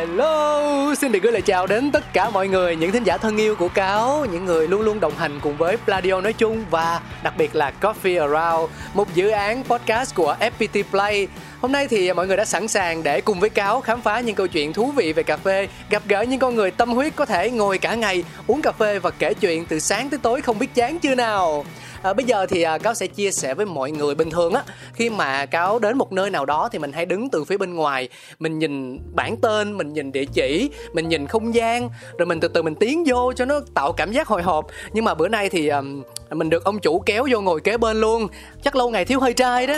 Hello, 0.00 0.94
xin 0.94 1.12
được 1.12 1.18
gửi 1.22 1.32
lời 1.32 1.42
chào 1.42 1.66
đến 1.66 1.90
tất 1.90 2.12
cả 2.12 2.30
mọi 2.30 2.48
người, 2.48 2.76
những 2.76 2.92
thính 2.92 3.04
giả 3.04 3.16
thân 3.16 3.36
yêu 3.36 3.56
của 3.56 3.68
Cáo, 3.68 4.26
những 4.32 4.44
người 4.44 4.68
luôn 4.68 4.80
luôn 4.80 5.00
đồng 5.00 5.12
hành 5.16 5.40
cùng 5.42 5.56
với 5.56 5.76
Pladio 5.76 6.20
nói 6.20 6.32
chung 6.32 6.64
và 6.70 7.00
đặc 7.22 7.34
biệt 7.36 7.56
là 7.56 7.72
Coffee 7.80 8.20
Around, 8.20 8.70
một 8.94 9.14
dự 9.14 9.28
án 9.28 9.64
podcast 9.64 10.14
của 10.14 10.36
FPT 10.40 10.82
Play. 10.90 11.28
Hôm 11.60 11.72
nay 11.72 11.88
thì 11.88 12.12
mọi 12.12 12.26
người 12.26 12.36
đã 12.36 12.44
sẵn 12.44 12.68
sàng 12.68 13.02
để 13.02 13.20
cùng 13.20 13.40
với 13.40 13.50
Cáo 13.50 13.80
khám 13.80 14.00
phá 14.02 14.20
những 14.20 14.34
câu 14.34 14.46
chuyện 14.46 14.72
thú 14.72 14.92
vị 14.96 15.12
về 15.12 15.22
cà 15.22 15.36
phê, 15.36 15.68
gặp 15.90 16.02
gỡ 16.08 16.22
những 16.22 16.40
con 16.40 16.54
người 16.54 16.70
tâm 16.70 16.90
huyết 16.90 17.16
có 17.16 17.24
thể 17.24 17.50
ngồi 17.50 17.78
cả 17.78 17.94
ngày 17.94 18.24
uống 18.46 18.62
cà 18.62 18.72
phê 18.72 18.98
và 18.98 19.10
kể 19.10 19.34
chuyện 19.34 19.66
từ 19.66 19.78
sáng 19.78 20.10
tới 20.10 20.18
tối 20.22 20.40
không 20.40 20.58
biết 20.58 20.74
chán 20.74 20.98
chưa 20.98 21.14
nào. 21.14 21.64
À, 22.02 22.12
bây 22.12 22.24
giờ 22.24 22.46
thì 22.46 22.62
à, 22.62 22.78
cáo 22.78 22.94
sẽ 22.94 23.06
chia 23.06 23.30
sẻ 23.30 23.54
với 23.54 23.66
mọi 23.66 23.90
người 23.90 24.14
bình 24.14 24.30
thường 24.30 24.54
á. 24.54 24.62
Khi 24.92 25.10
mà 25.10 25.46
cáo 25.46 25.78
đến 25.78 25.98
một 25.98 26.12
nơi 26.12 26.30
nào 26.30 26.46
đó 26.46 26.68
thì 26.72 26.78
mình 26.78 26.92
hay 26.92 27.06
đứng 27.06 27.30
từ 27.30 27.44
phía 27.44 27.56
bên 27.56 27.74
ngoài. 27.74 28.08
Mình 28.38 28.58
nhìn 28.58 28.98
bản 29.14 29.36
tên 29.36 29.76
mình 29.76 29.92
nhìn 29.92 30.12
địa 30.12 30.24
chỉ 30.24 30.70
mình 30.92 31.08
nhìn 31.08 31.26
không 31.26 31.54
gian 31.54 31.90
rồi 32.18 32.26
mình 32.26 32.40
từ 32.40 32.48
từ 32.48 32.62
mình 32.62 32.74
tiến 32.74 33.04
vô 33.06 33.32
cho 33.32 33.44
nó 33.44 33.60
tạo 33.74 33.92
cảm 33.92 34.12
giác 34.12 34.28
hồi 34.28 34.42
hộp. 34.42 34.66
Nhưng 34.92 35.04
mà 35.04 35.14
bữa 35.14 35.28
nay 35.28 35.48
thì 35.48 35.68
um, 35.68 36.02
mình 36.34 36.50
được 36.50 36.64
ông 36.64 36.78
chủ 36.78 37.02
kéo 37.06 37.26
vô 37.30 37.40
ngồi 37.40 37.60
kế 37.60 37.76
bên 37.76 38.00
luôn. 38.00 38.28
Chắc 38.62 38.76
lâu 38.76 38.90
ngày 38.90 39.04
thiếu 39.04 39.20
hơi 39.20 39.32
trai 39.32 39.66
đó. 39.66 39.74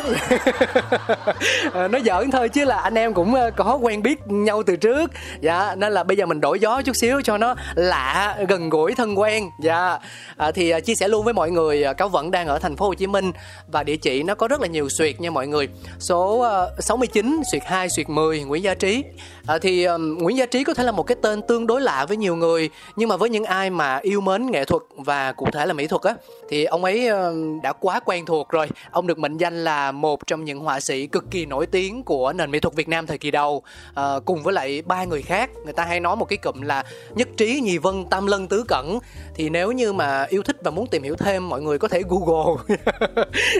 À, 1.72 1.88
nói 1.92 2.02
giỡn 2.04 2.30
thôi 2.30 2.48
chứ 2.48 2.64
là 2.64 2.76
anh 2.76 2.94
em 2.94 3.14
cũng 3.14 3.34
ờ, 3.34 3.50
có 3.56 3.78
quen 3.82 4.02
biết 4.02 4.18
nhau 4.26 4.62
từ 4.62 4.76
trước. 4.76 5.10
Dạ 5.40 5.74
nên 5.74 5.92
là 5.92 6.04
bây 6.04 6.16
giờ 6.16 6.26
mình 6.26 6.40
đổi 6.40 6.60
gió 6.60 6.82
chút 6.82 6.96
xíu 6.96 7.20
cho 7.22 7.38
nó 7.38 7.54
lạ 7.74 8.36
gần 8.48 8.68
gũi 8.68 8.94
thân 8.94 9.18
quen. 9.18 9.50
Dạ. 9.60 9.98
À, 10.36 10.50
thì 10.50 10.72
chia 10.84 10.94
sẻ 10.94 11.08
luôn 11.08 11.24
với 11.24 11.34
mọi 11.34 11.50
người 11.50 11.84
cáo 11.96 12.08
vẫn 12.08 12.30
đang 12.30 12.46
ở 12.46 12.58
thành 12.58 12.76
phố 12.76 12.86
Hồ 12.86 12.94
Chí 12.94 13.06
Minh 13.06 13.32
và 13.68 13.82
địa 13.82 13.96
chỉ 13.96 14.22
nó 14.22 14.34
có 14.34 14.48
rất 14.48 14.60
là 14.60 14.66
nhiều 14.66 14.88
xuyệt 14.88 15.20
nha 15.20 15.30
mọi 15.30 15.46
người. 15.46 15.68
Số 15.98 16.46
uh, 16.76 16.84
69 16.84 17.42
xuyệt 17.52 17.62
2 17.66 17.88
xuyệt 17.88 18.08
10 18.08 18.40
Nguyễn 18.40 18.62
Gia 18.62 18.74
Trí. 18.74 19.04
À, 19.46 19.58
thì 19.58 19.84
um, 19.84 20.18
Nguyễn 20.18 20.36
Gia 20.36 20.46
Trí 20.46 20.64
có 20.64 20.74
thể 20.74 20.84
là 20.84 20.92
một 20.92 21.02
cái 21.02 21.16
tên 21.22 21.42
tương 21.42 21.66
đối 21.66 21.80
lạ 21.80 22.06
với 22.08 22.16
nhiều 22.16 22.36
người 22.36 22.70
nhưng 22.96 23.08
mà 23.08 23.16
với 23.16 23.30
những 23.30 23.44
ai 23.44 23.70
mà 23.70 23.98
yêu 24.02 24.20
mến 24.20 24.50
nghệ 24.50 24.64
thuật 24.64 24.82
và 24.96 25.32
cụ 25.32 25.46
thể 25.52 25.66
là 25.66 25.72
mỹ 25.72 25.86
thuật 25.86 26.02
á 26.02 26.14
thì 26.48 26.64
ông 26.64 26.84
ấy 26.84 27.08
ờ, 27.08 27.34
đã 27.62 27.72
quá 27.72 28.00
quen 28.00 28.26
thuộc 28.26 28.48
rồi. 28.48 28.68
Ông 28.90 29.06
được 29.06 29.18
mệnh 29.18 29.36
danh 29.36 29.64
là 29.64 29.92
một 29.92 30.26
trong 30.26 30.44
những 30.44 30.60
họa 30.60 30.80
sĩ 30.80 31.06
cực 31.06 31.30
kỳ 31.30 31.46
nổi 31.46 31.66
tiếng 31.66 32.02
của 32.02 32.32
nền 32.32 32.50
mỹ 32.50 32.60
thuật 32.60 32.74
Việt 32.74 32.88
Nam 32.88 33.06
thời 33.06 33.18
kỳ 33.18 33.30
đầu. 33.30 33.62
À, 33.94 34.14
cùng 34.24 34.42
với 34.42 34.54
lại 34.54 34.82
ba 34.86 35.04
người 35.04 35.22
khác 35.22 35.50
người 35.64 35.72
ta 35.72 35.84
hay 35.84 36.00
nói 36.00 36.16
một 36.16 36.24
cái 36.24 36.36
cụm 36.36 36.60
là 36.60 36.84
nhất 37.14 37.28
trí 37.36 37.60
nhì 37.60 37.78
vân 37.78 38.04
tam 38.10 38.26
lân 38.26 38.48
tứ 38.48 38.64
cẩn. 38.68 38.98
Thì 39.34 39.50
nếu 39.50 39.72
như 39.72 39.92
mà 39.92 40.26
yêu 40.28 40.42
thích 40.42 40.56
và 40.64 40.70
muốn 40.70 40.86
tìm 40.86 41.02
hiểu 41.02 41.16
thêm 41.16 41.48
mọi 41.48 41.62
người 41.62 41.78
có 41.78 41.88
thể 41.88 42.02
google. 42.08 42.76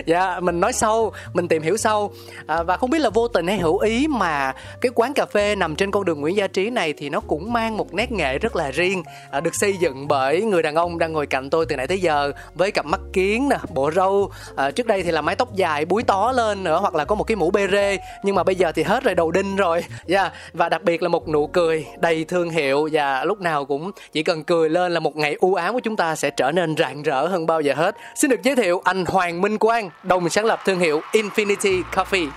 Dạ 0.05 0.39
mình 0.39 0.59
nói 0.59 0.73
sâu 0.73 1.13
mình 1.33 1.47
tìm 1.47 1.61
hiểu 1.61 1.77
sâu 1.77 2.13
à, 2.47 2.55
ờ, 2.55 2.63
và 2.63 2.77
không 2.77 2.89
biết 2.89 2.99
là 2.99 3.09
vô 3.09 3.27
tình 3.27 3.47
hay 3.47 3.57
hữu 3.57 3.77
ý 3.77 4.07
mà 4.07 4.53
cái 4.81 4.91
quán 4.95 5.13
cà 5.13 5.25
phê 5.25 5.55
nằm 5.55 5.75
trên 5.75 5.91
con 5.91 6.05
đường 6.05 6.21
Nguyễn 6.21 6.35
Gia 6.35 6.47
Trí 6.47 6.69
này 6.69 6.93
thì 6.93 7.09
nó 7.09 7.19
cũng 7.19 7.53
mang 7.53 7.77
một 7.77 7.93
nét 7.93 8.11
nghệ 8.11 8.37
rất 8.37 8.55
là 8.55 8.71
riêng 8.71 9.03
à, 9.31 9.39
được 9.39 9.55
xây 9.55 9.77
dựng 9.77 10.07
bởi 10.07 10.41
người 10.41 10.63
đàn 10.63 10.75
ông 10.75 10.99
đang 10.99 11.13
ngồi 11.13 11.27
cạnh 11.27 11.49
tôi 11.49 11.65
từ 11.65 11.75
nãy 11.75 11.87
tới 11.87 12.01
giờ 12.01 12.31
với 12.55 12.71
cặp 12.73 12.85
mắt 12.85 12.99
kiến 13.13 13.49
nè 13.49 13.57
bộ 13.69 13.91
râu. 13.91 14.31
À, 14.55 14.71
trước 14.71 14.87
đây 14.87 15.03
thì 15.03 15.11
là 15.11 15.21
mái 15.21 15.35
tóc 15.35 15.55
dài 15.55 15.85
búi 15.85 16.03
tó 16.03 16.31
lên 16.31 16.63
nữa 16.63 16.77
hoặc 16.81 16.95
là 16.95 17.05
có 17.05 17.15
một 17.15 17.23
cái 17.23 17.35
mũ 17.35 17.51
bê 17.51 17.67
rê. 17.71 17.97
Nhưng 18.23 18.35
mà 18.35 18.43
bây 18.43 18.55
giờ 18.55 18.71
thì 18.71 18.83
hết 18.83 19.03
rồi 19.03 19.15
đầu 19.15 19.31
đinh 19.31 19.55
rồi. 19.55 19.85
Yeah. 20.07 20.33
và 20.53 20.69
đặc 20.69 20.83
biệt 20.83 21.03
là 21.03 21.09
một 21.09 21.29
nụ 21.29 21.47
cười 21.47 21.85
đầy 21.99 22.23
thương 22.23 22.49
hiệu. 22.49 22.89
Và 22.91 23.23
lúc 23.23 23.41
nào 23.41 23.65
cũng 23.65 23.91
chỉ 24.11 24.23
cần 24.23 24.43
cười 24.43 24.69
lên 24.69 24.91
là 24.91 24.99
một 24.99 25.15
ngày 25.15 25.35
u 25.39 25.55
ám 25.55 25.73
của 25.73 25.79
chúng 25.79 25.95
ta 25.95 26.15
sẽ 26.15 26.29
trở 26.29 26.51
nên 26.51 26.77
rạng 26.77 27.03
rỡ 27.03 27.27
hơn 27.27 27.45
bao 27.45 27.61
giờ 27.61 27.73
hết. 27.73 27.95
Xin 28.15 28.31
được 28.31 28.43
giới 28.43 28.55
thiệu 28.55 28.81
anh 28.83 29.05
Hoàng 29.05 29.41
Minh 29.41 29.57
Quang 29.57 29.89
đồng 30.03 30.29
sáng 30.29 30.45
lập 30.45 30.59
thương 30.65 30.79
hiệu 30.79 31.01
Infinity 31.11 31.83
Coffee. 31.93 32.29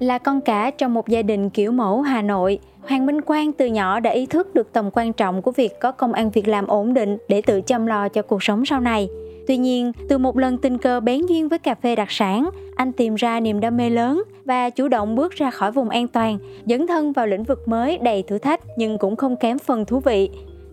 Là 0.00 0.18
con 0.18 0.40
cả 0.40 0.70
trong 0.70 0.94
một 0.94 1.08
gia 1.08 1.22
đình 1.22 1.50
kiểu 1.50 1.72
mẫu 1.72 2.00
Hà 2.00 2.22
Nội, 2.22 2.58
Hoàng 2.88 3.06
Minh 3.06 3.20
Quang 3.20 3.52
từ 3.52 3.66
nhỏ 3.66 4.00
đã 4.00 4.10
ý 4.10 4.26
thức 4.26 4.54
được 4.54 4.72
tầm 4.72 4.90
quan 4.92 5.12
trọng 5.12 5.42
của 5.42 5.50
việc 5.50 5.80
có 5.80 5.92
công 5.92 6.12
ăn 6.12 6.30
việc 6.30 6.48
làm 6.48 6.66
ổn 6.66 6.94
định 6.94 7.18
để 7.28 7.42
tự 7.42 7.60
chăm 7.60 7.86
lo 7.86 8.08
cho 8.08 8.22
cuộc 8.22 8.42
sống 8.42 8.64
sau 8.64 8.80
này. 8.80 9.08
Tuy 9.46 9.56
nhiên, 9.56 9.92
từ 10.08 10.18
một 10.18 10.36
lần 10.36 10.58
tình 10.58 10.78
cờ 10.78 11.00
bén 11.00 11.26
duyên 11.26 11.48
với 11.48 11.58
cà 11.58 11.74
phê 11.74 11.96
đặc 11.96 12.10
sản, 12.10 12.50
anh 12.76 12.92
tìm 12.92 13.14
ra 13.14 13.40
niềm 13.40 13.60
đam 13.60 13.76
mê 13.76 13.90
lớn 13.90 14.22
và 14.44 14.70
chủ 14.70 14.88
động 14.88 15.14
bước 15.14 15.32
ra 15.32 15.50
khỏi 15.50 15.72
vùng 15.72 15.88
an 15.88 16.08
toàn, 16.08 16.38
dấn 16.66 16.86
thân 16.86 17.12
vào 17.12 17.26
lĩnh 17.26 17.44
vực 17.44 17.68
mới 17.68 17.98
đầy 17.98 18.22
thử 18.22 18.38
thách 18.38 18.60
nhưng 18.76 18.98
cũng 18.98 19.16
không 19.16 19.36
kém 19.36 19.58
phần 19.58 19.84
thú 19.84 20.00
vị. 20.00 20.30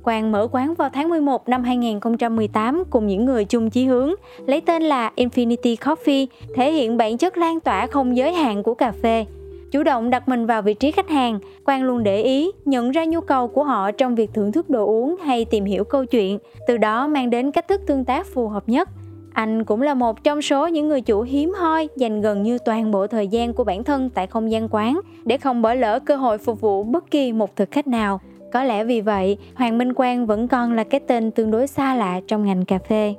Quang 0.07 0.31
mở 0.31 0.47
quán 0.51 0.73
vào 0.73 0.89
tháng 0.89 1.09
11 1.09 1.49
năm 1.49 1.63
2018 1.63 2.83
cùng 2.89 3.07
những 3.07 3.25
người 3.25 3.45
chung 3.45 3.69
chí 3.69 3.85
hướng, 3.85 4.13
lấy 4.45 4.61
tên 4.61 4.83
là 4.83 5.11
Infinity 5.15 5.75
Coffee, 5.75 6.27
thể 6.55 6.71
hiện 6.71 6.97
bản 6.97 7.17
chất 7.17 7.37
lan 7.37 7.59
tỏa 7.59 7.87
không 7.87 8.17
giới 8.17 8.33
hạn 8.33 8.63
của 8.63 8.73
cà 8.73 8.91
phê. 8.91 9.25
Chủ 9.71 9.83
động 9.83 10.09
đặt 10.09 10.29
mình 10.29 10.45
vào 10.45 10.61
vị 10.61 10.73
trí 10.73 10.91
khách 10.91 11.09
hàng, 11.09 11.39
Quang 11.65 11.83
luôn 11.83 12.03
để 12.03 12.21
ý, 12.21 12.51
nhận 12.65 12.91
ra 12.91 13.05
nhu 13.05 13.21
cầu 13.21 13.47
của 13.47 13.63
họ 13.63 13.91
trong 13.91 14.15
việc 14.15 14.33
thưởng 14.33 14.51
thức 14.51 14.69
đồ 14.69 14.85
uống 14.85 15.15
hay 15.17 15.45
tìm 15.45 15.65
hiểu 15.65 15.83
câu 15.83 16.05
chuyện, 16.05 16.37
từ 16.67 16.77
đó 16.77 17.07
mang 17.07 17.29
đến 17.29 17.51
cách 17.51 17.67
thức 17.67 17.81
tương 17.87 18.05
tác 18.05 18.27
phù 18.27 18.47
hợp 18.47 18.69
nhất. 18.69 18.89
Anh 19.33 19.63
cũng 19.63 19.81
là 19.81 19.93
một 19.93 20.23
trong 20.23 20.41
số 20.41 20.67
những 20.67 20.87
người 20.87 21.01
chủ 21.01 21.21
hiếm 21.21 21.53
hoi 21.53 21.87
dành 21.95 22.21
gần 22.21 22.43
như 22.43 22.57
toàn 22.65 22.91
bộ 22.91 23.07
thời 23.07 23.27
gian 23.27 23.53
của 23.53 23.63
bản 23.63 23.83
thân 23.83 24.09
tại 24.09 24.27
không 24.27 24.51
gian 24.51 24.67
quán 24.71 24.99
để 25.25 25.37
không 25.37 25.61
bỏ 25.61 25.73
lỡ 25.73 25.99
cơ 25.99 26.15
hội 26.15 26.37
phục 26.37 26.61
vụ 26.61 26.83
bất 26.83 27.11
kỳ 27.11 27.31
một 27.31 27.55
thực 27.55 27.71
khách 27.71 27.87
nào. 27.87 28.19
Có 28.53 28.63
lẽ 28.63 28.83
vì 28.83 29.01
vậy, 29.01 29.37
Hoàng 29.55 29.77
Minh 29.77 29.93
Quang 29.93 30.25
vẫn 30.25 30.47
còn 30.47 30.73
là 30.73 30.83
cái 30.83 30.99
tên 31.07 31.31
tương 31.31 31.51
đối 31.51 31.67
xa 31.67 31.95
lạ 31.95 32.19
trong 32.27 32.45
ngành 32.45 32.65
cà 32.65 32.79
phê. 32.89 33.15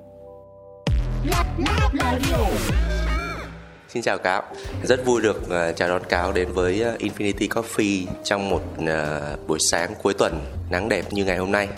Xin 3.89 4.03
chào 4.03 4.19
Cáo, 4.19 4.43
rất 4.83 5.07
vui 5.07 5.23
được 5.23 5.49
ờ, 5.49 5.73
chào 5.73 5.89
đón 5.89 6.03
Cáo 6.09 6.33
đến 6.33 6.49
với 6.53 6.81
ờ, 6.81 6.97
Infinity 6.99 7.49
Coffee 7.49 8.07
trong 8.25 8.51
một 8.51 8.63
ờ, 8.87 9.37
buổi 9.47 9.59
sáng 9.71 9.95
cuối 10.03 10.15
tuần 10.15 10.41
nắng 10.71 10.89
đẹp 10.89 11.05
như 11.11 11.25
ngày 11.25 11.37
hôm 11.37 11.53
nay. 11.53 11.69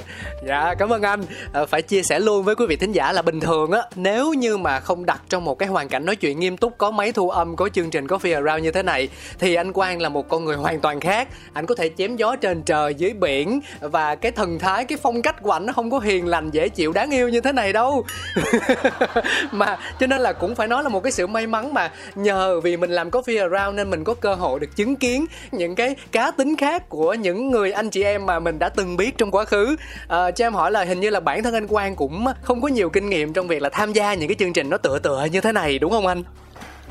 Dạ, 0.46 0.74
cảm 0.78 0.88
ơn 0.88 1.02
anh. 1.02 1.24
À, 1.52 1.66
phải 1.66 1.82
chia 1.82 2.02
sẻ 2.02 2.20
luôn 2.20 2.44
với 2.44 2.54
quý 2.54 2.66
vị 2.66 2.76
thính 2.76 2.92
giả 2.92 3.12
là 3.12 3.22
bình 3.22 3.40
thường 3.40 3.70
á, 3.70 3.82
nếu 3.96 4.32
như 4.32 4.56
mà 4.56 4.80
không 4.80 5.06
đặt 5.06 5.22
trong 5.28 5.44
một 5.44 5.58
cái 5.58 5.68
hoàn 5.68 5.88
cảnh 5.88 6.04
nói 6.04 6.16
chuyện 6.16 6.40
nghiêm 6.40 6.56
túc 6.56 6.78
có 6.78 6.90
máy 6.90 7.12
thu 7.12 7.30
âm, 7.30 7.56
có 7.56 7.68
chương 7.68 7.90
trình 7.90 8.06
Coffee 8.06 8.34
Around 8.34 8.64
như 8.64 8.70
thế 8.70 8.82
này 8.82 9.08
thì 9.38 9.54
anh 9.54 9.72
Quang 9.72 10.00
là 10.00 10.08
một 10.08 10.28
con 10.28 10.44
người 10.44 10.56
hoàn 10.56 10.80
toàn 10.80 11.00
khác. 11.00 11.28
Anh 11.52 11.66
có 11.66 11.74
thể 11.74 11.90
chém 11.98 12.16
gió 12.16 12.36
trên 12.36 12.62
trời 12.62 12.94
dưới 12.94 13.12
biển 13.12 13.60
và 13.80 14.14
cái 14.14 14.32
thần 14.32 14.58
thái, 14.58 14.84
cái 14.84 14.98
phong 15.02 15.22
cách 15.22 15.42
của 15.42 15.50
anh 15.50 15.66
nó 15.66 15.72
không 15.72 15.90
có 15.90 15.98
hiền 15.98 16.26
lành 16.26 16.50
dễ 16.50 16.68
chịu 16.68 16.92
đáng 16.92 17.10
yêu 17.10 17.28
như 17.28 17.40
thế 17.40 17.52
này 17.52 17.72
đâu. 17.72 18.04
mà 19.52 19.78
cho 20.00 20.06
nên 20.06 20.20
là 20.20 20.32
cũng 20.32 20.54
phải 20.54 20.68
nói 20.68 20.82
là 20.82 20.88
một 20.88 21.02
cái 21.02 21.12
sự 21.12 21.26
may 21.26 21.46
mắn 21.46 21.74
mà 21.74 21.90
nhờ 22.14 22.60
vì 22.60 22.76
mình 22.76 22.90
làm 22.90 23.10
Coffee 23.10 23.50
Around 23.50 23.76
nên 23.76 23.90
mình 23.90 24.04
có 24.04 24.14
cơ 24.14 24.34
hội 24.34 24.60
được 24.60 24.76
chứng 24.76 24.96
kiến 24.96 25.26
những 25.52 25.74
cái 25.74 25.96
cá 26.12 26.30
tính 26.30 26.56
khác 26.56 26.88
của 26.88 27.14
những 27.14 27.50
người 27.50 27.72
anh 27.72 27.90
chị 27.90 28.02
em 28.02 28.26
mà 28.26 28.38
mình 28.38 28.58
đã 28.58 28.68
từng 28.68 28.79
biết 28.96 29.18
trong 29.18 29.30
quá 29.30 29.44
khứ. 29.44 29.76
À, 30.08 30.30
cho 30.30 30.46
em 30.46 30.54
hỏi 30.54 30.70
là 30.70 30.84
hình 30.84 31.00
như 31.00 31.10
là 31.10 31.20
bản 31.20 31.42
thân 31.42 31.54
anh 31.54 31.66
Quang 31.66 31.96
cũng 31.96 32.24
không 32.42 32.60
có 32.60 32.68
nhiều 32.68 32.90
kinh 32.90 33.10
nghiệm 33.10 33.32
trong 33.32 33.48
việc 33.48 33.62
là 33.62 33.68
tham 33.68 33.92
gia 33.92 34.14
những 34.14 34.28
cái 34.28 34.36
chương 34.38 34.52
trình 34.52 34.70
nó 34.70 34.76
tựa 34.76 34.98
tựa 34.98 35.26
như 35.32 35.40
thế 35.40 35.52
này 35.52 35.78
đúng 35.78 35.90
không 35.90 36.06
anh? 36.06 36.22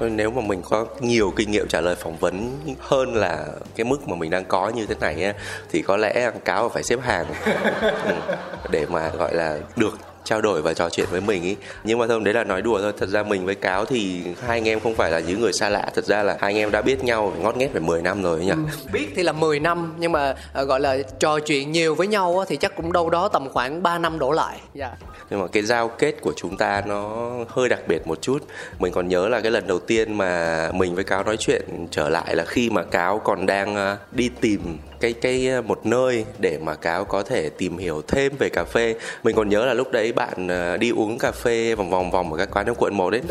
Nếu 0.01 0.31
mà 0.31 0.41
mình 0.41 0.61
có 0.69 0.85
nhiều 0.99 1.33
kinh 1.35 1.51
nghiệm 1.51 1.67
trả 1.67 1.81
lời 1.81 1.95
phỏng 1.95 2.17
vấn 2.17 2.59
hơn 2.79 3.15
là 3.15 3.45
cái 3.75 3.85
mức 3.85 4.07
mà 4.07 4.15
mình 4.15 4.29
đang 4.29 4.45
có 4.45 4.69
như 4.69 4.85
thế 4.85 4.95
này 5.01 5.33
thì 5.71 5.81
có 5.81 5.97
lẽ 5.97 6.31
cáo 6.45 6.69
phải 6.69 6.83
xếp 6.83 6.99
hàng. 7.01 7.25
Ừ, 7.81 8.13
để 8.71 8.85
mà 8.89 9.09
gọi 9.09 9.35
là 9.35 9.57
được 9.75 9.97
trao 10.23 10.41
đổi 10.41 10.61
và 10.61 10.73
trò 10.73 10.89
chuyện 10.89 11.07
với 11.11 11.21
mình 11.21 11.43
ý. 11.43 11.55
Nhưng 11.83 11.99
mà 11.99 12.07
thôi 12.07 12.21
đấy 12.23 12.33
là 12.33 12.43
nói 12.43 12.61
đùa 12.61 12.79
thôi. 12.81 12.93
Thật 12.97 13.09
ra 13.09 13.23
mình 13.23 13.45
với 13.45 13.55
cáo 13.55 13.85
thì 13.85 14.21
hai 14.41 14.57
anh 14.57 14.67
em 14.67 14.79
không 14.79 14.95
phải 14.95 15.11
là 15.11 15.19
những 15.19 15.41
người 15.41 15.53
xa 15.53 15.69
lạ. 15.69 15.91
Thật 15.95 16.05
ra 16.05 16.23
là 16.23 16.37
hai 16.39 16.53
anh 16.53 16.57
em 16.57 16.71
đã 16.71 16.81
biết 16.81 17.03
nhau 17.03 17.33
ngót 17.41 17.57
nghét 17.57 17.69
phải 17.71 17.81
10 17.81 18.01
năm 18.01 18.23
rồi 18.23 18.39
nhỉ? 18.39 18.49
Ừ, 18.49 18.57
biết 18.93 19.07
thì 19.15 19.23
là 19.23 19.31
10 19.31 19.59
năm 19.59 19.93
nhưng 19.99 20.11
mà 20.11 20.35
uh, 20.61 20.67
gọi 20.67 20.79
là 20.79 20.97
trò 21.19 21.39
chuyện 21.39 21.71
nhiều 21.71 21.95
với 21.95 22.07
nhau 22.07 22.45
thì 22.47 22.57
chắc 22.57 22.75
cũng 22.75 22.93
đâu 22.93 23.09
đó 23.09 23.27
tầm 23.27 23.49
khoảng 23.49 23.83
3 23.83 23.97
năm 23.97 24.19
đổ 24.19 24.31
lại. 24.31 24.59
Yeah. 24.75 24.91
Dạ. 25.01 25.07
nhưng 25.29 25.41
mà 25.41 25.47
cái 25.47 25.63
giao 25.63 25.87
kết 25.87 26.15
của 26.21 26.33
chúng 26.35 26.57
ta 26.57 26.81
nó 26.85 27.29
hơi 27.47 27.69
đặc 27.69 27.79
biệt 27.87 28.07
một 28.07 28.21
chút. 28.21 28.39
Mình 28.79 28.93
còn 28.93 29.07
nhớ 29.07 29.27
là 29.27 29.41
cái 29.41 29.51
lần 29.51 29.67
đầu 29.67 29.79
tiên 29.79 30.17
mà 30.17 30.71
mình 30.73 30.95
với 30.95 31.03
cáo 31.03 31.23
nói 31.23 31.37
chuyện 31.37 31.87
trở 31.91 32.09
lại 32.09 32.35
là 32.35 32.45
khi 32.45 32.69
mà 32.69 32.83
cáo 32.83 33.19
còn 33.19 33.45
đang 33.45 33.75
ờ, 33.75 33.97
đi 34.11 34.29
tìm 34.41 34.77
cái 34.99 35.13
cái 35.13 35.47
ờ, 35.47 35.61
một 35.61 35.85
nơi 35.85 36.25
để 36.39 36.57
mà 36.61 36.75
cáo 36.75 37.05
có 37.05 37.23
thể 37.23 37.49
tìm 37.49 37.77
hiểu 37.77 38.01
thêm 38.07 38.33
về 38.39 38.49
cà 38.49 38.63
phê. 38.63 38.95
Mình 39.23 39.35
còn 39.35 39.49
nhớ 39.49 39.65
là 39.65 39.73
lúc 39.73 39.91
đấy 39.91 40.13
bạn 40.13 40.47
ờ, 40.47 40.77
đi 40.77 40.91
uống 40.91 41.17
cà 41.17 41.31
phê 41.31 41.75
vòng 41.75 41.89
vòng 41.89 42.11
vòng 42.11 42.33
ở 42.33 42.37
các 42.37 42.49
quán 42.51 42.65
trong 42.65 42.75
quận 42.75 42.97
một 42.97 43.09
đấy. 43.09 43.21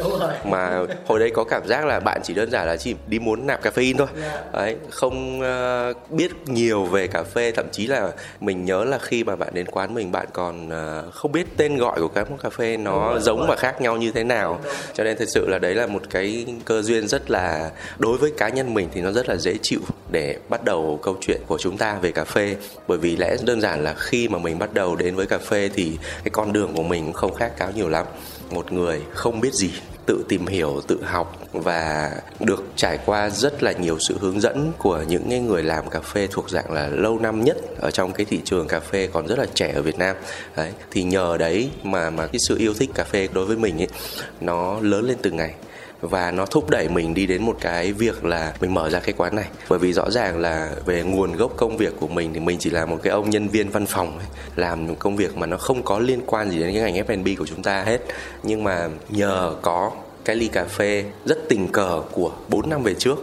Mà 0.44 0.80
hồi 1.06 1.18
đấy 1.18 1.30
có 1.34 1.44
cảm 1.44 1.66
giác 1.66 1.86
là 1.86 2.00
bạn 2.00 2.20
chỉ 2.24 2.34
đơn 2.34 2.50
giản 2.50 2.66
là 2.66 2.76
chỉ 2.76 2.94
đi 3.06 3.18
muốn 3.18 3.46
nạp 3.46 3.62
cà 3.62 3.70
phê 3.70 3.92
thôi. 3.98 4.06
Yeah. 4.20 4.32
Dạ. 4.34 4.60
đấy 4.60 4.76
không 4.90 5.40
uh, 5.40 6.10
biết 6.10 6.32
nhiều 6.46 6.84
về 6.84 7.06
cà 7.06 7.22
phê. 7.22 7.52
Thậm 7.52 7.66
chí 7.72 7.86
là 7.86 8.12
mình 8.40 8.64
nhớ 8.64 8.84
là 8.84 8.98
khi 8.98 9.24
mà 9.24 9.36
bạn 9.36 9.48
đến 9.52 9.66
quán 9.66 9.94
mình 9.94 10.12
bạn 10.12 10.26
còn 10.32 10.68
uh, 10.68 11.14
không 11.14 11.32
biết 11.32 11.46
tên 11.56 11.76
gọi 11.76 12.00
của 12.00 12.08
các 12.08 12.30
món 12.30 12.38
cà 12.38 12.50
phê 12.50 12.76
nó 12.76 13.18
giống 13.18 13.46
và 13.48 13.56
khác 13.56 13.80
nhau 13.80 13.96
như 13.96 14.12
thế 14.12 14.24
nào. 14.24 14.60
Cho 14.94 15.04
nên 15.04 15.16
thật 15.18 15.28
sự 15.28 15.48
là 15.48 15.58
đấy 15.58 15.74
là 15.74 15.86
một 15.86 16.02
cái 16.10 16.46
cơ 16.64 16.82
duyên 16.82 17.08
rất 17.08 17.30
là 17.30 17.70
đối 17.98 18.18
với 18.18 18.32
cá 18.38 18.48
nhân 18.48 18.74
mình 18.74 18.88
thì 18.92 19.00
nó 19.00 19.12
rất 19.12 19.28
là 19.28 19.36
dễ 19.36 19.54
chịu 19.62 19.80
để 20.10 20.36
bắt 20.48 20.64
đầu 20.64 21.00
câu 21.02 21.16
chuyện 21.20 21.40
của 21.46 21.57
chúng 21.58 21.76
ta 21.76 21.98
về 22.02 22.12
cà 22.12 22.24
phê. 22.24 22.56
Bởi 22.88 22.98
vì 22.98 23.16
lẽ 23.16 23.36
đơn 23.44 23.60
giản 23.60 23.84
là 23.84 23.94
khi 23.94 24.28
mà 24.28 24.38
mình 24.38 24.58
bắt 24.58 24.74
đầu 24.74 24.96
đến 24.96 25.14
với 25.14 25.26
cà 25.26 25.38
phê 25.38 25.70
thì 25.74 25.98
cái 26.24 26.30
con 26.32 26.52
đường 26.52 26.74
của 26.74 26.82
mình 26.82 27.12
không 27.12 27.34
khác 27.34 27.52
cáo 27.56 27.70
nhiều 27.72 27.88
lắm. 27.88 28.06
Một 28.50 28.72
người 28.72 29.02
không 29.14 29.40
biết 29.40 29.54
gì, 29.54 29.70
tự 30.06 30.24
tìm 30.28 30.46
hiểu, 30.46 30.80
tự 30.86 30.98
học 31.04 31.38
và 31.52 32.12
được 32.40 32.64
trải 32.76 32.98
qua 33.06 33.30
rất 33.30 33.62
là 33.62 33.72
nhiều 33.72 33.98
sự 33.98 34.16
hướng 34.20 34.40
dẫn 34.40 34.72
của 34.78 35.04
những 35.08 35.46
người 35.46 35.62
làm 35.62 35.90
cà 35.90 36.00
phê 36.00 36.28
thuộc 36.30 36.50
dạng 36.50 36.72
là 36.72 36.88
lâu 36.88 37.18
năm 37.18 37.44
nhất 37.44 37.56
ở 37.80 37.90
trong 37.90 38.12
cái 38.12 38.26
thị 38.26 38.40
trường 38.44 38.68
cà 38.68 38.80
phê 38.80 39.08
còn 39.12 39.26
rất 39.26 39.38
là 39.38 39.46
trẻ 39.54 39.72
ở 39.74 39.82
Việt 39.82 39.98
Nam. 39.98 40.16
Đấy, 40.56 40.72
thì 40.90 41.02
nhờ 41.02 41.36
đấy 41.38 41.70
mà 41.82 42.10
mà 42.10 42.26
cái 42.26 42.38
sự 42.48 42.58
yêu 42.58 42.74
thích 42.74 42.90
cà 42.94 43.04
phê 43.04 43.28
đối 43.32 43.46
với 43.46 43.56
mình 43.56 43.82
ấy, 43.82 43.88
nó 44.40 44.80
lớn 44.80 45.04
lên 45.04 45.16
từng 45.22 45.36
ngày 45.36 45.54
và 46.00 46.30
nó 46.30 46.46
thúc 46.46 46.70
đẩy 46.70 46.88
mình 46.88 47.14
đi 47.14 47.26
đến 47.26 47.42
một 47.42 47.56
cái 47.60 47.92
việc 47.92 48.24
là 48.24 48.54
mình 48.60 48.74
mở 48.74 48.90
ra 48.90 49.00
cái 49.00 49.14
quán 49.16 49.36
này. 49.36 49.48
Bởi 49.68 49.78
vì 49.78 49.92
rõ 49.92 50.10
ràng 50.10 50.38
là 50.38 50.70
về 50.86 51.02
nguồn 51.02 51.36
gốc 51.36 51.52
công 51.56 51.76
việc 51.76 51.94
của 52.00 52.08
mình 52.08 52.34
thì 52.34 52.40
mình 52.40 52.58
chỉ 52.60 52.70
là 52.70 52.86
một 52.86 52.98
cái 53.02 53.12
ông 53.12 53.30
nhân 53.30 53.48
viên 53.48 53.70
văn 53.70 53.86
phòng 53.86 54.18
ấy, 54.18 54.26
làm 54.56 54.96
công 54.96 55.16
việc 55.16 55.36
mà 55.36 55.46
nó 55.46 55.56
không 55.56 55.82
có 55.82 55.98
liên 55.98 56.20
quan 56.26 56.50
gì 56.50 56.58
đến 56.58 56.74
cái 56.74 56.92
ngành 56.92 57.06
F&B 57.06 57.38
của 57.38 57.46
chúng 57.46 57.62
ta 57.62 57.82
hết. 57.82 58.00
Nhưng 58.42 58.64
mà 58.64 58.88
nhờ 59.08 59.54
có 59.62 59.90
cái 60.24 60.36
ly 60.36 60.48
cà 60.48 60.64
phê 60.64 61.04
rất 61.24 61.38
tình 61.48 61.68
cờ 61.68 62.02
của 62.12 62.32
4 62.48 62.70
năm 62.70 62.82
về 62.82 62.94
trước 62.94 63.18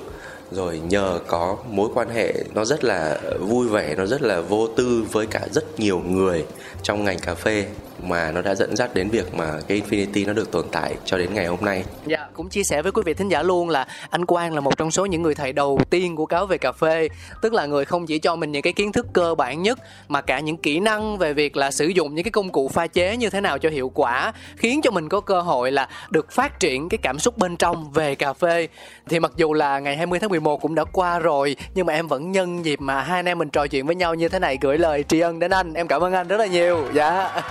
rồi 0.51 0.80
nhờ 0.80 1.19
có 1.27 1.57
mối 1.69 1.89
quan 1.94 2.10
hệ 2.10 2.33
nó 2.54 2.66
rất 2.66 2.83
là 2.83 3.19
vui 3.39 3.68
vẻ 3.68 3.95
nó 3.98 4.06
rất 4.06 4.22
là 4.22 4.42
vô 4.42 4.68
tư 4.68 5.06
với 5.12 5.25
cả 5.25 5.42
rất 5.51 5.80
nhiều 5.80 6.00
người 6.00 6.45
trong 6.83 7.04
ngành 7.04 7.19
cà 7.19 7.36
phê 7.36 7.66
mà 8.04 8.32
nó 8.32 8.42
đã 8.42 8.56
dẫn 8.56 8.76
dắt 8.76 8.94
đến 8.94 9.10
việc 9.10 9.34
mà 9.34 9.52
cái 9.68 9.82
Infinity 9.82 10.28
nó 10.28 10.34
được 10.34 10.52
tồn 10.52 10.66
tại 10.72 10.96
cho 11.06 11.18
đến 11.18 11.34
ngày 11.34 11.46
hôm 11.46 11.60
nay. 11.62 11.84
Dạ, 12.06 12.28
cũng 12.34 12.50
chia 12.50 12.64
sẻ 12.64 12.82
với 12.82 12.92
quý 12.92 13.02
vị 13.06 13.14
thính 13.14 13.30
giả 13.30 13.44
luôn 13.44 13.70
là 13.70 13.88
anh 14.10 14.26
Quang 14.26 14.54
là 14.54 14.62
một 14.62 14.78
trong 14.78 14.92
số 14.92 15.06
những 15.06 15.22
người 15.22 15.36
thầy 15.36 15.54
đầu 15.54 15.80
tiên 15.90 16.16
của 16.16 16.26
cáo 16.26 16.46
về 16.46 16.58
cà 16.58 16.72
phê, 16.72 17.10
tức 17.42 17.54
là 17.54 17.66
người 17.66 17.86
không 17.86 18.06
chỉ 18.06 18.20
cho 18.20 18.36
mình 18.36 18.52
những 18.52 18.62
cái 18.62 18.74
kiến 18.74 18.92
thức 18.92 19.06
cơ 19.14 19.36
bản 19.36 19.62
nhất 19.62 19.80
mà 20.08 20.22
cả 20.22 20.40
những 20.40 20.58
kỹ 20.58 20.80
năng 20.80 21.18
về 21.18 21.34
việc 21.34 21.58
là 21.58 21.72
sử 21.72 21.88
dụng 21.88 22.16
những 22.16 22.24
cái 22.24 22.32
công 22.32 22.50
cụ 22.50 22.68
pha 22.68 22.88
chế 22.88 23.18
như 23.18 23.30
thế 23.30 23.42
nào 23.42 23.60
cho 23.60 23.70
hiệu 23.70 23.92
quả, 23.96 24.34
khiến 24.56 24.82
cho 24.82 24.92
mình 24.92 25.10
có 25.10 25.22
cơ 25.22 25.42
hội 25.42 25.72
là 25.72 25.90
được 26.10 26.32
phát 26.32 26.60
triển 26.60 26.90
cái 26.90 26.98
cảm 26.98 27.20
xúc 27.20 27.38
bên 27.38 27.58
trong 27.58 27.92
về 27.92 28.16
cà 28.16 28.34
phê. 28.34 28.68
Thì 29.10 29.20
mặc 29.20 29.32
dù 29.36 29.54
là 29.54 29.80
ngày 29.80 29.98
20 29.98 30.20
tháng 30.20 30.30
11 30.30 30.62
cũng 30.62 30.76
đã 30.76 30.84
qua 30.84 31.20
rồi, 31.20 31.56
nhưng 31.76 31.86
mà 31.86 31.94
em 31.94 32.08
vẫn 32.08 32.32
nhân 32.32 32.66
dịp 32.66 32.82
mà 32.82 33.02
hai 33.02 33.20
anh 33.20 33.26
em 33.26 33.38
mình 33.38 33.50
trò 33.50 33.68
chuyện 33.68 33.86
với 33.86 33.96
nhau 33.96 34.16
như 34.16 34.30
thế 34.30 34.40
này 34.40 34.58
gửi 34.62 34.78
lời 34.78 35.04
tri 35.08 35.20
ân 35.20 35.40
đến 35.40 35.52
anh. 35.52 35.74
Em 35.74 35.88
cảm 35.88 36.04
ơn 36.04 36.14
anh 36.14 36.28
rất 36.28 36.38
là 36.38 36.46
nhiều. 36.46 36.86
Dạ 36.94 37.42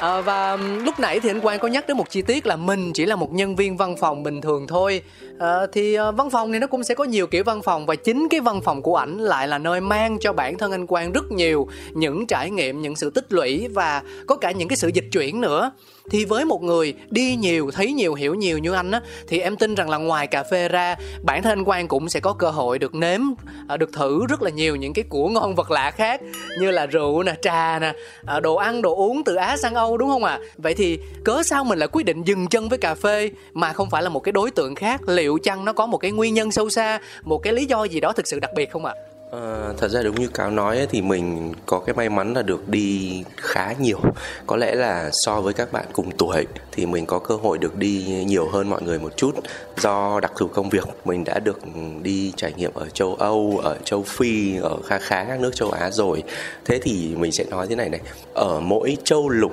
à, 0.00 0.20
và 0.20 0.56
lúc 0.56 1.00
nãy 1.00 1.20
thì 1.20 1.30
anh 1.30 1.40
Quang 1.40 1.58
có 1.58 1.68
nhắc 1.68 1.88
đến 1.88 1.96
một 1.96 2.10
chi 2.10 2.22
tiết 2.22 2.46
là 2.46 2.56
mình 2.56 2.92
chỉ 2.92 3.06
là 3.06 3.16
một 3.16 3.32
nhân 3.32 3.56
viên 3.56 3.76
văn 3.76 3.96
phòng 3.96 4.22
bình 4.22 4.40
thường 4.40 4.66
thôi 4.66 5.02
à, 5.40 5.66
thì 5.72 5.94
ờ, 5.94 6.12
văn 6.12 6.30
phòng 6.30 6.50
này 6.50 6.60
nó 6.60 6.66
cũng 6.66 6.84
sẽ 6.84 6.94
có 6.94 7.04
nhiều 7.04 7.26
kiểu 7.26 7.44
văn 7.44 7.62
phòng 7.62 7.86
và 7.86 7.94
chính 7.94 8.28
cái 8.28 8.40
văn 8.40 8.60
phòng 8.60 8.82
của 8.82 8.96
ảnh 8.96 9.18
lại 9.18 9.48
là 9.48 9.58
nơi 9.58 9.80
mang 9.80 10.18
cho 10.20 10.32
bản 10.32 10.58
thân 10.58 10.72
anh 10.72 10.86
Quang 10.86 11.12
rất 11.12 11.32
nhiều 11.32 11.68
những 11.92 12.26
trải 12.26 12.50
nghiệm 12.50 12.82
những 12.82 12.96
sự 12.96 13.10
tích 13.10 13.32
lũy 13.32 13.68
và 13.68 14.02
có 14.26 14.36
cả 14.36 14.50
những 14.50 14.68
cái 14.68 14.76
sự 14.76 14.88
dịch 14.88 15.04
chuyển 15.12 15.40
nữa 15.40 15.70
thì 16.10 16.24
với 16.24 16.44
một 16.44 16.62
người 16.62 16.94
đi 17.10 17.36
nhiều 17.36 17.70
thấy 17.70 17.92
nhiều 17.92 18.14
hiểu 18.14 18.34
nhiều 18.34 18.58
như 18.58 18.72
anh 18.72 18.90
á 18.90 19.00
thì 19.28 19.38
em 19.40 19.56
tin 19.56 19.74
rằng 19.74 19.90
là 19.90 19.98
ngoài 19.98 20.26
cà 20.26 20.42
phê 20.42 20.68
ra 20.68 20.96
bản 21.22 21.42
thân 21.42 21.52
anh 21.52 21.64
Quang 21.64 21.88
cũng 21.88 22.08
sẽ 22.08 22.20
có 22.20 22.32
cơ 22.32 22.50
hội 22.50 22.78
được 22.78 22.94
nếm 22.94 23.20
ờ, 23.68 23.76
được 23.76 23.92
thử 23.92 24.26
rất 24.28 24.42
là 24.42 24.50
nhiều 24.50 24.76
những 24.76 24.92
cái 24.92 25.04
của 25.08 25.28
ngon 25.28 25.54
vật 25.54 25.70
lạ 25.70 25.90
khác 25.90 26.20
như 26.58 26.70
là 26.70 26.86
rượu 26.86 27.22
nè 27.22 27.34
trà 27.42 27.78
nè 27.78 27.92
đồ 28.40 28.54
ăn 28.54 28.82
đồ 28.82 28.94
uống 28.94 29.24
từ 29.24 29.34
Á 29.34 29.56
sang 29.56 29.74
Âu 29.74 29.96
đúng 29.96 30.08
không 30.08 30.24
ạ 30.24 30.32
à? 30.32 30.40
vậy 30.56 30.74
thì 30.74 30.98
cớ 31.24 31.42
sao 31.42 31.64
mình 31.64 31.78
lại 31.78 31.88
quyết 31.92 32.06
định 32.06 32.22
dừng 32.22 32.46
chân 32.46 32.68
với 32.68 32.78
cà 32.78 32.94
phê 32.94 33.30
mà 33.52 33.72
không 33.72 33.90
phải 33.90 34.02
là 34.02 34.08
một 34.08 34.20
cái 34.20 34.32
đối 34.32 34.50
tượng 34.50 34.74
khác 34.74 35.08
liệu 35.08 35.29
chăng 35.38 35.64
nó 35.64 35.72
có 35.72 35.86
một 35.86 35.98
cái 35.98 36.10
nguyên 36.10 36.34
nhân 36.34 36.52
sâu 36.52 36.70
xa 36.70 37.00
một 37.22 37.38
cái 37.38 37.52
lý 37.52 37.66
do 37.66 37.84
gì 37.84 38.00
đó 38.00 38.12
thực 38.12 38.26
sự 38.26 38.40
đặc 38.40 38.50
biệt 38.54 38.70
không 38.70 38.84
ạ? 38.84 38.94
À? 38.96 39.10
À, 39.32 39.72
thật 39.78 39.88
ra 39.88 40.02
đúng 40.02 40.14
như 40.14 40.28
cáo 40.28 40.50
nói 40.50 40.76
ấy, 40.76 40.86
thì 40.86 41.02
mình 41.02 41.52
có 41.66 41.80
cái 41.80 41.94
may 41.94 42.08
mắn 42.08 42.34
là 42.34 42.42
được 42.42 42.68
đi 42.68 43.24
khá 43.36 43.72
nhiều. 43.80 44.00
Có 44.46 44.56
lẽ 44.56 44.74
là 44.74 45.10
so 45.12 45.40
với 45.40 45.54
các 45.54 45.72
bạn 45.72 45.84
cùng 45.92 46.10
tuổi 46.18 46.46
thì 46.72 46.86
mình 46.86 47.06
có 47.06 47.18
cơ 47.18 47.36
hội 47.36 47.58
được 47.58 47.76
đi 47.76 48.24
nhiều 48.26 48.48
hơn 48.48 48.70
mọi 48.70 48.82
người 48.82 48.98
một 48.98 49.16
chút. 49.16 49.32
Do 49.76 50.20
đặc 50.20 50.32
thù 50.36 50.46
công 50.46 50.68
việc 50.68 50.88
mình 51.04 51.24
đã 51.24 51.38
được 51.38 51.58
đi 52.02 52.32
trải 52.36 52.52
nghiệm 52.56 52.74
ở 52.74 52.88
châu 52.88 53.14
âu 53.14 53.60
ở 53.64 53.78
châu 53.84 54.02
phi 54.02 54.56
ở 54.56 54.76
khá 54.84 54.98
khá 54.98 55.24
các 55.24 55.40
nước 55.40 55.56
châu 55.56 55.70
á 55.70 55.90
rồi. 55.90 56.22
Thế 56.64 56.78
thì 56.82 57.14
mình 57.16 57.32
sẽ 57.32 57.44
nói 57.44 57.66
thế 57.66 57.76
này 57.76 57.88
này. 57.88 58.00
Ở 58.34 58.60
mỗi 58.60 58.96
châu 59.04 59.28
lục 59.28 59.52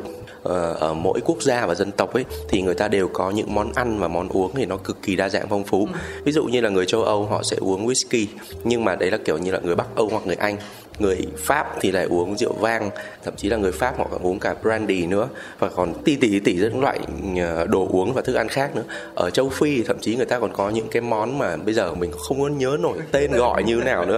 ở 0.80 0.94
mỗi 0.94 1.20
quốc 1.26 1.42
gia 1.42 1.66
và 1.66 1.76
dân 1.76 1.92
tộc 1.92 2.14
ấy 2.14 2.26
thì 2.50 2.62
người 2.62 2.76
ta 2.76 2.88
đều 2.88 3.08
có 3.08 3.32
những 3.32 3.56
món 3.56 3.74
ăn 3.74 4.00
và 4.00 4.08
món 4.08 4.30
uống 4.30 4.52
thì 4.56 4.66
nó 4.66 4.78
cực 4.78 5.02
kỳ 5.02 5.16
đa 5.16 5.30
dạng 5.30 5.48
phong 5.50 5.64
phú 5.64 5.88
ừ. 5.94 6.00
ví 6.24 6.32
dụ 6.32 6.44
như 6.44 6.62
là 6.62 6.70
người 6.70 6.86
châu 6.86 7.04
âu 7.04 7.26
họ 7.26 7.44
sẽ 7.44 7.58
uống 7.60 7.88
whisky 7.88 8.26
nhưng 8.64 8.86
mà 8.86 8.96
đấy 8.96 9.12
là 9.12 9.18
kiểu 9.18 9.38
như 9.38 9.52
là 9.52 9.60
người 9.64 9.76
bắc 9.76 9.88
âu 9.96 10.10
hoặc 10.12 10.28
người 10.28 10.36
anh 10.36 10.58
người 11.00 11.18
Pháp 11.38 11.68
thì 11.82 11.92
lại 11.92 12.06
uống 12.06 12.38
rượu 12.38 12.54
vang 12.54 12.90
thậm 13.24 13.34
chí 13.38 13.50
là 13.50 13.58
người 13.58 13.72
Pháp 13.72 13.98
họ 13.98 14.08
còn 14.12 14.22
uống 14.22 14.40
cả 14.40 14.56
brandy 14.62 15.06
nữa 15.06 15.30
và 15.60 15.70
còn 15.70 15.94
tỷ 16.04 16.16
tỷ 16.16 16.40
tỷ 16.40 16.58
rất 16.58 16.76
loại 16.76 17.00
ờ, 17.40 17.66
đồ 17.66 17.88
uống 17.90 18.14
và 18.14 18.22
thức 18.22 18.36
ăn 18.36 18.48
khác 18.48 18.76
nữa. 18.76 18.84
Ở 19.16 19.30
châu 19.30 19.50
Phi 19.50 19.84
thậm 19.84 20.00
chí 20.00 20.16
người 20.16 20.26
ta 20.26 20.40
còn 20.40 20.54
có 20.54 20.70
những 20.70 20.88
cái 20.92 21.02
món 21.02 21.38
mà 21.38 21.58
bây 21.58 21.74
giờ 21.74 21.94
mình 21.94 22.12
không 22.12 22.42
có 22.42 22.48
nhớ 22.48 22.78
nổi 22.80 22.98
tên 23.12 23.32
gọi 23.32 23.64
như 23.64 23.76
nào 23.76 24.06
nữa. 24.06 24.18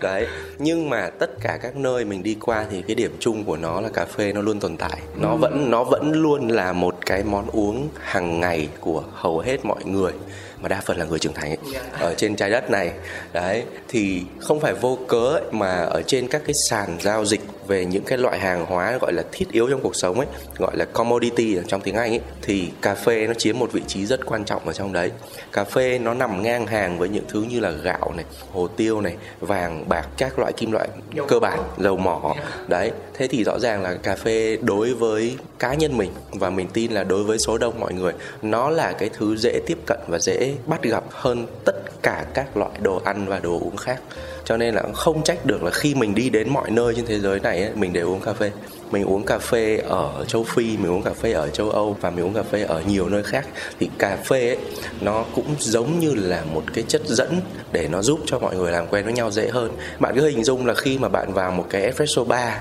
Đấy 0.00 0.26
nhưng 0.58 0.90
mà 0.90 1.10
tất 1.18 1.30
cả 1.40 1.58
các 1.62 1.76
nơi 1.76 2.04
mình 2.04 2.22
đi 2.22 2.36
qua 2.40 2.66
thì 2.70 2.82
cái 2.82 2.94
điểm 2.94 3.16
chung 3.18 3.44
của 3.44 3.56
nó 3.56 3.80
là 3.80 3.88
cà 3.88 4.04
phê 4.04 4.32
nó 4.32 4.40
luôn 4.40 4.60
tồn 4.60 4.76
tại. 4.76 4.98
Nó 5.20 5.36
vẫn 5.36 5.70
nó 5.70 5.84
vẫn 5.84 6.12
luôn 6.12 6.48
là 6.48 6.72
một 6.72 6.94
cái 7.06 7.24
món 7.24 7.46
uống 7.52 7.88
hàng 8.00 8.40
ngày 8.40 8.68
của 8.80 9.02
hầu 9.12 9.38
hết 9.38 9.64
mọi 9.64 9.84
người 9.84 10.12
mà 10.60 10.68
đa 10.68 10.80
phần 10.84 10.98
là 10.98 11.04
người 11.04 11.18
trưởng 11.18 11.34
thành 11.34 11.50
ấy, 11.50 11.58
ở 12.00 12.14
trên 12.14 12.36
trái 12.36 12.50
đất 12.50 12.70
này. 12.70 12.92
Đấy 13.32 13.64
thì 13.88 14.22
không 14.40 14.60
phải 14.60 14.74
vô 14.74 14.98
cớ 15.08 15.32
ấy, 15.32 15.42
mà 15.50 15.70
ở 15.70 16.02
trên 16.02 16.28
các 16.28 16.42
cái 16.46 16.54
sàn 16.68 16.96
giao 17.00 17.24
dịch 17.24 17.40
về 17.66 17.84
những 17.84 18.04
cái 18.04 18.18
loại 18.18 18.38
hàng 18.38 18.66
hóa 18.66 18.98
gọi 19.00 19.12
là 19.12 19.22
thiết 19.32 19.52
yếu 19.52 19.70
trong 19.70 19.80
cuộc 19.82 19.96
sống 19.96 20.18
ấy 20.18 20.26
gọi 20.58 20.76
là 20.76 20.84
commodity 20.84 21.56
trong 21.68 21.80
tiếng 21.80 21.94
Anh 21.94 22.12
ấy 22.12 22.20
thì 22.42 22.68
cà 22.82 22.94
phê 22.94 23.26
nó 23.26 23.34
chiếm 23.34 23.58
một 23.58 23.72
vị 23.72 23.82
trí 23.86 24.06
rất 24.06 24.26
quan 24.26 24.44
trọng 24.44 24.66
ở 24.66 24.72
trong 24.72 24.92
đấy. 24.92 25.10
Cà 25.52 25.64
phê 25.64 25.98
nó 25.98 26.14
nằm 26.14 26.42
ngang 26.42 26.66
hàng 26.66 26.98
với 26.98 27.08
những 27.08 27.24
thứ 27.28 27.42
như 27.42 27.60
là 27.60 27.70
gạo 27.70 28.12
này 28.16 28.24
hồ 28.52 28.68
tiêu 28.68 29.00
này 29.00 29.16
vàng 29.40 29.88
bạc 29.88 30.08
các 30.16 30.38
loại 30.38 30.52
kim 30.52 30.72
loại 30.72 30.88
cơ 31.28 31.38
bản 31.38 31.62
dầu 31.78 31.96
mỏ. 31.96 32.34
Đấy 32.68 32.90
thế 33.14 33.26
thì 33.26 33.44
rõ 33.44 33.58
ràng 33.58 33.82
là 33.82 33.94
cà 33.94 34.16
phê 34.16 34.58
đối 34.60 34.94
với 34.94 35.36
cá 35.58 35.74
nhân 35.74 35.96
mình 35.96 36.10
và 36.30 36.50
mình 36.50 36.68
tin 36.72 36.92
là 36.92 37.04
đối 37.04 37.24
với 37.24 37.38
số 37.38 37.58
đông 37.58 37.80
mọi 37.80 37.92
người 37.94 38.12
nó 38.42 38.70
là 38.70 38.92
cái 38.92 39.10
thứ 39.18 39.36
dễ 39.36 39.60
tiếp 39.66 39.78
cận 39.86 39.98
và 40.08 40.18
dễ 40.18 40.49
bắt 40.66 40.82
gặp 40.82 41.04
hơn 41.10 41.46
tất 41.64 42.02
cả 42.02 42.24
các 42.34 42.56
loại 42.56 42.70
đồ 42.82 43.00
ăn 43.04 43.26
và 43.26 43.38
đồ 43.38 43.58
uống 43.60 43.76
khác. 43.76 44.00
Cho 44.44 44.56
nên 44.56 44.74
là 44.74 44.82
không 44.94 45.22
trách 45.24 45.46
được 45.46 45.62
là 45.62 45.70
khi 45.70 45.94
mình 45.94 46.14
đi 46.14 46.30
đến 46.30 46.48
mọi 46.48 46.70
nơi 46.70 46.94
trên 46.94 47.06
thế 47.06 47.20
giới 47.20 47.40
này 47.40 47.62
ấy, 47.62 47.72
mình 47.74 47.92
đều 47.92 48.08
uống 48.08 48.20
cà 48.20 48.32
phê 48.32 48.50
mình 48.90 49.04
uống 49.04 49.24
cà 49.24 49.38
phê 49.38 49.76
ở 49.88 50.24
châu 50.28 50.44
phi 50.44 50.76
mình 50.76 50.90
uống 50.90 51.02
cà 51.02 51.12
phê 51.12 51.32
ở 51.32 51.50
châu 51.50 51.70
âu 51.70 51.96
và 52.00 52.10
mình 52.10 52.24
uống 52.24 52.34
cà 52.34 52.42
phê 52.42 52.62
ở 52.62 52.82
nhiều 52.86 53.08
nơi 53.08 53.22
khác. 53.22 53.46
Thì 53.80 53.90
cà 53.98 54.16
phê 54.16 54.48
ấy, 54.48 54.58
nó 55.00 55.24
cũng 55.34 55.54
giống 55.58 55.98
như 56.00 56.14
là 56.14 56.44
một 56.52 56.62
cái 56.74 56.84
chất 56.88 57.02
dẫn 57.06 57.40
để 57.72 57.88
nó 57.88 58.02
giúp 58.02 58.20
cho 58.26 58.38
mọi 58.38 58.56
người 58.56 58.72
làm 58.72 58.86
quen 58.86 59.04
với 59.04 59.12
nhau 59.12 59.30
dễ 59.30 59.48
hơn. 59.48 59.72
Bạn 60.00 60.14
cứ 60.16 60.28
hình 60.28 60.44
dung 60.44 60.66
là 60.66 60.74
khi 60.74 60.98
mà 60.98 61.08
bạn 61.08 61.32
vào 61.32 61.50
một 61.50 61.66
cái 61.70 61.82
espresso 61.82 62.24
bar 62.24 62.52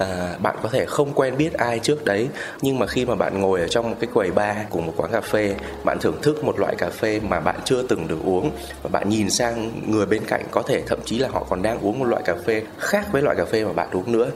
à, 0.00 0.34
bạn 0.42 0.56
có 0.62 0.68
thể 0.68 0.86
không 0.86 1.12
quen 1.12 1.36
biết 1.36 1.52
ai 1.52 1.78
trước 1.78 2.04
đấy 2.04 2.28
nhưng 2.62 2.78
mà 2.78 2.86
khi 2.86 3.04
mà 3.04 3.14
bạn 3.14 3.40
ngồi 3.40 3.60
ở 3.60 3.68
trong 3.68 3.90
một 3.90 3.96
cái 4.00 4.10
quầy 4.14 4.30
bar 4.30 4.56
cùng 4.70 4.86
một 4.86 4.92
quán 4.96 5.12
cà 5.12 5.20
phê 5.20 5.54
bạn 5.84 5.98
thưởng 6.00 6.18
thức 6.22 6.44
một 6.44 6.58
loại 6.58 6.74
cà 6.78 6.90
phê 6.90 7.20
mà 7.28 7.40
bạn 7.40 7.60
chưa 7.64 7.82
từng 7.82 8.08
được 8.08 8.18
uống 8.24 8.50
và 8.82 8.90
bạn 8.92 9.08
nhìn 9.08 9.30
sang 9.30 9.70
người 9.86 10.06
bên 10.06 10.22
cạnh 10.26 10.42
có 10.50 10.62
thể 10.62 10.82
thậm 10.86 10.98
chí 11.04 11.18
là 11.18 11.28
họ 11.28 11.46
còn 11.48 11.62
đang 11.62 11.80
uống 11.80 11.98
một 11.98 12.04
loại 12.04 12.22
cà 12.24 12.34
phê 12.46 12.62
khác 12.78 13.06
với 13.12 13.22
loại 13.22 13.36
cà 13.36 13.44
phê 13.44 13.64
mà 13.64 13.72
bạn 13.72 13.88
uống 13.92 14.12
nữa 14.12 14.30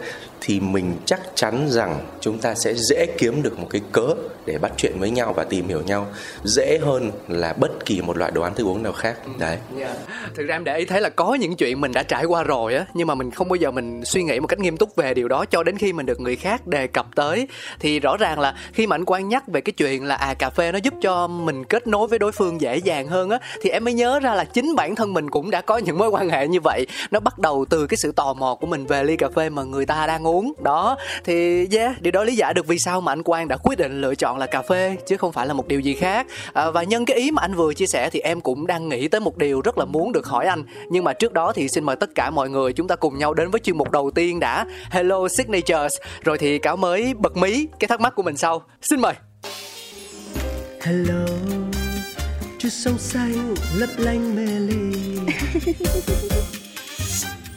thì 0.46 0.60
mình 0.60 0.96
chắc 1.06 1.20
chắn 1.34 1.66
rằng 1.70 1.98
chúng 2.20 2.38
ta 2.38 2.54
sẽ 2.54 2.74
dễ 2.74 3.06
kiếm 3.18 3.42
được 3.42 3.58
một 3.58 3.66
cái 3.70 3.80
cớ 3.92 4.14
để 4.46 4.58
bắt 4.58 4.72
chuyện 4.76 4.92
với 4.98 5.10
nhau 5.10 5.32
và 5.36 5.44
tìm 5.44 5.68
hiểu 5.68 5.82
nhau 5.86 6.06
dễ 6.44 6.78
hơn 6.82 7.10
là 7.28 7.52
bất 7.52 7.86
kỳ 7.86 8.00
một 8.00 8.16
loại 8.16 8.30
đồ 8.30 8.42
ăn 8.42 8.54
thức 8.54 8.66
uống 8.66 8.82
nào 8.82 8.92
khác. 8.92 9.16
Đấy. 9.38 9.58
Yeah. 9.78 9.96
thực 10.34 10.46
ra 10.46 10.54
em 10.56 10.64
để 10.64 10.78
ý 10.78 10.84
thấy 10.84 11.00
là 11.00 11.08
có 11.08 11.34
những 11.34 11.56
chuyện 11.56 11.80
mình 11.80 11.92
đã 11.92 12.02
trải 12.02 12.24
qua 12.24 12.42
rồi 12.42 12.74
á, 12.74 12.86
nhưng 12.94 13.06
mà 13.06 13.14
mình 13.14 13.30
không 13.30 13.48
bao 13.48 13.56
giờ 13.56 13.70
mình 13.70 14.04
suy 14.04 14.22
nghĩ 14.22 14.40
một 14.40 14.46
cách 14.46 14.58
nghiêm 14.58 14.76
túc 14.76 14.96
về 14.96 15.14
điều 15.14 15.28
đó 15.28 15.44
cho 15.44 15.62
đến 15.62 15.78
khi 15.78 15.92
mình 15.92 16.06
được 16.06 16.20
người 16.20 16.36
khác 16.36 16.66
đề 16.66 16.86
cập 16.86 17.06
tới. 17.14 17.48
Thì 17.80 18.00
rõ 18.00 18.16
ràng 18.16 18.40
là 18.40 18.54
khi 18.72 18.86
mà 18.86 18.96
anh 18.96 19.04
quan 19.04 19.28
nhắc 19.28 19.48
về 19.48 19.60
cái 19.60 19.72
chuyện 19.72 20.04
là 20.04 20.14
à 20.14 20.34
cà 20.34 20.50
phê 20.50 20.72
nó 20.72 20.78
giúp 20.82 20.94
cho 21.02 21.26
mình 21.26 21.64
kết 21.64 21.86
nối 21.86 22.08
với 22.08 22.18
đối 22.18 22.32
phương 22.32 22.60
dễ 22.60 22.76
dàng 22.76 23.08
hơn 23.08 23.30
á, 23.30 23.38
thì 23.62 23.70
em 23.70 23.84
mới 23.84 23.94
nhớ 23.94 24.20
ra 24.20 24.34
là 24.34 24.44
chính 24.44 24.74
bản 24.76 24.94
thân 24.94 25.12
mình 25.12 25.30
cũng 25.30 25.50
đã 25.50 25.60
có 25.60 25.78
những 25.78 25.98
mối 25.98 26.08
quan 26.08 26.28
hệ 26.28 26.48
như 26.48 26.60
vậy. 26.60 26.86
Nó 27.10 27.20
bắt 27.20 27.38
đầu 27.38 27.64
từ 27.70 27.86
cái 27.86 27.96
sự 27.96 28.12
tò 28.12 28.34
mò 28.34 28.54
của 28.54 28.66
mình 28.66 28.86
về 28.86 29.04
ly 29.04 29.16
cà 29.16 29.28
phê 29.36 29.48
mà 29.48 29.62
người 29.62 29.86
ta 29.86 30.06
đang 30.06 30.26
uống 30.26 30.33
đó 30.62 30.96
thì 31.24 31.66
yeah 31.76 32.02
điều 32.02 32.10
đó 32.10 32.24
lý 32.24 32.36
giải 32.36 32.54
được 32.54 32.66
vì 32.66 32.78
sao 32.78 33.00
mà 33.00 33.12
anh 33.12 33.22
Quang 33.22 33.48
đã 33.48 33.56
quyết 33.56 33.78
định 33.78 34.00
lựa 34.00 34.14
chọn 34.14 34.38
là 34.38 34.46
cà 34.46 34.62
phê 34.62 34.96
chứ 35.06 35.16
không 35.16 35.32
phải 35.32 35.46
là 35.46 35.54
một 35.54 35.68
điều 35.68 35.80
gì 35.80 35.94
khác. 35.94 36.26
À, 36.52 36.70
và 36.70 36.82
nhân 36.82 37.04
cái 37.04 37.16
ý 37.16 37.30
mà 37.30 37.42
anh 37.42 37.54
vừa 37.54 37.74
chia 37.74 37.86
sẻ 37.86 38.10
thì 38.10 38.20
em 38.20 38.40
cũng 38.40 38.66
đang 38.66 38.88
nghĩ 38.88 39.08
tới 39.08 39.20
một 39.20 39.36
điều 39.36 39.60
rất 39.60 39.78
là 39.78 39.84
muốn 39.84 40.12
được 40.12 40.26
hỏi 40.26 40.46
anh. 40.46 40.64
Nhưng 40.90 41.04
mà 41.04 41.12
trước 41.12 41.32
đó 41.32 41.52
thì 41.52 41.68
xin 41.68 41.84
mời 41.84 41.96
tất 41.96 42.10
cả 42.14 42.30
mọi 42.30 42.50
người 42.50 42.72
chúng 42.72 42.88
ta 42.88 42.96
cùng 42.96 43.18
nhau 43.18 43.34
đến 43.34 43.50
với 43.50 43.60
chuyên 43.60 43.78
mục 43.78 43.90
đầu 43.90 44.10
tiên 44.10 44.40
đã 44.40 44.66
Hello 44.90 45.28
Signatures. 45.28 45.96
Rồi 46.24 46.38
thì 46.38 46.58
cáo 46.58 46.76
mới 46.76 47.14
bật 47.14 47.36
mí 47.36 47.68
cái 47.78 47.88
thắc 47.88 48.00
mắc 48.00 48.14
của 48.16 48.22
mình 48.22 48.36
sau. 48.36 48.62
Xin 48.82 49.00
mời. 49.00 49.14
Hello 50.80 51.26
Chút 52.58 52.68
sông 52.68 52.98
xanh 52.98 53.54
lấp 53.76 53.90
lánh 53.98 54.36
mê 54.36 54.46
ly 54.46 54.94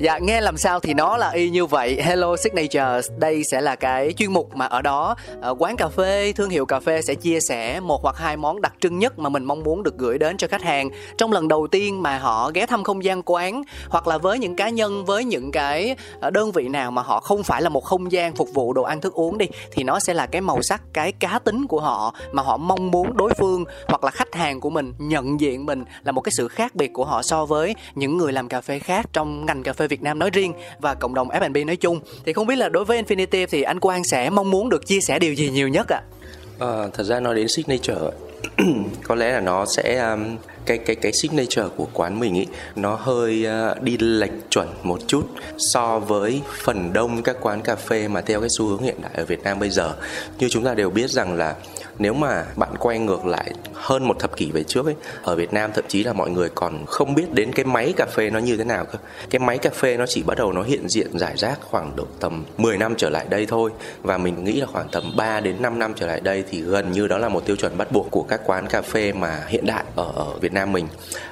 Dạ 0.00 0.18
nghe 0.18 0.40
làm 0.40 0.56
sao 0.56 0.80
thì 0.80 0.94
nó 0.94 1.16
là 1.16 1.30
y 1.30 1.50
như 1.50 1.66
vậy. 1.66 2.02
Hello 2.02 2.36
Signatures. 2.36 3.10
Đây 3.18 3.44
sẽ 3.44 3.60
là 3.60 3.76
cái 3.76 4.12
chuyên 4.16 4.32
mục 4.32 4.56
mà 4.56 4.66
ở 4.66 4.82
đó 4.82 5.16
ờ, 5.40 5.54
Quán 5.58 5.76
cà 5.76 5.88
phê, 5.88 6.32
thương 6.32 6.50
hiệu 6.50 6.66
cà 6.66 6.80
phê 6.80 7.02
sẽ 7.02 7.14
chia 7.14 7.40
sẻ 7.40 7.80
Một 7.80 8.02
hoặc 8.02 8.16
hai 8.16 8.36
món 8.36 8.60
đặc 8.60 8.74
trưng 8.80 8.98
nhất 8.98 9.18
Mà 9.18 9.28
mình 9.28 9.44
mong 9.44 9.62
muốn 9.62 9.82
được 9.82 9.98
gửi 9.98 10.18
đến 10.18 10.36
cho 10.36 10.48
khách 10.48 10.62
hàng. 10.62 10.90
Trong 11.18 11.32
lần 11.32 11.48
đầu 11.48 11.66
tiên 11.70 12.02
mà 12.02 12.18
họ 12.18 12.50
ghé 12.54 12.66
thăm 12.66 12.84
không 12.84 13.04
gian 13.04 13.22
quán 13.22 13.62
Hoặc 13.88 14.08
là 14.08 14.18
với 14.18 14.38
những 14.38 14.56
cá 14.56 14.68
nhân 14.68 15.04
Với 15.04 15.24
những 15.24 15.52
cái 15.52 15.96
ờ, 16.20 16.30
đơn 16.30 16.52
vị 16.52 16.68
nào 16.68 16.90
mà 16.90 17.02
họ 17.02 17.20
không 17.20 17.42
phải 17.42 17.62
là 17.62 17.68
một 17.68 17.84
không 17.84 18.12
gian 18.12 18.36
phục 18.36 18.48
vụ 18.54 18.72
đồ 18.72 18.82
ăn 18.82 19.00
thức 19.00 19.14
uống 19.14 19.38
đi 19.38 19.46
Thì 19.72 19.84
nó 19.84 20.00
sẽ 20.00 20.14
là 20.14 20.26
cái 20.26 20.40
màu 20.40 20.62
sắc 20.62 20.82
Cái 20.92 21.12
cá 21.12 21.38
tính 21.38 21.66
của 21.66 21.80
họ 21.80 22.14
Mà 22.32 22.42
họ 22.42 22.56
mong 22.56 22.90
muốn 22.90 23.16
đối 23.16 23.34
phương 23.38 23.64
Hoặc 23.88 24.04
là 24.04 24.10
khách 24.10 24.34
hàng 24.34 24.60
của 24.60 24.70
mình 24.70 24.94
nhận 24.98 25.40
diện 25.40 25.66
mình 25.66 25.84
Là 26.04 26.12
một 26.12 26.20
cái 26.20 26.32
sự 26.32 26.48
khác 26.48 26.74
biệt 26.74 26.90
của 26.92 27.04
họ 27.04 27.22
so 27.22 27.46
với 27.46 27.74
Những 27.94 28.16
người 28.16 28.32
làm 28.32 28.48
cà 28.48 28.60
phê 28.60 28.78
khác 28.78 29.06
trong 29.12 29.46
ngành 29.46 29.62
cà 29.62 29.72
phê 29.72 29.87
Việt 29.88 30.02
Nam 30.02 30.18
nói 30.18 30.30
riêng 30.30 30.52
và 30.78 30.94
cộng 30.94 31.14
đồng 31.14 31.28
F&B 31.28 31.66
nói 31.66 31.76
chung 31.76 32.00
thì 32.24 32.32
không 32.32 32.46
biết 32.46 32.56
là 32.56 32.68
đối 32.68 32.84
với 32.84 33.02
Infinity 33.02 33.46
thì 33.50 33.62
anh 33.62 33.80
Quang 33.80 34.04
sẽ 34.04 34.30
mong 34.30 34.50
muốn 34.50 34.68
được 34.68 34.86
chia 34.86 35.00
sẻ 35.00 35.18
điều 35.18 35.34
gì 35.34 35.50
nhiều 35.50 35.68
nhất 35.68 35.88
ạ? 35.88 36.00
À? 36.58 36.66
À, 36.66 36.86
thật 36.92 37.04
ra 37.04 37.20
nói 37.20 37.34
đến 37.34 37.48
signature 37.48 38.10
có 39.02 39.14
lẽ 39.14 39.32
là 39.32 39.40
nó 39.40 39.66
sẽ 39.66 39.98
um, 39.98 40.36
cái 40.66 40.78
cái 40.78 40.96
cái 40.96 41.12
signature 41.12 41.68
của 41.76 41.86
quán 41.92 42.20
mình 42.20 42.34
ý 42.34 42.46
nó 42.76 42.94
hơi 42.94 43.46
uh, 43.72 43.82
đi 43.82 43.96
lệch 43.98 44.50
chuẩn 44.50 44.68
một 44.82 44.98
chút 45.06 45.28
so 45.58 45.98
với 45.98 46.42
phần 46.64 46.92
đông 46.92 47.22
các 47.22 47.36
quán 47.40 47.62
cà 47.62 47.76
phê 47.76 48.08
mà 48.08 48.20
theo 48.20 48.40
cái 48.40 48.48
xu 48.48 48.66
hướng 48.66 48.82
hiện 48.82 48.96
đại 49.02 49.12
ở 49.14 49.24
Việt 49.24 49.42
Nam 49.42 49.58
bây 49.58 49.70
giờ 49.70 49.94
như 50.38 50.48
chúng 50.48 50.64
ta 50.64 50.74
đều 50.74 50.90
biết 50.90 51.10
rằng 51.10 51.36
là 51.36 51.54
nếu 51.98 52.14
mà 52.14 52.44
bạn 52.56 52.76
quay 52.78 52.98
ngược 52.98 53.26
lại 53.26 53.52
hơn 53.74 54.04
một 54.04 54.18
thập 54.18 54.36
kỷ 54.36 54.50
về 54.50 54.62
trước 54.62 54.86
ấy 54.86 54.94
ở 55.22 55.36
Việt 55.36 55.52
Nam 55.52 55.70
thậm 55.74 55.84
chí 55.88 56.04
là 56.04 56.12
mọi 56.12 56.30
người 56.30 56.48
còn 56.54 56.86
không 56.86 57.14
biết 57.14 57.32
đến 57.32 57.52
cái 57.52 57.64
máy 57.64 57.92
cà 57.96 58.06
phê 58.06 58.30
nó 58.30 58.38
như 58.38 58.56
thế 58.56 58.64
nào 58.64 58.84
cơ. 58.84 58.98
Cái 59.30 59.38
máy 59.38 59.58
cà 59.58 59.70
phê 59.70 59.96
nó 59.96 60.06
chỉ 60.06 60.22
bắt 60.22 60.38
đầu 60.38 60.52
nó 60.52 60.62
hiện 60.62 60.88
diện 60.88 61.18
giải 61.18 61.36
rác 61.36 61.58
khoảng 61.62 61.96
độ 61.96 62.04
tầm 62.20 62.44
10 62.58 62.78
năm 62.78 62.94
trở 62.96 63.10
lại 63.10 63.26
đây 63.30 63.46
thôi. 63.46 63.70
Và 64.02 64.18
mình 64.18 64.44
nghĩ 64.44 64.60
là 64.60 64.66
khoảng 64.66 64.88
tầm 64.92 65.16
3 65.16 65.40
đến 65.40 65.62
5 65.62 65.78
năm 65.78 65.92
trở 65.96 66.06
lại 66.06 66.20
đây 66.20 66.44
thì 66.50 66.60
gần 66.60 66.92
như 66.92 67.08
đó 67.08 67.18
là 67.18 67.28
một 67.28 67.46
tiêu 67.46 67.56
chuẩn 67.56 67.78
bắt 67.78 67.92
buộc 67.92 68.10
của 68.10 68.22
các 68.22 68.40
quán 68.46 68.66
cà 68.66 68.82
phê 68.82 69.12
mà 69.12 69.44
hiện 69.48 69.66
đại 69.66 69.84
ở, 69.96 70.12
ở 70.14 70.38
Việt 70.40 70.52
Nam 70.52 70.72
mình. 70.72 70.88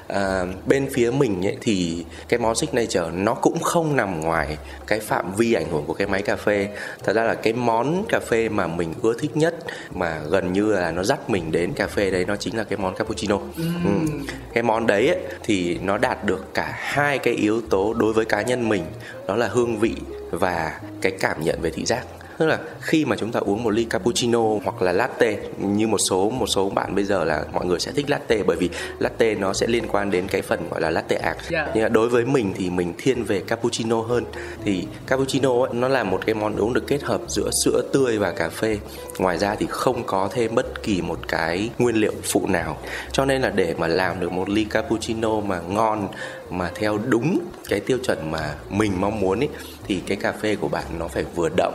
À, 0.07 0.45
bên 0.65 0.89
phía 0.93 1.11
mình 1.11 1.45
ấy 1.47 1.57
thì 1.61 2.05
cái 2.27 2.39
món 2.39 2.55
signature 2.55 3.09
nó 3.13 3.33
cũng 3.33 3.59
không 3.59 3.95
nằm 3.95 4.21
ngoài 4.21 4.57
cái 4.87 4.99
phạm 4.99 5.35
vi 5.37 5.53
ảnh 5.53 5.71
hưởng 5.71 5.83
của 5.87 5.93
cái 5.93 6.07
máy 6.07 6.21
cà 6.21 6.35
phê. 6.35 6.69
Thật 7.03 7.13
ra 7.13 7.23
là 7.23 7.33
cái 7.33 7.53
món 7.53 8.05
cà 8.09 8.19
phê 8.19 8.49
mà 8.49 8.67
mình 8.67 8.93
ưa 9.01 9.13
thích 9.19 9.37
nhất 9.37 9.55
mà 9.93 10.19
gần 10.29 10.53
như 10.53 10.56
là 10.65 10.91
nó 10.91 11.03
dắt 11.03 11.29
mình 11.29 11.51
đến 11.51 11.73
cà 11.73 11.87
phê 11.87 12.11
đấy 12.11 12.25
nó 12.25 12.35
chính 12.35 12.57
là 12.57 12.63
cái 12.63 12.77
món 12.77 12.95
cappuccino. 12.95 13.39
Ừ. 13.57 14.23
cái 14.53 14.63
món 14.63 14.87
đấy 14.87 15.07
ấy, 15.07 15.19
thì 15.43 15.77
nó 15.83 15.97
đạt 15.97 16.25
được 16.25 16.53
cả 16.53 16.73
hai 16.77 17.19
cái 17.19 17.33
yếu 17.33 17.61
tố 17.61 17.93
đối 17.93 18.13
với 18.13 18.25
cá 18.25 18.41
nhân 18.41 18.69
mình 18.69 18.83
đó 19.27 19.35
là 19.35 19.47
hương 19.47 19.79
vị 19.79 19.95
và 20.31 20.79
cái 21.01 21.11
cảm 21.11 21.43
nhận 21.43 21.61
về 21.61 21.69
thị 21.69 21.85
giác 21.85 22.05
tức 22.37 22.45
là 22.45 22.59
khi 22.81 23.05
mà 23.05 23.15
chúng 23.15 23.31
ta 23.31 23.39
uống 23.39 23.63
một 23.63 23.69
ly 23.69 23.83
cappuccino 23.83 24.41
hoặc 24.63 24.81
là 24.81 24.91
latte 24.91 25.37
như 25.57 25.87
một 25.87 25.97
số 25.97 26.29
một 26.29 26.47
số 26.47 26.69
bạn 26.69 26.95
bây 26.95 27.03
giờ 27.03 27.23
là 27.23 27.45
mọi 27.53 27.65
người 27.65 27.79
sẽ 27.79 27.91
thích 27.91 28.09
latte 28.09 28.43
bởi 28.43 28.57
vì 28.57 28.69
latte 28.99 29.35
nó 29.35 29.53
sẽ 29.53 29.67
liên 29.67 29.87
quan 29.87 30.11
đến 30.11 30.27
cái 30.27 30.41
phần 30.41 30.69
gọi 30.71 30.81
là 30.81 30.89
latte 30.89 31.15
art. 31.15 31.37
Yeah. 31.51 31.69
nhưng 31.73 31.83
mà 31.83 31.89
đối 31.89 32.09
với 32.09 32.25
mình 32.25 32.53
thì 32.57 32.69
mình 32.69 32.93
thiên 32.97 33.23
về 33.23 33.39
cappuccino 33.47 34.01
hơn. 34.01 34.25
Thì 34.65 34.87
cappuccino 35.07 35.49
ấy, 35.49 35.73
nó 35.73 35.87
là 35.87 36.03
một 36.03 36.25
cái 36.25 36.35
món 36.35 36.55
uống 36.55 36.73
được 36.73 36.87
kết 36.87 37.03
hợp 37.03 37.21
giữa 37.27 37.49
sữa 37.63 37.81
tươi 37.93 38.17
và 38.17 38.31
cà 38.31 38.49
phê. 38.49 38.77
Ngoài 39.17 39.37
ra 39.37 39.55
thì 39.55 39.65
không 39.69 40.03
có 40.05 40.29
thêm 40.31 40.55
bất 40.55 40.83
kỳ 40.83 41.01
một 41.01 41.19
cái 41.27 41.69
nguyên 41.77 41.95
liệu 41.95 42.13
phụ 42.23 42.47
nào. 42.47 42.77
Cho 43.11 43.25
nên 43.25 43.41
là 43.41 43.49
để 43.49 43.75
mà 43.77 43.87
làm 43.87 44.19
được 44.19 44.31
một 44.31 44.49
ly 44.49 44.63
cappuccino 44.63 45.39
mà 45.39 45.59
ngon 45.59 46.07
mà 46.49 46.71
theo 46.75 46.99
đúng 47.07 47.39
cái 47.69 47.79
tiêu 47.79 47.97
chuẩn 48.03 48.31
mà 48.31 48.55
mình 48.69 48.91
mong 49.01 49.19
muốn 49.19 49.39
ấy 49.39 49.49
thì 49.87 50.01
cái 50.07 50.17
cà 50.17 50.31
phê 50.31 50.55
của 50.55 50.67
bạn 50.67 50.85
nó 50.99 51.07
phải 51.07 51.25
vừa 51.35 51.49
đậm 51.57 51.73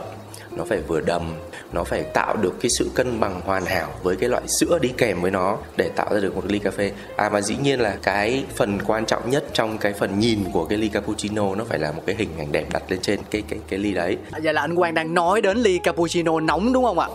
nó 0.55 0.63
phải 0.63 0.79
vừa 0.87 1.01
đầm 1.01 1.33
nó 1.73 1.83
phải 1.83 2.03
tạo 2.03 2.35
được 2.37 2.53
cái 2.61 2.69
sự 2.69 2.89
cân 2.95 3.19
bằng 3.19 3.41
hoàn 3.45 3.65
hảo 3.65 3.89
với 4.03 4.15
cái 4.15 4.29
loại 4.29 4.43
sữa 4.47 4.79
đi 4.81 4.89
kèm 4.97 5.21
với 5.21 5.31
nó 5.31 5.57
để 5.77 5.89
tạo 5.95 6.13
ra 6.13 6.19
được 6.19 6.35
một 6.35 6.45
ly 6.45 6.59
cà 6.59 6.71
phê. 6.71 6.91
À 7.15 7.29
và 7.29 7.41
dĩ 7.41 7.55
nhiên 7.63 7.79
là 7.79 7.97
cái 8.03 8.43
phần 8.55 8.79
quan 8.85 9.05
trọng 9.05 9.29
nhất 9.29 9.45
trong 9.53 9.77
cái 9.77 9.93
phần 9.93 10.19
nhìn 10.19 10.39
của 10.53 10.65
cái 10.65 10.77
ly 10.77 10.87
cappuccino 10.89 11.55
nó 11.55 11.63
phải 11.63 11.79
là 11.79 11.91
một 11.91 12.03
cái 12.05 12.15
hình 12.15 12.29
ảnh 12.37 12.51
đẹp 12.51 12.65
đặt 12.73 12.83
lên 12.87 12.99
trên 13.01 13.19
cái 13.31 13.43
cái 13.49 13.59
cái 13.69 13.79
ly 13.79 13.93
đấy. 13.93 14.17
Vậy 14.43 14.53
là 14.53 14.61
anh 14.61 14.75
Quang 14.75 14.93
đang 14.93 15.13
nói 15.13 15.41
đến 15.41 15.57
ly 15.57 15.77
cappuccino 15.77 16.39
nóng 16.39 16.73
đúng 16.73 16.83
không 16.83 16.99
ạ? 16.99 17.07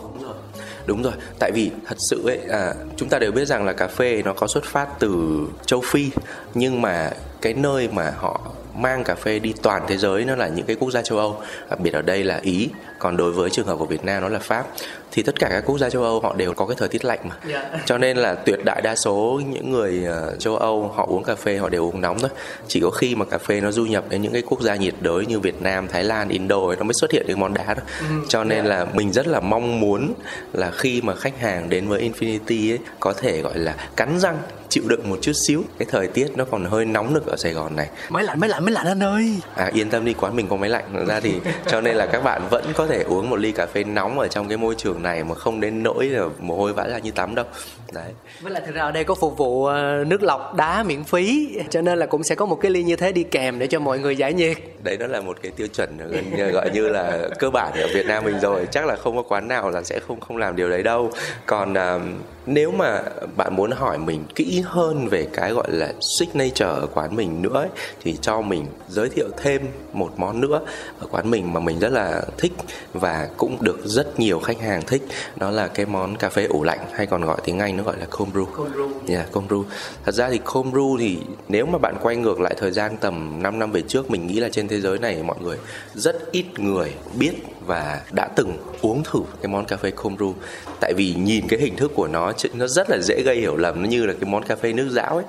Đúng 0.87 1.03
rồi. 1.03 1.13
Tại 1.39 1.51
vì 1.55 1.71
thật 1.87 1.97
sự 2.11 2.29
ấy 2.29 2.41
à, 2.51 2.75
chúng 2.97 3.09
ta 3.09 3.19
đều 3.19 3.33
biết 3.33 3.45
rằng 3.45 3.65
là 3.65 3.73
cà 3.73 3.87
phê 3.87 4.23
nó 4.25 4.33
có 4.33 4.47
xuất 4.47 4.65
phát 4.65 4.89
từ 4.99 5.39
châu 5.67 5.81
phi 5.81 6.11
nhưng 6.55 6.83
mà 6.83 7.11
cái 7.41 7.55
nơi 7.55 7.89
mà 7.93 8.13
họ 8.17 8.41
mang 8.83 9.05
cà 9.05 9.15
phê 9.15 9.39
đi 9.39 9.55
toàn 9.63 9.83
thế 9.89 9.97
giới 9.97 10.25
nó 10.25 10.37
là 10.37 10.49
những 10.49 10.67
cái 10.67 10.77
quốc 10.81 10.91
gia 10.91 11.03
châu 11.03 11.19
Âu 11.19 11.41
đặc 11.71 11.81
biệt 11.81 11.93
ở 11.93 12.03
đây 12.03 12.25
là 12.25 12.41
Ý 12.43 12.69
còn 12.99 13.17
đối 13.17 13.33
với 13.33 13.51
trường 13.51 13.67
hợp 13.67 13.77
của 13.79 13.87
Việt 13.87 14.05
Nam 14.05 14.23
nó 14.23 14.29
là 14.29 14.39
Pháp 14.39 14.67
thì 15.13 15.23
tất 15.23 15.39
cả 15.39 15.49
các 15.49 15.65
quốc 15.67 15.79
gia 15.79 15.91
châu 15.91 16.03
Âu 16.03 16.21
họ 16.21 16.35
đều 16.35 16.55
có 16.55 16.67
cái 16.67 16.77
thời 16.79 16.89
tiết 16.89 17.05
lạnh 17.05 17.19
mà 17.25 17.37
yeah. 17.49 17.67
Dạ. 17.73 17.79
cho 17.87 17.99
nên 17.99 18.17
là 18.17 18.35
tuyệt 18.35 18.65
đại 18.65 18.83
đa 18.83 18.95
số 18.95 19.41
những 19.51 19.71
người 19.71 20.05
ờ, 20.05 20.37
châu 20.39 20.57
Âu 20.57 20.93
họ 20.97 21.07
uống 21.09 21.25
cà 21.25 21.35
phê 21.35 21.57
họ 21.57 21.69
đều 21.69 21.85
uống 21.85 22.01
nóng 22.01 22.19
thôi 22.19 22.31
chỉ 22.69 22.81
có 22.81 22.91
khi 22.91 23.15
mà 23.15 23.25
cà 23.25 23.39
phê 23.39 23.61
nó 23.61 23.71
du 23.71 23.85
nhập 23.85 24.05
đến 24.09 24.23
những 24.23 24.33
cái 24.33 24.43
quốc 24.43 24.61
gia 24.61 24.77
nhiệt 24.77 24.95
đới 25.01 25.27
như 25.27 25.41
Việt 25.41 25.63
Nam 25.63 25.89
Thái 25.89 26.05
Lan 26.05 26.29
Indo 26.29 26.67
ấy, 26.67 26.77
nó 26.77 26.85
mới 26.85 26.95
xuất 26.95 27.13
hiện 27.13 27.25
những 27.29 27.41
món 27.41 27.55
đá 27.55 27.65
thôi 27.67 27.85
ừ. 28.01 28.07
cho 28.29 28.45
nên 28.45 28.59
yeah. 28.59 28.69
Dạ. 28.69 28.77
là 28.77 28.87
mình 28.95 29.13
rất 29.13 29.27
là 29.27 29.41
mong 29.41 29.81
muốn 29.81 30.15
là 30.53 30.71
khi 30.71 31.01
mà 31.03 31.15
khách 31.15 31.41
hàng 31.41 31.71
đến 31.71 31.89
với 31.89 32.11
Infinity 32.11 32.73
ấy 32.73 32.79
có 33.01 33.13
thể 33.13 33.41
gọi 33.41 33.59
là 33.59 33.75
cắn 33.97 34.19
răng 34.19 34.39
chịu 34.69 34.85
đựng 34.87 35.11
một 35.11 35.19
chút 35.23 35.33
xíu. 35.47 35.63
Cái 35.79 35.89
thời 35.91 36.07
tiết 36.07 36.29
nó 36.37 36.45
còn 36.45 36.65
hơi 36.65 36.85
nóng 36.85 37.15
được 37.15 37.27
ở 37.27 37.37
Sài 37.37 37.53
Gòn 37.53 37.77
này. 37.77 37.89
Máy 38.09 38.25
lạnh 38.25 38.41
máy 38.41 38.51
lạnh 38.51 38.65
máy 38.65 38.73
lạnh 38.73 38.87
anh 38.87 39.03
ơi. 39.03 39.41
À 39.55 39.71
yên 39.75 39.91
tâm 39.91 40.05
đi 40.05 40.15
quán 40.15 40.37
mình 40.37 40.49
có 40.49 40.57
máy 40.57 40.71
lạnh. 40.71 41.07
Ra 41.07 41.21
thì 41.21 41.35
cho 41.67 41.81
nên 41.81 41.97
là 41.97 42.07
các 42.07 42.25
bạn 42.25 42.43
vẫn 42.51 42.65
có 42.75 42.87
thể 42.87 43.03
uống 43.03 43.31
một 43.31 43.37
ly 43.37 43.53
cà 43.53 43.67
phê 43.67 43.85
nóng 43.85 44.19
ở 44.19 44.29
trong 44.29 44.49
cái 44.49 44.57
môi 44.57 44.75
trường 44.75 45.03
này 45.03 45.25
mà 45.25 45.35
không 45.35 45.61
đến 45.61 45.83
nỗi 45.83 46.07
là 46.07 46.25
mồ 46.39 46.57
hôi 46.57 46.73
vã 46.73 46.87
ra 46.87 46.99
như 46.99 47.11
tắm 47.11 47.35
đâu. 47.35 47.47
Đấy. 47.93 48.13
Với 48.41 48.53
lại 48.53 48.63
thực 48.67 48.75
ra 48.75 48.83
ở 48.83 48.93
đây 48.93 49.05
có 49.05 49.15
phục 49.15 49.37
vụ 49.37 49.67
ờ, 49.67 50.05
nước 50.07 50.23
lọc 50.23 50.55
đá 50.55 50.83
miễn 50.83 51.05
phí 51.05 51.57
cho 51.71 51.83
nên 51.83 51.99
là 51.99 52.07
cũng 52.07 52.23
sẽ 52.23 52.35
có 52.35 52.47
một 52.47 52.57
cái 52.57 52.71
ly 52.71 52.83
như 52.83 52.97
thế 52.97 53.13
đi 53.13 53.23
kèm 53.23 53.59
để 53.59 53.67
cho 53.67 53.81
mọi 53.81 53.99
người 53.99 54.17
giải 54.17 54.33
nhiệt. 54.33 54.57
Đấy 54.83 54.97
đó 54.97 55.07
là 55.07 55.21
một 55.21 55.37
cái 55.43 55.53
tiêu 55.57 55.67
chuẩn 55.67 55.99
gần 55.99 56.53
gọi 56.53 56.71
như 56.71 56.89
là 56.89 57.29
cơ 57.39 57.51
bản 57.51 57.73
ở 57.73 57.89
Việt 57.95 58.07
Nam 58.07 58.25
mình 58.25 58.41
rồi. 58.41 58.67
Chắc 58.71 58.87
là 58.87 58.97
không 58.97 59.17
có 59.17 59.23
quán 59.23 59.49
nào 59.49 59.71
là 59.71 59.83
sẽ 59.83 60.01
không 60.07 60.21
không 60.21 60.37
làm 60.37 60.57
điều 60.57 60.71
đấy 60.71 60.83
đâu. 60.83 61.11
Còn 61.47 61.73
uh, 61.73 62.03
nếu 62.49 62.71
mà 62.71 63.03
bạn 63.37 63.57
muốn 63.57 63.71
hỏi 63.71 63.99
mình 63.99 64.25
kỹ 64.35 64.63
hơn 64.67 65.09
về 65.09 65.27
cái 65.33 65.53
gọi 65.53 65.71
là 65.71 65.93
signature 66.01 66.65
ở 66.65 66.87
quán 66.95 67.17
mình 67.17 67.43
nữa 67.43 67.55
ấy, 67.55 67.69
thì 68.03 68.17
cho 68.21 68.41
mình 68.41 68.67
giới 68.89 69.09
thiệu 69.09 69.29
thêm 69.37 69.63
một 69.93 70.13
món 70.17 70.41
nữa 70.41 70.61
ở 71.01 71.07
quán 71.11 71.31
mình 71.31 71.53
mà 71.53 71.61
mình 71.61 71.79
rất 71.79 71.93
là 71.93 72.23
thích 72.39 72.53
và 72.93 73.29
cũng 73.37 73.57
được 73.61 73.81
rất 73.85 74.21
nhiều 74.21 74.39
khách 74.39 74.61
hàng 74.61 74.83
thích 74.87 75.03
đó 75.37 75.51
là 75.51 75.67
cái 75.67 75.87
món 75.87 76.17
cà 76.17 76.29
phê 76.29 76.45
ủ 76.45 76.63
lạnh 76.63 76.79
hay 76.93 77.07
còn 77.07 77.25
gọi 77.25 77.41
tiếng 77.45 77.59
Anh 77.59 77.77
nó 77.77 77.83
gọi 77.83 77.97
là 78.01 78.07
cold 78.11 78.33
brew. 78.33 78.45
Cold 78.45 78.73
brew. 78.73 78.91
Yeah, 79.09 79.33
cold 79.33 79.53
brew. 79.53 79.65
Thật 80.05 80.13
ra 80.13 80.31
thì 80.31 80.39
cold 80.39 80.75
brew 80.75 80.99
thì 80.99 81.19
nếu 81.49 81.67
mà 81.67 81.79
bạn 81.79 81.97
quay 82.03 82.17
ngược 82.17 82.41
lại 82.41 82.55
thời 82.59 82.71
gian 82.71 82.97
tầm 82.97 83.43
5 83.43 83.59
năm 83.59 83.73
về 83.73 83.83
trước 83.83 84.11
mình 84.11 84.27
nghĩ 84.27 84.41
là 84.41 84.49
trên 84.49 84.69
thế 84.69 84.81
giới 84.81 84.99
này 84.99 85.23
mọi 85.23 85.37
người 85.43 85.57
rất 85.95 86.33
ít 86.33 86.45
người 86.59 86.95
biết 87.19 87.33
và 87.67 88.01
đã 88.13 88.29
từng 88.37 88.57
uống 88.83 89.03
thử 89.05 89.21
cái 89.43 89.49
món 89.49 89.65
cà 89.65 89.77
phê 89.77 89.91
cold 89.91 90.21
brew 90.21 90.33
tại 90.81 90.95
vì 90.95 91.15
nhìn 91.15 91.49
cái 91.49 91.59
hình 91.59 91.77
thức 91.77 91.93
của 91.95 92.09
nó 92.09 92.33
nó 92.55 92.67
rất 92.67 92.91
là 92.91 92.99
dễ 92.99 93.23
gây 93.23 93.37
hiểu 93.37 93.57
lầm. 93.57 93.83
Nó 93.83 93.89
như 93.89 94.07
là 94.07 94.13
cái 94.21 94.31
món 94.31 94.45
cà 94.45 94.57
phê 94.57 94.73
nước 94.73 94.89
dão 94.91 95.17
ấy. 95.17 95.25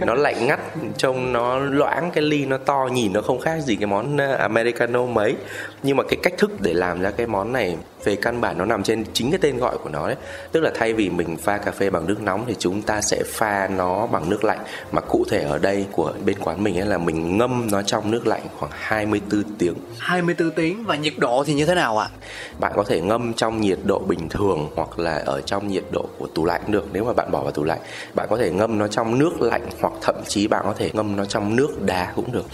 Nó 0.00 0.14
lạnh 0.14 0.46
ngắt, 0.46 0.60
trông 0.96 1.32
nó 1.32 1.58
loãng, 1.58 2.10
cái 2.14 2.24
ly 2.24 2.46
nó 2.46 2.56
to, 2.58 2.88
nhìn 2.92 3.12
nó 3.12 3.20
không 3.20 3.40
khác 3.40 3.60
gì 3.60 3.76
cái 3.76 3.86
món 3.86 4.20
à, 4.20 4.34
americano 4.34 5.06
mấy. 5.06 5.34
Nhưng 5.82 5.96
mà 5.96 6.02
cái 6.02 6.18
cách 6.22 6.34
thức 6.38 6.50
để 6.60 6.74
làm 6.74 7.00
ra 7.00 7.10
cái 7.10 7.26
món 7.26 7.52
này 7.52 7.76
về 8.04 8.16
căn 8.16 8.40
bản 8.40 8.58
nó 8.58 8.64
nằm 8.64 8.82
trên 8.82 9.04
chính 9.12 9.30
cái 9.30 9.38
tên 9.42 9.58
gọi 9.58 9.78
của 9.78 9.90
nó 9.90 10.06
đấy 10.06 10.16
tức 10.52 10.60
là 10.60 10.70
thay 10.74 10.92
vì 10.92 11.10
mình 11.10 11.36
pha 11.36 11.58
cà 11.58 11.70
phê 11.70 11.90
bằng 11.90 12.06
nước 12.06 12.20
nóng 12.22 12.44
thì 12.46 12.54
chúng 12.58 12.82
ta 12.82 13.00
sẽ 13.00 13.22
pha 13.26 13.68
nó 13.76 14.06
bằng 14.06 14.30
nước 14.30 14.44
lạnh 14.44 14.58
mà 14.92 15.00
cụ 15.00 15.24
thể 15.30 15.42
ở 15.42 15.58
đây 15.58 15.86
của 15.92 16.12
bên 16.24 16.38
quán 16.38 16.64
mình 16.64 16.78
ấy 16.78 16.86
là 16.86 16.98
mình 16.98 17.38
ngâm 17.38 17.70
nó 17.70 17.82
trong 17.82 18.10
nước 18.10 18.26
lạnh 18.26 18.42
khoảng 18.58 18.72
24 18.74 19.42
tiếng 19.58 19.74
24 19.98 20.50
tiếng 20.50 20.84
và 20.84 20.96
nhiệt 20.96 21.14
độ 21.18 21.44
thì 21.46 21.54
như 21.54 21.66
thế 21.66 21.74
nào 21.74 21.98
ạ? 21.98 22.08
À? 22.12 22.16
bạn 22.58 22.72
có 22.76 22.84
thể 22.84 23.00
ngâm 23.00 23.34
trong 23.34 23.60
nhiệt 23.60 23.78
độ 23.84 23.98
bình 23.98 24.28
thường 24.28 24.70
hoặc 24.76 24.98
là 24.98 25.22
ở 25.26 25.40
trong 25.40 25.68
nhiệt 25.68 25.84
độ 25.92 26.06
của 26.18 26.26
tủ 26.26 26.44
lạnh 26.44 26.60
được 26.66 26.84
nếu 26.92 27.04
mà 27.04 27.12
bạn 27.12 27.30
bỏ 27.30 27.42
vào 27.42 27.52
tủ 27.52 27.64
lạnh 27.64 27.80
bạn 28.14 28.26
có 28.30 28.36
thể 28.36 28.50
ngâm 28.50 28.78
nó 28.78 28.88
trong 28.88 29.18
nước 29.18 29.40
lạnh 29.40 29.66
hoặc 29.80 29.92
thậm 30.00 30.16
chí 30.28 30.48
bạn 30.48 30.62
có 30.64 30.74
thể 30.76 30.90
ngâm 30.92 31.16
nó 31.16 31.24
trong 31.24 31.56
nước 31.56 31.82
đá 31.82 32.12
cũng 32.16 32.32
được 32.32 32.44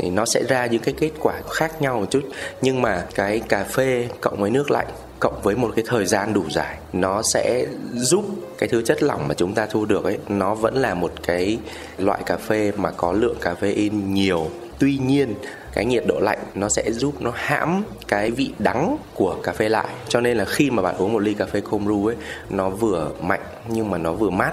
thì 0.00 0.10
nó 0.10 0.24
sẽ 0.24 0.44
ra 0.48 0.66
những 0.66 0.82
cái 0.82 0.94
kết 0.98 1.10
quả 1.20 1.34
khác 1.50 1.82
nhau 1.82 2.00
một 2.00 2.10
chút. 2.10 2.22
Nhưng 2.62 2.82
mà 2.82 3.04
cái 3.14 3.40
cà 3.48 3.64
phê 3.64 4.08
cộng 4.20 4.40
với 4.40 4.50
nước 4.50 4.70
lạnh 4.70 4.86
cộng 5.20 5.40
với 5.42 5.56
một 5.56 5.72
cái 5.76 5.84
thời 5.88 6.06
gian 6.06 6.32
đủ 6.32 6.44
dài, 6.50 6.78
nó 6.92 7.22
sẽ 7.32 7.66
giúp 7.94 8.24
cái 8.58 8.68
thứ 8.68 8.82
chất 8.82 9.02
lỏng 9.02 9.28
mà 9.28 9.34
chúng 9.34 9.54
ta 9.54 9.66
thu 9.66 9.84
được 9.84 10.04
ấy, 10.04 10.18
nó 10.28 10.54
vẫn 10.54 10.74
là 10.74 10.94
một 10.94 11.12
cái 11.22 11.58
loại 11.98 12.22
cà 12.26 12.36
phê 12.36 12.72
mà 12.76 12.90
có 12.90 13.12
lượng 13.12 13.36
cà 13.40 13.54
phê 13.54 13.70
in 13.70 14.14
nhiều. 14.14 14.50
Tuy 14.78 14.98
nhiên, 14.98 15.34
cái 15.72 15.84
nhiệt 15.84 16.04
độ 16.06 16.20
lạnh 16.20 16.38
nó 16.54 16.68
sẽ 16.68 16.92
giúp 16.92 17.14
nó 17.20 17.32
hãm 17.34 17.84
cái 18.08 18.30
vị 18.30 18.52
đắng 18.58 18.96
của 19.14 19.36
cà 19.42 19.52
phê 19.52 19.68
lại. 19.68 19.88
Cho 20.08 20.20
nên 20.20 20.36
là 20.36 20.44
khi 20.44 20.70
mà 20.70 20.82
bạn 20.82 20.96
uống 20.98 21.12
một 21.12 21.22
ly 21.22 21.34
cà 21.34 21.46
phê 21.46 21.60
cold 21.60 21.86
brew 21.86 22.06
ấy, 22.06 22.16
nó 22.50 22.70
vừa 22.70 23.10
mạnh 23.22 23.42
nhưng 23.68 23.90
mà 23.90 23.98
nó 23.98 24.12
vừa 24.12 24.30
mát 24.30 24.52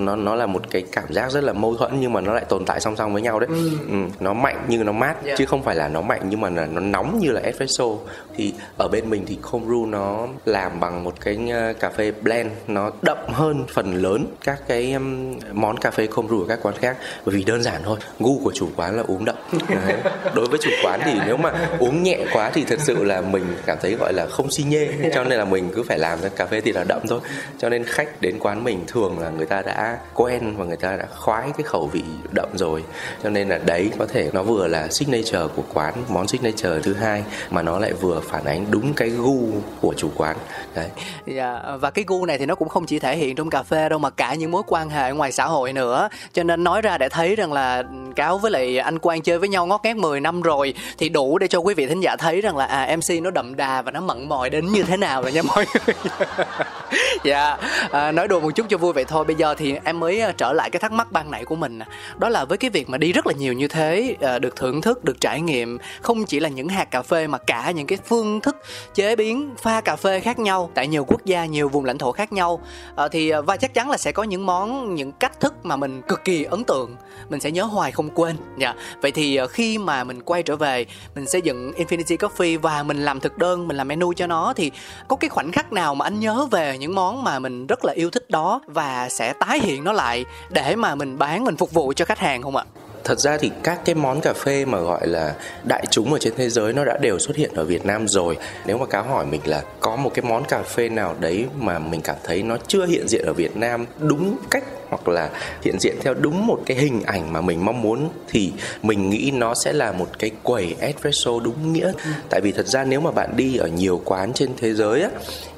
nó 0.00 0.16
nó 0.16 0.34
là 0.34 0.46
một 0.46 0.62
cái 0.70 0.84
cảm 0.92 1.12
giác 1.12 1.32
rất 1.32 1.44
là 1.44 1.52
mâu 1.52 1.76
thuẫn 1.76 2.00
nhưng 2.00 2.12
mà 2.12 2.20
nó 2.20 2.34
lại 2.34 2.44
tồn 2.48 2.64
tại 2.64 2.80
song 2.80 2.96
song 2.96 3.12
với 3.12 3.22
nhau 3.22 3.40
đấy 3.40 3.48
ừ. 3.52 3.70
Ừ, 3.90 3.96
nó 4.20 4.32
mạnh 4.32 4.64
nhưng 4.68 4.86
nó 4.86 4.92
mát 4.92 5.24
yeah. 5.24 5.38
chứ 5.38 5.46
không 5.46 5.62
phải 5.62 5.76
là 5.76 5.88
nó 5.88 6.00
mạnh 6.00 6.20
nhưng 6.28 6.40
mà 6.40 6.50
là 6.50 6.66
nó 6.66 6.80
nóng 6.80 7.18
như 7.20 7.30
là 7.30 7.40
espresso 7.40 7.84
thì 8.36 8.54
ở 8.76 8.88
bên 8.88 9.10
mình 9.10 9.24
thì 9.26 9.38
cold 9.50 9.66
brew 9.66 9.90
nó 9.90 10.28
làm 10.44 10.80
bằng 10.80 11.04
một 11.04 11.14
cái 11.20 11.38
ờ, 11.52 11.72
cà 11.80 11.90
phê 11.90 12.12
blend 12.22 12.50
nó 12.66 12.90
đậm 13.02 13.18
hơn 13.28 13.64
phần 13.74 14.02
lớn 14.02 14.26
các 14.44 14.62
cái 14.68 14.92
um, 14.92 15.38
món 15.52 15.78
cà 15.78 15.90
phê 15.90 16.06
cold 16.06 16.30
brew 16.30 16.40
ở 16.40 16.46
các 16.48 16.58
quán 16.62 16.74
khác 16.80 16.96
bởi 17.24 17.34
vì 17.36 17.44
đơn 17.44 17.62
giản 17.62 17.80
thôi 17.84 17.98
gu 18.20 18.40
của 18.44 18.52
chủ 18.54 18.68
quán 18.76 18.96
là 18.96 19.02
uống 19.06 19.24
đậm 19.24 19.36
đấy. 19.68 19.96
đối 20.34 20.46
với 20.46 20.58
chủ 20.62 20.70
quán 20.84 21.00
thì 21.04 21.20
nếu 21.26 21.36
mà 21.36 21.52
uống 21.78 22.02
nhẹ 22.02 22.18
quá 22.32 22.50
thì 22.54 22.64
thật 22.64 22.78
sự 22.80 23.04
là 23.04 23.20
mình 23.20 23.44
cảm 23.66 23.78
thấy 23.82 23.94
gọi 24.00 24.12
là 24.12 24.26
không 24.26 24.50
xi 24.50 24.62
nhê 24.62 24.88
cho 25.14 25.24
nên 25.24 25.38
là 25.38 25.44
mình 25.44 25.70
cứ 25.74 25.82
phải 25.82 25.98
làm 25.98 26.20
ra 26.20 26.28
cà 26.28 26.46
phê 26.46 26.60
thì 26.60 26.72
là 26.72 26.84
đậm 26.84 27.00
thôi 27.08 27.20
cho 27.58 27.68
nên 27.68 27.84
khách 27.84 28.20
đến 28.20 28.38
quán 28.38 28.64
mình 28.64 28.84
thường 28.86 29.18
là 29.18 29.30
người 29.30 29.46
ta 29.46 29.62
đã 29.62 29.85
quen 30.14 30.54
và 30.56 30.64
người 30.64 30.76
ta 30.76 30.96
đã 30.96 31.06
khoái 31.16 31.50
cái 31.56 31.64
khẩu 31.64 31.86
vị 31.86 32.02
đậm 32.32 32.48
rồi. 32.54 32.84
Cho 33.22 33.30
nên 33.30 33.48
là 33.48 33.58
đấy 33.58 33.90
có 33.98 34.06
thể 34.06 34.30
nó 34.32 34.42
vừa 34.42 34.66
là 34.66 34.88
signature 34.88 35.46
của 35.56 35.62
quán 35.74 35.94
món 36.08 36.28
signature 36.28 36.80
thứ 36.82 36.94
hai 36.94 37.24
mà 37.50 37.62
nó 37.62 37.78
lại 37.78 37.92
vừa 37.92 38.20
phản 38.20 38.44
ánh 38.44 38.66
đúng 38.70 38.94
cái 38.94 39.08
gu 39.08 39.38
của 39.80 39.94
chủ 39.96 40.10
quán. 40.16 40.36
Đấy. 40.74 40.88
Yeah, 41.26 41.62
và 41.80 41.90
cái 41.90 42.04
gu 42.08 42.26
này 42.26 42.38
thì 42.38 42.46
nó 42.46 42.54
cũng 42.54 42.68
không 42.68 42.86
chỉ 42.86 42.98
thể 42.98 43.16
hiện 43.16 43.36
trong 43.36 43.50
cà 43.50 43.62
phê 43.62 43.88
đâu 43.88 43.98
mà 43.98 44.10
cả 44.10 44.34
những 44.34 44.50
mối 44.50 44.62
quan 44.66 44.90
hệ 44.90 45.12
ngoài 45.12 45.32
xã 45.32 45.44
hội 45.44 45.72
nữa. 45.72 46.08
Cho 46.32 46.42
nên 46.42 46.64
nói 46.64 46.82
ra 46.82 46.98
để 46.98 47.08
thấy 47.08 47.36
rằng 47.36 47.52
là 47.52 47.82
cáo 48.16 48.38
với 48.38 48.50
lại 48.50 48.78
anh 48.78 48.98
quang 48.98 49.22
chơi 49.22 49.38
với 49.38 49.48
nhau 49.48 49.66
ngót 49.66 49.80
nghét 49.84 49.96
10 49.96 50.20
năm 50.20 50.42
rồi 50.42 50.74
thì 50.98 51.08
đủ 51.08 51.38
để 51.38 51.48
cho 51.48 51.58
quý 51.58 51.74
vị 51.74 51.86
thính 51.86 52.00
giả 52.00 52.16
thấy 52.16 52.40
rằng 52.40 52.56
là 52.56 52.64
à 52.64 52.96
mc 52.96 53.22
nó 53.22 53.30
đậm 53.30 53.56
đà 53.56 53.82
và 53.82 53.90
nó 53.90 54.00
mặn 54.00 54.28
mòi 54.28 54.50
đến 54.50 54.66
như 54.72 54.82
thế 54.82 54.96
nào 54.96 55.22
rồi 55.22 55.32
nha 55.32 55.42
mọi 55.42 55.66
người. 55.74 55.94
Dạ 57.24 57.46
yeah. 57.46 57.92
à, 57.92 58.12
nói 58.12 58.28
đùa 58.28 58.40
một 58.40 58.50
chút 58.50 58.66
cho 58.68 58.78
vui 58.78 58.92
vậy 58.92 59.04
thôi. 59.04 59.24
Bây 59.24 59.36
giờ 59.36 59.54
thì 59.54 59.75
em 59.84 60.00
mới 60.00 60.20
ờ, 60.20 60.32
trở 60.32 60.52
lại 60.52 60.70
cái 60.70 60.80
thắc 60.80 60.92
mắc 60.92 61.12
ban 61.12 61.30
nãy 61.30 61.44
của 61.44 61.56
mình 61.56 61.78
đó 62.18 62.28
là 62.28 62.44
với 62.44 62.58
cái 62.58 62.70
việc 62.70 62.88
mà 62.88 62.98
đi 62.98 63.12
rất 63.12 63.26
là 63.26 63.32
nhiều 63.32 63.52
như 63.52 63.68
thế 63.68 64.16
ờ, 64.20 64.38
được 64.38 64.56
thưởng 64.56 64.80
thức, 64.80 65.04
được 65.04 65.20
trải 65.20 65.40
nghiệm, 65.40 65.78
không 66.02 66.24
chỉ 66.24 66.40
là 66.40 66.48
những 66.48 66.68
hạt 66.68 66.84
cà 66.84 67.02
phê 67.02 67.26
mà 67.26 67.38
cả 67.38 67.70
những 67.70 67.86
cái 67.86 67.98
phương 68.08 68.40
thức 68.40 68.56
chế 68.94 69.16
biến 69.16 69.54
pha 69.58 69.80
cà 69.80 69.96
phê 69.96 70.20
khác 70.20 70.38
nhau 70.38 70.70
tại 70.74 70.88
nhiều 70.88 71.04
quốc 71.04 71.24
gia, 71.24 71.44
nhiều 71.44 71.68
vùng 71.68 71.84
lãnh 71.84 71.98
thổ 71.98 72.12
khác 72.12 72.32
nhau. 72.32 72.60
Ờ, 72.94 73.08
thì 73.08 73.32
và 73.46 73.56
chắc 73.56 73.74
chắn 73.74 73.90
là 73.90 73.96
sẽ 73.96 74.12
có 74.12 74.22
những 74.22 74.46
món, 74.46 74.94
những 74.94 75.12
cách 75.12 75.40
thức 75.40 75.54
mà 75.62 75.76
mình 75.76 76.02
cực 76.02 76.24
kỳ 76.24 76.44
ấn 76.44 76.64
tượng, 76.64 76.96
mình 77.28 77.40
sẽ 77.40 77.50
nhớ 77.50 77.62
hoài 77.62 77.92
không 77.92 78.10
quên. 78.14 78.36
Dạ. 78.58 78.74
Vậy 79.00 79.10
thì 79.10 79.38
khi 79.50 79.78
mà 79.78 80.04
mình 80.04 80.22
quay 80.22 80.42
trở 80.42 80.56
về, 80.56 80.86
mình 81.14 81.26
xây 81.26 81.42
dựng 81.42 81.72
Infinity 81.72 82.16
Coffee 82.16 82.58
và 82.58 82.82
mình 82.82 83.04
làm 83.04 83.20
thực 83.20 83.38
đơn, 83.38 83.68
mình 83.68 83.76
làm 83.76 83.88
menu 83.88 84.12
cho 84.12 84.26
nó, 84.26 84.52
thì 84.56 84.70
có 85.08 85.16
cái 85.16 85.30
khoảnh 85.30 85.52
khắc 85.52 85.72
nào 85.72 85.94
mà 85.94 86.04
anh 86.04 86.20
nhớ 86.20 86.46
về 86.50 86.78
những 86.78 86.94
món 86.94 87.24
mà 87.24 87.38
mình 87.38 87.66
rất 87.66 87.84
là 87.84 87.92
yêu 87.92 88.10
thích 88.10 88.30
đó 88.30 88.60
và 88.66 89.08
sẽ 89.08 89.32
tái 89.32 89.60
hiện 89.66 89.84
nó 89.84 89.92
lại 89.92 90.24
để 90.50 90.76
mà 90.76 90.94
mình 90.94 91.18
bán, 91.18 91.44
mình 91.44 91.56
phục 91.56 91.72
vụ 91.72 91.92
cho 91.96 92.04
khách 92.04 92.18
hàng 92.18 92.42
không 92.42 92.56
ạ? 92.56 92.64
Thật 93.04 93.20
ra 93.20 93.36
thì 93.36 93.50
các 93.62 93.80
cái 93.84 93.94
món 93.94 94.20
cà 94.20 94.32
phê 94.32 94.64
mà 94.64 94.78
gọi 94.78 95.06
là 95.06 95.34
đại 95.64 95.86
chúng 95.90 96.12
ở 96.12 96.18
trên 96.18 96.32
thế 96.36 96.48
giới 96.48 96.72
nó 96.72 96.84
đã 96.84 96.98
đều 97.00 97.18
xuất 97.18 97.36
hiện 97.36 97.50
ở 97.54 97.64
Việt 97.64 97.86
Nam 97.86 98.08
rồi. 98.08 98.36
Nếu 98.66 98.78
mà 98.78 98.86
cáo 98.86 99.02
hỏi 99.02 99.26
mình 99.26 99.40
là 99.44 99.62
có 99.80 99.96
một 99.96 100.10
cái 100.14 100.24
món 100.24 100.44
cà 100.44 100.62
phê 100.62 100.88
nào 100.88 101.16
đấy 101.20 101.46
mà 101.58 101.78
mình 101.78 102.00
cảm 102.00 102.16
thấy 102.24 102.42
nó 102.42 102.56
chưa 102.66 102.86
hiện 102.86 103.08
diện 103.08 103.24
ở 103.26 103.32
Việt 103.32 103.56
Nam 103.56 103.86
đúng 103.98 104.36
cách 104.50 104.64
hoặc 104.88 105.08
là 105.08 105.30
hiện 105.62 105.78
diện 105.80 105.96
theo 106.00 106.14
đúng 106.14 106.46
một 106.46 106.58
cái 106.66 106.76
hình 106.76 107.02
ảnh 107.02 107.32
mà 107.32 107.40
mình 107.40 107.64
mong 107.64 107.82
muốn 107.82 108.08
thì 108.28 108.52
mình 108.82 109.10
nghĩ 109.10 109.30
nó 109.34 109.54
sẽ 109.54 109.72
là 109.72 109.92
một 109.92 110.08
cái 110.18 110.30
quầy 110.42 110.74
espresso 110.80 111.30
đúng 111.44 111.72
nghĩa. 111.72 111.92
Tại 112.30 112.40
vì 112.40 112.52
thật 112.52 112.66
ra 112.66 112.84
nếu 112.84 113.00
mà 113.00 113.10
bạn 113.10 113.36
đi 113.36 113.56
ở 113.56 113.68
nhiều 113.68 114.02
quán 114.04 114.32
trên 114.32 114.50
thế 114.56 114.74
giới 114.74 115.02
á 115.02 115.10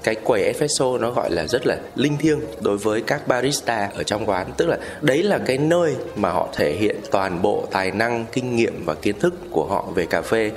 cái 0.03 0.15
quầy 0.15 0.43
espresso 0.43 0.99
nó 1.01 1.11
gọi 1.11 1.31
là 1.31 1.47
rất 1.47 1.67
là 1.67 1.77
linh 1.95 2.17
thiêng 2.17 2.41
đối 2.61 2.79
với 2.79 3.01
các 3.01 3.29
barista 3.29 3.91
ở 3.95 4.03
trong 4.03 4.27
quán. 4.27 4.53
Tức 4.57 4.67
là 4.69 4.79
đấy 5.01 5.23
là 5.23 5.39
cái 5.39 5.59
nơi 5.59 5.97
mà 6.17 6.31
họ 6.31 6.49
thể 6.57 6.73
hiện 6.73 6.97
toàn 7.11 7.43
bộ 7.43 7.67
tài 7.71 7.91
năng 7.91 8.25
kinh 8.33 8.57
nghiệm 8.57 8.85
và 8.85 8.95
kiến 8.95 9.19
thức 9.19 9.35
của 9.51 9.67
họ 9.67 9.85
về 9.95 10.07
cà 10.07 10.23
phê. 10.23 10.53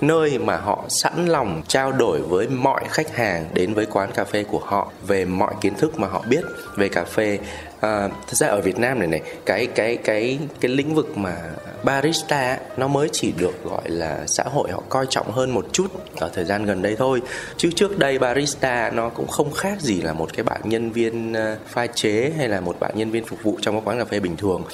Nơi 0.00 0.38
mà 0.38 0.56
họ 0.56 0.84
sẵn 0.88 1.26
lòng 1.26 1.62
trao 1.68 1.92
đổi 1.92 2.20
với 2.20 2.48
mọi 2.48 2.84
khách 2.88 3.16
hàng 3.16 3.46
đến 3.54 3.74
với 3.74 3.86
quán 3.86 4.10
cà 4.14 4.24
phê 4.24 4.44
của 4.44 4.60
họ 4.64 4.92
về 5.06 5.24
mọi 5.24 5.54
kiến 5.60 5.74
thức 5.74 5.98
mà 5.98 6.08
họ 6.08 6.24
biết 6.28 6.44
về 6.76 6.88
cà 6.88 7.04
phê 7.04 7.38
à, 7.80 8.08
thật 8.08 8.34
ra 8.34 8.48
ở 8.48 8.60
Việt 8.60 8.78
Nam 8.78 8.98
này 8.98 9.08
này 9.08 9.22
cái 9.46 9.66
cái 9.66 9.96
cái 9.96 10.38
cái 10.60 10.70
lĩnh 10.70 10.94
vực 10.94 11.18
mà 11.18 11.36
barista 11.84 12.58
nó 12.76 12.88
mới 12.88 13.08
chỉ 13.12 13.32
được 13.38 13.64
gọi 13.64 13.90
là 13.90 14.26
xã 14.26 14.42
hội 14.42 14.70
họ 14.70 14.82
coi 14.88 15.06
trọng 15.10 15.32
hơn 15.32 15.50
một 15.50 15.66
chút 15.72 15.86
ở 16.16 16.30
thời 16.34 16.44
gian 16.44 16.64
gần 16.64 16.82
đây 16.82 16.96
thôi. 16.96 17.22
Chứ 17.56 17.70
trước 17.76 17.98
đây 17.98 18.18
barista 18.18 18.90
nó 18.94 19.08
cũng 19.08 19.26
không 19.26 19.52
khác 19.52 19.80
gì 19.80 20.00
là 20.00 20.12
một 20.12 20.30
cái 20.34 20.44
bạn 20.44 20.60
nhân 20.64 20.90
viên 20.90 21.32
ờ, 21.32 21.56
pha 21.66 21.86
chế 21.86 22.32
hay 22.38 22.48
là 22.48 22.60
một 22.60 22.76
bạn 22.80 22.92
nhân 22.94 23.10
viên 23.10 23.24
phục 23.24 23.42
vụ 23.42 23.58
trong 23.60 23.74
một 23.74 23.82
quán 23.84 23.98
cà 23.98 24.04
phê 24.04 24.20
bình 24.20 24.36
thường. 24.36 24.64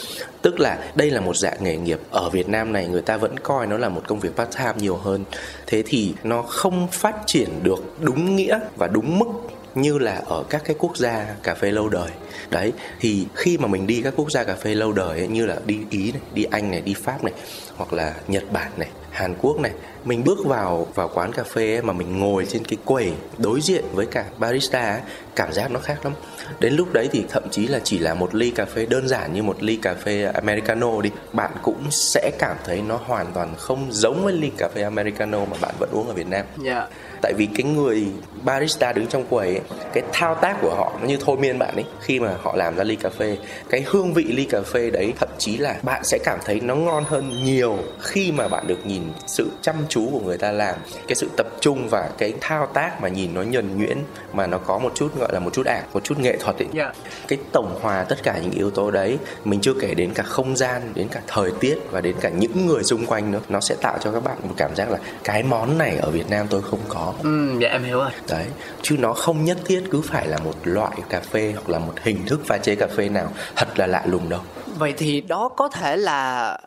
Tức 0.43 0.61
là 0.61 0.79
đây 0.95 1.11
là 1.11 1.21
một 1.21 1.37
dạng 1.37 1.65
nghề 1.65 1.77
nghiệp. 1.77 2.01
Ở 2.11 2.31
Việt 2.31 2.49
Nam 2.49 2.73
này 2.73 2.89
người 2.89 3.03
ta 3.03 3.17
vẫn 3.17 3.39
coi 3.39 3.67
nó 3.67 3.79
là 3.79 3.89
một 3.89 4.03
công 4.07 4.21
việc 4.21 4.37
part 4.37 4.57
time 4.59 4.73
nhiều 4.77 4.97
hơn. 4.97 5.25
Thế 5.67 5.83
thì 5.87 6.15
nó 6.25 6.43
không 6.43 6.89
phát 6.89 7.15
triển 7.27 7.49
được 7.63 7.85
đúng 8.01 8.37
nghĩa 8.37 8.59
và 8.77 8.87
đúng 8.87 9.19
mức 9.19 9.29
như 9.75 9.99
là 9.99 10.23
ở 10.27 10.45
các 10.51 10.63
cái 10.65 10.77
quốc 10.79 10.97
gia 10.97 11.35
cà 11.43 11.55
phê 11.55 11.71
lâu 11.71 11.89
đời. 11.89 12.11
Đấy 12.51 12.73
thì 13.01 13.27
khi 13.35 13.59
mà 13.59 13.69
mình 13.69 13.87
đi 13.87 14.01
các 14.05 14.15
quốc 14.17 14.31
gia 14.31 14.45
cà 14.45 14.55
phê 14.55 14.75
lâu 14.75 14.93
đời 14.93 15.19
ấy, 15.19 15.29
như 15.29 15.47
là 15.47 15.57
đi 15.67 15.79
ý 15.91 16.13
này 16.13 16.23
đi 16.35 16.45
anh 16.45 16.71
này 16.71 16.81
đi 16.81 16.95
pháp 16.95 17.25
này 17.25 17.33
hoặc 17.77 17.93
là 17.93 18.15
nhật 18.29 18.53
bản 18.53 18.73
này 18.77 18.89
hàn 19.13 19.35
quốc 19.41 19.61
này 19.61 19.73
mình 20.05 20.25
bước 20.25 20.39
vào 20.45 20.87
vào 20.95 21.11
quán 21.15 21.33
cà 21.33 21.45
phê 21.45 21.75
ấy, 21.75 21.83
mà 21.83 21.93
mình 21.93 22.19
ngồi 22.19 22.47
trên 22.49 22.65
cái 22.65 22.79
quầy 22.85 23.13
đối 23.39 23.61
diện 23.61 23.85
với 23.93 24.07
cả 24.07 24.25
barista 24.39 24.91
ấy, 24.91 25.01
cảm 25.37 25.53
giác 25.53 25.71
nó 25.71 25.81
khác 25.81 26.05
lắm. 26.05 26.13
Đến 26.61 26.75
lúc 26.75 26.93
đấy 26.93 27.09
thì 27.13 27.25
thậm 27.29 27.43
chí 27.51 27.67
là 27.67 27.81
chỉ 27.85 27.99
là 27.99 28.15
một 28.15 28.35
ly 28.35 28.51
cà 28.51 28.65
phê 28.65 28.87
đơn 28.87 29.09
giản 29.09 29.33
như 29.33 29.43
một 29.43 29.63
ly 29.63 29.77
cà 29.77 29.95
phê 29.95 30.23
americano 30.35 31.01
đi. 31.01 31.11
Bạn 31.33 31.51
cũng 31.63 31.91
sẽ 31.91 32.31
cảm 32.39 32.57
thấy 32.65 32.83
nó 32.83 33.01
hoàn 33.07 33.33
toàn 33.35 33.55
không 33.59 33.87
giống 33.91 34.25
với 34.25 34.33
ly 34.33 34.51
cà 34.59 34.69
phê 34.75 34.83
americano 34.83 35.45
mà 35.45 35.57
bạn 35.61 35.75
vẫn 35.79 35.91
uống 35.93 36.09
ở 36.09 36.15
việt 36.15 36.27
nam. 36.27 36.47
Yeah 36.65 36.77
dạ. 36.77 36.87
Tại 37.23 37.33
vì 37.37 37.47
cái 37.47 37.65
người 37.65 38.07
barista 38.45 38.93
đứng 38.93 39.07
trong 39.07 39.25
quầy 39.25 39.49
ấy, 39.49 39.61
cái 39.93 40.05
thao 40.13 40.35
tác 40.35 40.57
của 40.61 40.75
họ 40.75 40.93
nó 41.01 41.07
như 41.07 41.17
thôi 41.21 41.37
miên 41.37 41.59
bạn 41.59 41.75
ấy. 41.75 41.85
Khi 42.01 42.21
mà 42.21 42.37
họ 42.43 42.57
làm 42.57 42.77
ra 42.77 42.85
ly 42.85 42.97
cà 42.97 43.09
phê 43.11 43.37
cái 43.71 43.85
hương 43.87 44.15
vị 44.15 44.25
ly 44.25 44.45
cà 44.45 44.63
phê 44.63 44.91
đấy 44.91 45.13
thậm 45.21 45.29
chí 45.39 45.59
là 45.59 45.77
bạn 45.83 46.05
sẽ 46.05 46.19
cảm 46.25 46.39
thấy 46.45 46.61
nó 46.61 46.75
ngon 46.75 47.05
hơn 47.05 47.45
nhiều 47.45 47.79
khi 48.01 48.33
mà 48.33 48.49
bạn 48.49 48.67
được 48.67 48.87
nhìn 48.87 49.02
nhìn 49.03 49.13
sự 49.27 49.51
chăm 49.63 49.75
chú 49.89 50.09
của 50.13 50.21
người 50.21 50.39
ta 50.39 50.53
làm 50.53 50.75
cái 51.09 51.15
sự 51.15 51.29
tập 51.37 51.47
trung 51.61 51.89
và 51.91 52.11
cái 52.19 52.35
thao 52.41 52.67
tác 52.67 53.01
mà 53.01 53.09
nhìn 53.09 53.35
nó 53.35 53.43
nhuần 53.43 53.79
nhuyễn 53.79 53.99
mà 54.33 54.47
nó 54.47 54.59
có 54.59 54.79
một 54.79 54.93
chút 54.95 55.19
gọi 55.19 55.33
là 55.33 55.39
một 55.41 55.51
chút 55.53 55.67
ảo 55.67 55.83
một 55.93 56.05
chút 56.05 56.19
nghệ 56.19 56.37
thuật 56.41 56.57
ấy. 56.57 56.69
Yeah. 56.75 56.95
cái 57.29 57.39
tổng 57.53 57.79
hòa 57.83 58.05
tất 58.09 58.23
cả 58.23 58.39
những 58.43 58.51
yếu 58.51 58.71
tố 58.71 58.91
đấy 58.91 59.19
mình 59.45 59.61
chưa 59.61 59.75
kể 59.81 59.95
đến 59.95 60.15
cả 60.15 60.23
không 60.23 60.57
gian 60.57 60.93
đến 60.95 61.09
cả 61.09 61.21
thời 61.27 61.51
tiết 61.61 61.79
và 61.91 62.01
đến 62.01 62.17
cả 62.21 62.29
những 62.29 62.67
người 62.67 62.85
xung 62.85 63.07
quanh 63.07 63.31
nữa 63.31 63.41
nó 63.49 63.61
sẽ 63.61 63.75
tạo 63.81 63.99
cho 64.01 64.13
các 64.13 64.25
bạn 64.25 64.37
một 64.49 64.55
cảm 64.57 64.75
giác 64.77 64.91
là 64.91 64.99
cái 65.25 65.43
món 65.43 65.79
này 65.79 65.97
ở 65.97 66.11
Việt 66.11 66.31
Nam 66.31 66.47
tôi 66.51 66.63
không 66.63 66.81
có 66.89 67.15
Ừ, 67.23 67.49
dạ 67.61 67.69
em 67.69 67.85
hiểu 67.85 67.99
rồi. 67.99 68.11
đấy 68.29 68.47
chứ 68.83 68.97
nó 68.99 69.13
không 69.13 69.45
nhất 69.45 69.59
thiết 69.65 69.83
cứ 69.91 70.01
phải 70.03 70.27
là 70.29 70.39
một 70.39 70.55
loại 70.65 70.97
cà 71.09 71.21
phê 71.21 71.53
hoặc 71.55 71.69
là 71.69 71.79
một 71.79 71.93
hình 72.03 72.27
thức 72.27 72.41
pha 72.47 72.59
chế 72.59 72.75
cà 72.75 72.87
phê 72.97 73.09
nào 73.09 73.29
thật 73.57 73.79
là 73.79 73.87
lạ 73.87 74.03
lùng 74.07 74.29
đâu 74.29 74.41
Vậy 74.79 74.95
thì 74.97 75.21
đó 75.21 75.49
có 75.57 75.69
thể 75.69 75.97
là 75.97 76.59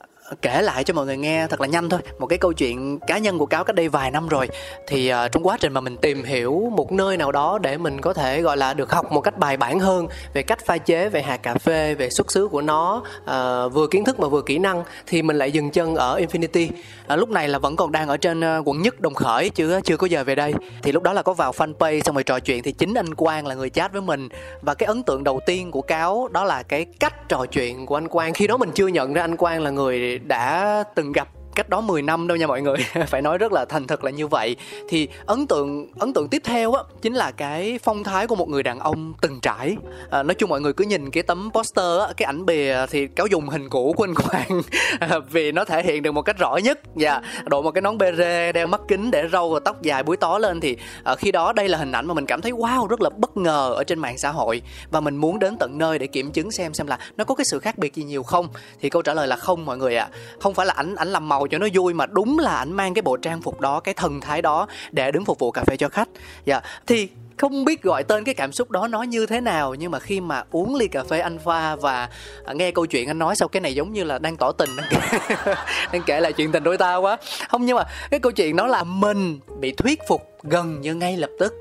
kể 0.41 0.61
lại 0.61 0.83
cho 0.83 0.93
mọi 0.93 1.05
người 1.05 1.17
nghe 1.17 1.47
thật 1.47 1.61
là 1.61 1.67
nhanh 1.67 1.89
thôi. 1.89 1.99
Một 2.19 2.27
cái 2.27 2.37
câu 2.37 2.53
chuyện 2.53 2.99
cá 2.99 3.17
nhân 3.17 3.37
của 3.37 3.45
cáo 3.45 3.63
cách 3.63 3.75
đây 3.75 3.89
vài 3.89 4.11
năm 4.11 4.27
rồi. 4.27 4.49
Thì 4.87 5.13
uh, 5.13 5.31
trong 5.31 5.47
quá 5.47 5.57
trình 5.59 5.73
mà 5.73 5.81
mình 5.81 5.97
tìm 5.97 6.23
hiểu 6.23 6.71
một 6.75 6.91
nơi 6.91 7.17
nào 7.17 7.31
đó 7.31 7.59
để 7.61 7.77
mình 7.77 8.01
có 8.01 8.13
thể 8.13 8.41
gọi 8.41 8.57
là 8.57 8.73
được 8.73 8.91
học 8.91 9.11
một 9.11 9.21
cách 9.21 9.37
bài 9.37 9.57
bản 9.57 9.79
hơn 9.79 10.07
về 10.33 10.43
cách 10.43 10.65
pha 10.65 10.77
chế 10.77 11.09
về 11.09 11.21
hạt 11.21 11.37
cà 11.37 11.53
phê 11.53 11.95
về 11.95 12.09
xuất 12.09 12.31
xứ 12.31 12.47
của 12.47 12.61
nó 12.61 13.03
uh, 13.19 13.73
vừa 13.73 13.87
kiến 13.87 14.05
thức 14.05 14.19
mà 14.19 14.27
vừa 14.27 14.41
kỹ 14.41 14.57
năng 14.57 14.83
thì 15.07 15.21
mình 15.21 15.37
lại 15.37 15.51
dừng 15.51 15.71
chân 15.71 15.95
ở 15.95 16.19
Infinity. 16.19 16.69
Uh, 17.13 17.19
lúc 17.19 17.29
này 17.29 17.47
là 17.47 17.59
vẫn 17.59 17.75
còn 17.75 17.91
đang 17.91 18.07
ở 18.07 18.17
trên 18.17 18.39
uh, 18.39 18.67
quận 18.67 18.81
nhất 18.81 19.01
Đồng 19.01 19.13
Khởi 19.13 19.49
chưa 19.49 19.79
chưa 19.81 19.97
có 19.97 20.07
giờ 20.07 20.23
về 20.23 20.35
đây. 20.35 20.53
Thì 20.83 20.91
lúc 20.91 21.03
đó 21.03 21.13
là 21.13 21.21
có 21.21 21.33
vào 21.33 21.51
fanpage 21.51 22.01
xong 22.01 22.15
rồi 22.15 22.23
trò 22.23 22.39
chuyện 22.39 22.63
thì 22.63 22.71
chính 22.71 22.93
anh 22.93 23.15
Quang 23.15 23.47
là 23.47 23.55
người 23.55 23.69
chat 23.69 23.93
với 23.93 24.01
mình. 24.01 24.29
Và 24.61 24.73
cái 24.73 24.87
ấn 24.87 25.03
tượng 25.03 25.23
đầu 25.23 25.39
tiên 25.45 25.71
của 25.71 25.81
cáo 25.81 26.27
đó 26.27 26.43
là 26.43 26.63
cái 26.63 26.85
cách 26.99 27.29
trò 27.29 27.45
chuyện 27.51 27.85
của 27.85 27.97
anh 27.97 28.07
Quang. 28.07 28.33
Khi 28.33 28.47
đó 28.47 28.57
mình 28.57 28.71
chưa 28.73 28.87
nhận 28.87 29.13
ra 29.13 29.21
anh 29.21 29.37
Quang 29.37 29.61
là 29.61 29.69
người 29.69 30.14
đã 30.19 30.83
từng 30.95 31.11
gặp 31.11 31.34
cách 31.55 31.69
đó 31.69 31.81
10 31.81 32.01
năm 32.01 32.27
đâu 32.27 32.37
nha 32.37 32.47
mọi 32.47 32.61
người. 32.61 32.77
Phải 33.07 33.21
nói 33.21 33.37
rất 33.37 33.51
là 33.51 33.65
thành 33.65 33.87
thật 33.87 34.03
là 34.03 34.11
như 34.11 34.27
vậy. 34.27 34.55
Thì 34.89 35.07
ấn 35.25 35.47
tượng 35.47 35.87
ấn 35.99 36.13
tượng 36.13 36.27
tiếp 36.29 36.41
theo 36.45 36.73
á 36.73 36.83
chính 37.01 37.13
là 37.13 37.31
cái 37.31 37.79
phong 37.83 38.03
thái 38.03 38.27
của 38.27 38.35
một 38.35 38.49
người 38.49 38.63
đàn 38.63 38.79
ông 38.79 39.13
từng 39.21 39.39
trải. 39.41 39.77
À, 40.09 40.23
nói 40.23 40.35
chung 40.35 40.49
mọi 40.49 40.61
người 40.61 40.73
cứ 40.73 40.85
nhìn 40.85 41.11
cái 41.11 41.23
tấm 41.23 41.49
poster 41.53 41.99
á 41.99 42.13
cái 42.17 42.25
ảnh 42.25 42.45
bìa 42.45 42.85
thì 42.89 43.07
cáo 43.07 43.27
dùng 43.27 43.49
hình 43.49 43.69
cũ 43.69 43.93
của 43.97 44.03
anh 44.03 44.13
Quang. 44.29 44.61
Vì 45.31 45.51
nó 45.51 45.65
thể 45.65 45.83
hiện 45.83 46.03
được 46.03 46.11
một 46.11 46.21
cách 46.21 46.37
rõ 46.37 46.57
nhất. 46.57 46.79
Và 46.95 47.11
yeah. 47.11 47.23
đội 47.45 47.63
một 47.63 47.71
cái 47.71 47.81
nón 47.81 47.97
bê 47.97 48.11
rê 48.17 48.51
đeo 48.51 48.67
mắt 48.67 48.81
kính 48.87 49.11
để 49.11 49.27
râu 49.31 49.49
và 49.49 49.59
tóc 49.65 49.81
dài 49.81 50.03
búi 50.03 50.17
tó 50.17 50.37
lên 50.37 50.59
thì 50.59 50.77
à, 51.03 51.15
khi 51.15 51.31
đó 51.31 51.53
đây 51.53 51.69
là 51.69 51.77
hình 51.77 51.91
ảnh 51.91 52.07
mà 52.07 52.13
mình 52.13 52.25
cảm 52.25 52.41
thấy 52.41 52.51
wow 52.51 52.87
rất 52.87 53.01
là 53.01 53.09
bất 53.09 53.37
ngờ 53.37 53.73
ở 53.75 53.83
trên 53.83 53.99
mạng 53.99 54.17
xã 54.17 54.31
hội. 54.31 54.61
Và 54.91 54.99
mình 54.99 55.15
muốn 55.15 55.39
đến 55.39 55.57
tận 55.59 55.77
nơi 55.77 55.99
để 55.99 56.07
kiểm 56.07 56.31
chứng 56.31 56.51
xem 56.51 56.73
xem 56.73 56.87
là 56.87 56.99
nó 57.17 57.23
có 57.23 57.35
cái 57.35 57.45
sự 57.45 57.59
khác 57.59 57.77
biệt 57.77 57.93
gì 57.95 58.03
nhiều 58.03 58.23
không. 58.23 58.47
Thì 58.81 58.89
câu 58.89 59.01
trả 59.01 59.13
lời 59.13 59.27
là 59.27 59.35
không 59.35 59.65
mọi 59.65 59.77
người 59.77 59.95
ạ. 59.95 60.09
À. 60.11 60.17
không 60.39 60.53
phải 60.53 60.65
là 60.65 60.73
ảnh 60.73 60.95
ảnh 60.95 61.07
làm 61.07 61.29
màu 61.29 61.44
cho 61.51 61.57
nó 61.57 61.67
vui 61.73 61.93
mà 61.93 62.05
đúng 62.05 62.39
là 62.39 62.55
ảnh 62.55 62.71
mang 62.71 62.93
cái 62.93 63.01
bộ 63.01 63.17
trang 63.17 63.41
phục 63.41 63.61
đó 63.61 63.79
cái 63.79 63.93
thần 63.93 64.21
thái 64.21 64.41
đó 64.41 64.67
để 64.91 65.11
đứng 65.11 65.25
phục 65.25 65.39
vụ 65.39 65.51
cà 65.51 65.63
phê 65.63 65.77
cho 65.77 65.89
khách. 65.89 66.09
Dạ 66.45 66.61
thì 66.87 67.09
không 67.37 67.65
biết 67.65 67.83
gọi 67.83 68.03
tên 68.03 68.23
cái 68.23 68.33
cảm 68.33 68.51
xúc 68.51 68.71
đó 68.71 68.87
nó 68.87 69.03
như 69.03 69.25
thế 69.25 69.41
nào 69.41 69.75
nhưng 69.75 69.91
mà 69.91 69.99
khi 69.99 70.21
mà 70.21 70.43
uống 70.51 70.75
ly 70.75 70.87
cà 70.87 71.03
phê 71.03 71.19
anh 71.19 71.39
pha 71.39 71.75
và 71.75 72.09
nghe 72.53 72.71
câu 72.71 72.85
chuyện 72.85 73.07
anh 73.07 73.19
nói 73.19 73.35
sau 73.35 73.47
cái 73.47 73.61
này 73.61 73.75
giống 73.75 73.93
như 73.93 74.03
là 74.03 74.19
đang 74.19 74.37
tỏ 74.37 74.51
tình 74.51 74.69
đang 74.77 74.87
kể, 74.89 75.19
đang 75.91 76.01
kể 76.05 76.19
lại 76.19 76.33
chuyện 76.33 76.51
tình 76.51 76.63
đôi 76.63 76.77
ta 76.77 76.95
quá. 76.95 77.17
Không 77.49 77.65
nhưng 77.65 77.77
mà 77.77 77.83
cái 78.11 78.19
câu 78.19 78.31
chuyện 78.31 78.55
đó 78.55 78.67
là 78.67 78.83
mình 78.83 79.39
bị 79.59 79.71
thuyết 79.71 79.99
phục 80.07 80.21
gần 80.43 80.81
như 80.81 80.95
ngay 80.95 81.17
lập 81.17 81.29
tức 81.39 81.53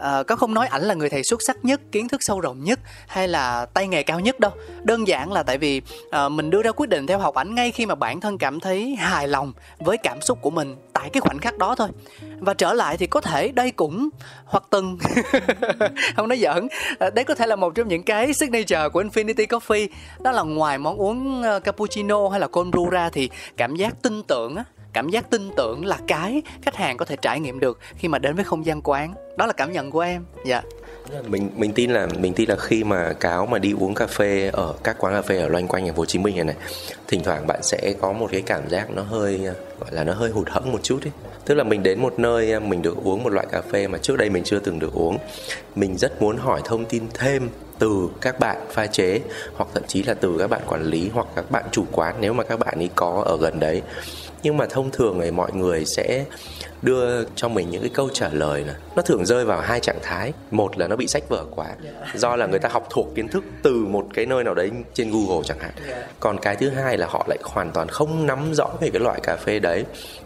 à, 0.00 0.22
có 0.22 0.36
không 0.36 0.54
nói 0.54 0.66
ảnh 0.66 0.82
là 0.82 0.94
người 0.94 1.08
thầy 1.08 1.24
xuất 1.24 1.42
sắc 1.42 1.64
nhất 1.64 1.80
kiến 1.92 2.08
thức 2.08 2.22
sâu 2.22 2.40
rộng 2.40 2.64
nhất 2.64 2.78
hay 3.06 3.28
là 3.28 3.66
tay 3.66 3.88
nghề 3.88 4.02
cao 4.02 4.20
nhất 4.20 4.40
đâu. 4.40 4.52
Đơn 4.82 5.08
giản 5.08 5.32
là 5.32 5.42
tại 5.42 5.58
vì 5.58 5.82
à, 6.10 6.28
mình 6.28 6.50
đưa 6.50 6.62
ra 6.62 6.72
quyết 6.72 6.88
định 6.88 7.06
theo 7.06 7.18
học 7.18 7.34
ảnh 7.34 7.54
ngay 7.54 7.70
khi 7.70 7.86
mà 7.86 7.94
bản 7.94 8.20
thân 8.20 8.38
cảm 8.38 8.60
thấy 8.60 8.96
hài 8.98 9.28
lòng 9.28 9.52
với 9.78 9.96
cảm 9.96 10.20
xúc 10.20 10.38
của 10.42 10.50
mình 10.50 10.76
tại 10.92 11.10
cái 11.12 11.20
khoảnh 11.20 11.38
khắc 11.38 11.58
đó 11.58 11.74
thôi. 11.74 11.88
Và 12.38 12.54
trở 12.54 12.72
lại 12.72 12.96
thì 12.96 13.06
có 13.06 13.20
thể 13.20 13.48
đây 13.48 13.70
cũng 13.70 14.08
hoặc 14.44 14.64
từng 14.70 14.98
không 16.16 16.28
nói 16.28 16.38
giỡn 16.38 16.68
ờ, 16.98 17.10
đấy 17.10 17.24
có 17.24 17.34
thể 17.34 17.46
là 17.46 17.56
một 17.56 17.74
trong 17.74 17.88
những 17.88 18.02
cái 18.02 18.32
signature 18.32 18.88
của 18.92 19.02
Infinity 19.02 19.46
Coffee. 19.46 19.88
Đó 20.20 20.32
là 20.32 20.42
ngoài 20.42 20.78
món 20.78 20.96
uống 20.96 21.42
cappuccino 21.64 22.28
hay 22.28 22.40
là 22.40 22.46
cold 22.46 22.74
brew 22.74 22.88
ra 22.88 23.10
thì 23.10 23.30
cảm 23.56 23.76
giác 23.76 24.02
tin 24.02 24.22
tưởng 24.22 24.56
á 24.56 24.64
cảm 24.92 25.08
giác 25.08 25.30
tin 25.30 25.50
tưởng 25.56 25.84
là 25.84 25.98
cái 26.06 26.42
khách 26.62 26.76
hàng 26.76 26.96
có 26.96 27.04
thể 27.04 27.16
trải 27.22 27.40
nghiệm 27.40 27.60
được 27.60 27.78
khi 27.96 28.08
mà 28.08 28.18
đến 28.18 28.34
với 28.36 28.44
không 28.44 28.66
gian 28.66 28.80
quán. 28.82 29.14
Đó 29.36 29.46
là 29.46 29.52
cảm 29.52 29.72
nhận 29.72 29.90
của 29.90 30.00
em. 30.00 30.24
Dạ. 30.44 30.62
Mình 31.26 31.50
mình 31.56 31.72
tin 31.72 31.90
là, 31.90 32.08
mình 32.18 32.34
tin 32.34 32.48
là 32.48 32.56
khi 32.56 32.84
mà 32.84 33.12
cáo 33.12 33.46
mà 33.46 33.58
đi 33.58 33.74
uống 33.80 33.94
cà 33.94 34.06
phê 34.06 34.50
ở 34.52 34.74
các 34.84 34.96
quán 34.98 35.14
cà 35.14 35.22
phê 35.22 35.38
ở 35.38 35.48
loanh 35.48 35.68
quanh 35.68 35.84
thành 35.84 35.94
phố 35.94 36.00
Hồ 36.00 36.06
Chí 36.06 36.18
Minh 36.18 36.36
này 36.36 36.44
này, 36.44 36.56
thỉnh 37.08 37.22
thoảng 37.24 37.46
bạn 37.46 37.62
sẽ 37.62 37.94
có 38.00 38.12
một 38.12 38.28
cái 38.32 38.42
cảm 38.42 38.68
giác 38.68 38.90
nó 38.90 39.02
hơi, 39.02 39.38
gọi 39.80 39.90
là 39.90 40.04
nó 40.04 40.12
hơi 40.12 40.30
hụt 40.30 40.48
hẫng 40.48 40.72
một 40.72 40.82
chút 40.82 40.98
ấy. 41.04 41.12
Tức 41.44 41.54
là 41.54 41.64
mình 41.64 41.82
đến 41.82 42.00
một 42.00 42.18
nơi, 42.18 42.60
mình 42.60 42.82
được 42.82 42.96
uống 43.04 43.22
một 43.22 43.30
loại 43.30 43.46
cà 43.50 43.62
phê 43.62 43.88
mà 43.88 43.98
trước 43.98 44.16
đây 44.16 44.30
mình 44.30 44.44
chưa 44.44 44.58
từng 44.58 44.78
được 44.78 44.92
uống. 44.92 45.18
Mình 45.74 45.96
rất 45.96 46.22
muốn 46.22 46.36
hỏi 46.36 46.60
thông 46.64 46.84
tin 46.84 47.02
thêm 47.14 47.50
từ 47.78 48.08
các 48.20 48.40
bạn 48.40 48.56
pha 48.70 48.86
chế, 48.86 49.20
hoặc 49.54 49.68
thậm 49.74 49.82
chí 49.86 50.02
là 50.02 50.14
từ 50.14 50.36
các 50.38 50.50
bạn 50.50 50.60
quản 50.66 50.84
lý, 50.84 51.10
hoặc 51.14 51.26
các 51.36 51.50
bạn 51.50 51.64
chủ 51.72 51.84
quán 51.92 52.14
nếu 52.20 52.32
mà 52.32 52.44
các 52.44 52.58
bạn 52.58 52.74
ấy 52.78 52.90
có 52.94 53.22
ở 53.26 53.36
gần 53.36 53.60
đấy 53.60 53.82
nhưng 54.42 54.56
mà 54.56 54.66
thông 54.66 54.90
thường 54.90 55.20
thì 55.22 55.30
mọi 55.30 55.52
người 55.52 55.84
sẽ 55.84 56.24
đưa 56.82 57.24
cho 57.24 57.48
mình 57.48 57.70
những 57.70 57.80
cái 57.80 57.90
câu 57.94 58.08
trả 58.12 58.28
lời 58.32 58.64
này 58.64 58.74
nó 58.96 59.02
thường 59.02 59.26
rơi 59.26 59.44
vào 59.44 59.60
hai 59.60 59.80
trạng 59.80 59.98
thái. 60.02 60.32
Một 60.50 60.78
là 60.78 60.88
nó 60.88 60.96
bị 60.96 61.06
sách 61.06 61.28
vở 61.28 61.44
quá 61.50 61.66
do 62.14 62.36
là 62.36 62.46
người 62.46 62.58
ta 62.58 62.68
học 62.68 62.86
thuộc 62.90 63.08
kiến 63.14 63.28
thức 63.28 63.44
từ 63.62 63.74
một 63.74 64.06
cái 64.14 64.26
nơi 64.26 64.44
nào 64.44 64.54
đấy 64.54 64.70
trên 64.94 65.10
google 65.10 65.42
chẳng 65.44 65.58
hạn. 65.58 65.70
Còn 66.20 66.38
cái 66.38 66.56
thứ 66.56 66.70
hai 66.70 66.98
là 66.98 67.06
họ 67.06 67.24
lại 67.28 67.38
hoàn 67.42 67.70
toàn 67.70 67.88
không 67.88 68.26
nắm 68.26 68.54
rõ 68.54 68.68
về 68.80 68.90
cái 68.90 69.00
loại 69.00 69.20
cà 69.22 69.36
phê 69.36 69.58
đấy 69.58 69.84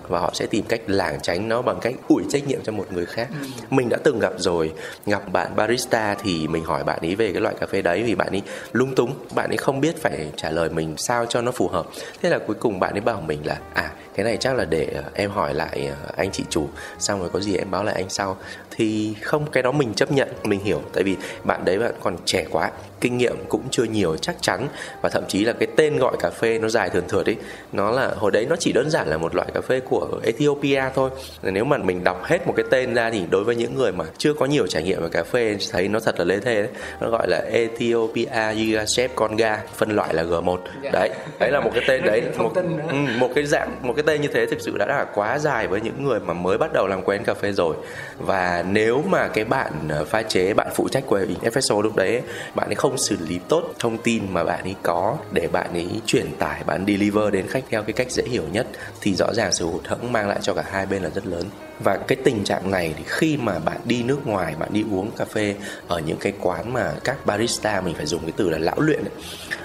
và 0.08 0.18
họ 0.18 0.30
sẽ 0.34 0.46
tìm 0.46 0.64
cách 0.68 0.80
lảng 0.86 1.20
tránh 1.22 1.48
nó 1.48 1.62
bằng 1.62 1.78
cách 1.80 1.94
ủi 2.08 2.22
trách 2.30 2.46
nhiệm 2.46 2.62
cho 2.62 2.72
một 2.72 2.86
người 2.92 3.06
khác. 3.06 3.28
Mình 3.70 3.88
đã 3.88 3.96
từng 4.04 4.18
gặp 4.18 4.32
rồi 4.36 4.72
gặp 5.06 5.32
bạn 5.32 5.56
barista 5.56 6.16
thì 6.22 6.48
mình 6.48 6.64
hỏi 6.64 6.84
bạn 6.84 6.98
ấy 7.00 7.14
về 7.14 7.32
cái 7.32 7.40
loại 7.40 7.54
cà 7.60 7.66
phê 7.66 7.82
đấy 7.82 8.02
vì 8.02 8.14
bạn 8.14 8.28
ấy 8.28 8.42
lung 8.72 8.94
túng 8.94 9.14
bạn 9.34 9.50
ấy 9.50 9.56
không 9.56 9.80
biết 9.80 10.02
phải 10.02 10.32
trả 10.36 10.50
lời 10.50 10.68
mình 10.70 10.94
sao 10.96 11.26
cho 11.26 11.42
nó 11.42 11.50
phù 11.50 11.68
hợp. 11.68 11.86
Thế 12.22 12.28
là 12.28 12.38
cuối 12.38 12.56
cùng 12.60 12.80
bạn 12.80 12.92
ấy 12.92 13.00
bảo 13.00 13.20
mình 13.20 13.46
là 13.46 13.58
à 13.74 13.90
cái 14.14 14.24
này 14.24 14.36
chắc 14.36 14.56
là 14.56 14.64
để 14.64 14.86
ờ, 14.94 15.02
em 15.14 15.30
hỏi 15.30 15.54
lại 15.54 15.86
ờ, 15.86 16.12
anh 16.16 16.30
chị 16.32 16.44
chủ, 16.50 16.68
xong 16.98 17.20
rồi 17.20 17.28
có 17.32 17.40
gì 17.40 17.56
em 17.56 17.70
báo 17.70 17.84
lại 17.84 17.94
anh 17.94 18.08
sau 18.08 18.36
thì 18.76 19.14
không 19.22 19.50
cái 19.52 19.62
đó 19.62 19.72
mình 19.72 19.94
chấp 19.94 20.12
nhận 20.12 20.28
mình 20.42 20.60
hiểu. 20.64 20.82
Tại 20.92 21.02
vì 21.02 21.16
bạn 21.44 21.64
đấy 21.64 21.78
bạn 21.78 21.94
còn 22.02 22.16
trẻ 22.24 22.44
quá 22.50 22.70
kinh 23.00 23.18
nghiệm 23.18 23.36
cũng 23.48 23.62
chưa 23.70 23.84
nhiều 23.84 24.16
chắc 24.16 24.36
chắn. 24.40 24.68
Và 25.02 25.08
thậm 25.08 25.24
chí 25.28 25.44
là 25.44 25.52
cái 25.52 25.68
tên 25.76 25.98
gọi 25.98 26.16
cà 26.20 26.30
phê 26.30 26.58
nó 26.58 26.68
dài 26.68 26.90
thườn 26.90 27.08
thượt 27.08 27.26
ấy 27.26 27.36
nó 27.72 27.90
là 27.90 28.10
hồi 28.16 28.30
đấy 28.30 28.46
nó 28.50 28.56
chỉ 28.56 28.72
đơn 28.72 28.90
giản 28.90 29.08
là 29.08 29.16
một 29.16 29.34
loại 29.34 29.48
cà 29.54 29.60
phê 29.60 29.80
của 29.80 30.20
Ethiopia 30.24 30.82
thôi. 30.94 31.10
Nếu 31.42 31.64
mà 31.64 31.78
mình 31.78 32.04
đọc 32.04 32.24
hết 32.24 32.46
một 32.46 32.52
cái 32.56 32.66
tên 32.70 32.94
ra 32.94 33.10
thì 33.10 33.22
đối 33.30 33.44
với 33.44 33.56
những 33.56 33.74
người 33.74 33.92
mà 33.92 34.04
chưa 34.18 34.34
có 34.34 34.46
nhiều 34.46 34.66
trải 34.66 34.82
nghiệm 34.82 35.02
về 35.02 35.08
cà 35.08 35.22
phê 35.22 35.56
thấy 35.72 35.88
nó 35.88 36.00
thật 36.00 36.18
là 36.18 36.24
lê 36.24 36.40
thê 36.40 36.54
đấy 36.54 36.70
nó 37.00 37.10
gọi 37.10 37.28
là 37.28 37.38
Ethiopia 37.38 38.52
Yigashep 38.54 39.14
Conga 39.14 39.62
phân 39.74 39.90
loại 39.90 40.14
là 40.14 40.22
G1 40.22 40.58
đấy 40.92 41.10
đấy 41.38 41.50
là 41.50 41.60
một 41.60 41.70
cái 41.74 41.84
tên 41.88 42.04
đấy. 42.04 42.22
Một, 42.38 42.52
ừ, 42.90 42.96
một 43.18 43.30
cái 43.34 43.44
dạng 43.44 43.76
một 43.82 43.92
cái 43.96 44.02
tên 44.06 44.20
như 44.20 44.28
thế 44.28 44.46
thực 44.46 44.60
sự 44.60 44.78
đã 44.78 44.86
là 44.86 45.06
quá 45.14 45.38
dài 45.38 45.66
với 45.66 45.80
những 45.80 46.04
người 46.04 46.20
mà 46.20 46.34
mới 46.34 46.58
bắt 46.58 46.70
đầu 46.72 46.86
làm 46.86 47.02
quen 47.02 47.24
cà 47.24 47.34
phê 47.34 47.52
rồi. 47.52 47.76
Và 48.18 48.63
nếu 48.68 49.02
mà 49.02 49.28
cái 49.28 49.44
bạn 49.44 49.72
ờ, 49.88 50.04
pha 50.04 50.22
chế, 50.22 50.54
bạn 50.54 50.68
phụ 50.74 50.88
trách 50.88 51.04
của 51.06 51.20
espresso 51.42 51.82
lúc 51.82 51.96
đấy 51.96 52.22
bạn 52.54 52.68
ấy 52.68 52.74
không 52.74 52.98
xử 52.98 53.16
lý 53.28 53.38
tốt 53.48 53.74
thông 53.78 53.98
tin 53.98 54.22
mà 54.32 54.44
bạn 54.44 54.62
ấy 54.62 54.74
có 54.82 55.16
để 55.32 55.48
bạn 55.48 55.72
ấy 55.72 55.88
truyền 56.06 56.26
tải, 56.38 56.64
bạn 56.66 56.84
deliver 56.86 57.32
đến 57.32 57.46
khách 57.48 57.64
theo 57.70 57.82
cái 57.82 57.92
cách 57.92 58.10
dễ 58.10 58.22
hiểu 58.26 58.44
nhất, 58.52 58.66
thì 59.00 59.14
rõ 59.14 59.26
ràng 59.34 59.52
sự 59.52 59.66
hụt 59.66 59.86
hẫng 59.86 60.12
mang 60.12 60.28
lại 60.28 60.38
cho 60.42 60.54
cả 60.54 60.64
hai 60.70 60.86
bên 60.86 61.02
là 61.02 61.10
rất 61.14 61.26
lớn 61.26 61.44
và 61.80 61.96
cái 61.96 62.16
tình 62.24 62.44
trạng 62.44 62.70
này 62.70 62.94
thì 62.96 63.04
khi 63.06 63.36
mà 63.36 63.58
bạn 63.58 63.76
đi 63.84 64.02
nước 64.02 64.26
ngoài 64.26 64.54
bạn 64.58 64.68
đi 64.72 64.84
uống 64.90 65.10
cà 65.10 65.24
phê 65.24 65.54
ở 65.88 65.98
những 65.98 66.16
cái 66.16 66.32
quán 66.40 66.72
mà 66.72 66.92
các 67.04 67.26
barista 67.26 67.80
mình 67.80 67.94
phải 67.94 68.06
dùng 68.06 68.22
cái 68.22 68.32
từ 68.36 68.50
là 68.50 68.58
lão 68.58 68.80
luyện 68.80 69.00
ấy, 69.00 69.14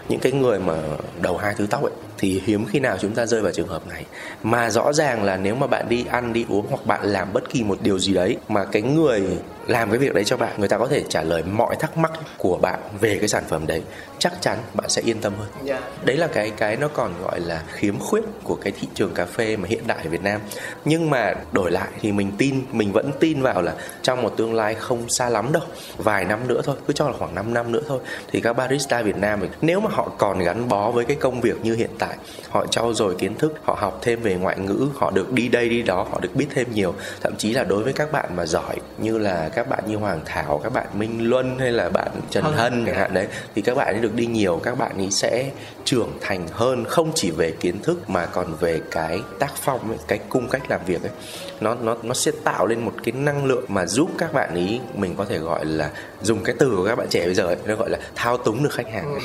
những 0.10 0.19
cái 0.19 0.32
người 0.32 0.60
mà 0.60 0.74
đầu 1.22 1.38
hai 1.38 1.54
thứ 1.58 1.67
tóc 1.69 1.84
ấy 1.84 1.91
thì 2.17 2.41
hiếm 2.45 2.65
khi 2.65 2.80
nào 2.80 2.98
chúng 2.98 3.15
ta 3.15 3.26
rơi 3.26 3.41
vào 3.41 3.52
trường 3.52 3.67
hợp 3.67 3.88
này. 3.88 4.06
Mà 4.43 4.69
rõ 4.69 4.93
ràng 4.93 5.24
là 5.24 5.38
nếu 5.38 5.56
mà 5.56 5.67
bạn 5.67 5.89
đi 5.89 6.06
ăn 6.10 6.34
đi 6.34 6.45
uống 6.50 6.65
hoặc 6.69 6.86
bạn 6.86 7.06
làm 7.06 7.34
bất 7.34 7.50
kỳ 7.50 7.63
một 7.63 7.78
điều 7.82 8.00
gì 8.00 8.13
đấy 8.13 8.38
mà 8.48 8.65
cái 8.65 8.82
người 8.82 9.24
làm 9.67 9.89
cái 9.89 9.98
việc 9.98 10.13
đấy 10.13 10.24
cho 10.24 10.38
bạn 10.38 10.54
người 10.58 10.67
ta 10.67 10.78
có 10.78 10.88
thể 10.88 11.04
trả 11.10 11.22
lời 11.22 11.43
mọi 11.43 11.76
thắc 11.80 11.98
mắc 11.98 12.12
của 12.38 12.58
bạn 12.58 12.80
về 13.00 13.17
cái 13.19 13.30
sản 13.30 13.43
phẩm 13.50 13.67
đấy 13.67 13.82
chắc 14.19 14.34
chắn 14.41 14.58
bạn 14.73 14.89
sẽ 14.89 15.01
yên 15.01 15.21
tâm 15.21 15.34
hơn 15.39 15.67
yeah. 15.67 16.05
đấy 16.05 16.17
là 16.17 16.27
cái 16.27 16.51
cái 16.58 16.75
nó 16.75 16.88
còn 16.88 17.13
gọi 17.21 17.39
là 17.39 17.63
khiếm 17.71 17.99
khuyết 17.99 18.23
của 18.43 18.55
cái 18.55 18.73
thị 18.79 18.88
trường 18.93 19.13
cà 19.13 19.25
phê 19.25 19.58
mà 19.58 19.67
hiện 19.67 19.88
đại 19.88 19.99
ở 20.03 20.10
Việt 20.10 20.23
Nam 20.23 20.41
nhưng 20.86 21.10
mà 21.10 21.34
đổi 21.51 21.71
lại 21.71 21.89
thì 22.01 22.12
mình 22.12 22.32
tin 22.38 22.63
mình 22.71 22.91
vẫn 22.91 23.12
tin 23.19 23.41
vào 23.41 23.62
là 23.62 23.73
trong 24.01 24.21
một 24.21 24.34
tương 24.38 24.53
lai 24.53 24.75
không 24.75 25.10
xa 25.10 25.29
lắm 25.29 25.51
đâu 25.51 25.63
vài 25.97 26.25
năm 26.25 26.47
nữa 26.47 26.62
thôi 26.63 26.75
cứ 26.88 26.93
cho 26.93 27.10
là 27.10 27.13
khoảng 27.19 27.36
5 27.36 27.53
năm 27.53 27.71
nữa 27.71 27.82
thôi 27.88 27.99
thì 28.32 28.41
các 28.41 28.53
barista 28.53 29.01
Việt 29.01 29.17
Nam 29.17 29.39
mình 29.39 29.51
nếu 29.62 29.79
mà 29.79 29.89
họ 29.93 30.12
còn 30.17 30.39
gắn 30.39 30.67
bó 30.67 30.91
với 30.91 31.05
cái 31.05 31.15
công 31.15 31.41
việc 31.41 31.65
như 31.65 31.75
hiện 31.75 31.91
tại 31.99 32.17
họ 32.49 32.65
trau 32.65 32.93
dồi 32.93 33.15
kiến 33.15 33.36
thức 33.36 33.53
họ 33.63 33.77
học 33.79 33.99
thêm 34.01 34.21
về 34.21 34.36
ngoại 34.36 34.60
ngữ 34.60 34.88
họ 34.95 35.12
được 35.12 35.32
đi 35.32 35.47
đây 35.47 35.69
đi 35.69 35.82
đó 35.82 36.08
họ 36.12 36.19
được 36.19 36.36
biết 36.36 36.47
thêm 36.55 36.67
nhiều 36.73 36.93
thậm 37.21 37.36
chí 37.38 37.53
là 37.53 37.63
đối 37.63 37.84
với 37.84 37.93
các 37.93 38.12
bạn 38.12 38.36
mà 38.36 38.45
giỏi 38.45 38.75
như 38.97 39.17
là 39.17 39.49
các 39.49 39.69
bạn 39.69 39.84
như 39.88 39.95
Hoàng 39.95 40.21
Thảo 40.25 40.60
các 40.63 40.73
bạn 40.73 40.88
Minh 40.93 41.29
Luân 41.29 41.60
hay 41.60 41.71
là 41.71 41.89
bạn 41.89 42.08
Trần 42.29 42.43
Hân. 42.43 42.53
Hân 42.53 42.86
chẳng 42.86 42.95
hạn 42.95 43.13
đấy 43.13 43.27
thì 43.55 43.62
các 43.62 43.77
bạn 43.77 43.88
ấy 43.88 44.01
được 44.01 44.09
đi 44.15 44.26
nhiều 44.26 44.60
các 44.63 44.78
bạn 44.78 44.98
ấy 44.98 45.12
sẽ 45.12 45.52
trưởng 45.86 46.12
thành 46.22 46.48
hơn 46.52 46.86
không 46.86 47.12
chỉ 47.15 47.32
về 47.32 47.52
kiến 47.52 47.80
thức 47.84 48.10
mà 48.10 48.26
còn 48.26 48.56
về 48.60 48.82
cái 48.91 49.19
tác 49.39 49.52
phong 49.56 49.89
ấy, 49.89 49.98
cái 50.08 50.19
cung 50.30 50.50
cách 50.50 50.62
làm 50.69 50.82
việc 50.86 51.04
ấy 51.04 51.12
nó 51.62 51.76
nó 51.84 51.95
nó 52.04 52.13
sẽ 52.13 52.32
tạo 52.43 52.67
lên 52.67 52.80
một 52.80 52.93
cái 53.04 53.12
năng 53.12 53.45
lượng 53.45 53.65
mà 53.67 53.86
giúp 53.86 54.10
các 54.17 54.34
bạn 54.34 54.56
ý 54.56 54.80
mình 54.95 55.15
có 55.17 55.26
thể 55.26 55.38
gọi 55.38 55.65
là 55.65 55.89
dùng 56.22 56.43
cái 56.43 56.56
từ 56.60 56.74
của 56.76 56.86
các 56.86 56.95
bạn 56.95 57.08
trẻ 57.10 57.26
bây 57.26 57.36
giờ 57.36 57.45
ấy, 57.45 57.58
nó 57.65 57.76
gọi 57.76 57.89
là 57.89 57.98
thao 58.15 58.38
túng 58.38 58.63
được 58.63 58.74
khách 58.74 58.91
hàng 58.93 59.19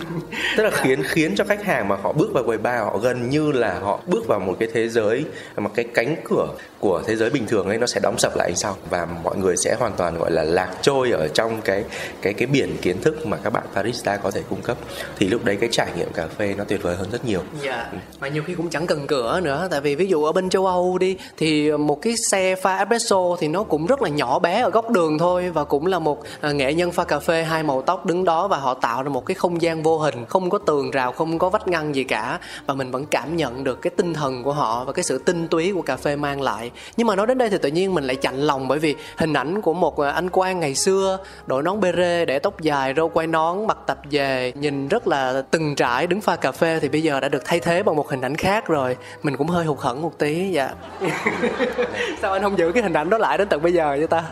tức 0.56 0.62
là 0.62 0.70
khiến 0.70 1.02
khiến 1.02 1.34
cho 1.36 1.44
khách 1.44 1.64
hàng 1.64 1.88
mà 1.88 1.96
họ 1.96 2.12
bước 2.12 2.32
vào 2.32 2.44
quầy 2.44 2.58
bar 2.58 2.84
họ 2.84 2.98
gần 2.98 3.30
như 3.30 3.52
là 3.52 3.78
họ 3.78 4.00
bước 4.06 4.26
vào 4.26 4.40
một 4.40 4.56
cái 4.60 4.68
thế 4.72 4.88
giới 4.88 5.24
mà 5.56 5.70
cái 5.74 5.84
cánh 5.94 6.16
cửa 6.24 6.48
của 6.80 7.02
thế 7.06 7.16
giới 7.16 7.30
bình 7.30 7.46
thường 7.46 7.66
ấy 7.68 7.78
nó 7.78 7.86
sẽ 7.86 8.00
đóng 8.02 8.18
sập 8.18 8.36
lại 8.36 8.52
sau 8.56 8.76
và 8.90 9.06
mọi 9.24 9.36
người 9.36 9.56
sẽ 9.56 9.76
hoàn 9.78 9.92
toàn 9.96 10.18
gọi 10.18 10.30
là 10.30 10.42
lạc 10.42 10.76
trôi 10.82 11.10
ở 11.10 11.28
trong 11.28 11.60
cái 11.64 11.84
cái 12.22 12.34
cái 12.34 12.46
biển 12.46 12.76
kiến 12.82 13.00
thức 13.02 13.26
mà 13.26 13.36
các 13.36 13.50
bạn 13.50 13.64
barista 13.74 14.16
có 14.16 14.30
thể 14.30 14.42
cung 14.48 14.62
cấp. 14.62 14.76
Thì 15.18 15.28
lúc 15.28 15.44
đấy 15.44 15.56
cái 15.60 15.68
trải 15.72 15.88
nghiệm 15.96 16.12
cà 16.12 16.26
phê 16.26 16.54
nó 16.58 16.64
tuyệt 16.64 16.82
vời 16.82 16.96
hơn 16.96 17.10
rất 17.12 17.24
nhiều. 17.24 17.40
Dạ, 17.62 17.92
mà 18.20 18.28
nhiều 18.28 18.42
khi 18.46 18.54
cũng 18.54 18.70
chẳng 18.70 18.86
cần 18.86 19.06
cửa 19.06 19.40
nữa. 19.44 19.68
Tại 19.70 19.80
vì 19.80 19.94
ví 19.94 20.06
dụ 20.06 20.24
ở 20.24 20.32
bên 20.32 20.50
châu 20.50 20.66
Âu 20.66 20.98
đi 20.98 21.16
Thì 21.36 21.70
một 21.86 22.02
cái 22.02 22.16
xe 22.16 22.54
pha 22.54 22.76
espresso 22.76 23.36
thì 23.38 23.48
nó 23.48 23.62
cũng 23.62 23.86
rất 23.86 24.02
là 24.02 24.08
nhỏ 24.08 24.38
bé 24.38 24.60
ở 24.60 24.70
góc 24.70 24.90
đường 24.90 25.18
thôi 25.18 25.50
Và 25.50 25.64
cũng 25.64 25.86
là 25.86 25.98
một 25.98 26.22
à, 26.40 26.52
nghệ 26.52 26.74
nhân 26.74 26.92
pha 26.92 27.04
cà 27.04 27.18
phê 27.18 27.42
hai 27.42 27.62
màu 27.62 27.82
tóc 27.82 28.06
đứng 28.06 28.24
đó 28.24 28.48
Và 28.48 28.56
họ 28.56 28.74
tạo 28.74 29.02
ra 29.02 29.08
một 29.08 29.26
cái 29.26 29.34
không 29.34 29.62
gian 29.62 29.82
vô 29.82 29.98
hình 29.98 30.26
Không 30.28 30.50
có 30.50 30.58
tường 30.58 30.90
rào, 30.90 31.12
không 31.12 31.38
có 31.38 31.50
vách 31.50 31.68
ngăn 31.68 31.94
gì 31.94 32.04
cả 32.04 32.38
Và 32.66 32.74
mình 32.74 32.90
vẫn 32.90 33.06
cảm 33.06 33.36
nhận 33.36 33.64
được 33.64 33.82
cái 33.82 33.90
tinh 33.96 34.14
thần 34.14 34.42
của 34.42 34.52
họ 34.52 34.84
Và 34.84 34.92
cái 34.92 35.02
sự 35.02 35.18
tinh 35.18 35.48
túy 35.48 35.72
của 35.72 35.82
cà 35.82 35.96
phê 35.96 36.16
mang 36.16 36.40
lại. 36.40 36.70
Nhưng 36.96 37.06
mà 37.06 37.16
nói 37.16 37.26
đến 37.26 37.38
đây 37.38 37.50
thì 37.50 37.58
tự 37.58 37.68
nhiên 37.68 37.94
mình 37.94 38.04
lại 38.04 38.16
chạnh 38.16 38.36
lòng 38.36 38.68
Bởi 38.68 38.78
vì 38.78 38.96
hình 39.16 39.32
ảnh 39.32 39.60
của 39.60 39.74
một 39.74 40.00
à, 40.00 40.10
anh 40.10 40.28
quan 40.32 40.60
ngày 40.60 40.74
xưa 40.74 41.18
Đội 41.46 41.62
nón 41.62 41.80
bê 41.80 41.92
rê, 41.96 42.24
để 42.24 42.38
tóc 42.38 42.60
dài, 42.60 42.94
râu 42.96 43.08
quai 43.08 43.26
nón, 43.26 43.66
mặc 43.66 43.78
tập 43.86 44.00
về 44.10 44.52
Nhìn 44.54 44.88
rất 44.88 45.08
là 45.08 45.42
từng 45.50 45.74
trải 45.74 46.06
đứng 46.06 46.20
pha 46.20 46.36
cà 46.36 46.52
phê 46.52 46.78
Thì 46.82 46.88
bây 46.88 47.02
giờ 47.02 47.20
đã 47.20 47.28
được 47.28 47.42
thay 47.44 47.60
thế 47.60 47.82
bằng 47.82 47.96
một 47.96 48.08
hình 48.10 48.20
ảnh 48.20 48.36
khác 48.36 48.66
rồi. 48.66 48.96
Mình 49.22 49.36
cũng 49.36 49.48
hơi 49.48 49.64
hụt 49.64 49.78
hẫng 49.78 50.02
một 50.02 50.18
tí 50.18 50.50
dạ. 50.52 50.70
sao 52.22 52.32
anh 52.32 52.42
không 52.42 52.58
giữ 52.58 52.72
cái 52.72 52.82
hình 52.82 52.92
ảnh 52.92 53.10
đó 53.10 53.18
lại 53.18 53.38
đến 53.38 53.48
tận 53.48 53.62
bây 53.62 53.72
giờ 53.72 53.88
vậy 53.98 54.06
ta? 54.06 54.22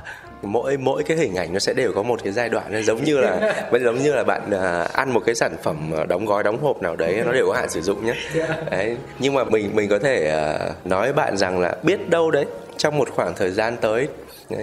Mỗi 0.42 0.76
mỗi 0.76 1.02
cái 1.02 1.16
hình 1.16 1.34
ảnh 1.34 1.52
nó 1.52 1.58
sẽ 1.58 1.74
đều 1.74 1.92
có 1.92 2.02
một 2.02 2.20
cái 2.24 2.32
giai 2.32 2.48
đoạn 2.48 2.72
nó 2.72 2.80
giống 2.80 3.04
như 3.04 3.18
là 3.18 3.54
vẫn 3.70 3.84
giống 3.84 3.98
như 3.98 4.14
là 4.14 4.24
bạn 4.24 4.50
à, 4.50 4.88
ăn 4.92 5.12
một 5.12 5.20
cái 5.26 5.34
sản 5.34 5.56
phẩm 5.62 5.92
à, 5.96 6.04
đóng 6.04 6.26
gói 6.26 6.42
đóng 6.42 6.58
hộp 6.62 6.82
nào 6.82 6.96
đấy 6.96 7.22
nó 7.26 7.32
đều 7.32 7.46
có 7.46 7.52
hạn 7.54 7.70
sử 7.70 7.80
dụng 7.80 8.06
nhé 8.06 8.14
đấy 8.70 8.96
nhưng 9.18 9.34
mà 9.34 9.44
mình 9.44 9.70
mình 9.74 9.88
có 9.88 9.98
thể 9.98 10.28
à, 10.30 10.58
nói 10.84 11.12
bạn 11.12 11.36
rằng 11.36 11.60
là 11.60 11.76
biết 11.82 12.10
đâu 12.10 12.30
đấy 12.30 12.44
trong 12.76 12.98
một 12.98 13.08
khoảng 13.10 13.34
thời 13.34 13.50
gian 13.50 13.76
tới 13.80 14.08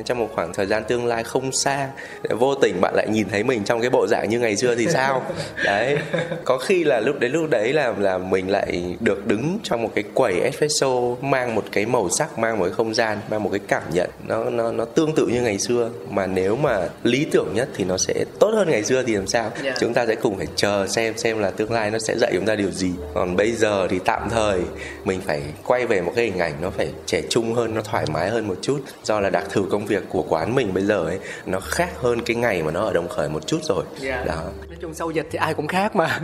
trong 0.05 0.19
một 0.19 0.29
khoảng 0.35 0.53
thời 0.53 0.65
gian 0.65 0.83
tương 0.87 1.05
lai 1.05 1.23
không 1.23 1.51
xa. 1.51 1.89
Vô 2.29 2.55
tình 2.55 2.81
bạn 2.81 2.93
lại 2.95 3.07
nhìn 3.09 3.29
thấy 3.29 3.43
mình 3.43 3.63
trong 3.63 3.81
cái 3.81 3.89
bộ 3.89 4.07
dạng 4.07 4.29
như 4.29 4.39
ngày 4.39 4.55
xưa 4.55 4.75
thì 4.75 4.87
sao? 4.87 5.23
Đấy 5.65 5.97
có 6.45 6.57
khi 6.57 6.83
là 6.83 6.99
lúc 6.99 7.19
đấy 7.19 7.29
lúc 7.29 7.49
đấy 7.49 7.73
là 7.73 7.93
là 7.99 8.17
mình 8.17 8.49
lại 8.49 8.95
được 8.99 9.27
đứng 9.27 9.59
trong 9.63 9.83
một 9.83 9.91
cái 9.95 10.03
quầy 10.13 10.39
espresso 10.41 10.87
mang 11.21 11.55
một 11.55 11.65
cái 11.71 11.85
màu 11.85 12.09
sắc 12.09 12.39
mang 12.39 12.59
một 12.59 12.65
cái 12.65 12.73
không 12.73 12.93
gian 12.93 13.17
mang 13.29 13.43
một 13.43 13.49
cái 13.49 13.59
cảm 13.67 13.83
nhận. 13.93 14.09
Nó 14.27 14.43
nó 14.49 14.71
nó 14.71 14.85
tương 14.85 15.15
tự 15.15 15.27
như 15.27 15.41
ngày 15.41 15.59
xưa. 15.59 15.89
Mà 16.09 16.27
nếu 16.27 16.55
mà 16.55 16.87
lý 17.03 17.25
tưởng 17.31 17.47
nhất 17.53 17.69
thì 17.75 17.83
nó 17.83 17.97
sẽ 17.97 18.25
tốt 18.39 18.51
hơn 18.55 18.69
ngày 18.69 18.83
xưa 18.83 19.03
thì 19.03 19.15
làm 19.15 19.27
sao? 19.27 19.51
Yeah. 19.63 19.77
chúng 19.79 19.93
ta 19.93 20.05
sẽ 20.05 20.15
cùng 20.15 20.37
phải 20.37 20.47
chờ 20.55 20.87
xem 20.87 21.17
xem 21.17 21.39
là 21.39 21.51
tương 21.51 21.71
lai 21.71 21.91
nó 21.91 21.99
sẽ 21.99 22.17
dạy 22.17 22.31
chúng 22.33 22.45
ta 22.45 22.55
điều 22.55 22.71
gì. 22.71 22.91
Còn 23.13 23.35
bây 23.35 23.51
giờ 23.51 23.87
thì 23.89 23.99
tạm 24.05 24.29
thời 24.29 24.61
mình 25.05 25.21
phải 25.25 25.43
quay 25.65 25.85
về 25.85 26.01
một 26.01 26.13
cái 26.15 26.25
hình 26.25 26.39
ảnh 26.39 26.53
nó 26.61 26.69
phải 26.69 26.89
trẻ 27.05 27.21
trung 27.29 27.53
hơn 27.53 27.75
nó 27.75 27.81
thoải 27.81 28.05
mái 28.13 28.29
hơn 28.29 28.47
một 28.47 28.55
chút. 28.61 28.79
Do 29.03 29.19
là 29.19 29.29
đặc 29.29 29.45
thù 29.51 29.65
công 29.75 29.85
việc 29.85 30.03
của 30.09 30.25
quán 30.29 30.55
mình 30.55 30.73
bây 30.73 30.83
giờ 30.83 31.05
ấy 31.05 31.19
nó 31.45 31.59
khác 31.59 31.89
hơn 32.01 32.21
cái 32.25 32.35
ngày 32.35 32.63
mà 32.63 32.71
nó 32.71 32.81
ở 32.85 32.93
đồng 32.93 33.07
khởi 33.07 33.29
một 33.29 33.47
chút 33.47 33.59
rồi 33.63 33.83
Yeah. 34.03 34.25
đó 34.27 34.33
nói 34.69 34.77
chung 34.81 34.93
sau 34.93 35.11
dịch 35.11 35.27
thì 35.31 35.37
ai 35.37 35.53
cũng 35.53 35.67
khác 35.67 35.95
mà 35.95 36.19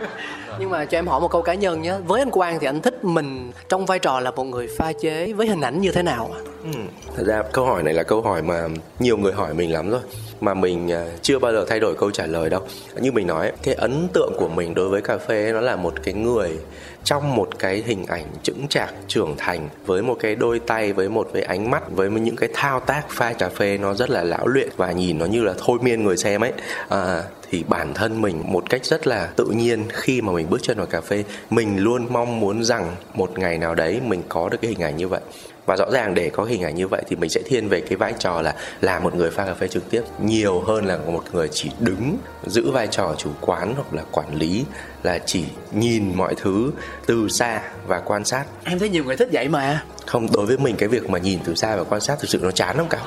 nhưng 0.58 0.70
mà 0.70 0.84
cho 0.84 0.98
em 0.98 1.06
hỏi 1.06 1.20
một 1.20 1.28
câu 1.30 1.42
cá 1.42 1.54
nhân 1.54 1.82
nhé 1.82 1.94
với 2.06 2.20
anh 2.20 2.30
quang 2.30 2.58
thì 2.60 2.66
anh 2.66 2.80
thích 2.82 3.04
mình 3.04 3.52
trong 3.68 3.86
vai 3.86 3.98
trò 3.98 4.20
là 4.20 4.30
một 4.30 4.44
người 4.44 4.68
pha 4.78 4.92
chế 4.92 5.32
với 5.32 5.46
hình 5.46 5.60
ảnh 5.60 5.80
như 5.80 5.92
thế 5.92 6.02
nào 6.02 6.30
ạ 6.34 6.40
Ừ. 6.74 6.80
Thật 7.16 7.22
ra 7.26 7.42
câu 7.52 7.64
hỏi 7.64 7.82
này 7.82 7.94
là 7.94 8.02
câu 8.02 8.22
hỏi 8.22 8.42
mà 8.42 8.68
nhiều 8.98 9.16
người 9.16 9.32
hỏi 9.32 9.54
mình 9.54 9.72
lắm 9.72 9.90
rồi 9.90 10.00
mà 10.40 10.54
mình 10.54 10.92
à, 10.92 11.04
chưa 11.22 11.38
bao 11.38 11.52
giờ 11.52 11.64
thay 11.68 11.80
đổi 11.80 11.94
câu 11.94 12.10
trả 12.10 12.26
lời 12.26 12.50
đâu. 12.50 12.60
Như 13.00 13.12
mình 13.12 13.26
nói, 13.26 13.52
cái 13.62 13.74
ấn 13.74 14.08
tượng 14.12 14.32
của 14.38 14.48
mình 14.48 14.74
đối 14.74 14.88
với 14.88 15.02
cà 15.02 15.18
phê 15.18 15.52
nó 15.52 15.60
là 15.60 15.76
một 15.76 15.94
cái 16.02 16.14
người 16.14 16.58
trong 17.06 17.34
một 17.36 17.58
cái 17.58 17.82
hình 17.86 18.06
ảnh 18.06 18.24
chững 18.42 18.68
chạc 18.68 18.94
trưởng 19.08 19.34
thành 19.38 19.68
với 19.86 20.02
một 20.02 20.16
cái 20.20 20.34
đôi 20.34 20.58
tay 20.58 20.92
với 20.92 21.08
một 21.08 21.30
cái 21.32 21.42
ánh 21.42 21.70
mắt 21.70 21.82
với 21.90 22.10
những 22.10 22.36
cái 22.36 22.48
thao 22.54 22.80
tác 22.80 23.02
pha 23.10 23.32
cà 23.32 23.48
phê 23.48 23.78
nó 23.78 23.94
rất 23.94 24.10
là 24.10 24.24
lão 24.24 24.46
luyện 24.46 24.68
và 24.76 24.92
nhìn 24.92 25.18
nó 25.18 25.26
như 25.26 25.44
là 25.44 25.54
thôi 25.58 25.78
miên 25.82 26.04
người 26.04 26.16
xem 26.16 26.40
ấy. 26.40 26.52
À, 26.88 27.22
thì 27.50 27.64
bản 27.68 27.94
thân 27.94 28.22
mình 28.22 28.42
một 28.44 28.70
cách 28.70 28.84
rất 28.84 29.06
là 29.06 29.26
tự 29.36 29.44
nhiên 29.44 29.84
khi 29.92 30.20
mà 30.20 30.32
mình 30.32 30.46
bước 30.50 30.62
chân 30.62 30.76
vào 30.76 30.86
cà 30.86 31.00
phê 31.00 31.24
mình 31.50 31.78
luôn 31.78 32.06
mong 32.10 32.40
muốn 32.40 32.64
rằng 32.64 32.96
một 33.14 33.38
ngày 33.38 33.58
nào 33.58 33.74
đấy 33.74 34.00
mình 34.06 34.22
có 34.28 34.48
được 34.48 34.58
cái 34.62 34.70
hình 34.70 34.82
ảnh 34.82 34.96
như 34.96 35.08
vậy. 35.08 35.20
Và 35.66 35.76
rõ 35.76 35.90
ràng 35.90 36.14
để 36.14 36.30
có 36.30 36.44
hình 36.44 36.62
ảnh 36.62 36.74
như 36.74 36.88
vậy 36.88 37.02
thì 37.08 37.16
mình 37.16 37.30
sẽ 37.30 37.40
thiên 37.44 37.68
về 37.68 37.80
cái 37.80 37.96
vai 37.96 38.14
trò 38.18 38.42
là 38.42 38.54
là 38.80 38.98
một 38.98 39.14
người 39.14 39.30
pha 39.30 39.44
cà 39.46 39.54
phê 39.54 39.68
trực 39.68 39.90
tiếp 39.90 40.02
nhiều 40.22 40.60
hơn 40.60 40.84
là 40.84 40.98
một 41.06 41.22
người 41.32 41.48
chỉ 41.52 41.70
đứng 41.80 42.16
giữ 42.46 42.70
vai 42.70 42.86
trò 42.86 43.14
chủ 43.18 43.30
quán 43.40 43.74
hoặc 43.76 43.94
là 43.94 44.02
quản 44.12 44.34
lý 44.34 44.64
là 45.02 45.18
chỉ 45.26 45.44
nhìn 45.72 46.12
mọi 46.14 46.34
thứ 46.34 46.70
từ 47.06 47.28
xa 47.28 47.62
và 47.86 48.00
quan 48.00 48.24
sát. 48.24 48.44
Em 48.64 48.78
thấy 48.78 48.88
nhiều 48.88 49.04
người 49.04 49.16
thích 49.16 49.28
vậy 49.32 49.48
mà. 49.48 49.82
Không 50.06 50.26
đối 50.32 50.46
với 50.46 50.58
mình 50.58 50.76
cái 50.76 50.88
việc 50.88 51.10
mà 51.10 51.18
nhìn 51.18 51.38
từ 51.44 51.54
xa 51.54 51.76
và 51.76 51.84
quan 51.84 52.00
sát 52.00 52.16
thực 52.20 52.30
sự 52.30 52.38
nó 52.42 52.50
chán 52.50 52.76
lắm 52.76 52.86
cả. 52.90 52.98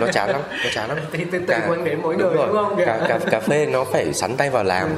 Nó 0.00 0.06
chán 0.12 0.30
lắm 0.30 0.40
nó 0.64 0.70
chán 0.74 0.88
lắm. 0.88 0.98
Tùy- 1.12 1.56
quan 1.68 1.84
điểm 1.84 2.00
mỗi 2.02 2.16
người, 2.16 2.34
đúng 2.46 2.56
không? 2.56 2.76
cà, 2.86 3.04
cà, 3.08 3.18
cà 3.30 3.40
phê 3.40 3.66
nó 3.66 3.84
phải 3.84 4.12
sắn 4.14 4.36
tay 4.36 4.50
vào 4.50 4.64
làm. 4.64 4.88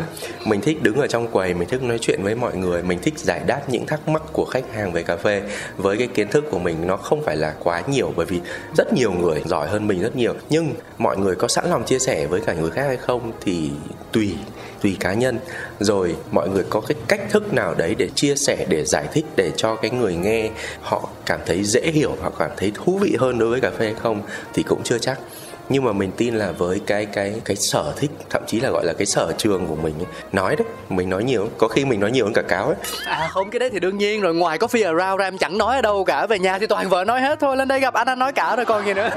Mình 0.44 0.60
thích 0.60 0.82
đứng 0.82 0.96
ở 0.96 1.06
trong 1.06 1.28
quầy 1.28 1.54
mình 1.54 1.68
thích 1.68 1.82
nói 1.82 1.98
chuyện 2.00 2.20
với 2.22 2.34
mọi 2.34 2.56
người 2.56 2.82
mình 2.82 2.98
thích 3.02 3.18
giải 3.18 3.40
đáp 3.46 3.60
những 3.68 3.86
thắc 3.86 4.08
mắc 4.08 4.22
của 4.32 4.44
khách 4.44 4.64
hàng 4.74 4.92
về 4.92 5.02
cà 5.02 5.16
phê. 5.16 5.42
Với 5.76 5.96
cái 5.96 6.06
kiến 6.06 6.28
thức 6.28 6.44
của 6.50 6.58
mình 6.58 6.86
nó 6.86 6.96
không 6.96 7.22
phải 7.24 7.36
là 7.36 7.54
quá 7.62 7.82
nhiều 7.88 8.12
bởi 8.16 8.26
vì 8.26 8.40
rất 8.76 8.92
nhiều 8.92 9.12
người 9.12 9.42
giỏi 9.46 9.68
hơn 9.68 9.86
mình 9.86 10.02
rất 10.02 10.16
nhiều. 10.16 10.34
Nhưng 10.50 10.74
mọi 10.98 11.16
người 11.16 11.34
có 11.34 11.48
sẵn 11.48 11.70
lòng 11.70 11.84
chia 11.84 11.98
sẻ 11.98 12.26
với 12.26 12.40
cả 12.40 12.52
người 12.52 12.70
khác 12.70 12.84
hay 12.86 12.96
không 12.96 13.32
thì 13.40 13.70
tùy 14.12 14.34
tùy 14.82 14.96
cá 15.00 15.14
nhân. 15.14 15.38
Rồi 15.80 16.16
mọi 16.30 16.48
người 16.48 16.64
có 16.70 16.80
cái 16.80 16.96
cách 17.08 17.20
thức 17.30 17.52
nào 17.52 17.74
đấy 17.74 17.94
để 17.98 18.08
chia 18.14 18.34
sẻ, 18.34 18.66
để 18.68 18.84
giải 18.84 19.08
thích, 19.12 19.24
để 19.36 19.50
cho 19.56 19.76
cái 19.76 19.90
người 19.90 20.14
nghe 20.14 20.50
họ 20.82 21.08
cảm 21.26 21.40
thấy 21.46 21.64
dễ 21.64 21.90
hiểu, 21.90 22.16
họ 22.20 22.30
cảm 22.38 22.50
thấy 22.56 22.72
thú 22.74 22.98
vị 22.98 23.16
hơn 23.18 23.38
đối 23.38 23.48
với 23.48 23.60
cà 23.60 23.70
phê 23.70 23.84
hay 23.84 23.94
không 23.94 24.22
thì 24.54 24.62
cũng 24.62 24.82
chưa 24.84 24.98
chắc 24.98 25.18
nhưng 25.68 25.84
mà 25.84 25.92
mình 25.92 26.10
tin 26.16 26.34
là 26.34 26.52
với 26.52 26.80
cái 26.86 27.06
cái 27.06 27.34
cái 27.44 27.56
sở 27.56 27.92
thích 27.96 28.10
thậm 28.30 28.42
chí 28.46 28.60
là 28.60 28.70
gọi 28.70 28.84
là 28.86 28.92
cái 28.92 29.06
sở 29.06 29.32
trường 29.38 29.66
của 29.66 29.76
mình 29.76 29.94
ấy, 29.98 30.06
nói 30.32 30.56
đấy 30.56 30.66
mình 30.88 31.10
nói 31.10 31.24
nhiều 31.24 31.48
có 31.58 31.68
khi 31.68 31.84
mình 31.84 32.00
nói 32.00 32.10
nhiều 32.10 32.24
hơn 32.24 32.34
cả 32.34 32.42
cáo 32.42 32.66
ấy. 32.66 32.76
À 33.04 33.28
không 33.30 33.50
cái 33.50 33.58
đấy 33.58 33.70
thì 33.72 33.80
đương 33.80 33.98
nhiên 33.98 34.20
rồi 34.20 34.34
ngoài 34.34 34.58
có 34.58 34.66
fear 34.66 34.98
around 34.98 35.20
ra 35.20 35.26
em 35.26 35.38
chẳng 35.38 35.58
nói 35.58 35.76
ở 35.76 35.82
đâu 35.82 36.04
cả 36.04 36.26
về 36.26 36.38
nhà 36.38 36.58
thì 36.58 36.66
toàn 36.66 36.88
vợ 36.88 37.04
nói 37.04 37.20
hết 37.20 37.40
thôi 37.40 37.56
lên 37.56 37.68
đây 37.68 37.80
gặp 37.80 37.94
anh 37.94 38.06
anh 38.06 38.18
nói 38.18 38.32
cả 38.32 38.56
rồi 38.56 38.64
còn 38.64 38.86
gì 38.86 38.94
nữa. 38.94 39.10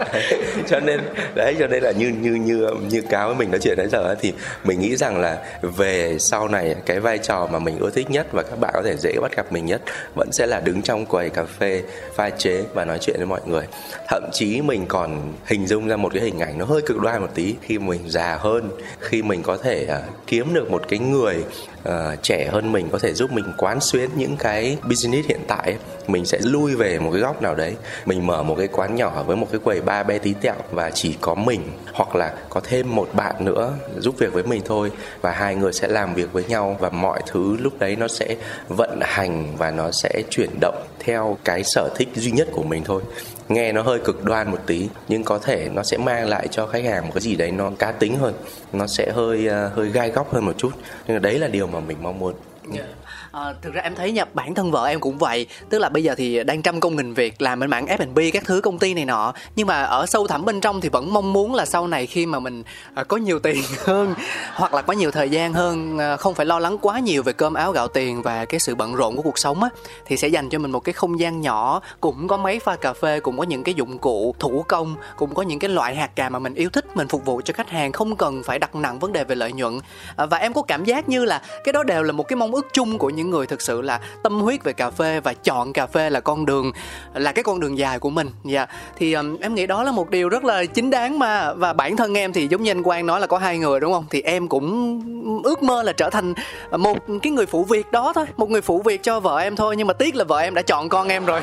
Cho 0.68 0.80
nên 0.80 1.00
đấy 1.34 1.56
cho 1.58 1.66
nên 1.66 1.82
là 1.82 1.90
như 1.90 2.08
như 2.08 2.34
như 2.34 2.68
như 2.88 3.02
cáo 3.10 3.26
với 3.26 3.36
mình 3.36 3.50
nói 3.50 3.60
chuyện 3.62 3.78
nãy 3.78 3.88
giờ 3.88 3.98
ấy, 3.98 4.16
thì 4.20 4.32
mình 4.64 4.80
nghĩ 4.80 4.96
rằng 4.96 5.20
là 5.20 5.38
về 5.62 6.16
sau 6.18 6.48
này 6.48 6.74
cái 6.86 7.00
vai 7.00 7.18
trò 7.18 7.48
mà 7.52 7.58
mình 7.58 7.78
ưa 7.78 7.90
thích 7.90 8.10
nhất 8.10 8.26
và 8.32 8.42
các 8.42 8.58
bạn 8.60 8.70
có 8.74 8.82
thể 8.82 8.96
dễ 8.96 9.12
bắt 9.22 9.36
gặp 9.36 9.52
mình 9.52 9.66
nhất 9.66 9.82
vẫn 10.14 10.28
sẽ 10.32 10.46
là 10.46 10.60
đứng 10.60 10.82
trong 10.82 11.06
quầy 11.06 11.30
cà 11.30 11.44
phê 11.44 11.82
pha 12.14 12.30
chế 12.30 12.62
và 12.74 12.84
nói 12.84 12.98
chuyện 13.00 13.16
với 13.16 13.26
mọi 13.26 13.40
người. 13.46 13.66
Thậm 14.08 14.22
chí 14.32 14.60
mình 14.62 14.84
còn 14.88 15.32
hình 15.44 15.66
dung 15.66 15.79
ra 15.88 15.96
một 15.96 16.12
cái 16.14 16.22
hình 16.22 16.38
ảnh 16.38 16.58
nó 16.58 16.64
hơi 16.64 16.82
cực 16.82 17.00
đoan 17.00 17.20
một 17.20 17.30
tí. 17.34 17.54
Khi 17.62 17.78
mình 17.78 18.00
già 18.06 18.36
hơn 18.40 18.70
khi 19.00 19.22
mình 19.22 19.42
có 19.42 19.56
thể 19.56 19.86
uh, 19.90 20.26
kiếm 20.26 20.54
được 20.54 20.70
một 20.70 20.82
cái 20.88 20.98
người 20.98 21.44
uh, 21.88 22.22
trẻ 22.22 22.48
hơn 22.52 22.72
mình 22.72 22.88
có 22.92 22.98
thể 22.98 23.12
giúp 23.12 23.32
mình 23.32 23.44
quán 23.58 23.80
xuyến 23.80 24.10
những 24.16 24.36
cái 24.36 24.76
business 24.88 25.28
hiện 25.28 25.40
tại 25.48 25.62
ấy. 25.64 25.76
mình 26.06 26.24
sẽ 26.24 26.38
lui 26.42 26.74
về 26.74 26.98
một 26.98 27.10
cái 27.12 27.20
góc 27.20 27.42
nào 27.42 27.54
đấy. 27.54 27.76
Mình 28.06 28.26
mở 28.26 28.42
một 28.42 28.54
cái 28.58 28.68
quán 28.68 28.94
nhỏ 28.94 29.22
với 29.26 29.36
một 29.36 29.46
cái 29.52 29.60
quầy 29.64 29.80
ba 29.80 30.02
bé 30.02 30.18
tí 30.18 30.34
tẹo 30.40 30.54
và 30.70 30.90
chỉ 30.90 31.16
có 31.20 31.34
mình 31.34 31.60
hoặc 31.92 32.16
là 32.16 32.34
có 32.48 32.60
thêm 32.64 32.96
một 32.96 33.08
bạn 33.12 33.44
nữa 33.44 33.72
giúp 33.98 34.14
việc 34.18 34.32
với 34.32 34.42
mình 34.42 34.62
thôi. 34.64 34.90
Và 35.20 35.30
hai 35.30 35.54
người 35.54 35.72
sẽ 35.72 35.88
làm 35.88 36.14
việc 36.14 36.32
với 36.32 36.44
nhau 36.44 36.76
và 36.80 36.90
mọi 36.90 37.20
thứ 37.26 37.56
lúc 37.60 37.78
đấy 37.78 37.96
nó 37.96 38.08
sẽ 38.08 38.36
vận 38.68 38.98
hành 39.02 39.56
và 39.58 39.70
nó 39.70 39.90
sẽ 39.90 40.22
chuyển 40.30 40.50
động 40.60 40.84
theo 40.98 41.38
cái 41.44 41.64
sở 41.64 41.88
thích 41.96 42.08
duy 42.14 42.30
nhất 42.30 42.48
của 42.52 42.62
mình 42.62 42.84
thôi 42.84 43.02
nghe 43.50 43.72
nó 43.72 43.82
hơi 43.82 43.98
cực 43.98 44.24
đoan 44.24 44.50
một 44.50 44.58
tí, 44.66 44.88
nhưng 45.08 45.24
có 45.24 45.38
thể 45.38 45.68
nó 45.74 45.82
sẽ 45.82 45.96
mang 45.96 46.28
lại 46.28 46.48
cho 46.50 46.66
khách 46.66 46.84
hàng 46.84 47.04
một 47.04 47.10
cái 47.14 47.20
gì 47.20 47.36
đấy 47.36 47.50
nó 47.50 47.70
cá 47.78 47.92
tính 47.92 48.16
hơn. 48.16 48.34
Nó 48.72 48.86
sẽ 48.86 49.10
hơi 49.10 49.46
ờ, 49.46 49.68
hơi 49.68 49.88
gai 49.88 50.10
góc 50.10 50.32
hơn 50.32 50.44
một 50.44 50.58
chút. 50.58 50.70
Nhưng 51.06 51.22
đấy 51.22 51.38
là 51.38 51.48
điều 51.48 51.66
mà 51.66 51.80
mình 51.80 51.96
mong 52.00 52.18
muốn. 52.18 52.34
Yeah. 52.74 52.86
À, 53.32 53.54
thực 53.62 53.74
ra 53.74 53.82
em 53.82 53.94
thấy 53.94 54.12
nha 54.12 54.24
bản 54.34 54.54
thân 54.54 54.70
vợ 54.70 54.86
em 54.86 55.00
cũng 55.00 55.18
vậy. 55.18 55.46
Tức 55.68 55.78
là 55.78 55.88
bây 55.88 56.02
giờ 56.02 56.14
thì 56.14 56.44
đang 56.44 56.62
trăm 56.62 56.80
công 56.80 56.96
nghìn 56.96 57.14
việc 57.14 57.42
làm 57.42 57.60
bên 57.60 57.70
mảng 57.70 57.86
F&B 57.86 58.18
các 58.32 58.44
thứ 58.46 58.60
công 58.60 58.78
ty 58.78 58.94
này 58.94 59.04
nọ. 59.04 59.32
Nhưng 59.56 59.66
mà 59.66 59.82
ở 59.82 60.06
sâu 60.06 60.26
thẳm 60.26 60.44
bên 60.44 60.60
trong 60.60 60.80
thì 60.80 60.88
vẫn 60.88 61.12
mong 61.12 61.32
muốn 61.32 61.54
là 61.54 61.66
sau 61.66 61.86
này 61.86 62.06
khi 62.06 62.26
mà 62.26 62.40
mình 62.40 62.62
à, 62.94 63.04
có 63.04 63.16
nhiều 63.16 63.38
tiền 63.38 63.62
hơn 63.84 64.14
hoặc 64.54 64.74
là 64.74 64.82
có 64.82 64.92
nhiều 64.92 65.10
thời 65.10 65.28
gian 65.28 65.52
hơn 65.52 65.98
à, 65.98 66.16
không 66.16 66.34
phải 66.34 66.46
lo 66.46 66.58
lắng 66.58 66.78
quá 66.78 66.98
nhiều 66.98 67.22
về 67.22 67.32
cơm 67.32 67.54
áo 67.54 67.72
gạo 67.72 67.88
tiền 67.88 68.22
và 68.22 68.44
cái 68.44 68.60
sự 68.60 68.74
bận 68.74 68.94
rộn 68.94 69.16
của 69.16 69.22
cuộc 69.22 69.38
sống 69.38 69.62
á 69.62 69.68
thì 70.06 70.16
sẽ 70.16 70.28
dành 70.28 70.48
cho 70.48 70.58
mình 70.58 70.70
một 70.70 70.80
cái 70.80 70.92
không 70.92 71.20
gian 71.20 71.40
nhỏ. 71.40 71.80
Cũng 72.00 72.28
có 72.28 72.36
máy 72.36 72.58
pha 72.58 72.76
cà 72.76 72.92
phê 72.92 73.20
cũng 73.20 73.38
có 73.38 73.44
những 73.44 73.64
cái 73.64 73.74
dụng 73.74 73.98
cụ 73.98 74.34
thủ 74.38 74.64
công 74.68 74.96
cũng 75.16 75.34
có 75.34 75.42
những 75.42 75.58
cái 75.58 75.70
loại 75.70 75.94
hạt 75.96 76.16
cà 76.16 76.28
mà 76.28 76.38
mình 76.38 76.54
yêu 76.54 76.70
thích 76.70 76.96
mình 76.96 77.08
phục 77.08 77.24
vụ 77.24 77.40
cho 77.44 77.54
khách 77.54 77.70
hàng 77.70 77.92
không 77.92 78.16
cần 78.16 78.42
phải 78.44 78.58
đặt 78.58 78.74
nặng 78.74 78.98
vấn 78.98 79.12
đề 79.12 79.24
về 79.24 79.34
lợi 79.34 79.52
nhuận. 79.52 79.78
À, 80.16 80.26
và 80.26 80.38
em 80.38 80.52
có 80.52 80.62
cảm 80.62 80.84
giác 80.84 81.08
như 81.08 81.24
là 81.24 81.42
cái 81.64 81.72
đó 81.72 81.82
đều 81.82 82.02
là 82.02 82.12
một 82.12 82.28
cái 82.28 82.36
mong 82.36 82.52
ước 82.52 82.66
chung 82.72 82.98
của 82.98 83.10
những 83.10 83.19
những 83.20 83.30
người 83.30 83.46
thực 83.46 83.62
sự 83.62 83.82
là 83.82 84.00
tâm 84.22 84.40
huyết 84.40 84.64
về 84.64 84.72
cà 84.72 84.90
phê 84.90 85.20
và 85.20 85.32
chọn 85.32 85.72
cà 85.72 85.86
phê 85.86 86.10
là 86.10 86.20
con 86.20 86.46
đường 86.46 86.72
là 87.14 87.32
cái 87.32 87.42
con 87.42 87.60
đường 87.60 87.78
dài 87.78 87.98
của 87.98 88.10
mình. 88.10 88.30
Dạ. 88.44 88.66
Thì 88.96 89.12
um, 89.12 89.36
em 89.40 89.54
nghĩ 89.54 89.66
đó 89.66 89.82
là 89.82 89.92
một 89.92 90.10
điều 90.10 90.28
rất 90.28 90.44
là 90.44 90.64
chính 90.64 90.90
đáng 90.90 91.18
mà 91.18 91.52
và 91.54 91.72
bản 91.72 91.96
thân 91.96 92.18
em 92.18 92.32
thì 92.32 92.48
giống 92.48 92.62
như 92.62 92.70
anh 92.70 92.82
Quang 92.82 93.06
nói 93.06 93.20
là 93.20 93.26
có 93.26 93.38
hai 93.38 93.58
người 93.58 93.80
đúng 93.80 93.92
không? 93.92 94.04
Thì 94.10 94.22
em 94.22 94.48
cũng 94.48 95.00
ước 95.44 95.62
mơ 95.62 95.82
là 95.82 95.92
trở 95.92 96.10
thành 96.10 96.34
một 96.70 96.98
cái 97.22 97.32
người 97.32 97.46
phụ 97.46 97.64
việc 97.64 97.92
đó 97.92 98.12
thôi 98.14 98.26
một 98.36 98.50
người 98.50 98.60
phụ 98.60 98.82
việc 98.82 99.02
cho 99.02 99.20
vợ 99.20 99.38
em 99.38 99.56
thôi 99.56 99.76
nhưng 99.76 99.86
mà 99.86 99.92
tiếc 99.92 100.16
là 100.16 100.24
vợ 100.24 100.38
em 100.38 100.54
đã 100.54 100.62
chọn 100.62 100.88
con 100.88 101.08
em 101.08 101.24
rồi. 101.24 101.40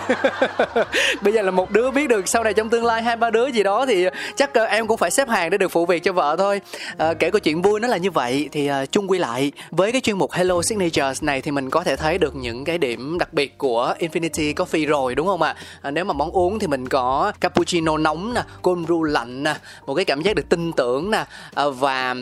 Bây 1.21 1.33
giờ 1.33 1.41
là 1.41 1.51
một 1.51 1.71
đứa 1.71 1.91
biết 1.91 2.07
được 2.07 2.27
sau 2.27 2.43
này 2.43 2.53
trong 2.53 2.69
tương 2.69 2.85
lai 2.85 3.03
hai 3.03 3.15
ba 3.15 3.29
đứa 3.29 3.47
gì 3.47 3.63
đó 3.63 3.85
thì 3.85 4.05
chắc 4.35 4.53
ờ, 4.53 4.63
em 4.63 4.87
cũng 4.87 4.97
phải 4.97 5.11
xếp 5.11 5.29
hàng 5.29 5.49
để 5.49 5.57
được 5.57 5.71
phụ 5.71 5.85
việc 5.85 6.03
cho 6.03 6.13
vợ 6.13 6.35
thôi. 6.37 6.61
À, 6.97 7.13
kể 7.13 7.29
câu 7.29 7.39
chuyện 7.39 7.61
vui 7.61 7.79
nó 7.79 7.87
là 7.87 7.97
như 7.97 8.11
vậy 8.11 8.49
thì 8.51 8.69
uh, 8.69 8.91
chung 8.91 9.11
quy 9.11 9.19
lại 9.19 9.51
với 9.71 9.91
cái 9.91 10.01
chuyên 10.01 10.17
mục 10.17 10.31
Hello 10.31 10.61
Signatures 10.61 11.23
này 11.23 11.41
thì 11.41 11.51
mình 11.51 11.66
có 11.69 11.83
thể 11.83 11.95
thấy 11.95 12.17
được 12.17 12.35
những 12.35 12.65
cái 12.65 12.77
điểm 12.77 13.17
đặc 13.19 13.33
biệt 13.33 13.57
của 13.57 13.93
Infinity 13.99 14.53
Coffee 14.53 14.87
rồi 14.87 15.15
đúng 15.15 15.27
không 15.27 15.41
ạ 15.41 15.55
à? 15.81 15.91
nếu 15.91 16.05
mà 16.05 16.13
món 16.13 16.31
uống 16.31 16.59
thì 16.59 16.67
mình 16.67 16.89
có 16.89 17.31
cappuccino 17.39 17.97
nóng 17.97 18.33
nè 18.33 18.41
cold 18.61 18.87
brew 18.87 19.03
lạnh 19.03 19.43
nè 19.43 19.55
một 19.85 19.95
cái 19.95 20.05
cảm 20.05 20.21
giác 20.21 20.35
được 20.35 20.49
tin 20.49 20.71
tưởng 20.71 21.11
nè 21.11 21.25
à, 21.53 21.63
và 21.69 22.15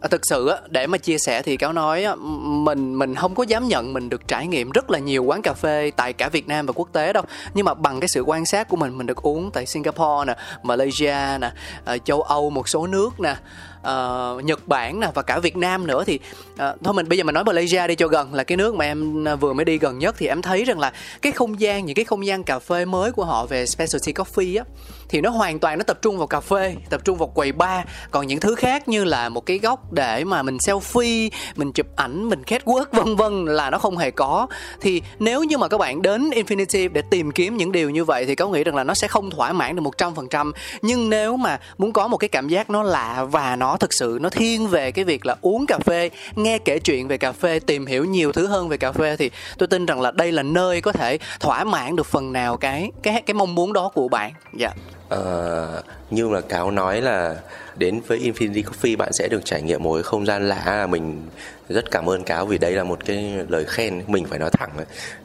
À, 0.00 0.08
thực 0.08 0.26
sự 0.26 0.50
để 0.68 0.86
mà 0.86 0.98
chia 0.98 1.18
sẻ 1.18 1.42
thì 1.42 1.56
cáo 1.56 1.72
nói 1.72 2.06
mình 2.44 2.94
mình 2.98 3.14
không 3.14 3.34
có 3.34 3.42
dám 3.42 3.68
nhận 3.68 3.92
mình 3.92 4.08
được 4.08 4.28
trải 4.28 4.46
nghiệm 4.46 4.70
rất 4.70 4.90
là 4.90 4.98
nhiều 4.98 5.24
quán 5.24 5.42
cà 5.42 5.52
phê 5.54 5.90
tại 5.96 6.12
cả 6.12 6.28
Việt 6.28 6.48
Nam 6.48 6.66
và 6.66 6.72
quốc 6.76 6.88
tế 6.92 7.12
đâu. 7.12 7.22
Nhưng 7.54 7.64
mà 7.64 7.74
bằng 7.74 8.00
cái 8.00 8.08
sự 8.08 8.20
quan 8.20 8.46
sát 8.46 8.68
của 8.68 8.76
mình 8.76 8.98
mình 8.98 9.06
được 9.06 9.22
uống 9.22 9.50
tại 9.50 9.66
Singapore 9.66 10.24
nè 10.26 10.36
Malaysia 10.62 11.38
nè 11.40 11.52
ờ, 11.84 11.98
châu 11.98 12.22
Âu 12.22 12.50
một 12.50 12.68
số 12.68 12.86
nước 12.86 13.20
nè 13.20 13.36
uh, 13.80 14.44
Nhật 14.44 14.68
Bản 14.68 15.00
nè 15.00 15.10
và 15.14 15.22
cả 15.22 15.38
Việt 15.38 15.56
Nam 15.56 15.86
nữa 15.86 16.04
thì 16.06 16.18
uh, 16.52 16.58
thôi 16.84 16.94
mình 16.94 17.08
bây 17.08 17.18
giờ 17.18 17.24
mình 17.24 17.34
nói 17.34 17.44
Malaysia 17.44 17.86
đi 17.86 17.94
cho 17.94 18.08
gần 18.08 18.34
là 18.34 18.44
cái 18.44 18.56
nước 18.56 18.74
mà 18.74 18.84
em 18.84 19.24
vừa 19.40 19.52
mới 19.52 19.64
đi 19.64 19.78
gần 19.78 19.98
nhất 19.98 20.14
thì 20.18 20.26
em 20.26 20.42
thấy 20.42 20.64
rằng 20.64 20.78
là 20.78 20.92
cái 21.22 21.32
không 21.32 21.60
gian 21.60 21.86
những 21.86 21.96
cái 21.96 22.04
không 22.04 22.26
gian 22.26 22.44
cà 22.44 22.58
phê 22.58 22.84
mới 22.84 23.12
của 23.12 23.24
họ 23.24 23.46
về 23.46 23.66
specialty 23.66 24.12
coffee 24.12 24.58
á 24.58 24.64
thì 25.08 25.20
nó 25.20 25.30
hoàn 25.30 25.58
toàn 25.58 25.78
nó 25.78 25.84
tập 25.84 25.98
trung 26.02 26.18
vào 26.18 26.26
cà 26.26 26.40
phê 26.40 26.76
tập 26.90 27.00
trung 27.04 27.18
vào 27.18 27.28
quầy 27.28 27.52
bar. 27.52 27.84
Còn 28.10 28.26
những 28.26 28.40
thứ 28.40 28.54
khác 28.54 28.88
như 28.88 29.04
là 29.04 29.28
một 29.28 29.46
cái 29.46 29.58
góc 29.58 29.89
để 29.92 30.24
mà 30.24 30.42
mình 30.42 30.56
selfie, 30.56 31.30
mình 31.56 31.72
chụp 31.72 31.86
ảnh, 31.96 32.28
mình 32.28 32.42
catwalk, 32.42 32.84
vân 32.92 33.16
vân 33.16 33.44
là 33.44 33.70
nó 33.70 33.78
không 33.78 33.98
hề 33.98 34.10
có. 34.10 34.46
Thì 34.80 35.02
nếu 35.18 35.44
như 35.44 35.58
mà 35.58 35.68
các 35.68 35.78
bạn 35.78 36.02
đến 36.02 36.30
Infinity 36.30 36.88
để 36.92 37.02
tìm 37.10 37.32
kiếm 37.32 37.56
những 37.56 37.72
điều 37.72 37.90
như 37.90 38.04
vậy 38.04 38.26
thì 38.26 38.34
có 38.34 38.48
nghĩ 38.48 38.64
rằng 38.64 38.74
là 38.74 38.84
nó 38.84 38.94
sẽ 38.94 39.08
không 39.08 39.30
thỏa 39.30 39.52
mãn 39.52 39.76
được 39.76 39.82
một 39.82 39.98
trăm 39.98 40.14
phần 40.14 40.28
trăm. 40.28 40.52
Nhưng 40.82 41.10
nếu 41.10 41.36
mà 41.36 41.60
muốn 41.78 41.92
có 41.92 42.08
một 42.08 42.16
cái 42.16 42.28
cảm 42.28 42.48
giác 42.48 42.70
nó 42.70 42.82
lạ 42.82 43.26
và 43.30 43.56
nó 43.56 43.76
thực 43.76 43.92
sự 43.92 44.18
nó 44.20 44.30
thiên 44.30 44.68
về 44.68 44.92
cái 44.92 45.04
việc 45.04 45.26
là 45.26 45.36
uống 45.40 45.66
cà 45.66 45.78
phê, 45.78 46.10
nghe 46.36 46.58
kể 46.58 46.78
chuyện 46.78 47.08
về 47.08 47.18
cà 47.18 47.32
phê, 47.32 47.58
tìm 47.58 47.86
hiểu 47.86 48.04
nhiều 48.04 48.32
thứ 48.32 48.46
hơn 48.46 48.68
về 48.68 48.76
cà 48.76 48.92
phê 48.92 49.16
thì 49.16 49.30
tôi 49.58 49.66
tin 49.66 49.86
rằng 49.86 50.00
là 50.00 50.10
đây 50.10 50.32
là 50.32 50.42
nơi 50.42 50.80
có 50.80 50.92
thể 50.92 51.18
thỏa 51.40 51.64
mãn 51.64 51.96
được 51.96 52.06
phần 52.06 52.32
nào 52.32 52.56
cái 52.56 52.90
cái 53.02 53.22
cái 53.22 53.34
mong 53.34 53.54
muốn 53.54 53.72
đó 53.72 53.90
của 53.94 54.08
bạn. 54.08 54.32
Dạ. 54.52 54.68
yeah. 54.68 54.99
Ờ, 55.10 55.78
uh, 55.78 56.12
như 56.12 56.28
là 56.28 56.40
cáo 56.40 56.70
nói 56.70 57.00
là 57.00 57.36
đến 57.76 58.00
với 58.06 58.18
Infinity 58.18 58.62
Coffee 58.62 58.96
bạn 58.96 59.12
sẽ 59.12 59.28
được 59.28 59.44
trải 59.44 59.62
nghiệm 59.62 59.82
một 59.82 59.94
cái 59.94 60.02
không 60.02 60.26
gian 60.26 60.48
lạ 60.48 60.86
mình 60.90 61.26
rất 61.70 61.90
cảm 61.90 62.10
ơn 62.10 62.22
cáo 62.22 62.46
vì 62.46 62.58
đây 62.58 62.72
là 62.72 62.84
một 62.84 63.04
cái 63.04 63.32
lời 63.48 63.64
khen 63.68 64.02
mình 64.06 64.24
phải 64.24 64.38
nói 64.38 64.50
thẳng. 64.50 64.70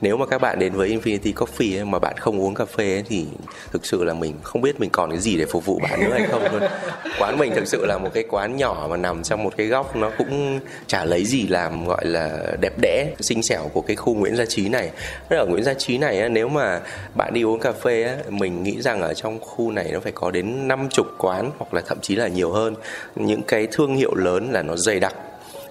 Nếu 0.01 0.17
mà 0.17 0.25
các 0.25 0.41
bạn 0.41 0.59
đến 0.59 0.73
với 0.73 0.89
Infinity 0.89 1.33
Coffee 1.33 1.79
ấy, 1.79 1.85
mà 1.85 1.99
bạn 1.99 2.17
không 2.17 2.41
uống 2.41 2.53
cà 2.53 2.65
phê 2.65 2.93
ấy, 2.95 3.03
thì 3.07 3.25
thực 3.71 3.85
sự 3.85 4.03
là 4.03 4.13
mình 4.13 4.35
không 4.43 4.61
biết 4.61 4.79
mình 4.79 4.89
còn 4.89 5.09
cái 5.09 5.19
gì 5.19 5.37
để 5.37 5.45
phục 5.45 5.65
vụ 5.65 5.79
bạn 5.83 5.99
nữa 5.99 6.13
hay 6.13 6.27
không 6.31 6.43
luôn. 6.51 6.61
Quán 7.19 7.37
mình 7.37 7.51
thực 7.55 7.67
sự 7.67 7.85
là 7.85 7.97
một 7.97 8.09
cái 8.13 8.23
quán 8.29 8.57
nhỏ 8.57 8.87
mà 8.89 8.97
nằm 8.97 9.23
trong 9.23 9.43
một 9.43 9.53
cái 9.57 9.67
góc 9.67 9.95
nó 9.95 10.11
cũng 10.17 10.59
chả 10.87 11.05
lấy 11.05 11.25
gì 11.25 11.47
làm 11.47 11.87
gọi 11.87 12.05
là 12.05 12.39
đẹp 12.61 12.73
đẽ 12.81 13.07
xinh 13.19 13.43
xẻo 13.43 13.69
của 13.73 13.81
cái 13.81 13.95
khu 13.95 14.15
Nguyễn 14.15 14.35
Gia 14.35 14.45
Trí 14.45 14.69
này. 14.69 14.89
Ở 15.29 15.45
Nguyễn 15.45 15.63
Gia 15.63 15.73
Trí 15.73 15.97
này 15.97 16.29
nếu 16.29 16.49
mà 16.49 16.81
bạn 17.15 17.33
đi 17.33 17.43
uống 17.43 17.59
cà 17.59 17.71
phê 17.71 18.03
ấy, 18.03 18.17
mình 18.29 18.63
nghĩ 18.63 18.81
rằng 18.81 19.01
ở 19.01 19.13
trong 19.13 19.39
khu 19.39 19.71
này 19.71 19.89
nó 19.93 19.99
phải 19.99 20.11
có 20.11 20.31
đến 20.31 20.67
50 20.67 21.05
quán 21.17 21.51
hoặc 21.57 21.73
là 21.73 21.81
thậm 21.87 21.97
chí 22.01 22.15
là 22.15 22.27
nhiều 22.27 22.51
hơn. 22.51 22.75
Những 23.15 23.41
cái 23.41 23.67
thương 23.71 23.95
hiệu 23.95 24.15
lớn 24.15 24.49
là 24.51 24.61
nó 24.61 24.75
dày 24.75 24.99
đặc 24.99 25.15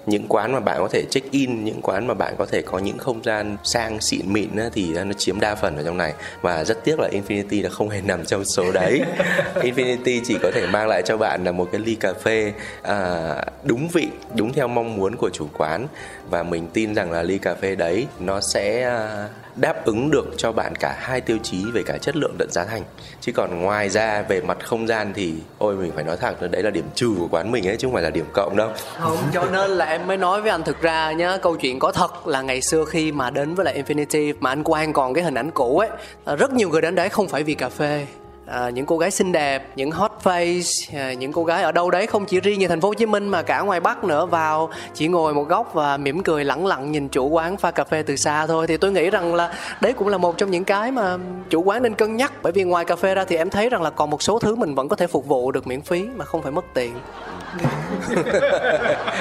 những 0.06 0.26
quán 0.28 0.52
mà 0.52 0.60
bạn 0.60 0.76
có 0.78 0.88
thể 0.88 1.04
check 1.10 1.30
in 1.30 1.64
những 1.64 1.80
quán 1.82 2.06
mà 2.06 2.14
bạn 2.14 2.34
có 2.38 2.46
thể 2.46 2.62
có 2.62 2.78
những 2.78 2.98
không 2.98 3.24
gian 3.24 3.56
sang 3.64 4.00
xịn 4.00 4.32
mịn 4.32 4.50
thì 4.72 4.94
nó 4.94 5.12
chiếm 5.12 5.40
đa 5.40 5.54
phần 5.54 5.76
ở 5.76 5.82
trong 5.82 5.96
này. 5.96 6.14
Và 6.42 6.64
rất 6.64 6.84
tiếc 6.84 7.00
là 7.00 7.08
Infinity 7.12 7.62
là 7.62 7.70
không 7.70 7.88
hề 7.88 8.00
nằm 8.00 8.24
trong 8.24 8.44
số 8.44 8.72
đấy. 8.72 9.00
Infinity 9.54 10.20
chỉ 10.24 10.36
có 10.42 10.50
thể 10.54 10.66
mang 10.66 10.88
lại 10.88 11.02
cho 11.02 11.16
bạn 11.16 11.44
là 11.44 11.52
một 11.52 11.68
cái 11.72 11.80
ly 11.80 11.94
cà 11.94 12.12
phê 12.12 12.52
à, 12.82 13.34
đúng 13.62 13.88
vị 13.88 14.08
đúng 14.34 14.52
theo 14.52 14.68
mong 14.68 14.96
muốn 14.96 15.16
của 15.16 15.30
chủ 15.30 15.48
quán 15.58 15.86
và 16.30 16.42
mình 16.42 16.68
tin 16.72 16.94
rằng 16.94 17.12
là 17.12 17.22
ly 17.22 17.38
cà 17.38 17.54
phê 17.54 17.74
đấy, 17.74 18.06
nó 18.20 18.40
sẽ 18.40 18.82
à, 18.82 19.28
đáp 19.56 19.84
ứng 19.84 20.10
được 20.10 20.24
cho 20.36 20.52
bạn 20.52 20.74
cả 20.74 20.96
hai 20.98 21.20
tiêu 21.20 21.38
chí 21.42 21.64
về 21.72 21.82
cả 21.86 21.98
chất 21.98 22.16
lượng 22.16 22.36
lẫn 22.38 22.50
giá 22.50 22.64
thành. 22.64 22.82
Chứ 23.20 23.32
còn 23.32 23.60
ngoài 23.60 23.88
ra, 23.88 24.22
về 24.22 24.40
mặt 24.40 24.58
không 24.64 24.86
gian 24.86 25.12
thì, 25.14 25.34
ôi, 25.58 25.76
mình 25.76 25.92
phải 25.94 26.04
nói 26.04 26.16
thẳng 26.16 26.34
là 26.40 26.48
đấy 26.48 26.62
là 26.62 26.70
điểm 26.70 26.84
trừ 26.94 27.14
của 27.18 27.28
quán 27.30 27.50
mình 27.50 27.68
ấy, 27.68 27.76
chứ 27.76 27.86
không 27.86 27.94
phải 27.94 28.02
là 28.02 28.10
điểm 28.10 28.26
cộng 28.32 28.56
đâu. 28.56 28.70
Không, 28.98 29.18
cho 29.32 29.44
nên 29.52 29.70
là 29.70 29.84
em 29.84 30.06
mới 30.06 30.16
nói 30.16 30.42
với 30.42 30.50
anh 30.50 30.62
thực 30.62 30.82
ra 30.82 31.12
nhá, 31.12 31.36
câu 31.36 31.56
chuyện 31.56 31.78
có 31.78 31.92
thật 31.92 32.26
là 32.26 32.42
ngày 32.42 32.60
xưa 32.60 32.84
khi 32.84 33.12
mà 33.12 33.30
đến 33.30 33.54
với 33.54 33.64
lại 33.64 33.82
Infinity, 33.82 34.34
mà 34.40 34.50
anh 34.50 34.64
Quang 34.64 34.92
còn 34.92 35.14
cái 35.14 35.24
hình 35.24 35.34
ảnh 35.34 35.50
cũ 35.50 35.78
ấy, 35.78 35.88
rất 36.36 36.52
nhiều 36.52 36.68
người 36.68 36.80
đến 36.80 36.94
đấy 36.94 37.08
không 37.08 37.28
phải 37.28 37.42
vì 37.42 37.54
cà 37.54 37.68
phê 37.68 38.06
à, 38.46 38.70
những 38.70 38.86
cô 38.86 38.98
gái 38.98 39.10
xinh 39.10 39.32
đẹp 39.32 39.68
những 39.76 39.90
hot 39.90 40.12
face 40.22 40.98
à, 40.98 41.12
những 41.12 41.32
cô 41.32 41.44
gái 41.44 41.62
ở 41.62 41.72
đâu 41.72 41.90
đấy 41.90 42.06
không 42.06 42.26
chỉ 42.26 42.40
riêng 42.40 42.58
như 42.58 42.68
thành 42.68 42.80
phố 42.80 42.88
hồ 42.88 42.94
chí 42.94 43.06
minh 43.06 43.28
mà 43.28 43.42
cả 43.42 43.60
ngoài 43.60 43.80
bắc 43.80 44.04
nữa 44.04 44.26
vào 44.26 44.70
chỉ 44.94 45.08
ngồi 45.08 45.34
một 45.34 45.48
góc 45.48 45.74
và 45.74 45.96
mỉm 45.96 46.22
cười 46.22 46.44
lẳng 46.44 46.66
lặng 46.66 46.92
nhìn 46.92 47.08
chủ 47.08 47.28
quán 47.28 47.56
pha 47.56 47.70
cà 47.70 47.84
phê 47.84 48.02
từ 48.02 48.16
xa 48.16 48.46
thôi. 48.46 48.66
Thì 48.66 48.76
tôi 48.76 48.92
nghĩ 48.92 49.10
rằng 49.10 49.34
là 49.34 49.54
đấy 49.80 49.92
cũng 49.92 50.08
là 50.08 50.18
một 50.18 50.38
trong 50.38 50.50
những 50.50 50.64
cái 50.64 50.92
mà 50.92 51.16
chủ 51.50 51.62
quán 51.62 51.82
nên 51.82 51.94
cân 51.94 52.16
nhắc. 52.16 52.32
Bởi 52.42 52.52
vì 52.52 52.64
ngoài 52.64 52.84
cà 52.84 52.96
phê 52.96 53.14
ra 53.14 53.24
thì 53.24 53.36
em 53.36 53.50
thấy 53.50 53.68
rằng 53.68 53.82
là 53.82 53.90
còn 53.90 54.10
một 54.10 54.22
số 54.22 54.38
thứ 54.38 54.54
mình 54.54 54.74
vẫn 54.74 54.88
có 54.88 54.96
thể 54.96 55.06
phục 55.06 55.26
vụ 55.26 55.52
được 55.52 55.66
miễn 55.66 55.80
phí 55.80 56.04
mà 56.16 56.24
không 56.24 56.42
phải 56.42 56.52
mất 56.52 56.64
tiền 56.74 56.94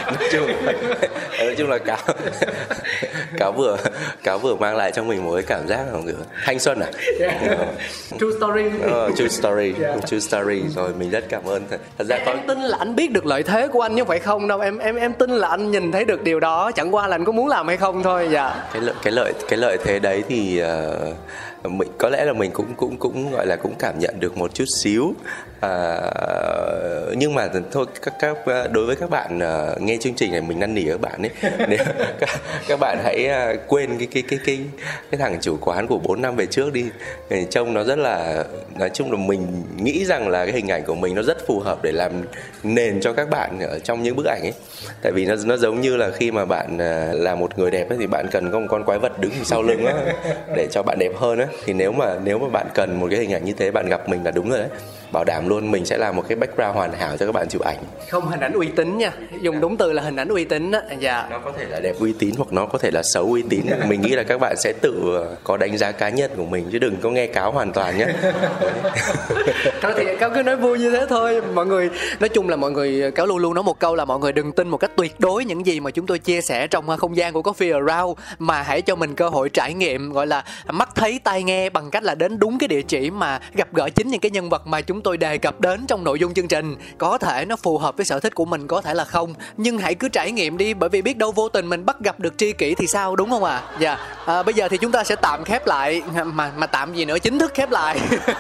nói 0.06 0.30
chung 0.32 0.48
nói 1.40 1.56
chung 1.58 1.70
là 1.70 1.78
cáo 1.78 1.98
cáo 3.38 3.52
vừa 3.52 3.78
cáo 4.24 4.38
vừa 4.38 4.56
mang 4.56 4.76
lại 4.76 4.92
cho 4.92 5.04
mình 5.04 5.26
một 5.26 5.34
cái 5.34 5.44
cảm 5.48 5.68
giác 5.68 5.80
là 5.94 6.00
kiểu 6.06 6.16
thanh 6.46 6.60
xuân 6.60 6.80
à? 6.80 6.88
Yeah. 7.20 7.36
true 8.20 8.28
story. 8.38 8.66
Uh, 8.66 9.18
true 9.18 9.28
story. 9.28 9.74
Yeah. 9.82 10.06
true 10.06 10.20
story. 10.20 10.62
Rồi 10.76 10.94
mình 11.00 11.10
rất 11.10 11.24
cảm 11.30 11.46
ơn. 11.46 11.64
Thật 11.98 12.08
ra 12.10 12.20
con... 12.26 12.38
em 12.38 12.48
tin 12.48 12.62
là 12.62 12.78
anh 12.78 12.96
biết 12.96 13.12
được 13.12 13.26
lợi 13.26 13.44
thế 13.44 13.68
của 13.68 13.82
anh 13.82 13.96
chứ 13.96 14.04
phải 14.04 14.20
không 14.20 14.48
đâu. 14.48 14.60
Em 14.60 14.78
em 14.78 14.96
em 14.96 15.14
tin 15.14 15.30
là 15.30 15.48
anh 15.48 15.72
nhìn 15.72 15.92
thấy 15.92 16.06
được 16.06 16.24
điều 16.24 16.40
đó. 16.40 16.72
Chẳng 16.76 16.96
qua 16.96 17.08
là 17.08 17.16
anh 17.16 17.26
có 17.26 17.32
muốn 17.32 17.48
làm 17.48 17.68
hay 17.68 17.78
không 17.78 18.04
thôi 18.04 18.28
dạ. 18.32 18.64
Cái 18.74 18.82
lợi 18.82 18.96
cái 19.04 19.14
lợi 19.14 19.34
cái 19.50 19.60
lợi 19.60 19.78
thế 19.84 20.00
đấy 20.00 20.24
thì 20.30 20.62
uh, 20.64 21.72
mình 21.72 21.92
có 21.98 22.10
lẽ 22.10 22.26
là 22.26 22.34
mình 22.34 22.52
cũng 22.52 22.76
cũng 22.78 22.98
cũng 22.98 23.32
gọi 23.32 23.46
là 23.46 23.56
cũng 23.56 23.74
cảm 23.80 24.00
nhận 24.00 24.20
được 24.20 24.38
một 24.38 24.54
chút 24.54 24.66
xíu. 24.78 25.14
À, 25.62 26.02
nhưng 27.18 27.36
mà 27.36 27.50
thôi 27.72 27.86
các 28.02 28.14
các 28.20 28.38
đối 28.72 28.86
với 28.86 28.96
các 28.96 29.10
bạn 29.10 29.38
uh, 29.38 29.82
nghe 29.82 29.98
chương 29.98 30.14
trình 30.14 30.32
này 30.32 30.42
mình 30.42 30.60
năn 30.60 30.74
nỉ 30.74 30.84
các 30.84 31.02
bạn 31.02 31.22
ấy. 31.22 31.52
Nếu 31.70 31.80
các, 32.20 32.30
các 32.68 32.80
bạn 32.80 32.98
hãy 33.04 33.30
uh, 33.54 33.60
quên 33.68 33.98
cái 33.98 34.08
cái 34.12 34.24
cái 34.28 34.40
cái 34.46 34.60
cái 35.12 35.20
thằng 35.20 35.38
chủ 35.42 35.58
quán 35.62 35.88
của 35.88 35.98
4 35.98 36.22
năm 36.22 36.36
về 36.36 36.46
trước 36.46 36.74
đi. 36.74 36.86
Ờ, 37.30 37.38
trông 37.50 37.74
nó 37.74 37.84
rất 37.84 37.98
là 37.98 38.44
nói 38.76 38.90
chung 38.94 39.12
là 39.12 39.18
mình 39.18 39.64
nghĩ 39.78 40.06
rằng 40.06 40.28
là 40.28 40.46
cái 40.46 40.54
hình 40.54 40.68
ảnh 40.68 40.84
của 40.84 40.96
mình 40.96 41.16
nó 41.16 41.22
rất 41.22 41.48
phù 41.48 41.60
hợp 41.60 41.84
để 41.84 41.92
làm 41.92 42.12
nền 42.64 43.02
cho 43.02 43.14
các 43.14 43.30
bạn 43.30 43.60
ở 43.60 43.80
trong 43.80 44.04
những 44.04 44.16
bức 44.16 44.26
ảnh 44.26 44.42
ấy. 44.42 44.54
Tại 45.02 45.12
vì 45.12 45.26
nó 45.26 45.36
nó 45.46 45.58
giống 45.58 45.82
như 45.82 45.98
là 45.98 46.12
khi 46.12 46.32
mà 46.32 46.46
bạn 46.46 46.76
uh, 46.76 47.22
là 47.22 47.36
một 47.36 47.60
người 47.60 47.72
đẹp 47.72 47.90
ấy, 47.90 47.98
thì 48.00 48.08
bạn 48.08 48.28
cần 48.32 48.52
có 48.52 48.60
một 48.60 48.68
con 48.70 48.84
quái 48.84 49.00
vật 49.00 49.20
đứng 49.20 49.34
sau 49.44 49.64
lưng 49.64 49.86
á 49.86 49.94
để 50.56 50.68
cho 50.72 50.84
bạn 50.84 50.98
đẹp 51.00 51.12
hơn 51.16 51.40
á. 51.40 51.48
Thì 51.66 51.74
nếu 51.74 51.92
mà 51.92 52.16
nếu 52.24 52.40
mà 52.40 52.48
bạn 52.48 52.68
cần 52.74 53.00
một 53.00 53.08
cái 53.12 53.20
hình 53.20 53.34
ảnh 53.34 53.46
như 53.46 53.54
thế 53.58 53.72
bạn 53.72 53.90
gặp 53.90 54.10
mình 54.10 54.24
là 54.24 54.32
đúng 54.32 54.50
rồi 54.50 54.60
đấy 54.60 54.70
bảo 55.14 55.24
đảm 55.24 55.50
luôn 55.50 55.72
mình 55.72 55.86
sẽ 55.86 55.98
làm 55.98 56.16
một 56.16 56.24
cái 56.28 56.36
background 56.36 56.76
hoàn 56.76 56.94
hảo 56.94 57.18
cho 57.18 57.26
các 57.26 57.32
bạn 57.32 57.48
chụp 57.50 57.62
ảnh. 57.62 57.78
Không 58.10 58.28
hình 58.28 58.40
ảnh 58.40 58.54
uy 58.54 58.68
tín 58.76 58.98
nha. 58.98 59.12
Dùng 59.42 59.62
đúng 59.62 59.78
từ 59.78 59.92
là 59.94 60.02
hình 60.02 60.16
ảnh 60.16 60.28
uy 60.28 60.46
tín 60.46 60.72
á. 60.72 60.82
Dạ. 61.00 61.28
Nó 61.32 61.40
có 61.40 61.52
thể 61.58 61.66
là 61.66 61.80
đẹp 61.80 61.96
uy 62.00 62.14
tín 62.20 62.34
hoặc 62.38 62.54
nó 62.54 62.66
có 62.66 62.78
thể 62.78 62.92
là 62.92 63.04
xấu 63.04 63.26
uy 63.26 63.44
tín. 63.50 63.62
Mình 63.88 64.02
nghĩ 64.02 64.10
là 64.10 64.24
các 64.24 64.40
bạn 64.40 64.56
sẽ 64.58 64.74
tự 64.82 65.02
ờ, 65.16 65.36
có 65.44 65.58
đánh 65.58 65.78
giá 65.78 65.92
cá 65.92 66.10
nhân 66.10 66.32
của 66.38 66.46
mình 66.46 66.70
chứ 66.72 66.80
đừng 66.80 66.96
có 67.02 67.10
nghe 67.10 67.28
cáo 67.28 67.52
hoàn 67.52 67.74
toàn 67.74 67.98
nhé. 67.98 68.06
Cáo 69.82 69.92
thì 69.98 70.06
cáo 70.20 70.30
cứ 70.30 70.44
nói 70.44 70.56
vui 70.56 70.80
như 70.80 70.92
thế 70.92 71.06
thôi. 71.10 71.42
Mọi 71.54 71.66
người 71.66 71.90
nói 72.20 72.30
chung 72.30 72.50
là 72.50 72.56
mọi 72.56 72.72
người 72.72 73.12
cáo 73.12 73.26
luôn 73.26 73.38
luôn 73.38 73.54
nói 73.54 73.64
một 73.64 73.80
câu 73.80 73.96
là 73.96 74.06
mọi 74.06 74.20
người 74.20 74.32
đừng 74.32 74.52
tin 74.52 74.68
một 74.68 74.78
cách 74.78 74.92
tuyệt 74.96 75.20
đối 75.20 75.46
những 75.46 75.66
gì 75.66 75.80
mà 75.80 75.92
chúng 75.92 76.06
tôi 76.06 76.20
chia 76.20 76.42
sẻ 76.42 76.68
trong 76.68 76.90
ờ, 76.90 76.98
không 76.98 77.18
gian 77.18 77.34
của 77.34 77.42
Coffee 77.42 77.88
Around. 77.88 78.20
Mà 78.40 78.62
hãy 78.62 78.82
cho 78.82 78.96
mình 78.96 79.16
cơ 79.16 79.30
hội 79.30 79.50
trải 79.50 79.74
nghiệm 79.74 80.14
gọi 80.14 80.28
là 80.28 80.44
mắt 80.70 80.90
thấy 80.96 81.20
tai 81.24 81.44
nghe 81.44 81.70
bằng 81.70 81.92
cách 81.92 82.04
là 82.04 82.16
đến 82.16 82.40
đúng 82.40 82.58
cái 82.58 82.68
địa 82.68 82.82
chỉ 82.82 83.12
mà 83.12 83.40
gặp 83.54 83.68
gỡ 83.74 83.90
chính 83.90 84.08
những 84.08 84.22
cái 84.22 84.32
nhân 84.32 84.50
vật 84.50 84.68
mà 84.68 84.82
chúng 84.82 85.03
tôi 85.04 85.18
đề 85.18 85.38
cập 85.38 85.62
đến 85.62 85.86
trong 85.88 86.04
nội 86.04 86.20
dung 86.20 86.34
chương 86.34 86.48
trình 86.48 86.76
có 86.98 87.18
thể 87.18 87.46
nó 87.46 87.56
phù 87.56 87.78
hợp 87.78 87.98
với 87.98 88.06
sở 88.06 88.20
thích 88.20 88.36
của 88.36 88.46
mình 88.46 88.68
có 88.68 88.82
thể 88.82 88.94
là 88.94 89.06
không. 89.06 89.34
Nhưng 89.58 89.78
hãy 89.78 89.96
cứ 89.96 90.10
trải 90.10 90.32
nghiệm 90.32 90.58
đi 90.58 90.74
bởi 90.74 90.90
vì 90.90 91.02
biết 91.02 91.18
đâu 91.18 91.32
vô 91.32 91.50
tình 91.50 91.70
mình 91.70 91.86
bắt 91.86 92.00
gặp 92.00 92.20
được 92.20 92.38
tri 92.38 92.54
kỷ 92.54 92.76
thì 92.76 92.88
sao 92.88 93.16
đúng 93.16 93.30
không 93.30 93.44
ạ? 93.44 93.56
À? 93.56 93.78
dạ. 93.80 93.98
À, 94.26 94.44
bây 94.44 94.54
giờ 94.54 94.68
thì 94.68 94.78
chúng 94.78 94.92
ta 94.92 95.04
sẽ 95.04 95.16
tạm 95.16 95.44
khép 95.44 95.68
lại 95.68 96.02
mà 96.26 96.52
mà 96.58 96.68
tạm 96.68 96.94
gì 96.94 97.06
nữa 97.06 97.20
chính 97.20 97.40
thức 97.40 97.52
khép 97.54 97.72
lại. 97.72 98.00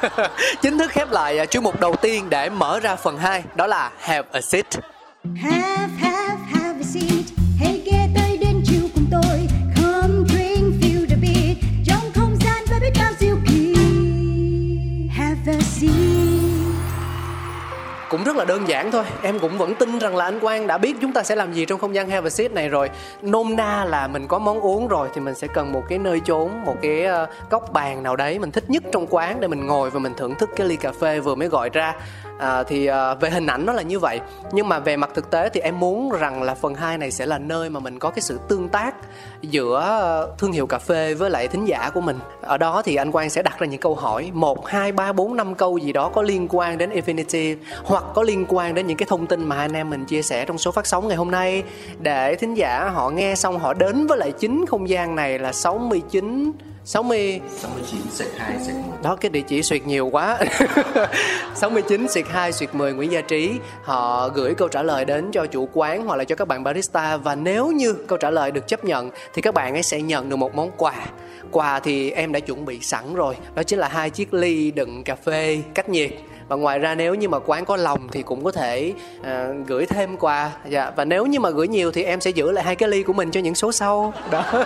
Chính 0.61 0.77
thức 0.77 0.91
khép 0.91 1.11
lại 1.11 1.37
à, 1.39 1.45
chuyên 1.45 1.63
mục 1.63 1.79
đầu 1.79 1.95
tiên 1.95 2.29
để 2.29 2.49
mở 2.49 2.79
ra 2.79 2.95
phần 2.95 3.17
2 3.17 3.43
đó 3.55 3.67
là 3.67 3.91
have 3.99 4.27
a 4.31 4.41
seat. 4.41 4.65
Have, 5.35 5.87
have, 5.99 6.37
have 6.53 6.79
a 6.79 6.83
seat. 6.83 7.22
Cũng 18.13 18.23
rất 18.23 18.35
là 18.35 18.45
đơn 18.45 18.67
giản 18.67 18.91
thôi. 18.91 19.03
Em 19.21 19.39
cũng 19.39 19.57
vẫn 19.57 19.75
tin 19.75 19.99
rằng 19.99 20.15
là 20.15 20.25
anh 20.25 20.39
quang 20.39 20.67
đã 20.67 20.77
biết 20.77 20.95
chúng 21.01 21.13
ta 21.13 21.23
sẽ 21.23 21.35
làm 21.35 21.53
gì 21.53 21.65
trong 21.65 21.79
không 21.79 21.95
gian 21.95 22.09
have 22.09 22.27
a 22.27 22.29
seat 22.29 22.51
này 22.51 22.69
rồi. 22.69 22.89
Nôm 23.21 23.55
na 23.55 23.85
là 23.85 24.07
mình 24.07 24.27
có 24.27 24.39
món 24.39 24.59
uống 24.59 24.87
rồi 24.87 25.09
thì 25.13 25.21
mình 25.21 25.35
sẽ 25.35 25.47
cần 25.47 25.71
một 25.71 25.83
cái 25.89 25.99
nơi 25.99 26.19
trốn, 26.19 26.65
một 26.65 26.75
cái 26.81 27.03
ờ, 27.03 27.27
góc 27.49 27.73
bàn 27.73 28.03
nào 28.03 28.15
đấy 28.15 28.39
mình 28.39 28.51
thích 28.51 28.63
nhất 28.67 28.83
trong 28.91 29.07
quán 29.09 29.39
để 29.39 29.47
mình 29.47 29.67
ngồi 29.67 29.89
và 29.89 29.99
mình 29.99 30.13
thưởng 30.17 30.35
thức 30.35 30.49
cái 30.55 30.67
ly 30.67 30.75
cà 30.75 30.91
phê 30.91 31.19
vừa 31.19 31.35
mới 31.35 31.47
gọi 31.47 31.69
ra 31.69 31.95
à, 32.37 32.63
thì 32.63 32.85
à, 32.85 33.13
về 33.13 33.29
hình 33.29 33.47
ảnh 33.47 33.65
nó 33.65 33.73
là 33.73 33.81
như 33.81 33.99
vậy. 33.99 34.19
Nhưng 34.51 34.69
mà 34.69 34.79
về 34.79 34.97
mặt 34.97 35.09
thực 35.13 35.31
tế 35.31 35.49
thì 35.49 35.59
em 35.59 35.79
muốn 35.79 36.11
rằng 36.11 36.43
là 36.43 36.55
phần 36.55 36.75
2 36.75 36.97
này 36.97 37.11
sẽ 37.11 37.25
là 37.25 37.37
nơi 37.37 37.69
mà 37.69 37.79
mình 37.79 37.99
có 37.99 38.09
cái 38.09 38.21
sự 38.21 38.39
tương 38.47 38.69
tác 38.69 38.95
giữa 39.41 39.79
ờ, 39.79 40.35
thương 40.37 40.51
hiệu 40.51 40.67
cà 40.67 40.79
phê 40.79 41.13
với 41.13 41.29
lại 41.29 41.47
thính 41.47 41.65
giả 41.67 41.89
của 41.93 42.01
mình. 42.01 42.19
Ở 42.41 42.57
đó 42.57 42.81
thì 42.85 42.95
anh 42.95 43.11
Quang 43.11 43.29
sẽ 43.29 43.43
đặt 43.43 43.59
ra 43.59 43.67
những 43.67 43.81
câu 43.81 43.95
hỏi. 43.95 44.31
Một 44.33 44.67
hai 44.67 44.91
ba 44.91 45.13
bốn 45.13 45.35
năm 45.35 45.55
câu 45.55 45.77
gì 45.77 45.93
đó 45.93 46.09
có 46.09 46.21
liên 46.21 46.47
quan 46.49 46.77
đến 46.77 46.89
Infinity 46.89 47.55
hoặc 47.83 48.03
có 48.13 48.23
liên 48.23 48.45
quan 48.49 48.73
đến 48.73 48.87
những 48.87 48.97
cái 48.97 49.07
thông 49.09 49.27
tin 49.27 49.49
mà 49.49 49.57
anh 49.57 49.73
em 49.73 49.89
mình 49.89 50.05
chia 50.05 50.21
sẻ 50.21 50.45
trong 50.45 50.57
số 50.57 50.71
phát 50.71 50.87
sóng 50.87 51.07
ngày 51.07 51.17
hôm 51.17 51.31
nay. 51.31 51.63
Để 51.99 52.35
thính 52.35 52.53
giả 52.53 52.89
họ 52.89 53.09
nghe 53.09 53.35
xong 53.35 53.59
họ 53.59 53.73
đến 53.73 54.07
với 54.07 54.17
lại 54.17 54.31
chính 54.31 54.65
không 54.65 54.89
gian 54.89 55.15
này 55.15 55.39
là 55.39 55.53
69 55.53 56.51
60 56.85 57.41
69 57.49 58.01
sạch 58.09 58.27
2 58.37 58.59
sạch 58.59 58.73
1 58.87 58.93
đó 59.03 59.15
cái 59.15 59.29
địa 59.29 59.41
chỉ 59.41 59.63
suyệt 59.63 59.87
nhiều 59.87 60.07
quá. 60.07 60.39
69 61.55 62.07
suyệt 62.09 62.25
2 62.29 62.51
suyệt 62.51 62.75
10 62.75 62.93
Nguyễn 62.93 63.11
Gia 63.11 63.21
Trí. 63.21 63.51
Họ 63.83 64.29
gửi 64.29 64.53
câu 64.53 64.67
trả 64.67 64.83
lời 64.83 65.05
đến 65.05 65.31
cho 65.31 65.45
chủ 65.45 65.69
quán 65.73 66.05
hoặc 66.05 66.15
là 66.15 66.23
cho 66.23 66.35
các 66.35 66.47
bạn 66.47 66.63
barista. 66.63 67.17
Và 67.17 67.35
nếu 67.35 67.71
như 67.71 67.93
câu 67.93 68.17
trả 68.17 68.29
lời 68.29 68.51
được 68.51 68.67
chấp 68.67 68.85
nhận 68.85 69.11
thì 69.33 69.41
các 69.41 69.53
bạn 69.53 69.73
ấy 69.73 69.83
sẽ 69.83 70.01
nhận 70.01 70.29
được 70.29 70.35
một 70.35 70.55
món 70.55 70.71
quà. 70.77 70.93
Quà 71.51 71.79
thì 71.79 72.11
em 72.11 72.31
đã 72.31 72.39
chuẩn 72.39 72.65
bị 72.65 72.79
sẵn 72.79 73.15
rồi. 73.15 73.35
Đó 73.55 73.63
chính 73.63 73.79
là 73.79 73.87
hai 73.87 74.09
chiếc 74.09 74.33
ly 74.33 74.71
đựng 74.71 75.03
cà 75.03 75.15
phê 75.15 75.61
cách 75.73 75.89
nhiệt 75.89 76.11
và 76.47 76.55
ngoài 76.55 76.79
ra 76.79 76.95
nếu 76.95 77.15
như 77.15 77.29
mà 77.29 77.39
quán 77.39 77.65
có 77.65 77.77
lòng 77.77 78.07
thì 78.11 78.23
cũng 78.23 78.43
có 78.43 78.51
thể 78.51 78.93
à, 79.23 79.47
gửi 79.67 79.85
thêm 79.85 80.17
quà. 80.17 80.51
Dạ 80.69 80.91
và 80.95 81.05
nếu 81.05 81.25
như 81.25 81.39
mà 81.39 81.49
gửi 81.49 81.67
nhiều 81.67 81.91
thì 81.91 82.03
em 82.03 82.21
sẽ 82.21 82.31
giữ 82.31 82.51
lại 82.51 82.63
hai 82.63 82.75
cái 82.75 82.89
ly 82.89 83.03
của 83.03 83.13
mình 83.13 83.31
cho 83.31 83.39
những 83.39 83.55
số 83.55 83.71
sau. 83.71 84.13
Đó. 84.31 84.43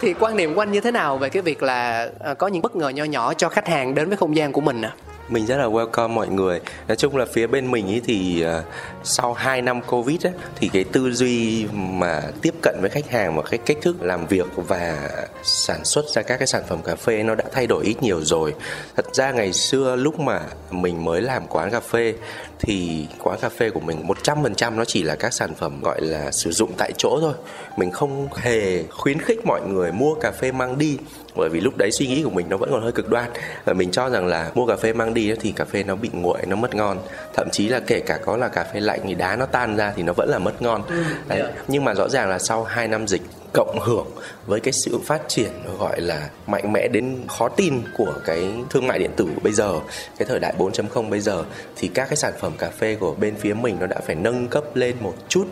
Thì 0.00 0.14
quan 0.20 0.36
niệm 0.36 0.54
của 0.54 0.62
anh 0.62 0.72
như 0.72 0.80
thế 0.80 0.90
nào 0.90 1.16
về 1.16 1.28
cái 1.28 1.42
việc 1.42 1.62
là 1.62 2.10
à, 2.20 2.34
có 2.34 2.46
những 2.46 2.62
bất 2.62 2.76
ngờ 2.76 2.88
nho 2.88 3.04
nhỏ 3.04 3.34
cho 3.34 3.48
khách 3.48 3.68
hàng 3.68 3.94
đến 3.94 4.08
với 4.08 4.16
không 4.16 4.36
gian 4.36 4.52
của 4.52 4.60
mình 4.60 4.82
à 4.82 4.92
mình 5.28 5.46
rất 5.46 5.56
là 5.56 5.64
welcome 5.64 6.08
mọi 6.08 6.28
người. 6.28 6.60
Nói 6.88 6.96
chung 6.96 7.16
là 7.16 7.24
phía 7.32 7.46
bên 7.46 7.70
mình 7.70 7.86
ấy 7.86 8.02
thì 8.04 8.44
uh, 8.46 8.64
sau 9.02 9.32
2 9.32 9.62
năm 9.62 9.80
covid 9.82 10.26
ấy, 10.26 10.32
thì 10.56 10.70
cái 10.72 10.84
tư 10.84 11.12
duy 11.12 11.66
mà 11.74 12.22
tiếp 12.42 12.54
cận 12.62 12.74
với 12.80 12.90
khách 12.90 13.10
hàng 13.10 13.36
và 13.36 13.42
cái 13.42 13.58
cách 13.66 13.76
thức 13.82 14.02
làm 14.02 14.26
việc 14.26 14.46
và 14.56 15.10
sản 15.42 15.84
xuất 15.84 16.04
ra 16.08 16.22
các 16.22 16.36
cái 16.36 16.46
sản 16.46 16.62
phẩm 16.68 16.82
cà 16.82 16.96
phê 16.96 17.22
nó 17.22 17.34
đã 17.34 17.44
thay 17.52 17.66
đổi 17.66 17.84
ít 17.84 18.02
nhiều 18.02 18.20
rồi. 18.24 18.54
Thật 18.96 19.14
ra 19.14 19.32
ngày 19.32 19.52
xưa 19.52 19.96
lúc 19.96 20.20
mà 20.20 20.40
mình 20.70 21.04
mới 21.04 21.22
làm 21.22 21.46
quán 21.46 21.70
cà 21.70 21.80
phê 21.80 22.14
thì 22.60 23.06
quán 23.18 23.38
cà 23.40 23.48
phê 23.48 23.70
của 23.70 23.80
mình 23.80 24.06
100% 24.24 24.76
nó 24.76 24.84
chỉ 24.84 25.02
là 25.02 25.14
các 25.14 25.34
sản 25.34 25.54
phẩm 25.54 25.80
gọi 25.82 26.00
là 26.00 26.30
sử 26.30 26.52
dụng 26.52 26.72
tại 26.78 26.92
chỗ 26.98 27.18
thôi. 27.20 27.34
Mình 27.76 27.90
không 27.90 28.28
hề 28.36 28.82
khuyến 28.82 29.18
khích 29.18 29.46
mọi 29.46 29.60
người 29.68 29.92
mua 29.92 30.14
cà 30.14 30.30
phê 30.30 30.52
mang 30.52 30.78
đi 30.78 30.98
bởi 31.36 31.48
vì 31.48 31.60
lúc 31.60 31.76
đấy 31.76 31.90
suy 31.92 32.06
nghĩ 32.06 32.22
của 32.22 32.30
mình 32.30 32.48
nó 32.48 32.56
vẫn 32.56 32.70
còn 32.72 32.82
hơi 32.82 32.92
cực 32.92 33.08
đoan. 33.08 33.30
Và 33.64 33.72
mình 33.72 33.90
cho 33.90 34.10
rằng 34.10 34.26
là 34.26 34.50
mua 34.54 34.66
cà 34.66 34.76
phê 34.76 34.92
mang 34.92 35.14
đi 35.14 35.32
thì 35.40 35.52
cà 35.52 35.64
phê 35.64 35.82
nó 35.82 35.96
bị 35.96 36.10
nguội 36.12 36.38
nó 36.46 36.56
mất 36.56 36.74
ngon. 36.74 36.98
Thậm 37.34 37.48
chí 37.52 37.68
là 37.68 37.80
kể 37.80 38.00
cả 38.00 38.18
có 38.24 38.36
là 38.36 38.48
cà 38.48 38.64
phê 38.64 38.80
lạnh 38.80 39.00
thì 39.04 39.14
đá 39.14 39.36
nó 39.36 39.46
tan 39.46 39.76
ra 39.76 39.92
thì 39.96 40.02
nó 40.02 40.12
vẫn 40.12 40.28
là 40.28 40.38
mất 40.38 40.62
ngon. 40.62 40.82
Đấy. 41.28 41.42
nhưng 41.68 41.84
mà 41.84 41.94
rõ 41.94 42.08
ràng 42.08 42.28
là 42.28 42.38
sau 42.38 42.64
2 42.64 42.88
năm 42.88 43.06
dịch 43.06 43.22
cộng 43.54 43.78
hưởng 43.80 44.06
với 44.46 44.60
cái 44.60 44.72
sự 44.72 44.98
phát 45.04 45.22
triển 45.28 45.50
gọi 45.78 46.00
là 46.00 46.28
mạnh 46.46 46.72
mẽ 46.72 46.88
đến 46.88 47.16
khó 47.28 47.48
tin 47.48 47.82
của 47.96 48.14
cái 48.24 48.52
thương 48.70 48.86
mại 48.86 48.98
điện 48.98 49.10
tử 49.16 49.28
bây 49.42 49.52
giờ 49.52 49.80
cái 50.18 50.28
thời 50.28 50.40
đại 50.40 50.54
4.0 50.58 51.10
bây 51.10 51.20
giờ 51.20 51.44
thì 51.76 51.88
các 51.88 52.08
cái 52.08 52.16
sản 52.16 52.32
phẩm 52.40 52.52
cà 52.58 52.70
phê 52.70 52.96
của 53.00 53.14
bên 53.14 53.34
phía 53.36 53.54
mình 53.54 53.76
nó 53.80 53.86
đã 53.86 54.00
phải 54.06 54.14
nâng 54.14 54.48
cấp 54.48 54.64
lên 54.74 54.96
một 55.00 55.14
chút 55.28 55.44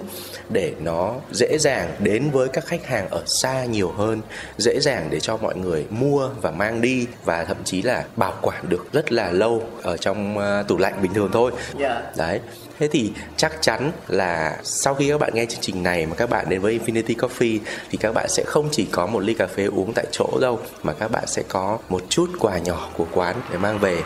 để 0.48 0.72
nó 0.82 1.14
dễ 1.32 1.58
dàng 1.58 1.90
đến 1.98 2.30
với 2.30 2.48
các 2.48 2.66
khách 2.66 2.86
hàng 2.86 3.08
ở 3.10 3.22
xa 3.26 3.64
nhiều 3.64 3.90
hơn 3.90 4.20
dễ 4.58 4.80
dàng 4.80 5.08
để 5.10 5.20
cho 5.20 5.36
mọi 5.36 5.56
người 5.56 5.86
mua 5.90 6.28
và 6.40 6.50
mang 6.50 6.80
đi 6.80 7.06
và 7.24 7.44
thậm 7.44 7.56
chí 7.64 7.82
là 7.82 8.04
bảo 8.16 8.34
quản 8.42 8.68
được 8.68 8.92
rất 8.92 9.12
là 9.12 9.30
lâu 9.30 9.62
ở 9.82 9.96
trong 9.96 10.38
uh, 10.38 10.68
tủ 10.68 10.78
lạnh 10.78 11.02
bình 11.02 11.14
thường 11.14 11.30
thôi 11.32 11.52
yeah. 11.78 12.16
đấy 12.16 12.40
thế 12.78 12.88
thì 12.88 13.12
chắc 13.36 13.52
chắn 13.60 13.92
là 14.08 14.58
sau 14.62 14.94
khi 14.94 15.08
các 15.08 15.20
bạn 15.20 15.30
nghe 15.34 15.46
chương 15.46 15.60
trình 15.60 15.82
này 15.82 16.06
mà 16.06 16.14
các 16.14 16.30
bạn 16.30 16.46
đến 16.48 16.60
với 16.60 16.78
Infinity 16.78 17.16
Coffee 17.16 17.58
thì 17.90 17.98
các 17.98 18.12
bạn 18.14 18.28
sẽ 18.28 18.42
không 18.46 18.68
chỉ 18.72 18.86
có 18.92 19.06
một 19.06 19.20
ly 19.20 19.34
cà 19.34 19.46
phê 19.46 19.64
uống 19.64 19.92
tại 19.94 20.06
chỗ 20.12 20.38
đâu 20.40 20.60
mà 20.82 20.92
các 20.92 21.10
bạn 21.10 21.26
sẽ 21.26 21.42
có 21.48 21.78
một 21.88 22.02
chút 22.08 22.30
quà 22.38 22.58
nhỏ 22.58 22.90
của 22.96 23.06
quán 23.12 23.36
để 23.52 23.58
mang 23.58 23.78
về. 23.78 24.02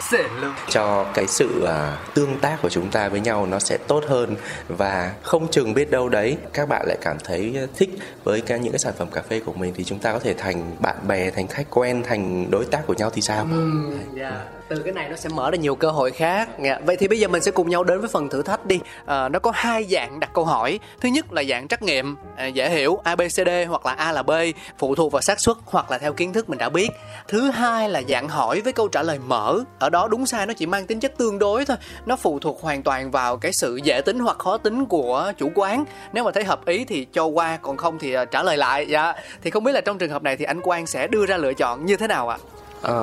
Cho 0.68 1.06
cái 1.14 1.26
sự 1.26 1.62
uh, 1.62 1.68
tương 2.14 2.38
tác 2.40 2.58
của 2.62 2.68
chúng 2.68 2.90
ta 2.90 3.08
với 3.08 3.20
nhau 3.20 3.46
nó 3.46 3.58
sẽ 3.58 3.76
tốt 3.76 4.04
hơn. 4.06 4.36
Và 4.68 5.12
không 5.22 5.50
chừng 5.50 5.74
biết 5.74 5.90
đâu 5.90 6.08
đấy 6.08 6.36
các 6.52 6.68
bạn 6.68 6.86
lại 6.86 6.96
cảm 7.00 7.16
thấy 7.24 7.56
thích 7.76 7.90
với 8.24 8.40
cái 8.40 8.58
những 8.58 8.72
cái 8.72 8.78
sản 8.78 8.94
phẩm 8.98 9.08
cà 9.10 9.22
phê 9.22 9.40
của 9.40 9.52
mình 9.52 9.74
thì 9.76 9.84
chúng 9.84 9.98
ta 9.98 10.12
có 10.12 10.18
thể 10.18 10.34
thành 10.34 10.76
bạn 10.80 10.96
bè 11.08 11.30
thành 11.30 11.46
khách 11.46 11.66
quen 11.70 12.02
thành 12.02 12.50
đối 12.50 12.64
tác 12.64 12.86
của 12.86 12.94
nhau 12.94 13.10
thì 13.10 13.22
sao? 13.22 13.46
Ừ, 13.50 13.70
yeah 14.16 14.32
từ 14.68 14.82
cái 14.82 14.92
này 14.92 15.08
nó 15.08 15.16
sẽ 15.16 15.28
mở 15.28 15.50
ra 15.50 15.56
nhiều 15.56 15.74
cơ 15.74 15.90
hội 15.90 16.10
khác. 16.10 16.48
Dạ. 16.64 16.78
Vậy 16.84 16.96
thì 16.96 17.08
bây 17.08 17.18
giờ 17.18 17.28
mình 17.28 17.42
sẽ 17.42 17.50
cùng 17.50 17.70
nhau 17.70 17.84
đến 17.84 18.00
với 18.00 18.08
phần 18.08 18.28
thử 18.28 18.42
thách 18.42 18.66
đi. 18.66 18.80
À, 19.06 19.28
nó 19.28 19.38
có 19.38 19.52
hai 19.54 19.84
dạng 19.84 20.20
đặt 20.20 20.30
câu 20.34 20.44
hỏi. 20.44 20.78
Thứ 21.00 21.08
nhất 21.08 21.32
là 21.32 21.44
dạng 21.44 21.68
trắc 21.68 21.82
nghiệm 21.82 22.16
à, 22.36 22.46
dễ 22.46 22.70
hiểu 22.70 22.98
abcd 23.04 23.48
hoặc 23.68 23.86
là 23.86 23.92
a 23.92 24.12
là 24.12 24.22
b 24.22 24.30
phụ 24.78 24.94
thuộc 24.94 25.12
vào 25.12 25.22
xác 25.22 25.40
suất 25.40 25.56
hoặc 25.64 25.90
là 25.90 25.98
theo 25.98 26.12
kiến 26.12 26.32
thức 26.32 26.48
mình 26.48 26.58
đã 26.58 26.68
biết. 26.68 26.88
Thứ 27.28 27.50
hai 27.50 27.88
là 27.88 28.02
dạng 28.08 28.28
hỏi 28.28 28.60
với 28.60 28.72
câu 28.72 28.88
trả 28.88 29.02
lời 29.02 29.18
mở. 29.26 29.58
Ở 29.78 29.90
đó 29.90 30.08
đúng 30.08 30.26
sai 30.26 30.46
nó 30.46 30.54
chỉ 30.54 30.66
mang 30.66 30.86
tính 30.86 31.00
chất 31.00 31.16
tương 31.18 31.38
đối 31.38 31.64
thôi. 31.64 31.76
Nó 32.06 32.16
phụ 32.16 32.38
thuộc 32.38 32.62
hoàn 32.62 32.82
toàn 32.82 33.10
vào 33.10 33.36
cái 33.36 33.52
sự 33.52 33.80
dễ 33.82 34.00
tính 34.00 34.18
hoặc 34.18 34.38
khó 34.38 34.58
tính 34.58 34.86
của 34.86 35.32
chủ 35.38 35.50
quán. 35.54 35.84
Nếu 36.12 36.24
mà 36.24 36.30
thấy 36.30 36.44
hợp 36.44 36.66
ý 36.66 36.84
thì 36.84 37.06
cho 37.12 37.24
qua 37.24 37.58
còn 37.62 37.76
không 37.76 37.98
thì 37.98 38.12
à, 38.12 38.24
trả 38.24 38.42
lời 38.42 38.56
lại. 38.56 38.86
Dạ. 38.88 39.12
Thì 39.42 39.50
không 39.50 39.64
biết 39.64 39.72
là 39.72 39.80
trong 39.80 39.98
trường 39.98 40.10
hợp 40.10 40.22
này 40.22 40.36
thì 40.36 40.44
anh 40.44 40.60
quang 40.60 40.86
sẽ 40.86 41.06
đưa 41.06 41.26
ra 41.26 41.36
lựa 41.36 41.54
chọn 41.54 41.86
như 41.86 41.96
thế 41.96 42.06
nào 42.06 42.28
ạ? 42.28 42.38
à? 42.42 42.55
À, 42.87 42.95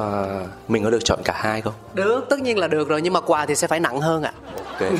mình 0.68 0.84
có 0.84 0.90
được 0.90 1.06
chọn 1.06 1.20
cả 1.24 1.34
hai 1.38 1.62
không? 1.62 1.74
Được 1.94 2.26
tất 2.30 2.40
nhiên 2.40 2.58
là 2.58 2.68
được 2.68 2.90
rồi 2.90 3.02
nhưng 3.02 3.14
mà 3.14 3.22
quà 3.22 3.46
thì 3.46 3.56
sẽ 3.56 3.68
phải 3.68 3.80
nặng 3.80 4.02
hơn 4.02 4.24
ạ. 4.24 4.34
À 4.48 4.64
ok. 4.80 4.92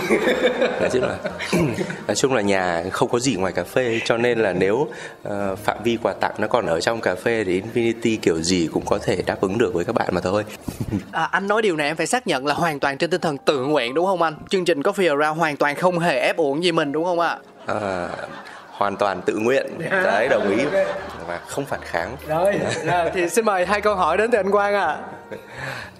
Nói 0.80 0.90
chung 0.92 1.02
là 1.02 1.18
nói 2.08 2.16
chung 2.16 2.34
là 2.34 2.42
nhà 2.42 2.84
không 2.92 3.10
có 3.10 3.20
gì 3.20 3.36
ngoài 3.36 3.54
cà 3.54 3.64
phê 3.64 4.00
cho 4.06 4.18
nên 4.18 4.40
là 4.40 4.54
nếu 4.54 4.76
uh, 4.76 5.60
phạm 5.64 5.78
vi 5.84 5.98
quà 6.04 6.14
tặng 6.14 6.34
nó 6.38 6.48
còn 6.48 6.66
ở 6.66 6.82
trong 6.82 7.02
cà 7.02 7.16
phê 7.16 7.44
thì 7.44 7.62
Infinity 7.62 8.18
kiểu 8.22 8.42
gì 8.42 8.70
cũng 8.74 8.86
có 8.86 9.00
thể 9.00 9.22
đáp 9.26 9.42
ứng 9.42 9.58
được 9.58 9.74
với 9.74 9.86
các 9.86 9.96
bạn 9.96 10.10
mà 10.12 10.22
thôi. 10.22 10.44
À, 11.12 11.24
anh 11.32 11.48
nói 11.48 11.62
điều 11.62 11.76
này 11.76 11.88
em 11.88 11.96
phải 11.96 12.08
xác 12.08 12.28
nhận 12.28 12.46
là 12.46 12.54
hoàn 12.54 12.80
toàn 12.80 12.98
trên 12.98 13.10
tinh 13.10 13.22
thần 13.22 13.38
tự 13.38 13.60
nguyện 13.60 13.94
đúng 13.94 14.06
không 14.06 14.22
anh? 14.22 14.36
Chương 14.50 14.66
trình 14.66 14.82
Coffee 14.82 15.20
Around 15.20 15.40
hoàn 15.40 15.58
toàn 15.58 15.76
không 15.76 16.00
hề 16.00 16.20
ép 16.20 16.38
uổng 16.38 16.64
gì 16.64 16.72
mình 16.72 16.92
đúng 16.92 17.06
không 17.06 17.20
ạ? 17.20 17.38
À, 17.66 18.10
hoàn 18.84 18.98
toàn 18.98 19.22
tự 19.22 19.38
nguyện. 19.38 19.66
Đấy 19.90 20.28
đồng 20.28 20.58
ý. 20.58 20.66
Và 21.28 21.40
không 21.48 21.66
phản 21.66 21.80
kháng. 21.84 22.18
Rồi, 22.28 22.60
rồi 22.86 23.12
thì 23.14 23.30
xin 23.30 23.46
mời 23.46 23.66
hai 23.66 23.82
câu 23.82 23.96
hỏi 23.96 24.18
đến 24.18 24.32
từ 24.32 24.38
anh 24.38 24.52
Quang 24.52 24.74
ạ. 24.74 24.98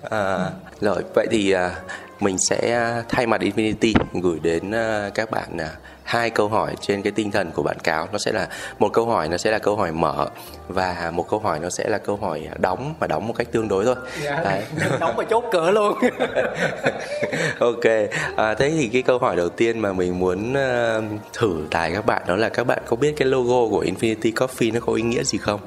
À. 0.10 0.20
à, 0.20 0.50
rồi 0.82 1.04
vậy 1.16 1.28
thì 1.32 1.56
uh, 1.56 1.60
mình 2.20 2.38
sẽ 2.38 2.92
thay 3.10 3.28
mặt 3.28 3.42
Infinity 3.42 3.94
gửi 4.14 4.40
đến 4.40 4.72
ờ, 4.72 5.12
các 5.16 5.32
bạn 5.32 5.58
à, 5.58 5.70
hai 6.04 6.30
câu 6.30 6.48
hỏi 6.48 6.76
trên 6.82 7.02
cái 7.02 7.12
tinh 7.12 7.32
thần 7.32 7.52
của 7.52 7.64
bạn 7.64 7.78
cáo. 7.84 8.08
Nó 8.12 8.18
sẽ 8.18 8.32
là 8.32 8.48
một 8.80 8.90
câu 8.94 9.06
hỏi 9.06 9.30
nó 9.30 9.38
sẽ 9.38 9.52
là 9.52 9.60
câu 9.60 9.76
hỏi 9.76 9.92
mở 9.92 10.28
và 10.68 11.12
một 11.14 11.30
câu 11.30 11.40
hỏi 11.40 11.60
nó 11.60 11.70
sẽ 11.70 11.90
là 11.90 11.98
câu 11.98 12.16
hỏi 12.16 12.48
đóng 12.58 12.94
mà 13.00 13.08
đóng 13.08 13.28
một 13.28 13.34
cách 13.38 13.48
tương 13.52 13.68
đối 13.68 13.86
thôi. 13.86 13.96
Đấy. 14.26 14.64
đóng 15.00 15.16
và 15.18 15.24
chốt 15.24 15.44
cửa 15.52 15.72
luôn. 15.72 15.98
Ok. 17.60 17.84
À, 18.36 18.54
thế 18.54 18.70
thì 18.70 18.90
cái 18.94 19.02
câu 19.02 19.20
hỏi 19.20 19.36
đầu 19.36 19.50
tiên 19.50 19.80
mà 19.80 19.94
mình 19.94 20.20
muốn 20.20 20.54
uh, 20.54 21.04
thử 21.34 21.58
tài 21.72 21.92
các 21.92 22.06
bạn 22.06 22.22
đó 22.28 22.36
là 22.36 22.50
các 22.50 22.64
bạn 22.64 22.80
có 22.86 22.96
biết 22.96 23.14
cái 23.18 23.28
logo 23.28 23.70
của 23.70 23.84
Infinity 23.84 24.34
Coffee 24.34 24.74
nó 24.74 24.80
có 24.80 24.94
ý 24.94 25.02
nghĩa 25.02 25.24
gì 25.24 25.38
không? 25.38 25.60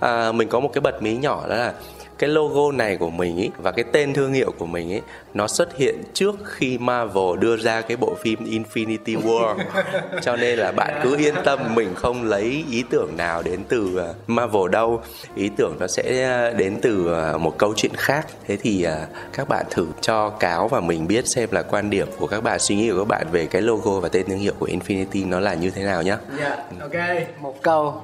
À, 0.00 0.32
mình 0.32 0.48
có 0.48 0.60
một 0.60 0.70
cái 0.72 0.80
bật 0.80 1.02
mí 1.02 1.16
nhỏ 1.16 1.46
đó 1.48 1.56
là 1.56 1.72
cái 2.20 2.30
logo 2.30 2.72
này 2.72 2.96
của 2.96 3.10
mình 3.10 3.36
ý 3.36 3.50
và 3.58 3.72
cái 3.72 3.84
tên 3.92 4.14
thương 4.14 4.32
hiệu 4.32 4.52
của 4.58 4.66
mình 4.66 4.90
ý 4.90 5.00
nó 5.34 5.48
xuất 5.48 5.76
hiện 5.76 6.02
trước 6.14 6.36
khi 6.44 6.78
Marvel 6.78 7.38
đưa 7.38 7.56
ra 7.56 7.80
cái 7.80 7.96
bộ 7.96 8.14
phim 8.20 8.44
Infinity 8.44 9.22
War. 9.22 9.56
Cho 10.22 10.36
nên 10.36 10.58
là 10.58 10.72
bạn 10.72 11.00
cứ 11.02 11.16
yên 11.16 11.34
tâm 11.44 11.74
mình 11.74 11.94
không 11.94 12.24
lấy 12.24 12.64
ý 12.70 12.84
tưởng 12.90 13.16
nào 13.16 13.42
đến 13.42 13.60
từ 13.68 13.96
à, 13.96 14.08
Marvel 14.26 14.70
đâu. 14.72 15.02
Ý 15.34 15.50
tưởng 15.56 15.76
nó 15.80 15.86
sẽ 15.86 16.24
à, 16.24 16.50
đến 16.50 16.78
từ 16.82 17.14
à, 17.14 17.36
một 17.36 17.58
câu 17.58 17.74
chuyện 17.76 17.92
khác. 17.96 18.26
Thế 18.46 18.56
thì 18.62 18.86
các 19.32 19.48
bạn 19.48 19.66
thử 19.70 19.86
cho 20.00 20.30
cáo 20.30 20.68
và 20.68 20.80
mình 20.80 21.06
biết 21.06 21.26
xem 21.26 21.48
là 21.52 21.62
quan 21.62 21.90
điểm 21.90 22.08
của 22.18 22.26
các 22.26 22.42
bạn 22.42 22.58
suy 22.58 22.76
nghĩ 22.76 22.90
của 22.90 22.98
các 22.98 23.08
bạn 23.08 23.26
về 23.32 23.46
cái 23.46 23.62
logo 23.62 24.00
và 24.00 24.08
tên 24.08 24.26
thương 24.26 24.38
hiệu 24.38 24.54
của 24.58 24.66
Infinity 24.66 25.28
nó 25.28 25.40
là 25.40 25.54
như 25.54 25.70
thế 25.70 25.82
nào 25.82 26.02
nhé. 26.02 26.16
Dạ, 26.38 26.48
yeah, 26.48 26.80
ok. 26.80 26.92
Một 27.40 27.62
câu 27.62 28.02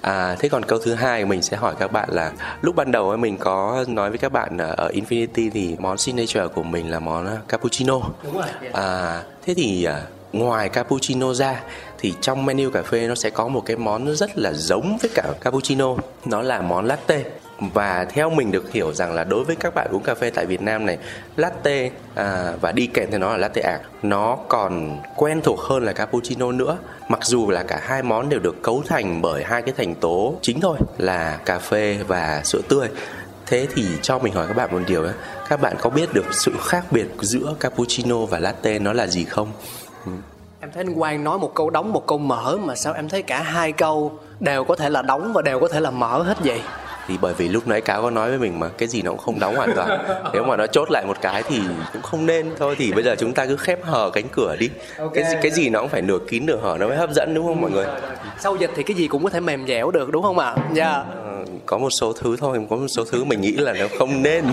À, 0.00 0.36
thế 0.38 0.48
còn 0.48 0.64
câu 0.64 0.78
thứ 0.84 0.94
hai 0.94 1.24
mình 1.24 1.42
sẽ 1.42 1.56
hỏi 1.56 1.74
các 1.78 1.92
bạn 1.92 2.08
là 2.12 2.32
lúc 2.62 2.76
ban 2.76 2.92
đầu 2.92 3.16
mình 3.16 3.36
có 3.36 3.84
nói 3.88 4.10
với 4.10 4.18
các 4.18 4.32
bạn 4.32 4.58
ở 4.58 4.88
Infinity 4.88 5.50
thì 5.54 5.76
món 5.78 5.98
signature 5.98 6.46
của 6.54 6.62
mình 6.62 6.90
là 6.90 6.98
món 6.98 7.28
cappuccino. 7.48 8.00
Đúng 8.22 8.34
rồi. 8.34 8.46
À, 8.72 9.22
thế 9.46 9.54
thì 9.54 9.84
à, 9.84 10.02
ngoài 10.32 10.68
cappuccino 10.68 11.34
ra 11.34 11.60
thì 11.98 12.14
trong 12.20 12.46
menu 12.46 12.70
cà 12.70 12.82
phê 12.82 13.08
nó 13.08 13.14
sẽ 13.14 13.30
có 13.30 13.48
một 13.48 13.62
cái 13.66 13.76
món 13.76 14.16
rất 14.16 14.38
là 14.38 14.52
giống 14.52 14.98
với 15.02 15.10
cả 15.14 15.24
cappuccino 15.40 15.96
nó 16.24 16.42
là 16.42 16.60
món 16.60 16.84
latte 16.84 17.24
và 17.60 18.04
theo 18.04 18.30
mình 18.30 18.52
được 18.52 18.72
hiểu 18.72 18.92
rằng 18.92 19.12
là 19.12 19.24
đối 19.24 19.44
với 19.44 19.56
các 19.56 19.74
bạn 19.74 19.88
uống 19.90 20.02
cà 20.02 20.14
phê 20.14 20.30
tại 20.30 20.46
Việt 20.46 20.62
Nam 20.62 20.86
này 20.86 20.98
latte 21.36 21.90
à, 22.14 22.52
và 22.60 22.72
đi 22.72 22.86
kèm 22.86 23.10
theo 23.10 23.18
nó 23.18 23.30
là 23.30 23.36
latte 23.36 23.62
art 23.62 23.82
nó 24.02 24.36
còn 24.48 24.98
quen 25.16 25.40
thuộc 25.44 25.60
hơn 25.60 25.84
là 25.84 25.92
cappuccino 25.92 26.52
nữa. 26.52 26.78
Mặc 27.08 27.20
dù 27.24 27.50
là 27.50 27.62
cả 27.62 27.80
hai 27.82 28.02
món 28.02 28.28
đều 28.28 28.40
được 28.40 28.62
cấu 28.62 28.82
thành 28.88 29.22
bởi 29.22 29.44
hai 29.44 29.62
cái 29.62 29.74
thành 29.76 29.94
tố 29.94 30.34
chính 30.42 30.60
thôi 30.60 30.78
là 30.98 31.38
cà 31.44 31.58
phê 31.58 31.98
và 32.06 32.40
sữa 32.44 32.60
tươi. 32.68 32.88
Thế 33.46 33.66
thì 33.74 33.84
cho 34.02 34.18
mình 34.18 34.34
hỏi 34.34 34.46
các 34.46 34.56
bạn 34.56 34.72
một 34.72 34.80
điều 34.86 35.02
ấy 35.02 35.12
các 35.48 35.60
bạn 35.60 35.76
có 35.80 35.90
biết 35.90 36.14
được 36.14 36.24
sự 36.30 36.52
khác 36.60 36.84
biệt 36.90 37.06
giữa 37.20 37.54
cappuccino 37.60 38.16
và 38.16 38.38
latte 38.38 38.78
nó 38.78 38.92
là 38.92 39.06
gì 39.06 39.24
không? 39.24 39.52
Ừ. 40.06 40.12
em 40.60 40.70
thấy 40.74 40.84
anh 40.84 40.94
Quang 40.94 41.24
nói 41.24 41.38
một 41.38 41.54
câu 41.54 41.70
đóng 41.70 41.92
một 41.92 42.06
câu 42.06 42.18
mở 42.18 42.56
mà 42.64 42.74
sao 42.74 42.92
em 42.92 43.08
thấy 43.08 43.22
cả 43.22 43.42
hai 43.42 43.72
câu 43.72 44.12
đều 44.40 44.64
có 44.64 44.76
thể 44.76 44.90
là 44.90 45.02
đóng 45.02 45.32
và 45.32 45.42
đều 45.42 45.60
có 45.60 45.68
thể 45.68 45.80
là 45.80 45.90
mở 45.90 46.22
hết 46.22 46.38
vậy? 46.44 46.60
Thì 47.08 47.14
bởi 47.20 47.34
vì 47.34 47.48
lúc 47.48 47.68
nãy 47.68 47.80
cáo 47.80 48.02
có 48.02 48.10
nói 48.10 48.28
với 48.28 48.38
mình 48.38 48.60
mà 48.60 48.68
cái 48.68 48.88
gì 48.88 49.02
nó 49.02 49.10
cũng 49.10 49.20
không 49.20 49.38
đóng 49.38 49.56
hoàn 49.56 49.72
toàn. 49.76 50.04
Nếu 50.32 50.44
mà 50.44 50.56
nó 50.56 50.66
chốt 50.66 50.88
lại 50.90 51.04
một 51.06 51.16
cái 51.20 51.42
thì 51.42 51.60
cũng 51.92 52.02
không 52.02 52.26
nên 52.26 52.50
thôi. 52.58 52.74
Thì 52.78 52.92
bây 52.92 53.04
giờ 53.04 53.14
chúng 53.18 53.32
ta 53.32 53.46
cứ 53.46 53.56
khép 53.56 53.84
hờ 53.84 54.10
cánh 54.10 54.28
cửa 54.32 54.56
đi. 54.58 54.70
Okay. 54.98 55.24
cái 55.24 55.34
cái 55.42 55.52
gì 55.52 55.68
nó 55.68 55.80
cũng 55.80 55.88
phải 55.88 56.02
nửa 56.02 56.18
kín 56.28 56.46
nửa 56.46 56.58
hở 56.62 56.76
nó 56.80 56.88
mới 56.88 56.96
hấp 56.96 57.10
dẫn 57.10 57.34
đúng 57.34 57.46
không 57.46 57.60
mọi 57.60 57.70
người? 57.70 57.86
Sau 58.38 58.56
dịch 58.56 58.70
thì 58.76 58.82
cái 58.82 58.96
gì 58.96 59.08
cũng 59.08 59.24
có 59.24 59.30
thể 59.30 59.40
mềm 59.40 59.66
dẻo 59.66 59.90
được 59.90 60.10
đúng 60.10 60.22
không 60.22 60.38
ạ? 60.38 60.54
À? 60.56 60.70
dạ. 60.74 60.92
Yeah 60.92 61.30
có 61.66 61.78
một 61.78 61.90
số 61.90 62.12
thứ 62.12 62.36
thôi 62.36 62.66
có 62.70 62.76
một 62.76 62.88
số 62.88 63.04
thứ 63.04 63.24
mình 63.24 63.40
nghĩ 63.40 63.52
là 63.52 63.72
nó 63.72 63.86
không 63.98 64.22
nên. 64.22 64.44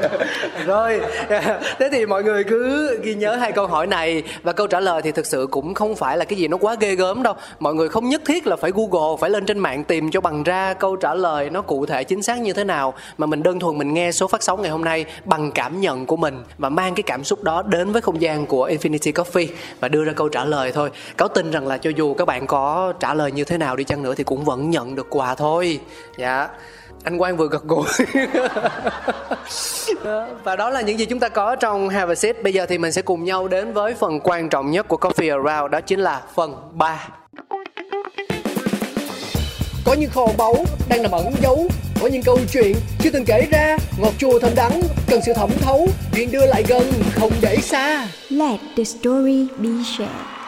Rồi 0.66 1.00
thế 1.78 1.88
thì 1.92 2.06
mọi 2.06 2.22
người 2.22 2.44
cứ 2.44 2.98
ghi 3.02 3.14
nhớ 3.14 3.36
hai 3.36 3.52
câu 3.52 3.66
hỏi 3.66 3.86
này 3.86 4.22
và 4.42 4.52
câu 4.52 4.66
trả 4.66 4.80
lời 4.80 5.02
thì 5.02 5.12
thực 5.12 5.26
sự 5.26 5.46
cũng 5.50 5.74
không 5.74 5.96
phải 5.96 6.16
là 6.16 6.24
cái 6.24 6.38
gì 6.38 6.48
nó 6.48 6.56
quá 6.56 6.76
ghê 6.80 6.94
gớm 6.94 7.22
đâu. 7.22 7.34
Mọi 7.58 7.74
người 7.74 7.88
không 7.88 8.08
nhất 8.08 8.22
thiết 8.26 8.46
là 8.46 8.56
phải 8.56 8.70
google 8.74 9.16
phải 9.20 9.30
lên 9.30 9.46
trên 9.46 9.58
mạng 9.58 9.84
tìm 9.84 10.10
cho 10.10 10.20
bằng 10.20 10.42
ra 10.42 10.74
câu 10.74 10.96
trả 10.96 11.14
lời 11.14 11.50
nó 11.50 11.62
cụ 11.62 11.79
thể 11.86 12.04
chính 12.04 12.22
xác 12.22 12.40
như 12.40 12.52
thế 12.52 12.64
nào 12.64 12.94
mà 13.18 13.26
mình 13.26 13.42
đơn 13.42 13.60
thuần 13.60 13.78
mình 13.78 13.94
nghe 13.94 14.12
số 14.12 14.28
phát 14.28 14.42
sóng 14.42 14.62
ngày 14.62 14.70
hôm 14.70 14.84
nay 14.84 15.04
bằng 15.24 15.52
cảm 15.52 15.80
nhận 15.80 16.06
của 16.06 16.16
mình 16.16 16.42
và 16.58 16.68
mang 16.68 16.94
cái 16.94 17.02
cảm 17.02 17.24
xúc 17.24 17.42
đó 17.42 17.62
đến 17.62 17.92
với 17.92 18.02
không 18.02 18.20
gian 18.20 18.46
của 18.46 18.68
Infinity 18.68 19.12
Coffee 19.12 19.46
và 19.80 19.88
đưa 19.88 20.04
ra 20.04 20.12
câu 20.12 20.28
trả 20.28 20.44
lời 20.44 20.72
thôi. 20.72 20.90
Cáo 21.16 21.28
tin 21.28 21.50
rằng 21.50 21.66
là 21.66 21.78
cho 21.78 21.90
dù 21.96 22.14
các 22.14 22.24
bạn 22.24 22.46
có 22.46 22.92
trả 23.00 23.14
lời 23.14 23.32
như 23.32 23.44
thế 23.44 23.58
nào 23.58 23.76
đi 23.76 23.84
chăng 23.84 24.02
nữa 24.02 24.14
thì 24.14 24.24
cũng 24.24 24.44
vẫn 24.44 24.70
nhận 24.70 24.94
được 24.94 25.06
quà 25.10 25.34
thôi. 25.34 25.80
Dạ. 26.16 26.48
Anh 27.04 27.18
Quang 27.18 27.36
vừa 27.36 27.48
gật 27.48 27.64
gù. 27.64 27.84
Và 30.44 30.56
đó 30.56 30.70
là 30.70 30.80
những 30.80 30.98
gì 30.98 31.04
chúng 31.04 31.20
ta 31.20 31.28
có 31.28 31.56
trong 31.56 31.88
Have 31.88 32.12
a 32.12 32.14
Seat. 32.14 32.42
Bây 32.42 32.52
giờ 32.52 32.66
thì 32.66 32.78
mình 32.78 32.92
sẽ 32.92 33.02
cùng 33.02 33.24
nhau 33.24 33.48
đến 33.48 33.72
với 33.72 33.94
phần 33.94 34.20
quan 34.20 34.48
trọng 34.48 34.70
nhất 34.70 34.88
của 34.88 34.96
Coffee 34.96 35.44
Around 35.44 35.72
đó 35.72 35.80
chính 35.80 36.00
là 36.00 36.22
phần 36.34 36.56
3 36.72 37.08
có 39.84 39.92
những 39.92 40.10
kho 40.10 40.26
báu 40.38 40.54
đang 40.88 41.02
nằm 41.02 41.10
ẩn 41.10 41.32
giấu. 41.42 41.68
Có 42.00 42.06
những 42.06 42.22
câu 42.22 42.38
chuyện 42.52 42.76
chưa 43.02 43.10
từng 43.10 43.24
kể 43.24 43.46
ra. 43.50 43.76
Ngọt 43.98 44.12
chua 44.18 44.38
thơm 44.38 44.54
đắng, 44.54 44.80
cần 45.06 45.20
sự 45.26 45.32
thẩm 45.32 45.50
thấu. 45.60 45.88
Chuyện 46.14 46.30
đưa 46.30 46.46
lại 46.46 46.64
gần, 46.68 46.92
không 47.14 47.32
để 47.40 47.56
xa. 47.56 48.08
Let 48.30 48.60
the 48.76 48.84
story 48.84 49.46
be 49.58 49.70
shared 49.96 50.39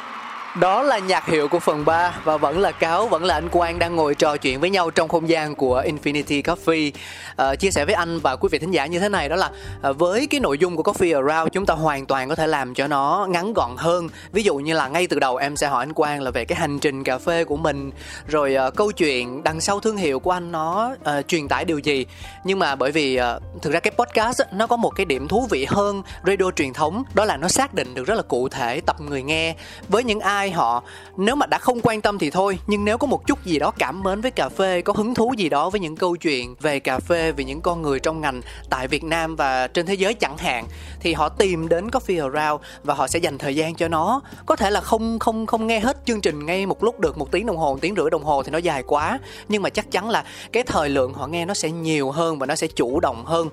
đó 0.60 0.82
là 0.82 0.98
nhạc 0.98 1.26
hiệu 1.26 1.48
của 1.48 1.58
phần 1.58 1.84
3 1.84 2.14
và 2.24 2.36
vẫn 2.36 2.58
là 2.58 2.72
Cáo, 2.72 3.06
vẫn 3.06 3.24
là 3.24 3.34
anh 3.34 3.48
Quang 3.48 3.78
đang 3.78 3.96
ngồi 3.96 4.14
trò 4.14 4.36
chuyện 4.36 4.60
với 4.60 4.70
nhau 4.70 4.90
trong 4.90 5.08
không 5.08 5.28
gian 5.28 5.54
của 5.54 5.82
Infinity 5.82 6.42
Coffee. 6.42 6.90
À, 7.36 7.54
chia 7.54 7.70
sẻ 7.70 7.84
với 7.84 7.94
anh 7.94 8.18
và 8.18 8.36
quý 8.36 8.48
vị 8.52 8.58
thính 8.58 8.70
giả 8.70 8.86
như 8.86 8.98
thế 8.98 9.08
này 9.08 9.28
đó 9.28 9.36
là 9.36 9.50
à, 9.82 9.92
với 9.92 10.26
cái 10.26 10.40
nội 10.40 10.58
dung 10.58 10.76
của 10.76 10.82
Coffee 10.82 11.26
Around 11.26 11.52
chúng 11.52 11.66
ta 11.66 11.74
hoàn 11.74 12.06
toàn 12.06 12.28
có 12.28 12.34
thể 12.34 12.46
làm 12.46 12.74
cho 12.74 12.86
nó 12.86 13.26
ngắn 13.30 13.52
gọn 13.52 13.70
hơn. 13.76 14.08
Ví 14.32 14.42
dụ 14.42 14.56
như 14.56 14.74
là 14.74 14.88
ngay 14.88 15.06
từ 15.06 15.18
đầu 15.18 15.36
em 15.36 15.56
sẽ 15.56 15.66
hỏi 15.66 15.82
anh 15.82 15.92
Quang 15.92 16.22
là 16.22 16.30
về 16.30 16.44
cái 16.44 16.58
hành 16.58 16.78
trình 16.78 17.04
cà 17.04 17.18
phê 17.18 17.44
của 17.44 17.56
mình, 17.56 17.90
rồi 18.26 18.54
à, 18.54 18.70
câu 18.70 18.92
chuyện 18.92 19.42
đằng 19.44 19.60
sau 19.60 19.80
thương 19.80 19.96
hiệu 19.96 20.20
của 20.20 20.30
anh 20.30 20.52
nó 20.52 20.94
à, 21.04 21.22
truyền 21.22 21.48
tải 21.48 21.64
điều 21.64 21.78
gì. 21.78 22.06
Nhưng 22.44 22.58
mà 22.58 22.74
bởi 22.74 22.92
vì 22.92 23.16
à, 23.16 23.38
thực 23.62 23.72
ra 23.72 23.80
cái 23.80 23.92
podcast 23.98 24.40
nó 24.52 24.66
có 24.66 24.76
một 24.76 24.90
cái 24.90 25.06
điểm 25.06 25.28
thú 25.28 25.46
vị 25.50 25.66
hơn 25.68 26.02
radio 26.26 26.50
truyền 26.56 26.72
thống 26.72 27.04
đó 27.14 27.24
là 27.24 27.36
nó 27.36 27.48
xác 27.48 27.74
định 27.74 27.94
được 27.94 28.04
rất 28.04 28.14
là 28.14 28.22
cụ 28.22 28.48
thể 28.48 28.80
tập 28.80 28.96
người 29.00 29.22
nghe 29.22 29.54
với 29.88 30.04
những 30.04 30.20
ai 30.20 30.41
ai 30.42 30.50
họ. 30.50 30.82
Nếu 31.16 31.36
mà 31.36 31.46
đã 31.46 31.58
không 31.58 31.80
quan 31.82 32.00
tâm 32.00 32.18
thì 32.18 32.30
thôi, 32.30 32.58
nhưng 32.66 32.84
nếu 32.84 32.98
có 32.98 33.06
một 33.06 33.26
chút 33.26 33.44
gì 33.44 33.58
đó 33.58 33.72
cảm 33.78 34.02
mến 34.02 34.20
với 34.20 34.30
cà 34.30 34.48
phê, 34.48 34.82
có 34.82 34.92
hứng 34.96 35.14
thú 35.14 35.34
gì 35.38 35.48
đó 35.48 35.70
với 35.70 35.80
những 35.80 35.96
câu 35.96 36.16
chuyện 36.16 36.54
về 36.60 36.80
cà 36.80 36.98
phê, 36.98 37.32
về 37.32 37.44
những 37.44 37.60
con 37.60 37.82
người 37.82 38.00
trong 38.00 38.20
ngành 38.20 38.40
tại 38.70 38.88
Việt 38.88 39.04
Nam 39.04 39.36
và 39.36 39.66
trên 39.66 39.86
thế 39.86 39.94
giới 39.94 40.14
chẳng 40.14 40.38
hạn, 40.38 40.66
thì 41.00 41.12
họ 41.12 41.28
tìm 41.28 41.68
đến 41.68 41.88
Coffee 41.88 42.32
Around 42.32 42.64
và 42.84 42.94
họ 42.94 43.08
sẽ 43.08 43.18
dành 43.18 43.38
thời 43.38 43.56
gian 43.56 43.74
cho 43.74 43.88
nó. 43.88 44.20
Có 44.46 44.56
thể 44.56 44.70
là 44.70 44.80
không 44.80 45.18
không 45.18 45.46
không 45.46 45.66
nghe 45.66 45.80
hết 45.80 45.96
chương 46.04 46.20
trình 46.20 46.46
ngay 46.46 46.66
một 46.66 46.84
lúc 46.84 47.00
được, 47.00 47.18
một 47.18 47.30
tiếng 47.30 47.46
đồng 47.46 47.56
hồ, 47.56 47.72
một 47.72 47.80
tiếng 47.80 47.94
rưỡi 47.96 48.10
đồng 48.10 48.24
hồ 48.24 48.42
thì 48.42 48.50
nó 48.50 48.58
dài 48.58 48.82
quá, 48.86 49.18
nhưng 49.48 49.62
mà 49.62 49.70
chắc 49.70 49.90
chắn 49.90 50.10
là 50.10 50.24
cái 50.52 50.62
thời 50.62 50.88
lượng 50.88 51.14
họ 51.14 51.26
nghe 51.26 51.44
nó 51.44 51.54
sẽ 51.54 51.70
nhiều 51.70 52.10
hơn 52.10 52.38
và 52.38 52.46
nó 52.46 52.54
sẽ 52.54 52.66
chủ 52.66 53.00
động 53.00 53.24
hơn 53.24 53.48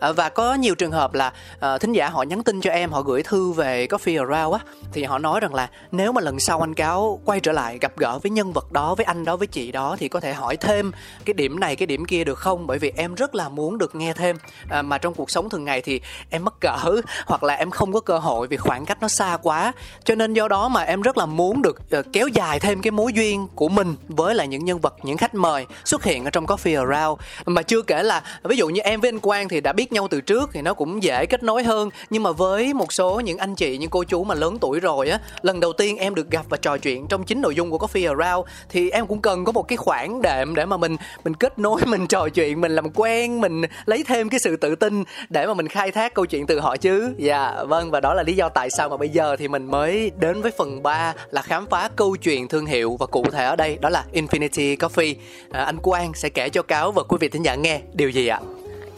à, 0.00 0.12
và 0.12 0.28
có 0.28 0.54
nhiều 0.54 0.74
trường 0.74 0.90
hợp 0.90 1.14
là 1.14 1.32
à, 1.60 1.78
thính 1.78 1.92
giả 1.92 2.08
họ 2.08 2.22
nhắn 2.22 2.42
tin 2.42 2.60
cho 2.60 2.70
em 2.70 2.90
họ 2.90 3.02
gửi 3.02 3.22
thư 3.22 3.52
về 3.52 3.86
Coffee 3.86 4.28
Around 4.28 4.54
á 4.54 4.60
thì 4.92 5.04
họ 5.04 5.18
nói 5.18 5.40
rằng 5.40 5.54
là 5.54 5.68
nếu 5.92 6.12
mà 6.12 6.20
lần 6.20 6.40
sau 6.40 6.60
anh 6.60 6.74
cáo 6.74 7.20
quay 7.24 7.40
trở 7.40 7.52
lại 7.52 7.78
gặp 7.80 7.92
gỡ 7.96 8.18
với 8.18 8.30
nhân 8.30 8.52
vật 8.52 8.72
đó 8.72 8.94
với 8.94 9.04
anh 9.04 9.24
đó 9.24 9.36
với 9.36 9.46
chị 9.46 9.72
đó 9.72 9.96
thì 9.98 10.08
có 10.08 10.20
thể 10.20 10.32
hỏi 10.32 10.56
thêm 10.56 10.92
cái 11.24 11.34
điểm 11.34 11.60
này 11.60 11.76
cái 11.76 11.86
điểm 11.86 12.04
kia 12.04 12.24
được 12.24 12.38
không? 12.38 12.66
Bởi 12.66 12.78
vì 12.78 12.92
em 12.96 13.14
rất 13.14 13.34
là 13.34 13.48
muốn 13.48 13.78
được 13.78 13.94
nghe 13.94 14.12
thêm. 14.12 14.36
À, 14.70 14.82
mà 14.82 14.98
trong 14.98 15.14
cuộc 15.14 15.30
sống 15.30 15.50
thường 15.50 15.64
ngày 15.64 15.82
thì 15.82 16.00
em 16.30 16.44
mất 16.44 16.60
cỡ 16.60 16.76
hoặc 17.26 17.42
là 17.42 17.54
em 17.54 17.70
không 17.70 17.92
có 17.92 18.00
cơ 18.00 18.18
hội 18.18 18.46
vì 18.46 18.56
khoảng 18.56 18.84
cách 18.84 18.98
nó 19.00 19.08
xa 19.08 19.38
quá. 19.42 19.72
Cho 20.04 20.14
nên 20.14 20.34
do 20.34 20.48
đó 20.48 20.68
mà 20.68 20.82
em 20.82 21.02
rất 21.02 21.18
là 21.18 21.26
muốn 21.26 21.62
được 21.62 21.78
uh, 21.98 22.06
kéo 22.12 22.28
dài 22.28 22.60
thêm 22.60 22.82
cái 22.82 22.90
mối 22.90 23.12
duyên 23.12 23.48
của 23.54 23.68
mình 23.68 23.94
với 24.08 24.34
lại 24.34 24.48
những 24.48 24.64
nhân 24.64 24.78
vật 24.78 24.94
những 25.02 25.16
khách 25.16 25.34
mời 25.34 25.66
xuất 25.84 26.04
hiện 26.04 26.24
ở 26.24 26.30
trong 26.30 26.46
Coffee 26.46 26.88
Around. 26.88 27.20
Mà 27.46 27.62
chưa 27.62 27.82
kể 27.82 28.02
là 28.02 28.22
ví 28.42 28.56
dụ 28.56 28.68
như 28.68 28.80
em 28.80 29.00
với 29.00 29.08
anh 29.08 29.18
Quang 29.18 29.48
thì 29.48 29.60
đã 29.60 29.72
biết 29.72 29.89
nhau 29.92 30.08
từ 30.08 30.20
trước 30.20 30.50
thì 30.52 30.62
nó 30.62 30.74
cũng 30.74 31.02
dễ 31.02 31.26
kết 31.26 31.42
nối 31.42 31.62
hơn. 31.62 31.88
Nhưng 32.10 32.22
mà 32.22 32.32
với 32.32 32.74
một 32.74 32.92
số 32.92 33.20
những 33.20 33.38
anh 33.38 33.54
chị 33.54 33.78
những 33.78 33.90
cô 33.90 34.04
chú 34.04 34.24
mà 34.24 34.34
lớn 34.34 34.58
tuổi 34.60 34.80
rồi 34.80 35.08
á 35.08 35.20
lần 35.42 35.60
đầu 35.60 35.72
tiên 35.72 35.96
em 35.96 36.14
được 36.14 36.30
gặp 36.30 36.46
và 36.48 36.56
trò 36.56 36.78
chuyện 36.78 37.06
trong 37.08 37.24
chính 37.24 37.40
nội 37.40 37.54
dung 37.54 37.70
của 37.70 37.78
Coffee 37.78 38.18
Around 38.18 38.48
thì 38.68 38.90
em 38.90 39.06
cũng 39.06 39.22
cần 39.22 39.44
có 39.44 39.52
một 39.52 39.68
cái 39.68 39.76
khoảng 39.76 40.22
đệm 40.22 40.54
để 40.54 40.66
mà 40.66 40.76
mình 40.76 40.96
mình 41.24 41.34
kết 41.34 41.58
nối 41.58 41.80
mình 41.86 42.06
trò 42.06 42.28
chuyện 42.28 42.60
mình 42.60 42.72
làm 42.72 42.90
quen 42.94 43.40
mình 43.40 43.62
lấy 43.86 44.04
thêm 44.06 44.28
cái 44.28 44.40
sự 44.40 44.56
tự 44.56 44.74
tin 44.74 45.04
để 45.28 45.46
mà 45.46 45.54
mình 45.54 45.68
khai 45.68 45.90
thác 45.90 46.14
câu 46.14 46.26
chuyện 46.26 46.46
từ 46.46 46.60
họ 46.60 46.76
chứ. 46.76 47.14
Dạ 47.18 47.48
yeah, 47.48 47.68
vâng 47.68 47.90
và 47.90 48.00
đó 48.00 48.14
là 48.14 48.22
lý 48.22 48.32
do 48.32 48.48
tại 48.48 48.70
sao 48.70 48.88
mà 48.88 48.96
bây 48.96 49.08
giờ 49.08 49.36
thì 49.36 49.48
mình 49.48 49.66
mới 49.66 50.10
đến 50.18 50.42
với 50.42 50.52
phần 50.58 50.82
3 50.82 51.14
là 51.30 51.42
khám 51.42 51.66
phá 51.66 51.90
câu 51.96 52.16
chuyện 52.16 52.48
thương 52.48 52.66
hiệu 52.66 52.96
và 52.98 53.06
cụ 53.06 53.24
thể 53.32 53.44
ở 53.44 53.56
đây 53.56 53.78
đó 53.80 53.88
là 53.88 54.04
Infinity 54.12 54.76
Coffee. 54.76 55.14
À, 55.50 55.62
anh 55.64 55.76
Quang 55.76 56.14
sẽ 56.14 56.28
kể 56.28 56.48
cho 56.48 56.62
cáo 56.62 56.92
và 56.92 57.02
quý 57.02 57.16
vị 57.20 57.28
thính 57.28 57.42
giả 57.42 57.54
nghe 57.54 57.80
điều 57.94 58.10
gì 58.10 58.26
ạ? 58.26 58.40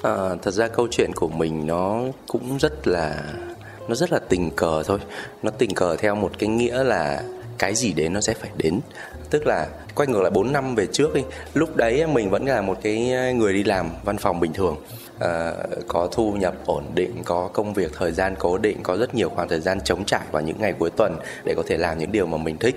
À, 0.03 0.37
thật 0.43 0.51
ra 0.51 0.69
câu 0.69 0.89
chuyện 0.91 1.13
của 1.15 1.29
mình 1.29 1.67
nó 1.67 2.01
cũng 2.27 2.59
rất 2.59 2.87
là 2.87 3.23
nó 3.89 3.95
rất 3.95 4.13
là 4.13 4.19
tình 4.29 4.51
cờ 4.51 4.83
thôi. 4.83 4.99
Nó 5.43 5.51
tình 5.51 5.75
cờ 5.75 5.97
theo 5.97 6.15
một 6.15 6.33
cái 6.39 6.49
nghĩa 6.49 6.85
là 6.85 7.23
cái 7.59 7.75
gì 7.75 7.93
đến 7.93 8.13
nó 8.13 8.21
sẽ 8.21 8.35
phải 8.35 8.51
đến. 8.57 8.81
Tức 9.31 9.47
là 9.47 9.69
quay 9.95 10.07
ngược 10.07 10.23
lại 10.23 10.31
4 10.31 10.53
năm 10.53 10.75
về 10.75 10.87
trước 10.87 11.15
đi 11.15 11.23
lúc 11.55 11.77
đấy 11.77 12.07
mình 12.07 12.31
vẫn 12.31 12.47
là 12.47 12.61
một 12.61 12.79
cái 12.83 13.13
người 13.35 13.53
đi 13.53 13.65
làm 13.65 13.91
văn 14.05 14.19
phòng 14.19 14.41
bình 14.41 14.53
thường. 14.53 14.77
À, 15.19 15.53
có 15.89 16.09
thu 16.13 16.33
nhập 16.33 16.55
ổn 16.67 16.85
định 16.95 17.23
có 17.25 17.49
công 17.53 17.75
việc 17.75 17.93
thời 17.99 18.13
gian 18.13 18.35
cố 18.39 18.59
định 18.59 18.83
có 18.83 18.97
rất 18.97 19.15
nhiều 19.15 19.29
khoảng 19.29 19.49
thời 19.49 19.61
gian 19.61 19.81
chống 19.85 20.05
trải 20.05 20.23
vào 20.33 20.43
những 20.43 20.57
ngày 20.61 20.73
cuối 20.73 20.91
tuần 20.91 21.17
để 21.45 21.55
có 21.55 21.63
thể 21.67 21.77
làm 21.77 21.99
những 21.99 22.13
điều 22.13 22.27
mà 22.27 22.39
mình 22.39 22.57
thích 22.59 22.77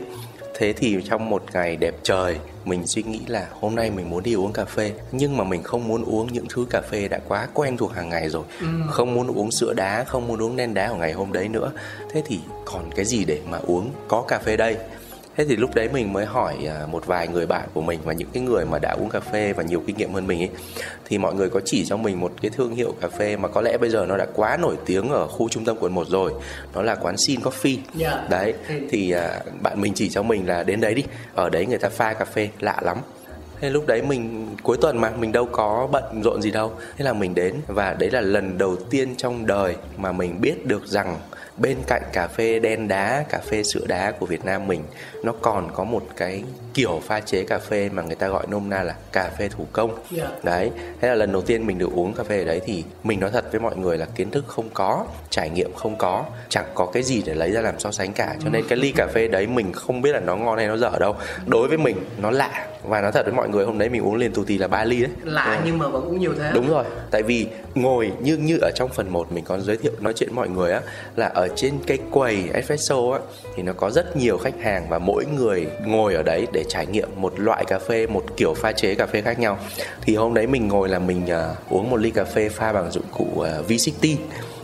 thế 0.57 0.73
thì 0.73 0.97
trong 1.09 1.29
một 1.29 1.43
ngày 1.53 1.75
đẹp 1.75 1.95
trời 2.03 2.37
mình 2.65 2.87
suy 2.87 3.03
nghĩ 3.03 3.21
là 3.27 3.47
hôm 3.51 3.75
nay 3.75 3.91
mình 3.91 4.09
muốn 4.09 4.23
đi 4.23 4.33
uống 4.33 4.53
cà 4.53 4.65
phê. 4.65 4.91
Nhưng 5.11 5.37
mà 5.37 5.43
mình 5.43 5.63
không 5.63 5.87
muốn 5.87 6.03
uống 6.03 6.33
những 6.33 6.45
thứ 6.49 6.65
cà 6.69 6.81
phê 6.81 7.07
đã 7.07 7.19
quá 7.27 7.47
quen 7.53 7.77
thuộc 7.77 7.93
hàng 7.93 8.09
ngày 8.09 8.29
rồi. 8.29 8.43
Ừ. 8.59 8.67
không 8.89 9.13
muốn 9.13 9.27
uống 9.27 9.51
sữa 9.51 9.73
đá 9.73 10.03
không 10.03 10.27
muốn 10.27 10.41
uống 10.41 10.55
nen 10.55 10.73
đá 10.73 10.89
của 10.89 10.95
ngày 10.95 11.13
hôm 11.13 11.33
đấy 11.33 11.47
nữa. 11.47 11.71
Thế 12.13 12.21
thì 12.25 12.39
còn 12.65 12.91
cái 12.95 13.05
gì 13.05 13.25
để 13.25 13.41
mà 13.49 13.57
uống 13.57 13.91
có 14.07 14.21
cà 14.27 14.39
phê 14.39 14.57
đây 14.57 14.77
thế 15.37 15.45
thì 15.45 15.55
lúc 15.55 15.75
đấy 15.75 15.89
mình 15.93 16.13
mới 16.13 16.25
hỏi 16.25 16.55
à, 16.67 16.85
một 16.91 17.05
vài 17.05 17.27
người 17.27 17.45
bạn 17.45 17.69
của 17.73 17.81
mình 17.81 17.99
và 18.03 18.13
những 18.13 18.29
cái 18.33 18.43
người 18.43 18.65
mà 18.65 18.79
đã 18.79 18.91
uống 18.91 19.09
cà 19.09 19.19
phê 19.19 19.53
và 19.53 19.63
nhiều 19.63 19.83
kinh 19.87 19.97
nghiệm 19.97 20.13
hơn 20.13 20.27
mình 20.27 20.41
ấy. 20.41 20.49
Thì 21.05 21.17
mọi 21.17 21.33
người 21.33 21.49
có 21.49 21.59
chỉ 21.65 21.85
cho 21.85 21.97
mình 21.97 22.19
một 22.19 22.31
cái 22.41 22.51
thương 22.51 22.75
hiệu 22.75 22.95
cà 23.01 23.07
phê 23.07 23.37
mà 23.37 23.47
có 23.47 23.61
lẽ 23.61 23.77
bây 23.77 23.89
giờ 23.89 24.05
nó 24.05 24.17
đã 24.17 24.25
quá 24.33 24.57
nổi 24.57 24.75
tiếng 24.85 25.09
ở 25.09 25.27
khu 25.27 25.49
trung 25.49 25.65
tâm 25.65 25.77
quận 25.79 25.95
1 25.95 26.07
rồi. 26.07 26.33
Nó 26.73 26.81
là 26.81 26.95
quán 26.95 27.17
Sin 27.17 27.39
Coffee. 27.39 27.77
Yeah. 27.99 28.13
Dạ. 28.13 28.27
đấy 28.29 28.53
thì 28.89 29.11
à, 29.11 29.39
bạn 29.61 29.81
mình 29.81 29.93
chỉ 29.95 30.09
cho 30.09 30.23
mình 30.23 30.47
là 30.47 30.63
đến 30.63 30.81
đấy 30.81 30.93
đi. 30.93 31.03
Ở 31.35 31.49
đấy 31.49 31.65
người 31.65 31.77
ta 31.77 31.89
pha 31.89 32.13
cà 32.13 32.25
phê 32.25 32.49
lạ 32.59 32.77
lắm. 32.81 32.97
Thế 33.61 33.69
lúc 33.69 33.87
đấy 33.87 34.01
mình 34.01 34.47
cuối 34.63 34.77
tuần 34.81 34.97
mà 34.97 35.11
mình 35.19 35.31
đâu 35.31 35.45
có 35.45 35.87
bận 35.91 36.21
rộn 36.23 36.41
gì 36.41 36.51
đâu. 36.51 36.71
Thế 36.97 37.05
là 37.05 37.13
mình 37.13 37.35
đến 37.35 37.55
và 37.67 37.93
đấy 37.99 38.11
là 38.11 38.21
lần 38.21 38.57
đầu 38.57 38.75
tiên 38.75 39.15
trong 39.17 39.45
đời 39.45 39.75
mà 39.97 40.11
mình 40.11 40.41
biết 40.41 40.65
được 40.65 40.87
rằng 40.87 41.17
bên 41.57 41.77
cạnh 41.87 42.01
cà 42.13 42.27
phê 42.27 42.59
đen 42.59 42.87
đá 42.87 43.25
cà 43.29 43.39
phê 43.49 43.63
sữa 43.63 43.85
đá 43.87 44.11
của 44.11 44.25
Việt 44.25 44.45
Nam 44.45 44.67
mình 44.67 44.83
nó 45.23 45.33
còn 45.41 45.71
có 45.73 45.83
một 45.83 46.03
cái 46.15 46.43
kiểu 46.73 47.01
pha 47.05 47.19
chế 47.19 47.43
cà 47.43 47.59
phê 47.59 47.89
mà 47.93 48.01
người 48.01 48.15
ta 48.15 48.27
gọi 48.27 48.47
nôm 48.47 48.69
na 48.69 48.83
là 48.83 48.95
cà 49.11 49.29
phê 49.39 49.49
thủ 49.49 49.65
công 49.73 49.91
yeah. 49.91 50.05
Dạ. 50.11 50.27
đấy 50.43 50.71
thế 51.01 51.07
là 51.07 51.15
lần 51.15 51.31
đầu 51.31 51.41
tiên 51.41 51.67
mình 51.67 51.77
được 51.77 51.91
uống 51.93 52.13
cà 52.13 52.23
phê 52.23 52.37
ở 52.39 52.45
đấy 52.45 52.61
thì 52.65 52.83
mình 53.03 53.19
nói 53.19 53.31
thật 53.31 53.45
với 53.51 53.59
mọi 53.59 53.77
người 53.77 53.97
là 53.97 54.05
kiến 54.05 54.31
thức 54.31 54.45
không 54.47 54.69
có 54.73 55.05
trải 55.29 55.49
nghiệm 55.49 55.73
không 55.73 55.95
có 55.97 56.25
chẳng 56.49 56.65
có 56.75 56.85
cái 56.85 57.03
gì 57.03 57.23
để 57.25 57.33
lấy 57.33 57.51
ra 57.51 57.61
làm 57.61 57.79
so 57.79 57.91
sánh 57.91 58.13
cả 58.13 58.35
cho 58.43 58.49
nên 58.49 58.65
cái 58.67 58.77
ly 58.77 58.91
cà 58.91 59.07
phê 59.13 59.27
đấy 59.27 59.47
mình 59.47 59.73
không 59.73 60.01
biết 60.01 60.11
là 60.11 60.19
nó 60.19 60.35
ngon 60.35 60.57
hay 60.57 60.67
nó 60.67 60.77
dở 60.77 60.91
đâu 60.99 61.15
đối 61.45 61.67
với 61.67 61.77
mình 61.77 61.97
nó 62.21 62.31
lạ 62.31 62.67
và 62.83 63.01
nói 63.01 63.11
thật 63.11 63.25
với 63.25 63.33
mọi 63.33 63.49
người 63.49 63.65
hôm 63.65 63.77
đấy 63.77 63.89
mình 63.89 64.01
uống 64.01 64.15
liền 64.15 64.33
tù 64.33 64.43
tì 64.43 64.57
là 64.57 64.67
ba 64.67 64.83
ly 64.83 65.01
đấy 65.01 65.11
lạ 65.23 65.55
ừ. 65.55 65.63
nhưng 65.65 65.77
mà 65.77 65.87
vẫn 65.87 66.03
uống 66.03 66.19
nhiều 66.19 66.33
thế 66.39 66.51
đúng 66.53 66.69
rồi 66.69 66.85
tại 67.11 67.23
vì 67.23 67.47
ngồi 67.75 68.11
như 68.21 68.37
như 68.37 68.57
ở 68.61 68.71
trong 68.75 68.89
phần 68.89 69.09
1 69.09 69.31
mình 69.31 69.43
có 69.43 69.59
giới 69.59 69.77
thiệu 69.77 69.91
nói 69.99 70.13
chuyện 70.15 70.35
mọi 70.35 70.49
người 70.49 70.71
á 70.71 70.81
là 71.15 71.24
ở 71.33 71.47
trên 71.55 71.73
cái 71.87 71.97
quầy 72.11 72.49
espresso 72.53 73.11
á 73.11 73.19
thì 73.55 73.63
nó 73.63 73.73
có 73.73 73.89
rất 73.89 74.17
nhiều 74.17 74.37
khách 74.37 74.61
hàng 74.61 74.89
và 74.89 74.99
mỗi 74.99 75.25
người 75.25 75.67
ngồi 75.85 76.15
ở 76.15 76.23
đấy 76.23 76.47
để 76.53 76.63
trải 76.69 76.85
nghiệm 76.85 77.09
một 77.15 77.39
loại 77.39 77.65
cà 77.67 77.79
phê 77.79 78.07
một 78.07 78.23
kiểu 78.37 78.53
pha 78.53 78.71
chế 78.71 78.95
cà 78.95 79.05
phê 79.05 79.21
khác 79.21 79.39
nhau. 79.39 79.59
Thì 80.01 80.15
hôm 80.15 80.33
đấy 80.33 80.47
mình 80.47 80.67
ngồi 80.67 80.89
là 80.89 80.99
mình 80.99 81.25
uh, 81.25 81.71
uống 81.71 81.89
một 81.89 81.97
ly 81.97 82.11
cà 82.11 82.23
phê 82.23 82.49
pha 82.49 82.73
bằng 82.73 82.91
dụng 82.91 83.05
cụ 83.11 83.41
à, 83.41 83.59
uh, 83.59 83.67
V60 83.67 84.15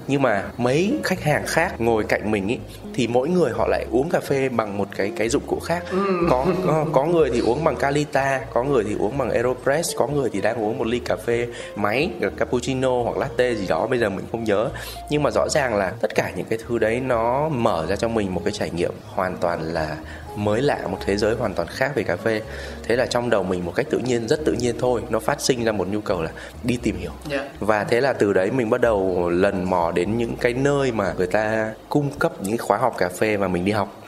nhưng 0.08 0.22
mà 0.22 0.44
mấy 0.58 1.00
khách 1.04 1.24
hàng 1.24 1.44
khác 1.48 1.82
ngồi 1.82 2.04
cạnh 2.04 2.32
mình 2.32 2.48
ý 2.48 2.58
thì 3.02 3.08
mỗi 3.08 3.30
người 3.30 3.52
họ 3.52 3.68
lại 3.68 3.86
uống 3.92 4.10
cà 4.10 4.20
phê 4.20 4.50
bằng 4.50 4.78
một 4.78 4.88
cái 4.96 5.12
cái 5.18 5.30
dụng 5.30 5.44
cụ 5.48 5.60
khác 5.60 5.84
ừ. 5.92 6.28
có, 6.30 6.46
có 6.66 6.86
có 6.94 7.06
người 7.06 7.30
thì 7.34 7.40
uống 7.40 7.64
bằng 7.64 7.76
Calita 7.76 8.42
có 8.54 8.64
người 8.64 8.84
thì 8.84 8.96
uống 9.00 9.18
bằng 9.18 9.30
Aeropress 9.30 9.96
có 9.98 10.08
người 10.08 10.30
thì 10.34 10.42
đang 10.42 10.64
uống 10.64 10.78
một 10.78 10.88
ly 10.88 11.00
cà 11.00 11.16
phê 11.16 11.48
máy 11.76 12.10
cappuccino 12.38 13.04
hoặc 13.04 13.18
latte 13.18 13.54
gì 13.54 13.68
đó 13.68 13.88
bây 13.88 14.00
giờ 14.00 14.10
mình 14.10 14.26
không 14.32 14.44
nhớ 14.44 14.70
nhưng 15.10 15.24
mà 15.24 15.32
rõ 15.32 15.50
ràng 15.50 15.76
là 15.76 15.94
tất 16.02 16.16
cả 16.16 16.32
những 16.36 16.46
cái 16.50 16.60
thứ 16.68 16.78
đấy 16.78 17.00
nó 17.00 17.50
mở 17.50 17.86
ra 17.90 17.96
cho 17.96 18.08
mình 18.08 18.34
một 18.34 18.42
cái 18.46 18.52
trải 18.52 18.70
nghiệm 18.70 18.92
hoàn 19.08 19.38
toàn 19.38 19.62
là 19.62 19.98
mới 20.36 20.62
lạ 20.62 20.80
một 20.92 20.98
thế 21.06 21.18
giới 21.18 21.36
hoàn 21.36 21.54
toàn 21.54 21.68
khác 21.68 21.92
về 21.96 22.04
cà 22.04 22.16
phê 22.16 22.42
thế 22.84 22.96
là 22.96 23.06
trong 23.06 23.30
đầu 23.30 23.44
mình 23.44 23.66
một 23.66 23.74
cách 23.76 23.86
tự 23.90 23.98
nhiên 23.98 24.28
rất 24.28 24.40
tự 24.46 24.54
nhiên 24.54 24.76
thôi 24.80 25.02
nó 25.10 25.20
phát 25.20 25.42
sinh 25.42 25.66
ra 25.66 25.72
một 25.72 25.88
nhu 25.88 26.02
cầu 26.02 26.22
là 26.22 26.32
đi 26.64 26.78
tìm 26.84 26.98
hiểu 26.98 27.12
yeah. 27.30 27.44
Dạ. 27.44 27.52
và 27.60 27.84
thế 27.84 28.02
là 28.02 28.14
từ 28.14 28.34
đấy 28.34 28.52
mình 28.52 28.70
bắt 28.70 28.82
đầu 28.82 29.30
lần 29.30 29.70
mò 29.70 29.92
đến 29.92 30.18
những 30.18 30.36
cái 30.36 30.54
nơi 30.54 30.92
mà 30.92 31.14
người 31.18 31.28
ta 31.28 31.74
cung 31.90 32.10
cấp 32.20 32.32
những 32.44 32.58
khóa 32.58 32.78
học 32.78 32.96
cà 32.98 33.10
phê 33.10 33.38
mà 33.38 33.48
mình 33.48 33.66
đi 33.66 33.72
học 33.72 34.01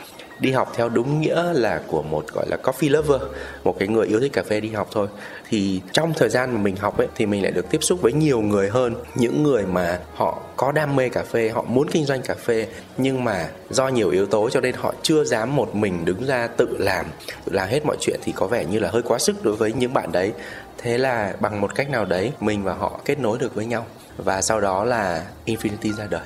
đi 0.44 0.52
học 0.52 0.74
theo 0.76 0.90
đúng 0.90 1.22
nghĩa 1.22 1.54
là 1.54 1.82
của 1.88 2.02
một, 2.02 2.26
gọi 2.34 2.46
là, 2.50 2.58
coffee 2.64 2.92
lover, 2.92 3.22
một 3.64 3.76
cái 3.80 3.88
người 3.88 4.08
yêu 4.08 4.20
thích 4.20 4.34
cà 4.34 4.44
phê 4.44 4.60
đi 4.60 4.70
học 4.70 4.88
thôi. 4.92 5.08
Thì 5.50 5.82
trong 5.92 6.14
thời 6.14 6.30
gian 6.30 6.52
mà 6.54 6.60
mình 6.62 6.76
học 6.76 6.98
ấy, 6.98 7.08
thì 7.16 7.26
mình 7.26 7.44
lại 7.44 7.52
được 7.52 7.70
tiếp 7.70 7.84
xúc 7.84 8.02
với 8.02 8.14
nhiều 8.14 8.42
người 8.42 8.70
hơn, 8.70 8.96
những 9.16 9.44
người 9.44 9.66
mà 9.66 10.00
họ 10.16 10.40
có 10.56 10.72
đam 10.72 10.96
mê 10.96 11.10
cà 11.10 11.24
phê, 11.24 11.50
họ 11.50 11.62
muốn 11.68 11.88
kinh 11.92 12.06
doanh 12.06 12.22
cà 12.22 12.36
phê, 12.36 12.68
nhưng 12.98 13.24
mà 13.24 13.48
do 13.70 13.88
nhiều 13.88 14.10
yếu 14.10 14.26
tố 14.26 14.50
cho 14.50 14.62
nên 14.62 14.76
họ 14.76 14.94
chưa 15.02 15.24
dám 15.24 15.56
một 15.56 15.76
mình 15.76 16.06
đứng 16.06 16.26
ra 16.26 16.48
tự 16.48 16.78
làm 16.80 17.06
tự 17.46 17.52
làm 17.52 17.68
hết 17.68 17.86
mọi 17.86 17.98
chuyện 18.00 18.20
thì 18.24 18.32
có 18.32 18.48
vẻ 18.48 18.66
như 18.66 18.80
là 18.80 18.90
hơi 18.90 19.02
quá 19.02 19.20
sức 19.20 19.44
đối 19.44 19.56
với 19.56 19.74
những 19.74 19.94
bạn 19.94 20.12
đấy. 20.12 20.32
Thế 20.78 20.98
là 20.98 21.34
bằng 21.40 21.62
một 21.62 21.76
cách 21.76 21.90
nào 21.90 22.06
đấy, 22.06 22.32
mình 22.40 22.64
và 22.64 22.74
họ 22.74 23.00
kết 23.06 23.20
nối 23.20 23.38
được 23.40 23.56
với 23.56 23.66
nhau. 23.66 23.86
Và 24.18 24.42
sau 24.42 24.62
đó 24.62 24.84
là 24.84 25.26
infinity 25.46 25.96
ra 25.96 26.08
đời 26.10 26.22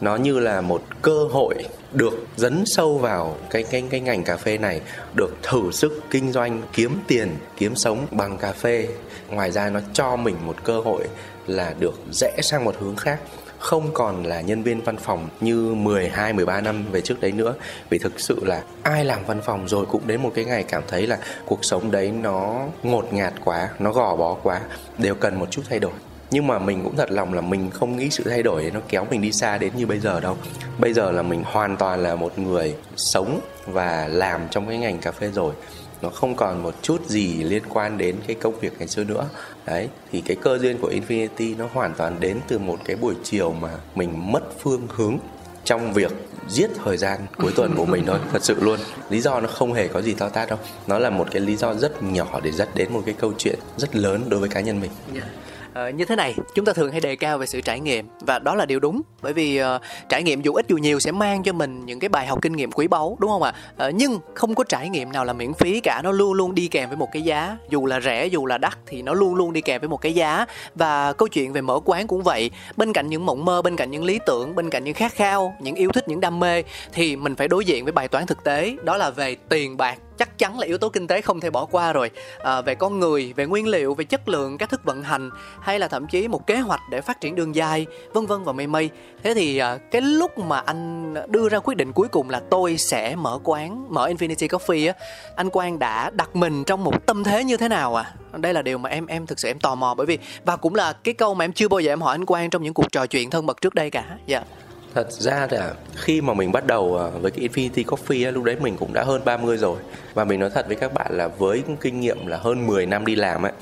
nó 0.00 0.16
như 0.16 0.38
là 0.38 0.60
một 0.60 0.82
cơ 1.02 1.24
hội 1.30 1.54
được 1.92 2.26
dấn 2.36 2.62
sâu 2.66 2.98
vào 2.98 3.36
cái 3.50 3.62
cái 3.62 3.84
cái 3.90 4.00
ngành 4.00 4.24
cà 4.24 4.36
phê 4.36 4.58
này, 4.58 4.80
được 5.14 5.30
thử 5.42 5.70
sức 5.70 6.02
kinh 6.10 6.32
doanh, 6.32 6.62
kiếm 6.72 6.98
tiền, 7.06 7.36
kiếm 7.56 7.76
sống 7.76 8.06
bằng 8.10 8.38
cà 8.38 8.52
phê. 8.52 8.88
Ngoài 9.28 9.50
ra 9.50 9.70
nó 9.70 9.80
cho 9.92 10.16
mình 10.16 10.36
một 10.46 10.56
cơ 10.64 10.80
hội 10.80 11.04
là 11.46 11.74
được 11.78 11.94
rẽ 12.12 12.36
sang 12.42 12.64
một 12.64 12.76
hướng 12.78 12.96
khác. 12.96 13.20
Không 13.58 13.90
còn 13.94 14.26
là 14.26 14.40
nhân 14.40 14.62
viên 14.62 14.80
văn 14.80 14.96
phòng 14.96 15.28
như 15.40 15.74
12 15.74 16.32
13 16.32 16.60
năm 16.60 16.84
về 16.92 17.00
trước 17.00 17.20
đấy 17.20 17.32
nữa, 17.32 17.54
vì 17.90 17.98
thực 17.98 18.20
sự 18.20 18.44
là 18.44 18.62
ai 18.82 19.04
làm 19.04 19.24
văn 19.24 19.40
phòng 19.44 19.68
rồi 19.68 19.86
cũng 19.86 20.06
đến 20.06 20.22
một 20.22 20.32
cái 20.34 20.44
ngày 20.44 20.62
cảm 20.62 20.82
thấy 20.88 21.06
là 21.06 21.18
cuộc 21.46 21.64
sống 21.64 21.90
đấy 21.90 22.10
nó 22.10 22.66
ngột 22.82 23.12
ngạt 23.12 23.32
quá, 23.44 23.68
nó 23.78 23.92
gò 23.92 24.16
bó 24.16 24.34
quá, 24.34 24.60
đều 24.98 25.14
cần 25.14 25.38
một 25.38 25.50
chút 25.50 25.62
thay 25.68 25.78
đổi 25.78 25.92
nhưng 26.30 26.46
mà 26.46 26.58
mình 26.58 26.80
cũng 26.84 26.96
thật 26.96 27.10
lòng 27.10 27.34
là 27.34 27.40
mình 27.40 27.70
không 27.70 27.96
nghĩ 27.96 28.10
sự 28.10 28.24
thay 28.30 28.42
đổi 28.42 28.70
nó 28.74 28.80
kéo 28.88 29.06
mình 29.10 29.22
đi 29.22 29.32
xa 29.32 29.58
đến 29.58 29.72
như 29.76 29.86
bây 29.86 29.98
giờ 29.98 30.20
đâu. 30.20 30.36
Bây 30.78 30.92
giờ 30.92 31.12
là 31.12 31.22
mình 31.22 31.42
hoàn 31.46 31.76
toàn 31.76 32.02
là 32.02 32.14
một 32.14 32.38
người 32.38 32.74
sống 32.96 33.40
và 33.66 34.08
làm 34.08 34.40
trong 34.50 34.66
cái 34.66 34.78
ngành 34.78 34.98
cà 34.98 35.12
phê 35.12 35.30
rồi. 35.34 35.54
Nó 36.02 36.08
không 36.08 36.36
còn 36.36 36.62
một 36.62 36.74
chút 36.82 37.06
gì 37.06 37.42
liên 37.42 37.62
quan 37.68 37.98
đến 37.98 38.16
cái 38.26 38.36
công 38.40 38.60
việc 38.60 38.72
ngày 38.78 38.88
xưa 38.88 39.04
nữa. 39.04 39.28
Đấy 39.66 39.88
thì 40.12 40.20
cái 40.20 40.36
cơ 40.42 40.58
duyên 40.58 40.78
của 40.78 40.90
Infinity 40.90 41.56
nó 41.56 41.68
hoàn 41.72 41.94
toàn 41.94 42.20
đến 42.20 42.40
từ 42.48 42.58
một 42.58 42.78
cái 42.84 42.96
buổi 42.96 43.14
chiều 43.22 43.54
mà 43.60 43.70
mình 43.94 44.32
mất 44.32 44.60
phương 44.60 44.86
hướng 44.96 45.18
trong 45.64 45.92
việc 45.92 46.12
giết 46.48 46.70
thời 46.84 46.96
gian 46.96 47.20
cuối 47.38 47.52
tuần 47.56 47.74
của 47.76 47.86
mình 47.86 48.04
thôi 48.06 48.18
thật 48.32 48.44
sự 48.44 48.56
luôn. 48.60 48.80
Lý 49.10 49.20
do 49.20 49.40
nó 49.40 49.48
không 49.48 49.72
hề 49.72 49.88
có 49.88 50.02
gì 50.02 50.14
to 50.14 50.28
tát 50.28 50.48
đâu. 50.48 50.58
Nó 50.86 50.98
là 50.98 51.10
một 51.10 51.28
cái 51.30 51.40
lý 51.40 51.56
do 51.56 51.74
rất 51.74 52.02
nhỏ 52.02 52.40
để 52.42 52.52
dẫn 52.52 52.68
đến 52.74 52.92
một 52.92 53.02
cái 53.06 53.14
câu 53.18 53.32
chuyện 53.38 53.58
rất 53.76 53.96
lớn 53.96 54.24
đối 54.28 54.40
với 54.40 54.48
cá 54.48 54.60
nhân 54.60 54.80
mình. 54.80 54.90
Yeah 55.14 55.24
dạ 55.24 55.50
uh, 55.70 55.94
như 55.94 56.04
thế 56.04 56.16
này 56.16 56.34
chúng 56.54 56.64
ta 56.64 56.72
thường 56.72 56.92
hay 56.92 57.00
đề 57.00 57.16
cao 57.16 57.38
về 57.38 57.46
sự 57.46 57.60
trải 57.60 57.80
nghiệm 57.80 58.08
và 58.20 58.38
đó 58.38 58.54
là 58.54 58.66
điều 58.66 58.80
đúng. 58.80 59.02
Bởi 59.22 59.32
vì 59.32 59.62
uh, 59.62 59.66
trải 60.08 60.22
nghiệm 60.22 60.42
dù 60.42 60.54
ít 60.54 60.66
dù 60.68 60.76
nhiều 60.76 61.00
sẽ 61.00 61.12
mang 61.12 61.42
cho 61.42 61.52
mình 61.52 61.86
những 61.86 62.00
cái 62.00 62.08
bài 62.08 62.26
học 62.26 62.38
kinh 62.42 62.52
nghiệm 62.52 62.72
quý 62.72 62.86
báu 62.86 63.16
đúng 63.20 63.30
không 63.30 63.42
ạ? 63.42 63.52
Uh, 63.88 63.94
nhưng 63.94 64.18
không 64.34 64.54
có 64.54 64.64
trải 64.64 64.88
nghiệm 64.88 65.12
nào 65.12 65.24
là 65.24 65.32
miễn 65.32 65.54
phí 65.54 65.80
cả 65.80 66.00
nó 66.04 66.12
luôn 66.12 66.32
luôn 66.32 66.54
đi 66.54 66.68
kèm 66.68 66.88
với 66.88 66.96
một 66.96 67.08
cái 67.12 67.22
giá. 67.22 67.56
Dù 67.70 67.86
là 67.86 68.00
rẻ 68.00 68.26
dù 68.26 68.46
là 68.46 68.58
đắt 68.58 68.78
thì 68.86 69.02
nó 69.02 69.14
luôn 69.14 69.34
luôn 69.34 69.52
đi 69.52 69.60
kèm 69.60 69.80
với 69.80 69.88
một 69.88 70.00
cái 70.00 70.14
giá. 70.14 70.46
Và 70.74 71.12
câu 71.12 71.28
chuyện 71.28 71.52
về 71.52 71.60
mở 71.60 71.80
quán 71.84 72.06
cũng 72.06 72.22
vậy. 72.22 72.50
Bên 72.76 72.92
cạnh 72.92 73.06
những 73.06 73.26
mộng 73.26 73.44
mơ 73.44 73.62
bên 73.62 73.76
cạnh 73.76 73.90
những 73.90 74.04
lý 74.04 74.18
tưởng 74.26 74.54
bên 74.54 74.70
cạnh 74.70 74.84
những 74.84 74.94
khát 74.94 75.14
khao 75.14 75.56
những 75.60 75.74
yêu 75.74 75.92
thích 75.92 76.08
những 76.08 76.20
đam 76.20 76.40
mê 76.40 76.62
thì 76.92 77.16
mình 77.16 77.36
phải 77.36 77.48
đối 77.48 77.64
diện 77.64 77.84
với 77.84 77.92
bài 77.92 78.08
toán 78.08 78.26
thực 78.26 78.44
tế. 78.44 78.76
Đó 78.82 78.96
là 78.96 79.10
về 79.10 79.34
tiền 79.48 79.76
bạc 79.76 79.98
chắc 80.20 80.38
chắn 80.38 80.58
là 80.58 80.66
yếu 80.66 80.78
tố 80.78 80.88
kinh 80.88 81.06
tế 81.06 81.20
không 81.20 81.40
thể 81.40 81.50
bỏ 81.50 81.64
qua 81.64 81.92
rồi. 81.92 82.10
À, 82.42 82.60
về 82.60 82.74
con 82.74 82.98
người 82.98 83.32
về 83.36 83.46
nguyên 83.46 83.68
liệu 83.68 83.94
về 83.94 84.04
chất 84.04 84.28
lượng 84.28 84.58
cách 84.58 84.70
thức 84.70 84.80
vận 84.84 85.02
hành 85.02 85.30
hay 85.60 85.78
là 85.78 85.88
thậm 85.88 86.06
chí 86.06 86.28
một 86.28 86.46
kế 86.46 86.56
hoạch 86.56 86.80
để 86.90 87.00
phát 87.00 87.20
triển 87.20 87.34
đường 87.34 87.54
dài 87.54 87.86
vân 88.12 88.26
vân 88.26 88.44
và 88.44 88.52
mây 88.52 88.66
mây. 88.66 88.90
Thế 89.22 89.34
thì 89.34 89.58
à, 89.58 89.76
cái 89.90 90.02
lúc 90.02 90.38
mà 90.38 90.58
anh 90.58 91.14
đưa 91.28 91.48
ra 91.48 91.58
quyết 91.58 91.76
định 91.76 91.92
cuối 91.92 92.08
cùng 92.08 92.30
là 92.30 92.40
tôi 92.50 92.76
sẽ 92.78 93.16
mở 93.16 93.38
quán 93.44 93.86
mở 93.88 94.08
infinity 94.08 94.48
coffee 94.48 94.92
á 94.92 94.94
anh 95.36 95.50
quang 95.50 95.78
đã 95.78 96.10
đặt 96.10 96.36
mình 96.36 96.64
trong 96.64 96.84
một 96.84 97.06
tâm 97.06 97.24
thế 97.24 97.44
như 97.44 97.56
thế 97.56 97.68
nào 97.68 97.94
à? 97.94 98.14
Đây 98.32 98.54
là 98.54 98.62
điều 98.62 98.78
mà 98.78 98.90
em 98.90 99.06
em 99.06 99.26
thực 99.26 99.40
sự 99.40 99.48
em 99.48 99.58
tò 99.58 99.74
mò 99.74 99.94
bởi 99.94 100.06
vì 100.06 100.18
và 100.44 100.56
cũng 100.56 100.74
là 100.74 100.92
cái 100.92 101.14
câu 101.14 101.34
mà 101.34 101.44
em 101.44 101.52
chưa 101.52 101.68
bao 101.68 101.80
giờ 101.80 101.92
em 101.92 102.00
hỏi 102.00 102.14
anh 102.14 102.26
quang 102.26 102.50
trong 102.50 102.62
những 102.62 102.74
cuộc 102.74 102.92
trò 102.92 103.06
chuyện 103.06 103.30
thân 103.30 103.46
mật 103.46 103.60
trước 103.60 103.74
đây 103.74 103.90
cả. 103.90 104.04
Dạ. 104.26 104.38
yeah 104.38 104.69
Thật 104.94 105.12
ra 105.12 105.46
là 105.50 105.74
khi 105.94 106.20
mà 106.20 106.34
mình 106.34 106.52
bắt 106.52 106.66
đầu 106.66 106.96
ờ, 106.96 107.10
với 107.10 107.30
cái 107.30 107.48
Infinity 107.48 107.84
Coffee 107.84 108.32
lúc 108.32 108.44
đấy 108.44 108.56
mình 108.60 108.76
cũng 108.76 108.92
đã 108.92 109.04
hơn 109.04 109.24
30 109.24 109.56
rồi. 109.56 109.78
Và 110.14 110.24
mình 110.24 110.40
nói 110.40 110.50
thật 110.54 110.66
với 110.66 110.76
các 110.76 110.94
bạn 110.94 111.16
là 111.16 111.28
với 111.28 111.62
kinh 111.80 112.00
nghiệm 112.00 112.26
là 112.26 112.36
hơn 112.36 112.66
10 112.66 112.86
năm 112.86 113.04
đi 113.04 113.14
làm 113.14 113.42
ấy 113.42 113.52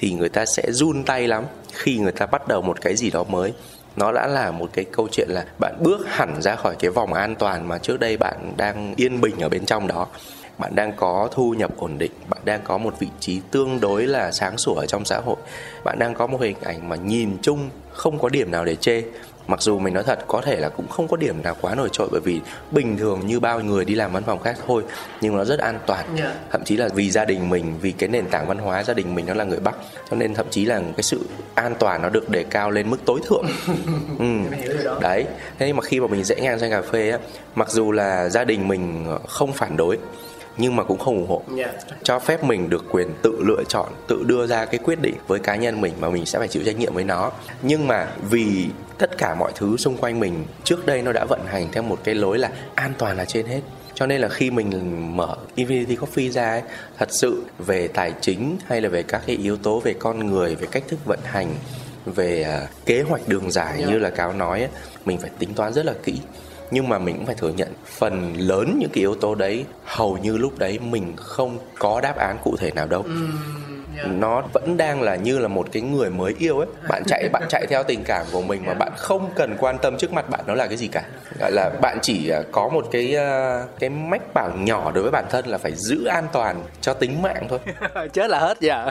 thì 0.00 0.12
người 0.12 0.28
ta 0.28 0.46
sẽ 0.46 0.62
run 0.72 1.04
tay 1.04 1.28
lắm 1.28 1.44
khi 1.72 1.98
người 1.98 2.12
ta 2.12 2.26
bắt 2.26 2.48
đầu 2.48 2.62
một 2.62 2.80
cái 2.80 2.96
gì 2.96 3.10
đó 3.10 3.24
mới. 3.24 3.52
Nó 3.96 4.12
đã 4.12 4.26
là 4.26 4.50
một 4.50 4.70
cái 4.72 4.84
câu 4.84 5.08
chuyện 5.12 5.28
là 5.30 5.44
bạn 5.58 5.74
bước 5.80 6.06
hẳn 6.08 6.42
ra 6.42 6.56
khỏi 6.56 6.76
cái 6.78 6.90
vòng 6.90 7.12
an 7.12 7.34
toàn 7.34 7.68
mà 7.68 7.78
trước 7.78 8.00
đây 8.00 8.16
bạn 8.16 8.52
đang 8.56 8.94
yên 8.96 9.20
bình 9.20 9.40
ở 9.40 9.48
bên 9.48 9.66
trong 9.66 9.86
đó. 9.86 10.06
Bạn 10.58 10.74
đang 10.74 10.92
có 10.96 11.28
thu 11.32 11.54
nhập 11.54 11.70
ổn 11.76 11.98
định, 11.98 12.12
bạn 12.28 12.40
đang 12.44 12.60
có 12.64 12.78
một 12.78 12.94
vị 12.98 13.08
trí 13.20 13.40
tương 13.50 13.80
đối 13.80 14.06
là 14.06 14.32
sáng 14.32 14.58
sủa 14.58 14.74
ở 14.74 14.86
trong 14.86 15.04
xã 15.04 15.20
hội. 15.20 15.36
Bạn 15.84 15.98
đang 15.98 16.14
có 16.14 16.26
một 16.26 16.40
hình 16.40 16.56
ảnh 16.62 16.88
mà 16.88 16.96
nhìn 16.96 17.36
chung 17.42 17.70
không 17.92 18.18
có 18.18 18.28
điểm 18.28 18.50
nào 18.50 18.64
để 18.64 18.76
chê 18.76 19.02
mặc 19.50 19.62
dù 19.62 19.78
mình 19.78 19.94
nói 19.94 20.04
thật 20.04 20.18
có 20.26 20.40
thể 20.40 20.56
là 20.56 20.68
cũng 20.68 20.88
không 20.88 21.08
có 21.08 21.16
điểm 21.16 21.42
nào 21.42 21.56
quá 21.60 21.74
nổi 21.74 21.88
trội 21.92 22.08
bởi 22.12 22.20
vì 22.20 22.40
bình 22.70 22.96
thường 22.98 23.26
như 23.26 23.40
bao 23.40 23.60
người 23.60 23.84
đi 23.84 23.94
làm 23.94 24.12
văn 24.12 24.22
phòng 24.26 24.38
khác 24.42 24.56
thôi 24.66 24.82
nhưng 25.20 25.36
nó 25.36 25.44
rất 25.44 25.58
an 25.58 25.78
toàn 25.86 26.06
Dạ. 26.18 26.34
thậm 26.50 26.64
chí 26.64 26.76
là 26.76 26.88
vì 26.94 27.10
gia 27.10 27.24
đình 27.24 27.50
mình 27.50 27.74
vì 27.80 27.92
cái 27.92 28.08
nền 28.08 28.26
tảng 28.26 28.46
văn 28.46 28.58
hóa 28.58 28.82
gia 28.82 28.94
đình 28.94 29.14
mình 29.14 29.26
nó 29.26 29.34
là 29.34 29.44
người 29.44 29.60
bắc 29.60 29.74
cho 30.10 30.16
nên 30.16 30.34
thậm 30.34 30.46
chí 30.50 30.64
là 30.64 30.80
cái 30.96 31.02
sự 31.02 31.20
an 31.54 31.74
toàn 31.78 32.02
nó 32.02 32.08
được 32.08 32.28
đề 32.28 32.44
cao 32.44 32.70
lên 32.70 32.90
mức 32.90 32.96
tối 33.06 33.20
thượng 33.28 33.44
ừ. 34.18 34.24
đấy 35.00 35.24
thế 35.58 35.66
nhưng 35.66 35.76
mà 35.76 35.82
khi 35.82 36.00
mà 36.00 36.06
mình 36.06 36.24
rẽ 36.24 36.36
ngang 36.40 36.58
sang 36.58 36.70
cà 36.70 36.82
phê 36.82 37.10
á 37.10 37.18
mặc 37.54 37.70
dù 37.70 37.92
là 37.92 38.28
gia 38.28 38.44
đình 38.44 38.68
mình 38.68 39.06
không 39.28 39.52
phản 39.52 39.76
đối 39.76 39.98
nhưng 40.56 40.76
mà 40.76 40.82
cũng 40.84 40.98
không 40.98 41.14
ủng 41.16 41.28
hộ 41.28 41.42
Dạ. 41.56 41.72
cho 42.02 42.18
phép 42.18 42.44
mình 42.44 42.70
được 42.70 42.84
quyền 42.90 43.08
tự 43.22 43.42
lựa 43.46 43.62
chọn 43.68 43.88
tự 44.08 44.22
đưa 44.26 44.46
ra 44.46 44.64
cái 44.64 44.78
quyết 44.84 45.00
định 45.02 45.14
với 45.26 45.38
cá 45.38 45.56
nhân 45.56 45.80
mình 45.80 45.92
mà 46.00 46.10
mình 46.10 46.26
sẽ 46.26 46.38
phải 46.38 46.48
chịu 46.48 46.62
trách 46.66 46.78
nhiệm 46.78 46.94
với 46.94 47.04
nó 47.04 47.30
nhưng 47.62 47.86
mà 47.88 48.08
vì 48.30 48.66
tất 48.98 49.18
cả 49.18 49.34
mọi 49.34 49.52
thứ 49.54 49.76
xung 49.76 49.96
quanh 49.96 50.20
mình 50.20 50.44
trước 50.64 50.86
đây 50.86 51.02
nó 51.02 51.12
đã 51.12 51.24
vận 51.24 51.40
hành 51.46 51.68
theo 51.72 51.82
một 51.82 51.98
cái 52.04 52.14
lối 52.14 52.38
là 52.38 52.50
an 52.74 52.92
toàn 52.98 53.16
là 53.16 53.24
trên 53.24 53.46
hết 53.46 53.60
cho 53.94 54.06
nên 54.06 54.20
là 54.20 54.28
khi 54.28 54.50
mình 54.50 54.70
mở 55.16 55.36
Infinity 55.56 55.96
Coffee 55.96 56.30
ra 56.30 56.50
ấy, 56.50 56.62
thật 56.98 57.08
sự 57.12 57.42
về 57.58 57.88
tài 57.88 58.12
chính 58.20 58.56
hay 58.66 58.80
là 58.80 58.88
về 58.88 59.02
các 59.02 59.22
cái 59.26 59.36
yếu 59.36 59.56
tố 59.56 59.80
về 59.80 59.94
con 59.98 60.26
người 60.26 60.54
về 60.54 60.66
cách 60.70 60.82
thức 60.88 60.98
vận 61.04 61.18
hành 61.24 61.54
về 62.06 62.42
à, 62.42 62.66
kế 62.86 63.02
hoạch 63.02 63.28
đường 63.28 63.50
dài 63.50 63.76
Yeah. 63.78 63.90
như 63.90 63.98
là 63.98 64.10
cáo 64.10 64.32
nói 64.32 64.58
ấy, 64.60 64.68
mình 65.04 65.18
phải 65.18 65.30
tính 65.38 65.54
toán 65.54 65.72
rất 65.72 65.86
là 65.86 65.92
kỹ 66.04 66.14
nhưng 66.70 66.88
mà 66.88 66.98
mình 66.98 67.16
cũng 67.16 67.26
phải 67.26 67.34
thừa 67.34 67.52
nhận 67.56 67.68
phần 67.86 68.34
lớn 68.36 68.76
những 68.80 68.90
cái 68.92 69.00
yếu 69.00 69.14
tố 69.14 69.34
đấy 69.34 69.64
hầu 69.84 70.18
như 70.18 70.36
lúc 70.36 70.58
đấy 70.58 70.78
mình 70.78 71.12
không 71.16 71.58
có 71.78 72.00
đáp 72.00 72.16
án 72.16 72.38
cụ 72.44 72.56
thể 72.58 72.70
nào 72.70 72.86
đâu. 72.86 73.04
Dạ. 73.96 74.04
nó 74.06 74.42
vẫn 74.52 74.76
đang 74.76 75.02
là 75.02 75.16
như 75.16 75.38
là 75.38 75.48
một 75.48 75.68
cái 75.72 75.82
người 75.82 76.10
mới 76.10 76.34
yêu 76.38 76.58
ấy. 76.58 76.66
Bạn 76.88 77.02
chạy 77.06 77.28
bạn 77.32 77.42
chạy 77.48 77.66
theo 77.66 77.82
tình 77.82 78.04
cảm 78.04 78.26
của 78.32 78.42
mình 78.42 78.62
mà 78.66 78.74
bạn 78.74 78.92
không 78.96 79.30
cần 79.34 79.56
quan 79.58 79.78
tâm 79.78 79.96
trước 79.98 80.12
mặt 80.12 80.30
bạn 80.30 80.40
nó 80.46 80.54
là 80.54 80.66
cái 80.66 80.76
gì 80.76 80.88
cả. 80.88 81.02
Gọi 81.40 81.52
là 81.52 81.70
bạn 81.82 81.98
chỉ 82.02 82.28
à, 82.28 82.42
có 82.52 82.68
một 82.68 82.86
cái 82.90 83.16
à, 83.16 83.62
cái 83.78 83.90
mách 83.90 84.34
bảo 84.34 84.50
nhỏ 84.56 84.92
đối 84.94 85.02
với 85.02 85.10
bản 85.10 85.24
thân 85.30 85.46
là 85.46 85.58
phải 85.58 85.72
giữ 85.74 86.04
an 86.04 86.26
toàn 86.32 86.62
cho 86.80 86.94
tính 86.94 87.22
mạng 87.22 87.46
thôi. 87.48 87.58
Chết 88.12 88.30
là 88.30 88.38
hết 88.38 88.56
dạ 88.60 88.90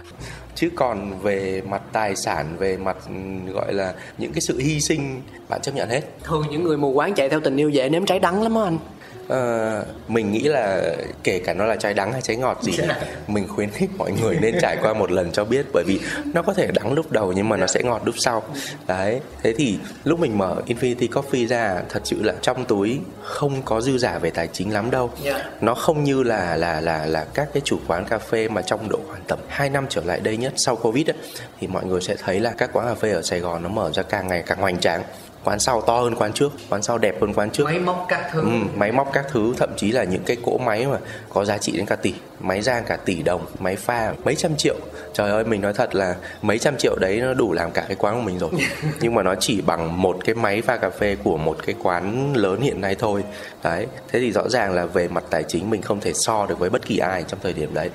chứ 0.56 0.70
còn 0.76 1.20
về 1.20 1.62
mặt 1.70 1.82
tài 1.91 2.16
sản, 2.16 2.56
về 2.60 2.78
mặt 2.78 2.97
ừ, 3.08 3.52
gọi 3.54 3.74
là, 3.74 3.93
những 4.18 4.34
cái 4.34 4.41
sự 4.41 4.60
hy 4.60 4.82
sinh, 4.82 5.22
bạn 5.50 5.62
chấp 5.62 5.76
nhận 5.76 5.89
hết. 5.89 6.02
Thường 6.24 6.45
những 6.52 6.64
người 6.64 6.78
mù 6.78 6.93
quáng 6.93 7.14
chạy 7.14 7.30
theo 7.30 7.39
tình 7.39 7.58
yêu 7.58 7.70
dễ 7.70 7.89
nếm 7.89 8.06
trái 8.06 8.20
đắng 8.20 8.43
lắm 8.43 8.56
á 8.56 8.64
anh. 8.64 8.78
Ờ, 9.30 9.86
mình 10.07 10.32
nghĩ 10.32 10.39
là 10.39 10.82
kể 11.23 11.39
cả 11.39 11.53
nó 11.53 11.65
là 11.65 11.75
trái 11.75 11.93
đắng 11.93 12.11
hay 12.11 12.21
trái 12.21 12.36
ngọt 12.36 12.63
gì 12.63 12.77
mình 13.27 13.47
khuyến 13.47 13.69
khích 13.69 13.89
mọi 13.97 14.11
người 14.11 14.38
nên 14.41 14.55
trải 14.61 14.77
qua 14.82 14.93
một 14.93 15.11
lần 15.11 15.32
cho 15.32 15.45
biết 15.45 15.65
bởi 15.73 15.84
vì 15.88 15.99
nó 16.34 16.41
có 16.41 16.53
thể 16.53 16.67
đắng 16.67 16.93
lúc 16.93 17.11
đầu 17.11 17.34
nhưng 17.34 17.49
mà 17.49 17.57
nó 17.57 17.67
sẽ 17.67 17.82
ngọt 17.84 18.01
lúc 18.05 18.15
sau. 18.17 18.43
Đấy 18.88 19.19
thế 19.43 19.53
thì 19.57 19.77
lúc 20.03 20.19
mình 20.19 20.38
mở 20.38 20.61
Infinity 20.65 21.09
Coffee 21.09 21.47
ra 21.47 21.82
thật 21.89 22.01
sự 22.03 22.23
là 22.23 22.34
trong 22.41 22.65
túi 22.65 22.99
không 23.23 23.61
có 23.65 23.82
dư 23.82 23.97
giả 23.97 24.17
về 24.17 24.30
tài 24.30 24.47
chính 24.47 24.73
lắm 24.73 24.91
đâu. 24.91 25.11
Dạ. 25.23 25.49
nó 25.61 25.75
không 25.75 26.03
như 26.03 26.23
là 26.23 26.55
là 26.55 26.82
là 26.82 27.05
là 27.05 27.25
các 27.34 27.49
cái 27.53 27.61
chủ 27.65 27.80
quán 27.88 28.05
cà 28.05 28.17
phê 28.17 28.47
mà 28.47 28.61
trong 28.61 28.89
độ 28.89 28.99
khoảng 29.07 29.21
tầm 29.27 29.39
2 29.47 29.69
năm 29.69 29.86
trở 29.89 30.01
lại 30.05 30.19
đây 30.19 30.38
nhất 30.38 30.53
sau 30.55 30.75
Covid 30.75 31.09
ấy, 31.09 31.17
thì 31.59 31.67
mọi 31.67 31.86
người 31.86 32.01
sẽ 32.01 32.15
thấy 32.15 32.39
là 32.39 32.53
các 32.57 32.69
quán 32.73 32.88
cà 32.88 32.95
phê 32.95 33.11
ở 33.11 33.21
Sài 33.21 33.39
Gòn 33.39 33.63
nó 33.63 33.69
mở 33.69 33.91
ra 33.91 34.03
càng 34.03 34.27
ngày 34.27 34.43
càng 34.45 34.57
hoành 34.57 34.80
tráng 34.80 35.03
quán 35.43 35.59
sau 35.59 35.81
to 35.81 35.99
hơn 35.99 36.15
quán 36.15 36.33
trước 36.33 36.51
quán 36.69 36.83
sau 36.83 36.97
đẹp 36.97 37.21
hơn 37.21 37.33
quán 37.33 37.51
trước. 37.51 37.63
Máy 37.63 37.79
móc 37.79 38.05
các 38.09 38.21
thứ. 38.31 38.41
Ừ, 38.41 38.49
máy 38.75 38.91
móc 38.91 39.09
các 39.13 39.25
thứ 39.31 39.53
thậm 39.57 39.69
chí 39.77 39.91
là 39.91 40.03
những 40.03 40.23
cái 40.23 40.37
cỗ 40.45 40.57
máy 40.57 40.85
mà 40.85 40.97
có 41.29 41.45
giá 41.45 41.57
trị 41.57 41.71
đến 41.71 41.85
cả 41.85 41.95
tỷ 41.95 42.13
máy 42.39 42.61
rang 42.61 42.83
cả 42.87 42.97
tỷ 43.05 43.21
đồng 43.23 43.45
máy 43.59 43.75
pha 43.75 44.13
mấy 44.23 44.35
trăm 44.35 44.55
triệu. 44.57 44.75
Trời 45.13 45.31
ơi 45.31 45.43
mình 45.43 45.61
nói 45.61 45.73
thật 45.73 45.95
là 45.95 46.15
mấy 46.41 46.59
trăm 46.59 46.77
triệu 46.77 46.95
đấy 46.99 47.19
nó 47.21 47.33
đủ 47.33 47.53
làm 47.53 47.71
cả 47.71 47.85
cái 47.87 47.95
quán 47.95 48.15
của 48.15 48.21
mình 48.21 48.39
rồi. 48.39 48.49
Nhưng 49.01 49.15
mà 49.15 49.23
nó 49.23 49.35
chỉ 49.35 49.61
bằng 49.61 50.01
một 50.01 50.17
cái 50.25 50.35
máy 50.35 50.61
pha 50.61 50.77
cà 50.77 50.89
phê 50.89 51.15
của 51.23 51.37
một 51.37 51.57
cái 51.65 51.75
quán 51.83 52.33
lớn 52.35 52.61
hiện 52.61 52.81
nay 52.81 52.95
thôi. 52.99 53.23
Đấy 53.63 53.87
thế 54.07 54.19
thì 54.19 54.31
rõ 54.31 54.49
ràng 54.49 54.73
là 54.73 54.85
về 54.85 55.07
mặt 55.07 55.23
tài 55.29 55.43
chính 55.43 55.69
mình 55.69 55.81
không 55.81 55.99
thể 55.99 56.13
so 56.13 56.45
được 56.45 56.59
với 56.59 56.69
bất 56.69 56.85
kỳ 56.85 56.97
ai 56.97 57.23
trong 57.27 57.39
thời 57.43 57.53
điểm 57.53 57.73
đấy. 57.73 57.89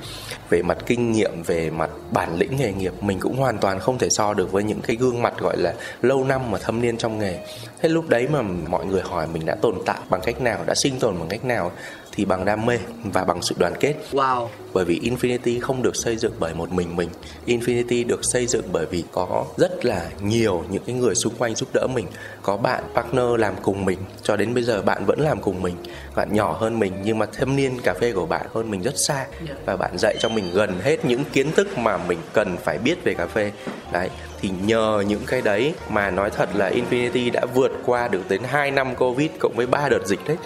Về 0.51 0.63
mặt 0.63 0.79
kinh 0.87 1.13
nghiệm 1.13 1.43
về 1.43 1.71
mặt 1.71 1.91
bản 2.11 2.37
lĩnh 2.37 2.57
nghề 2.57 2.73
nghiệp 2.73 2.93
mình 3.01 3.21
cũng 3.21 3.37
hoàn 3.37 3.59
toàn 3.59 3.81
không 3.81 3.99
thể 3.99 4.11
so 4.11 4.35
được 4.35 4.53
với 4.53 4.65
những 4.65 4.81
cái 4.81 4.97
gương 4.97 5.23
mặt 5.23 5.35
gọi 5.39 5.57
là 5.57 5.75
lâu 6.03 6.25
năm 6.25 6.51
mà 6.51 6.59
thâm 6.59 6.81
niên 6.81 6.97
trong 6.97 7.19
nghề. 7.19 7.39
Thế 7.81 7.89
lúc 7.89 8.09
đấy 8.09 8.29
mà 8.29 8.43
mọi 8.43 8.87
người 8.87 9.03
hỏi 9.03 9.27
mình 9.33 9.47
đã 9.47 9.55
tồn 9.55 9.75
tại 9.87 9.99
bằng 10.11 10.21
cách 10.25 10.41
nào 10.41 10.65
đã 10.67 10.75
sinh 10.75 10.99
tồn 10.99 11.19
bằng 11.19 11.29
cách 11.29 11.45
nào 11.45 11.73
thì 12.15 12.25
bằng 12.25 12.45
đam 12.45 12.67
mê 12.67 12.79
và 13.05 13.25
bằng 13.25 13.43
sự 13.43 13.55
đoàn 13.59 13.75
kết. 13.81 13.95
Wow. 14.13 14.49
Bởi 14.73 14.85
vì 14.85 15.01
Infinity 15.01 15.61
không 15.61 15.83
được 15.83 15.97
xây 15.97 16.17
dựng 16.17 16.33
bởi 16.39 16.55
một 16.55 16.73
mình 16.73 16.97
mình. 16.97 17.09
Infinity 17.47 18.07
được 18.07 18.21
xây 18.25 18.47
dựng 18.47 18.65
bởi 18.73 18.87
vì 18.87 19.05
có 19.13 19.45
rất 19.57 19.85
là 19.85 20.11
nhiều 20.21 20.65
những 20.71 20.83
cái 20.87 20.95
người 20.95 21.15
xung 21.15 21.35
quanh 21.39 21.55
giúp 21.55 21.69
đỡ 21.75 21.87
mình 21.95 22.07
có 22.43 22.57
bạn 22.57 22.85
partner 22.95 23.25
làm 23.39 23.55
cùng 23.63 23.85
mình. 23.85 23.99
Cho 24.23 24.37
đến 24.37 24.55
bây 24.55 24.63
giờ 24.63 24.83
bạn 24.83 25.07
vẫn 25.07 25.21
làm 25.21 25.41
cùng 25.41 25.63
mình. 25.63 25.75
Bạn 26.17 26.35
nhỏ 26.35 26.57
hơn 26.61 26.79
mình 26.79 26.93
nhưng 27.05 27.19
mà 27.19 27.27
thâm 27.27 27.57
niên 27.57 27.81
cà 27.81 27.95
phê 28.01 28.13
của 28.13 28.27
bạn 28.27 28.47
hơn 28.55 28.71
mình 28.71 28.83
rất 28.83 28.95
xa. 28.97 29.27
Và 29.67 29.77
bạn 29.77 29.99
dạy 29.99 30.17
cho 30.21 30.29
mình 30.29 30.45
gần 30.55 30.81
hết 30.83 31.05
những 31.05 31.25
kiến 31.33 31.53
thức 31.53 31.79
mà 31.79 31.97
mình 31.97 32.19
cần 32.33 32.57
phải 32.57 32.79
biết 32.79 33.05
về 33.05 33.15
cà 33.15 33.27
phê. 33.27 33.53
Đấy 33.93 34.11
thì 34.41 34.51
nhờ 34.67 35.05
những 35.09 35.23
cái 35.27 35.43
đấy 35.43 35.75
mà 35.91 36.11
nói 36.11 36.31
thật 36.31 36.49
là 36.55 36.71
Infinity 36.71 37.33
đã 37.33 37.47
vượt 37.55 37.73
qua 37.87 38.09
được 38.09 38.29
đến 38.29 38.43
2 38.45 38.71
năm 38.71 38.95
Covid 38.95 39.31
cộng 39.41 39.53
với 39.57 39.67
3 39.67 39.89
đợt 39.89 40.07
dịch 40.07 40.21
đấy 40.29 40.37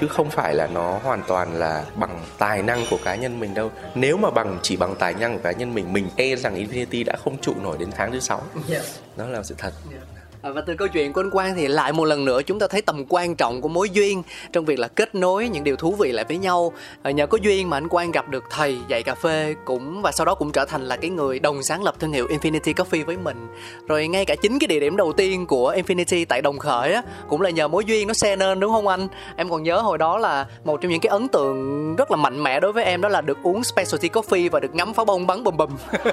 chứ 0.00 0.08
không 0.08 0.30
phải 0.30 0.54
là 0.54 0.66
nó 0.66 0.98
hoàn 1.02 1.22
toàn 1.28 1.54
là 1.54 1.84
bằng 1.96 2.20
tài 2.38 2.62
năng 2.62 2.84
của 2.90 2.98
cá 3.04 3.14
nhân 3.14 3.40
mình 3.40 3.54
đâu. 3.54 3.70
Nếu 3.94 4.16
mà 4.16 4.30
bằng 4.30 4.58
chỉ 4.62 4.76
bằng 4.76 4.94
tài 4.98 5.14
năng 5.14 5.36
của 5.36 5.42
cá 5.42 5.52
nhân 5.52 5.74
mình 5.74 5.92
mình 5.92 6.08
e 6.16 6.36
rằng 6.36 6.54
Infinity 6.54 7.04
đã 7.04 7.16
không 7.24 7.38
trụ 7.40 7.54
nổi 7.62 7.76
đến 7.78 7.90
tháng 7.96 8.12
thứ 8.12 8.20
sáu. 8.20 8.42
Dạ. 8.66 8.80
đó 9.16 9.26
là 9.26 9.42
sự 9.42 9.54
thật. 9.58 9.72
À, 10.14 10.19
À, 10.42 10.50
và 10.50 10.60
từ 10.60 10.74
câu 10.74 10.88
chuyện 10.88 11.12
của 11.12 11.20
anh 11.20 11.30
Quang 11.30 11.54
thì 11.54 11.68
lại 11.68 11.92
một 11.92 12.04
lần 12.04 12.24
nữa 12.24 12.42
chúng 12.42 12.58
ta 12.58 12.66
thấy 12.66 12.82
tầm 12.82 13.04
quan 13.08 13.36
trọng 13.36 13.60
của 13.60 13.68
mối 13.68 13.90
duyên 13.90 14.22
trong 14.52 14.64
việc 14.64 14.78
là 14.78 14.88
kết 14.88 15.14
nối 15.14 15.48
những 15.48 15.64
điều 15.64 15.76
thú 15.76 15.94
vị 15.98 16.12
lại 16.12 16.24
với 16.28 16.38
nhau. 16.38 16.72
À, 17.02 17.10
nhờ 17.10 17.26
có 17.26 17.38
duyên 17.42 17.70
mà 17.70 17.76
anh 17.76 17.88
Quang 17.88 18.10
gặp 18.10 18.28
được 18.28 18.44
thầy 18.50 18.78
dạy 18.88 19.02
cà 19.02 19.14
phê 19.14 19.54
cũng, 19.64 20.02
và 20.02 20.12
sau 20.12 20.24
đó 20.24 20.34
cũng 20.34 20.52
trở 20.52 20.64
thành 20.64 20.82
là 20.82 20.96
cái 20.96 21.10
người 21.10 21.38
đồng 21.38 21.62
sáng 21.62 21.82
lập 21.82 21.94
thương 21.98 22.12
hiệu 22.12 22.28
Infinity 22.28 22.74
Coffee 22.74 23.04
với 23.04 23.16
mình. 23.16 23.46
Rồi 23.88 24.08
ngay 24.08 24.24
cả 24.24 24.34
chính 24.42 24.58
cái 24.58 24.66
địa 24.66 24.80
điểm 24.80 24.96
đầu 24.96 25.12
tiên 25.12 25.46
của 25.46 25.74
Infinity 25.74 26.24
tại 26.28 26.42
Đồng 26.42 26.58
Khởi 26.58 26.92
á, 26.92 27.02
cũng 27.28 27.40
là 27.40 27.50
nhờ 27.50 27.68
mối 27.68 27.84
duyên 27.84 28.08
nó 28.08 28.14
xe 28.14 28.36
nên 28.36 28.60
đúng 28.60 28.72
không 28.72 28.86
anh? 28.86 29.08
Em 29.36 29.50
còn 29.50 29.62
nhớ 29.62 29.80
hồi 29.80 29.98
đó 29.98 30.18
là 30.18 30.46
một 30.64 30.80
trong 30.80 30.90
những 30.90 31.00
cái 31.00 31.10
ấn 31.10 31.28
tượng 31.28 31.96
rất 31.96 32.10
là 32.10 32.16
mạnh 32.16 32.42
mẽ 32.42 32.60
đối 32.60 32.72
với 32.72 32.84
em 32.84 33.00
đó 33.00 33.08
là 33.08 33.20
được 33.20 33.38
uống 33.42 33.64
specialty 33.64 34.08
coffee 34.08 34.50
và 34.50 34.60
được 34.60 34.74
ngắm 34.74 34.94
pháo 34.94 35.04
bông 35.04 35.26
bắn 35.26 35.44
bùm 35.44 35.56
bùm. 35.56 35.70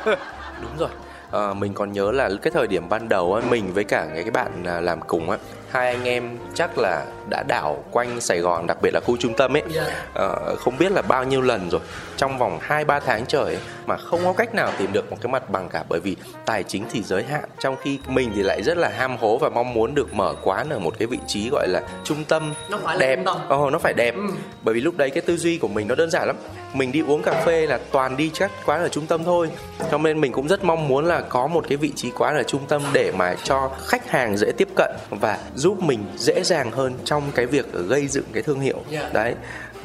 đúng 0.61 0.77
rồi 0.79 0.89
Ờ, 1.29 1.53
mình 1.53 1.73
còn 1.73 1.91
nhớ 1.91 2.11
là 2.11 2.29
cái 2.41 2.51
thời 2.51 2.67
điểm 2.67 2.89
ban 2.89 3.09
đầu 3.09 3.33
á, 3.33 3.41
mình 3.41 3.73
với 3.73 3.83
cả 3.83 4.07
cái 4.13 4.23
cái 4.23 4.31
bạn 4.31 4.63
à, 4.63 4.81
làm 4.81 5.01
cùng 5.01 5.29
á 5.29 5.37
hai 5.71 5.87
anh 5.87 6.03
em 6.03 6.37
chắc 6.53 6.77
là 6.77 7.05
đã 7.29 7.43
đảo 7.47 7.83
quanh 7.91 8.21
Sài 8.21 8.39
Gòn 8.39 8.67
đặc 8.67 8.77
biệt 8.81 8.91
là 8.93 8.99
khu 8.99 9.17
trung 9.17 9.33
tâm 9.33 9.55
ấy. 9.55 9.63
Ờ, 10.13 10.55
không 10.55 10.77
biết 10.77 10.91
là 10.91 11.01
bao 11.01 11.23
nhiêu 11.23 11.41
lần 11.41 11.69
rồi. 11.69 11.81
Trong 12.17 12.37
vòng 12.37 12.59
2 12.61 12.85
3 12.85 12.99
tháng 12.99 13.25
trời 13.25 13.43
ấy, 13.43 13.57
mà 13.85 13.97
không 13.97 14.19
có 14.23 14.33
cách 14.33 14.55
nào 14.55 14.71
tìm 14.77 14.93
được 14.93 15.11
một 15.11 15.17
cái 15.21 15.31
mặt 15.31 15.49
bằng 15.49 15.69
cả 15.69 15.83
bởi 15.89 15.99
vì 15.99 16.15
tài 16.45 16.63
chính 16.63 16.83
thì 16.91 17.03
giới 17.03 17.23
hạn. 17.23 17.43
Trong 17.59 17.75
khi 17.81 17.99
mình 18.07 18.31
thì 18.35 18.43
lại 18.43 18.63
rất 18.63 18.77
là 18.77 18.89
ham 18.89 19.17
hố 19.17 19.37
và 19.37 19.49
mong 19.49 19.73
muốn 19.73 19.95
được 19.95 20.13
mở 20.13 20.33
quán 20.43 20.69
ở 20.69 20.79
một 20.79 20.93
cái 20.99 21.07
vị 21.07 21.17
trí 21.27 21.49
gọi 21.49 21.67
là 21.67 21.81
trung 22.03 22.23
tâm 22.23 22.53
Nó 22.69 22.77
phải 22.83 22.95
là 22.95 23.01
đẹp. 23.01 23.15
trung 23.15 23.25
tâm. 23.25 23.37
Ồ, 23.49 23.69
nó 23.69 23.79
phải 23.79 23.93
đẹp. 23.93 24.15
Bởi 24.63 24.75
vì 24.75 24.81
lúc 24.81 24.97
đấy 24.97 25.09
cái 25.09 25.21
tư 25.21 25.37
duy 25.37 25.57
của 25.57 25.67
mình 25.67 25.87
nó 25.87 25.95
đơn 25.95 26.09
giản 26.11 26.27
lắm. 26.27 26.35
Mình 26.73 26.91
đi 26.91 27.01
uống 27.07 27.21
cà 27.23 27.33
phê 27.45 27.65
là 27.67 27.79
toàn 27.91 28.17
đi 28.17 28.31
các 28.39 28.51
quán 28.65 28.81
ở 28.81 28.87
trung 28.89 29.05
tâm 29.07 29.23
thôi. 29.23 29.49
Cho 29.91 29.97
nên 29.97 30.21
mình 30.21 30.31
cũng 30.31 30.47
rất 30.47 30.63
mong 30.63 30.87
muốn 30.87 31.05
là 31.05 31.21
có 31.21 31.47
một 31.47 31.65
cái 31.69 31.77
vị 31.77 31.91
trí 31.95 32.11
quán 32.11 32.35
ở 32.37 32.43
trung 32.43 32.61
tâm 32.67 32.81
để 32.93 33.11
mà 33.17 33.35
cho 33.43 33.71
khách 33.85 34.09
hàng 34.09 34.37
dễ 34.37 34.51
tiếp 34.57 34.67
cận 34.75 34.91
và 35.09 35.37
giúp 35.57 35.83
mình 35.83 36.05
dễ 36.17 36.43
dàng 36.43 36.71
hơn 36.71 36.93
trong 37.05 37.23
cái 37.35 37.45
việc 37.45 37.65
gây 37.87 38.07
dựng 38.07 38.25
cái 38.33 38.43
thương 38.43 38.59
hiệu 38.59 38.77
Yeah. 38.91 39.13
đấy 39.13 39.35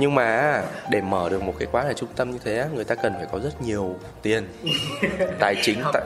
nhưng 0.03 0.15
mà 0.15 0.63
để 0.91 1.01
mở 1.01 1.29
được 1.29 1.43
một 1.43 1.55
cái 1.59 1.69
quán 1.73 1.87
ở 1.87 1.93
trung 1.93 2.09
tâm 2.17 2.31
như 2.31 2.39
thế 2.45 2.67
người 2.75 2.85
ta 2.85 2.95
cần 2.95 3.15
phải 3.17 3.27
có 3.33 3.39
rất 3.39 3.63
nhiều 3.63 3.97
tiền. 4.23 4.47
Tài 5.39 5.55
chính 5.63 5.83
tài, 5.93 6.03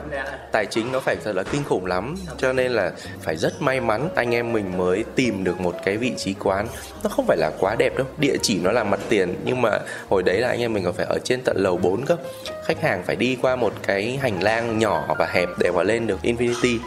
tài 0.51 0.65
chính 0.65 0.91
nó 0.91 0.99
phải 0.99 1.15
thật 1.23 1.35
là 1.35 1.43
kinh 1.43 1.63
khủng 1.63 1.85
lắm. 1.85 2.15
Cho 2.37 2.53
nên 2.53 2.71
là 2.71 2.91
phải 3.21 3.37
rất 3.37 3.61
may 3.61 3.79
mắn 3.79 4.09
anh 4.15 4.35
em 4.35 4.53
mình 4.53 4.77
mới 4.77 5.03
tìm 5.15 5.43
được 5.43 5.61
một 5.61 5.75
cái 5.85 5.97
vị 5.97 6.13
trí 6.17 6.33
quán. 6.33 6.67
Nó 7.03 7.09
không 7.09 7.25
phải 7.27 7.37
là 7.37 7.51
quá 7.59 7.75
đẹp 7.75 7.97
đâu 7.97 8.07
địa 8.17 8.37
chỉ 8.41 8.59
nó 8.63 8.71
là 8.71 8.83
mặt 8.83 8.99
tiền. 9.09 9.35
Nhưng 9.45 9.61
mà 9.61 9.79
hồi 10.09 10.23
đấy 10.23 10.39
là 10.39 10.47
anh 10.47 10.59
em 10.59 10.73
mình 10.73 10.83
còn 10.83 10.93
phải 10.93 11.05
ở 11.05 11.19
trên 11.23 11.41
tận 11.41 11.57
lầu 11.59 11.77
4 11.77 12.05
cơ. 12.05 12.17
Khách 12.63 12.81
hàng 12.81 13.03
phải 13.03 13.15
đi 13.15 13.37
qua 13.41 13.55
một 13.55 13.73
cái 13.83 14.19
hành 14.21 14.43
lang 14.43 14.79
nhỏ 14.79 15.15
và 15.19 15.25
hẹp 15.25 15.49
để 15.59 15.71
mà 15.71 15.83
lên 15.83 16.07
được 16.07 16.19
Infinity. 16.23 16.79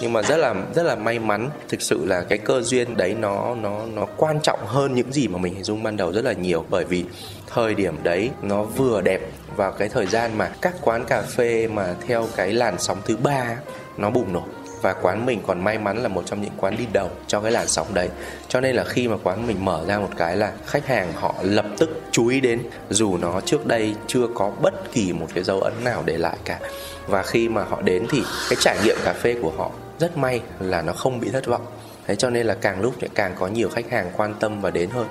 Nhưng 0.00 0.12
mà 0.12 0.22
rất 0.22 0.36
là 0.36 0.54
rất 0.74 0.82
là 0.82 0.94
may 0.94 1.18
mắn. 1.18 1.50
Thực 1.68 1.82
sự 1.82 2.04
là 2.06 2.22
cái 2.22 2.38
cơ 2.38 2.60
duyên 2.60 2.96
đấy 2.96 3.16
nó 3.20 3.54
nó 3.54 3.80
nó 3.94 4.06
quan 4.16 4.40
trọng 4.42 4.58
hơn 4.66 4.94
những 4.94 5.12
gì 5.12 5.28
mà 5.28 5.38
mình 5.38 5.54
hình 5.54 5.64
dung 5.64 5.82
ban 5.82 5.96
đầu 5.96 6.12
rất 6.12 6.24
là 6.24 6.32
nhiều 6.32 6.51
bởi 6.70 6.84
vì 6.84 7.04
thời 7.46 7.74
điểm 7.74 7.96
đấy 8.02 8.30
nó 8.42 8.62
vừa 8.62 9.00
đẹp 9.00 9.20
vào 9.56 9.72
cái 9.72 9.88
thời 9.88 10.06
gian 10.06 10.38
mà 10.38 10.50
các 10.60 10.74
quán 10.80 11.04
cà 11.04 11.22
phê 11.22 11.68
mà 11.68 11.94
theo 12.06 12.28
cái 12.36 12.52
làn 12.52 12.78
sóng 12.78 12.98
thứ 13.04 13.16
ba, 13.16 13.56
nó 13.96 14.10
bùng 14.10 14.32
nổ. 14.32 14.42
Và 14.82 14.92
quán 14.92 15.26
mình 15.26 15.40
còn 15.46 15.64
may 15.64 15.78
mắn 15.78 16.02
là 16.02 16.08
một 16.08 16.22
trong 16.26 16.42
những 16.42 16.52
quán 16.56 16.76
đi 16.76 16.86
đầu 16.92 17.10
cho 17.26 17.40
cái 17.40 17.52
làn 17.52 17.68
sóng 17.68 17.94
đấy. 17.94 18.08
Cho 18.48 18.60
nên 18.60 18.76
là 18.76 18.84
khi 18.84 19.08
mà 19.08 19.16
quán 19.22 19.46
mình 19.46 19.64
mở 19.64 19.84
ra 19.86 19.98
một 19.98 20.08
cái 20.16 20.36
là 20.36 20.52
khách 20.66 20.86
hàng 20.86 21.12
họ 21.12 21.34
lập 21.42 21.66
tức 21.78 22.02
chú 22.10 22.26
ý 22.26 22.40
đến. 22.40 22.62
Dù 22.90 23.16
nó 23.16 23.40
trước 23.40 23.66
đây 23.66 23.94
chưa 24.06 24.26
có 24.34 24.52
bất 24.62 24.92
kỳ 24.92 25.12
một 25.12 25.26
cái 25.34 25.44
dấu 25.44 25.60
ấn 25.60 25.72
nào 25.84 26.02
để 26.06 26.18
lại 26.18 26.36
cả. 26.44 26.58
Và 27.06 27.22
khi 27.22 27.48
mà 27.48 27.64
họ 27.64 27.82
đến 27.82 28.06
thì 28.10 28.22
cái 28.50 28.56
trải 28.60 28.76
nghiệm 28.84 28.96
cà 29.04 29.12
phê 29.12 29.36
của 29.42 29.52
họ 29.56 29.70
rất 29.98 30.16
may 30.16 30.40
là 30.60 30.82
nó 30.82 30.92
không 30.92 31.20
bị 31.20 31.30
thất 31.30 31.46
vọng. 31.46 31.66
Thế 32.06 32.16
cho 32.16 32.30
nên 32.30 32.46
là 32.46 32.54
càng 32.54 32.80
lúc 32.80 32.94
càng 33.14 33.34
có 33.38 33.46
nhiều 33.46 33.68
khách 33.68 33.90
hàng 33.90 34.10
quan 34.16 34.34
tâm 34.40 34.60
và 34.60 34.70
đến 34.70 34.90
hơn 34.90 35.06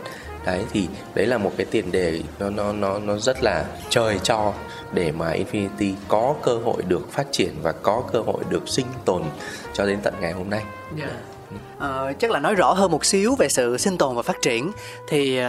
đấy, 0.45 0.65
thì 0.71 0.87
đấy 1.15 1.27
là 1.27 1.37
một 1.37 1.51
cái 1.57 1.65
tiền 1.71 1.91
đề 1.91 2.21
nó 2.39 2.49
nó 2.49 2.73
nó 2.73 2.99
nó 2.99 3.17
rất 3.17 3.43
là 3.43 3.65
trời 3.89 4.19
cho 4.23 4.53
để 4.93 5.11
mà 5.11 5.33
Infinity 5.33 5.93
có 6.07 6.35
cơ 6.43 6.57
hội 6.57 6.83
được 6.87 7.11
phát 7.11 7.27
triển 7.31 7.53
và 7.61 7.71
có 7.71 8.03
cơ 8.13 8.19
hội 8.19 8.43
được 8.49 8.69
sinh 8.69 8.87
tồn 9.05 9.23
cho 9.73 9.85
đến 9.85 9.99
tận 10.03 10.13
ngày 10.21 10.31
hôm 10.31 10.49
nay. 10.49 10.63
Yeah. 10.99 11.11
Uh, 11.77 12.19
chắc 12.19 12.31
là 12.31 12.39
nói 12.39 12.55
rõ 12.55 12.73
hơn 12.73 12.91
một 12.91 13.05
xíu 13.05 13.35
về 13.35 13.49
sự 13.49 13.77
sinh 13.77 13.97
tồn 13.97 14.15
và 14.15 14.21
phát 14.21 14.41
triển. 14.41 14.71
Thì 15.07 15.39
uh, 15.39 15.45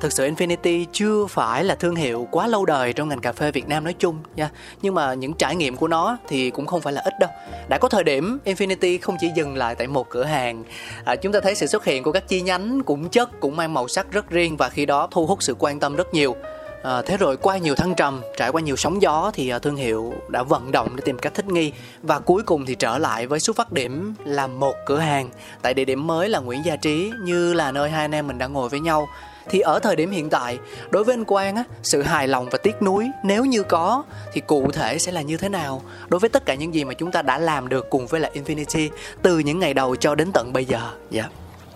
thực 0.00 0.12
sự 0.12 0.28
Infinity 0.28 0.84
chưa 0.92 1.26
phải 1.26 1.64
là 1.64 1.74
thương 1.74 1.94
hiệu 1.94 2.28
quá 2.30 2.46
lâu 2.46 2.64
đời 2.64 2.92
trong 2.92 3.08
ngành 3.08 3.20
cà 3.20 3.32
phê 3.32 3.50
Việt 3.50 3.68
Nam 3.68 3.84
nói 3.84 3.94
chung 3.98 4.18
nha. 4.36 4.50
Nhưng 4.82 4.94
mà 4.94 5.14
những 5.14 5.32
trải 5.32 5.56
nghiệm 5.56 5.76
của 5.76 5.88
nó 5.88 6.16
thì 6.28 6.50
cũng 6.50 6.66
không 6.66 6.80
phải 6.80 6.92
là 6.92 7.02
ít 7.04 7.14
đâu. 7.20 7.30
Đã 7.68 7.78
có 7.78 7.88
thời 7.88 8.04
điểm 8.04 8.38
Infinity 8.44 8.98
không 9.02 9.16
chỉ 9.20 9.30
dừng 9.34 9.56
lại 9.56 9.74
tại 9.74 9.86
một 9.86 10.08
cửa 10.10 10.24
hàng 10.24 10.64
uh, 11.12 11.22
chúng 11.22 11.32
ta 11.32 11.40
thấy 11.40 11.54
sự 11.54 11.66
xuất 11.66 11.84
hiện 11.84 12.02
của 12.02 12.12
các 12.12 12.28
chi 12.28 12.40
nhánh 12.40 12.82
cũng 12.82 13.08
chất 13.08 13.40
cũng 13.40 13.56
mang 13.56 13.74
màu 13.74 13.88
sắc 13.88 14.06
rất 14.10 14.30
riêng 14.30 14.56
và 14.56 14.68
khi 14.68 14.86
đó 14.86 15.08
thu 15.10 15.26
hút 15.26 15.42
sự 15.42 15.56
quan 15.58 15.80
tâm 15.80 15.96
rất 15.96 16.14
nhiều. 16.14 16.36
À, 16.82 17.02
thế 17.02 17.16
rồi 17.16 17.36
qua 17.36 17.58
nhiều 17.58 17.74
thăng 17.74 17.94
trầm, 17.94 18.22
trải 18.36 18.50
qua 18.50 18.60
nhiều 18.60 18.76
sóng 18.76 19.02
gió 19.02 19.30
thì 19.34 19.48
ờ, 19.48 19.58
thương 19.58 19.76
hiệu 19.76 20.14
đã 20.28 20.42
vận 20.42 20.72
động 20.72 20.96
để 20.96 21.02
tìm 21.04 21.18
cách 21.18 21.34
thích 21.34 21.46
nghi 21.48 21.72
và 22.02 22.18
cuối 22.18 22.42
cùng 22.42 22.66
thì 22.66 22.74
trở 22.74 22.98
lại 22.98 23.26
với 23.26 23.40
xuất 23.40 23.56
phát 23.56 23.72
điểm 23.72 24.14
là 24.24 24.46
một 24.46 24.74
cửa 24.86 24.98
hàng 24.98 25.28
tại 25.62 25.74
địa 25.74 25.84
điểm 25.84 26.06
mới 26.06 26.28
là 26.28 26.38
Nguyễn 26.38 26.64
Gia 26.64 26.76
Trí 26.76 27.12
như 27.22 27.54
là 27.54 27.72
nơi 27.72 27.90
hai 27.90 28.04
anh 28.04 28.14
em 28.14 28.26
mình 28.26 28.38
đã 28.38 28.46
ngồi 28.46 28.68
với 28.68 28.80
nhau. 28.80 29.08
Thì 29.48 29.60
ở 29.60 29.78
thời 29.78 29.96
điểm 29.96 30.10
hiện 30.10 30.30
tại, 30.30 30.58
đối 30.90 31.04
với 31.04 31.14
anh 31.14 31.24
Quang 31.24 31.56
á, 31.56 31.64
sự 31.82 32.02
hài 32.02 32.28
lòng 32.28 32.48
và 32.50 32.58
tiếc 32.58 32.82
nuối 32.82 33.10
nếu 33.24 33.44
như 33.44 33.62
có 33.62 34.02
thì 34.32 34.40
cụ 34.40 34.70
thể 34.72 34.98
sẽ 34.98 35.12
là 35.12 35.22
như 35.22 35.36
thế 35.36 35.48
nào 35.48 35.82
đối 36.08 36.18
với 36.18 36.30
tất 36.30 36.46
cả 36.46 36.54
những 36.54 36.74
gì 36.74 36.84
mà 36.84 36.94
chúng 36.94 37.12
ta 37.12 37.22
đã 37.22 37.38
làm 37.38 37.68
được 37.68 37.90
cùng 37.90 38.06
với 38.06 38.20
là 38.20 38.30
Infinity 38.34 38.88
từ 39.22 39.38
những 39.38 39.58
ngày 39.58 39.74
đầu 39.74 39.96
cho 39.96 40.14
đến 40.14 40.30
tận 40.34 40.52
bây 40.52 40.64
giờ. 40.64 40.80
Dạ. 41.10 41.22
Yeah. 41.22 41.32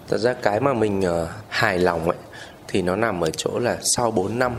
Thật 0.09 0.19
ra 0.19 0.33
cái 0.33 0.61
mà 0.61 0.73
mình 0.73 1.01
uh, 1.01 1.29
hài 1.49 1.79
lòng 1.79 2.05
ấy 2.05 2.17
thì 2.69 2.83
nó 2.83 2.97
nằm 2.97 3.25
ở 3.25 3.31
chỗ 3.37 3.59
là 3.59 3.79
sau 3.83 4.11
4 4.11 4.39
năm 4.39 4.53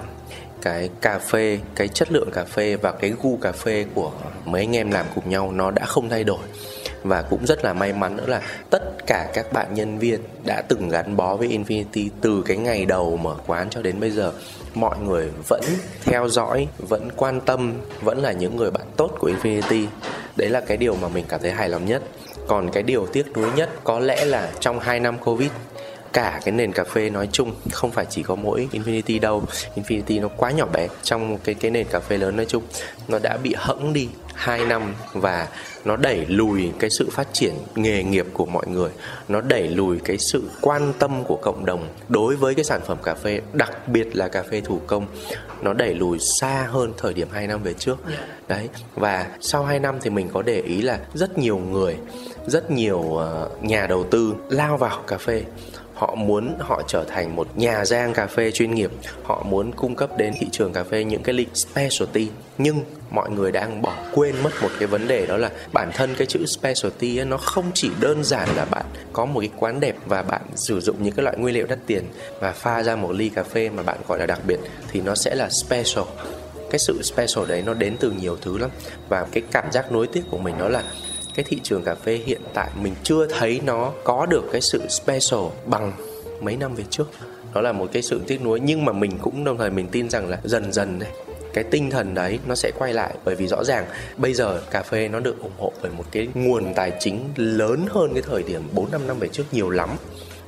cái 0.62 0.90
cà 1.02 1.20
phê, 1.20 1.60
cái 1.76 1.88
chất 1.88 2.12
lượng 2.12 2.30
cà 2.34 2.44
phê 2.44 2.76
và 2.76 2.92
cái 2.92 3.14
gu 3.24 3.38
cà 3.42 3.52
phê 3.52 3.86
của 3.94 4.12
mấy 4.46 4.62
anh 4.62 4.76
em 4.76 4.92
làm 4.92 5.06
cùng 5.16 5.30
nhau 5.30 5.52
nó 5.52 5.72
đã 5.72 5.86
không 5.86 6.10
thay 6.10 6.24
đổi. 6.24 6.40
Và 7.04 7.22
cũng 7.22 7.46
rất 7.46 7.64
là 7.64 7.74
may 7.74 7.94
mắn 7.94 8.18
nữa 8.18 8.28
là 8.28 8.42
tất 8.70 9.08
cả 9.08 9.30
các 9.34 9.54
bạn 9.54 9.74
nhân 9.74 10.00
viên 10.00 10.20
đã 10.46 10.62
từng 10.62 10.90
gắn 10.90 11.18
bó 11.18 11.36
với 11.36 11.48
Infinity 11.48 12.10
từ 12.22 12.44
cái 12.46 12.58
ngày 12.58 12.86
đầu 12.86 13.18
mở 13.18 13.36
quán 13.48 13.70
cho 13.70 13.82
đến 13.82 14.00
bây 14.00 14.12
giờ. 14.12 14.32
Mọi 14.74 14.98
người 15.00 15.30
vẫn 15.48 15.62
theo 16.04 16.30
dõi, 16.30 16.68
vẫn 16.78 17.10
quan 17.16 17.42
tâm, 17.42 17.74
vẫn 18.02 18.18
là 18.18 18.32
những 18.32 18.56
người 18.56 18.72
bạn 18.72 18.88
tốt 18.98 19.12
của 19.20 19.32
Infinity. 19.32 19.86
Đấy 20.36 20.50
là 20.50 20.62
cái 20.62 20.78
điều 20.78 20.96
mà 20.96 21.08
mình 21.08 21.26
cảm 21.28 21.42
thấy 21.42 21.52
hài 21.52 21.70
lòng 21.70 21.86
nhất. 21.86 22.04
Còn 22.48 22.72
cái 22.72 22.84
điều 22.84 23.06
tiếc 23.06 23.38
nuối 23.38 23.50
nhất 23.56 23.70
có 23.84 24.00
lẽ 24.00 24.26
là 24.26 24.52
trong 24.60 24.80
2 24.80 25.00
năm 25.00 25.18
Covid 25.18 25.52
cả 26.14 26.42
cái 26.46 26.52
nền 26.52 26.72
cà 26.72 26.84
phê 26.84 27.10
nói 27.10 27.30
chung, 27.32 27.54
không 27.72 27.92
phải 27.92 28.06
chỉ 28.10 28.24
có 28.24 28.36
mỗi 28.36 28.68
Infinity 28.72 29.20
đâu. 29.20 29.44
Infinity 29.76 30.22
nó 30.22 30.28
quá 30.38 30.52
nhỏ 30.52 30.66
bé 30.74 30.88
trong 31.04 31.38
cái 31.38 31.56
cái 31.56 31.72
nền 31.72 31.88
cà 31.88 32.00
phê 32.00 32.18
lớn 32.18 32.36
nói 32.36 32.46
chung. 32.46 32.64
Nó 33.08 33.20
đã 33.20 33.38
bị 33.44 33.54
hẫng 33.58 33.94
đi 33.94 34.08
2 34.34 34.66
năm 34.66 34.94
và 35.14 35.48
nó 35.86 35.98
đẩy 35.98 36.26
lùi 36.26 36.72
cái 36.80 36.90
sự 36.90 37.10
phát 37.12 37.28
triển 37.34 37.54
nghề 37.76 38.04
nghiệp 38.04 38.26
của 38.34 38.46
mọi 38.46 38.68
người. 38.68 38.90
Nó 39.28 39.42
đẩy 39.42 39.68
lùi 39.68 40.00
cái 40.00 40.18
sự 40.18 40.44
quan 40.62 40.94
tâm 41.00 41.24
của 41.24 41.40
cộng 41.42 41.66
đồng 41.66 41.88
đối 42.10 42.36
với 42.36 42.56
cái 42.56 42.64
sản 42.64 42.82
phẩm 42.88 42.98
cà 43.04 43.16
phê, 43.16 43.42
đặc 43.54 43.88
biệt 43.88 44.16
là 44.16 44.28
cà 44.28 44.44
phê 44.44 44.62
thủ 44.62 44.82
công. 44.88 45.06
Nó 45.62 45.74
đẩy 45.74 45.94
lùi 45.96 46.20
xa 46.20 46.68
hơn 46.70 46.94
thời 46.98 47.14
điểm 47.14 47.28
2 47.32 47.48
năm 47.48 47.64
về 47.64 47.74
trước. 47.74 47.98
Đấy, 48.48 48.70
và 48.96 49.28
sau 49.42 49.64
2 49.64 49.80
năm 49.80 49.98
thì 50.02 50.10
mình 50.10 50.30
có 50.34 50.42
để 50.42 50.62
ý 50.62 50.82
là 50.82 51.00
rất 51.14 51.38
nhiều 51.38 51.58
người, 51.58 51.98
rất 52.48 52.72
nhiều 52.72 53.18
ờ, 53.18 53.50
nhà 53.62 53.88
đầu 53.88 54.04
tư 54.04 54.34
lao 54.50 54.78
vào 54.78 55.04
cà 55.08 55.18
phê 55.18 55.44
họ 56.02 56.16
muốn 56.16 56.56
họ 56.60 56.82
trở 56.88 57.04
thành 57.08 57.36
một 57.36 57.48
nhà 57.58 57.86
giang 57.86 58.14
cà 58.14 58.28
phê 58.28 58.52
chuyên 58.52 58.76
nghiệp. 58.76 58.92
Họ 59.24 59.44
muốn 59.50 59.72
cung 59.72 59.96
cấp 59.96 60.18
đến 60.18 60.34
thị 60.40 60.48
trường 60.52 60.74
cà 60.74 60.84
phê 60.84 61.04
những 61.04 61.24
cái 61.24 61.34
ly 61.34 61.46
specialty. 61.54 62.30
Nhưng 62.58 62.80
mọi 63.10 63.30
người 63.30 63.52
đang 63.52 63.82
bỏ 63.82 63.94
quên 64.14 64.36
mất 64.44 64.50
một 64.62 64.70
cái 64.80 64.88
vấn 64.88 65.08
đề 65.08 65.26
đó 65.26 65.38
là 65.38 65.52
bản 65.74 65.92
thân 65.94 66.16
cái 66.18 66.28
chữ 66.28 66.46
specialty 66.46 67.18
ấy, 67.18 67.26
nó 67.26 67.38
không 67.38 67.72
chỉ 67.74 67.90
đơn 68.00 68.24
giản 68.24 68.50
là 68.56 68.66
bạn 68.66 68.86
có 69.14 69.26
một 69.26 69.40
cái 69.40 69.50
quán 69.58 69.80
đẹp 69.80 69.96
và 70.06 70.22
bạn 70.22 70.42
sử 70.56 70.80
dụng 70.80 70.96
những 71.04 71.14
cái 71.16 71.24
loại 71.24 71.38
nguyên 71.38 71.56
liệu 71.56 71.66
đắt 71.68 71.80
tiền 71.88 72.04
và 72.40 72.52
pha 72.52 72.84
ra 72.84 72.96
một 72.96 73.12
ly 73.12 73.30
cà 73.30 73.44
phê 73.44 73.70
mà 73.70 73.84
bạn 73.84 73.98
gọi 74.08 74.20
là 74.20 74.26
đặc 74.26 74.40
biệt 74.48 74.60
thì 74.92 75.02
nó 75.02 75.16
sẽ 75.16 75.36
là 75.36 75.50
special. 75.50 76.04
Cái 76.70 76.80
sự 76.80 77.02
special 77.04 77.46
đấy 77.48 77.64
nó 77.66 77.74
đến 77.74 77.98
từ 78.00 78.12
nhiều 78.12 78.38
thứ 78.42 78.58
lắm. 78.58 78.70
Và 79.10 79.26
cái 79.32 79.44
cảm 79.52 79.72
giác 79.72 79.92
nối 79.92 80.08
tiếc 80.08 80.24
của 80.32 80.38
mình 80.38 80.56
đó 80.60 80.70
là 80.70 80.84
cái 81.36 81.46
thị 81.48 81.60
trường 81.64 81.84
cà 81.84 81.96
phê 81.96 82.22
hiện 82.26 82.42
tại 82.54 82.70
mình 82.82 82.94
chưa 83.04 83.28
thấy 83.28 83.62
nó 83.66 83.92
có 84.04 84.26
được 84.26 84.44
cái 84.52 84.62
sự 84.62 84.88
special 84.90 85.40
bằng 85.66 85.94
mấy 86.42 86.58
năm 86.58 86.76
về 86.76 86.84
trước. 86.90 87.10
Đó 87.54 87.62
là 87.62 87.72
một 87.72 87.90
cái 87.94 88.02
sự 88.02 88.22
tiếc 88.28 88.44
nuối, 88.44 88.60
nhưng 88.60 88.86
mà 88.86 88.94
mình 88.94 89.12
cũng 89.22 89.44
đồng 89.44 89.58
thời 89.58 89.70
mình 89.70 89.88
tin 89.88 90.10
rằng 90.10 90.30
là 90.30 90.40
dần 90.44 90.74
dần 90.74 91.00
này 91.00 91.12
cái 91.54 91.64
tinh 91.64 91.90
thần 91.90 92.14
đấy 92.14 92.40
nó 92.48 92.56
sẽ 92.56 92.72
quay 92.80 92.94
lại. 92.94 93.16
Bởi 93.26 93.36
vì 93.36 93.48
rõ 93.48 93.64
ràng, 93.64 93.86
bây 94.18 94.34
giờ 94.34 94.62
cà 94.72 94.84
phê 94.84 95.08
nó 95.08 95.20
được 95.20 95.40
ủng 95.40 95.52
hộ 95.58 95.72
bởi 95.82 95.92
một 95.98 96.04
cái 96.12 96.28
nguồn 96.34 96.74
tài 96.74 96.92
chính 97.00 97.30
lớn 97.36 97.86
hơn 97.90 98.14
cái 98.14 98.22
thời 98.22 98.44
điểm 98.44 98.62
4 98.74 98.92
5 98.92 99.08
năm 99.08 99.20
về 99.20 99.28
trước 99.28 99.44
nhiều 99.52 99.70
lắm 99.70 99.90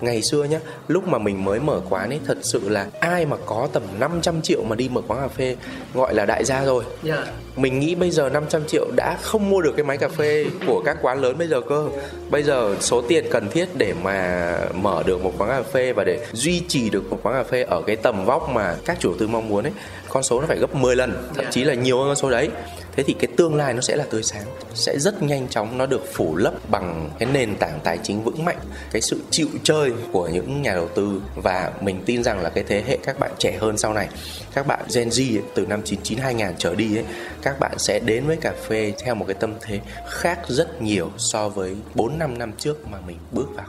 ngày 0.04 0.22
xưa 0.22 0.44
nhá 0.44 0.60
lúc 0.88 1.08
mà 1.08 1.18
mình 1.18 1.46
mới 1.46 1.60
mở 1.60 1.82
quán 1.90 2.10
ấy 2.10 2.20
thật 2.26 2.38
sự 2.42 2.70
là 2.70 2.88
ai 3.00 3.26
mà 3.26 3.38
có 3.46 3.68
tầm 3.74 3.84
500 4.00 4.42
triệu 4.42 4.64
mà 4.64 4.76
đi 4.76 4.90
mở 4.90 5.02
quán 5.08 5.22
cà 5.22 5.28
phê 5.28 5.56
gọi 5.94 6.14
là 6.14 6.26
đại 6.26 6.44
gia 6.44 6.66
rồi 6.66 6.84
yeah. 7.06 7.20
Dạ. 7.26 7.32
mình 7.56 7.80
nghĩ 7.80 7.96
bây 7.96 8.12
giờ 8.12 8.30
500 8.30 8.66
triệu 8.68 8.92
đã 8.96 9.18
không 9.22 9.50
mua 9.50 9.62
được 9.62 9.74
cái 9.78 9.84
máy 9.84 9.98
cà 9.98 10.08
phê 10.08 10.46
của 10.68 10.82
các 10.86 10.98
quán 11.02 11.22
lớn 11.22 11.38
bây 11.38 11.48
giờ 11.48 11.62
cơ 11.62 11.88
bây 12.30 12.44
giờ 12.44 12.76
số 12.80 13.02
tiền 13.02 13.26
cần 13.32 13.50
thiết 13.50 13.70
để 13.78 13.94
mà 14.04 14.58
mở 14.74 15.04
được 15.06 15.24
một 15.24 15.34
quán 15.38 15.50
cà 15.50 15.62
phê 15.62 15.94
và 15.94 16.04
để 16.04 16.26
duy 16.32 16.62
trì 16.68 16.90
được 16.90 17.10
một 17.10 17.20
quán 17.24 17.36
cà 17.36 17.44
phê 17.44 17.64
ở 17.64 17.82
cái 17.82 17.96
tầm 17.96 18.26
vóc 18.26 18.50
mà 18.50 18.76
các 18.86 18.98
chủ 19.00 19.14
tư 19.20 19.28
mong 19.28 19.50
muốn 19.50 19.64
ấy 19.64 19.74
con 20.10 20.24
số 20.24 20.42
nó 20.42 20.48
phải 20.48 20.58
gấp 20.58 20.76
10 20.76 20.96
lần 20.96 21.30
thậm 21.36 21.46
chí 21.52 21.64
là 21.64 21.74
nhiều 21.74 21.98
hơn 21.98 22.08
con 22.08 22.16
số 22.16 22.30
đấy 22.30 22.50
thế 22.96 23.04
thì 23.04 23.16
cái 23.20 23.28
tương 23.38 23.56
lai 23.56 23.74
nó 23.74 23.82
sẽ 23.82 23.96
là 23.96 24.06
tươi 24.10 24.24
sáng 24.24 24.46
sẽ 24.74 25.00
rất 25.00 25.24
nhanh 25.24 25.48
chóng 25.48 25.78
nó 25.78 25.86
được 25.86 26.14
phủ 26.14 26.36
lấp 26.36 26.54
bằng 26.70 27.10
cái 27.20 27.30
nền 27.32 27.56
tảng 27.56 27.80
tài 27.84 27.98
chính 28.04 28.24
vững 28.24 28.46
mạnh 28.46 28.58
cái 28.92 29.02
sự 29.02 29.22
chịu 29.30 29.48
chơi 29.64 29.92
của 30.12 30.28
những 30.28 30.62
nhà 30.62 30.74
đầu 30.74 30.88
tư. 30.96 31.22
Và 31.36 31.72
mình 31.82 32.04
tin 32.06 32.24
rằng 32.24 32.40
là 32.40 32.50
cái 32.50 32.64
thế 32.68 32.84
hệ 32.88 32.98
các 33.04 33.20
bạn 33.20 33.32
trẻ 33.38 33.58
hơn 33.62 33.78
sau 33.78 33.94
này 33.94 34.10
các 34.54 34.68
bạn 34.68 34.86
Gen 34.96 35.10
Z 35.10 35.38
ấy, 35.38 35.44
từ 35.56 35.66
năm 35.66 35.82
99 35.86 36.18
2000 36.18 36.48
trở 36.58 36.76
đi 36.76 36.98
ấy 36.98 37.06
các 37.42 37.60
bạn 37.60 37.80
sẽ 37.80 38.00
đến 38.00 38.28
với 38.28 38.38
cà 38.38 38.54
phê 38.68 38.94
theo 39.04 39.16
một 39.16 39.26
cái 39.28 39.36
tâm 39.40 39.54
thế 39.62 39.80
khác 40.10 40.40
rất 40.48 40.82
nhiều 40.82 41.12
so 41.18 41.50
với 41.50 41.76
4 41.96 42.20
5 42.20 42.38
năm 42.38 42.52
trước 42.58 42.88
mà 42.88 42.98
mình 43.08 43.18
bước 43.32 43.48
vào 43.56 43.68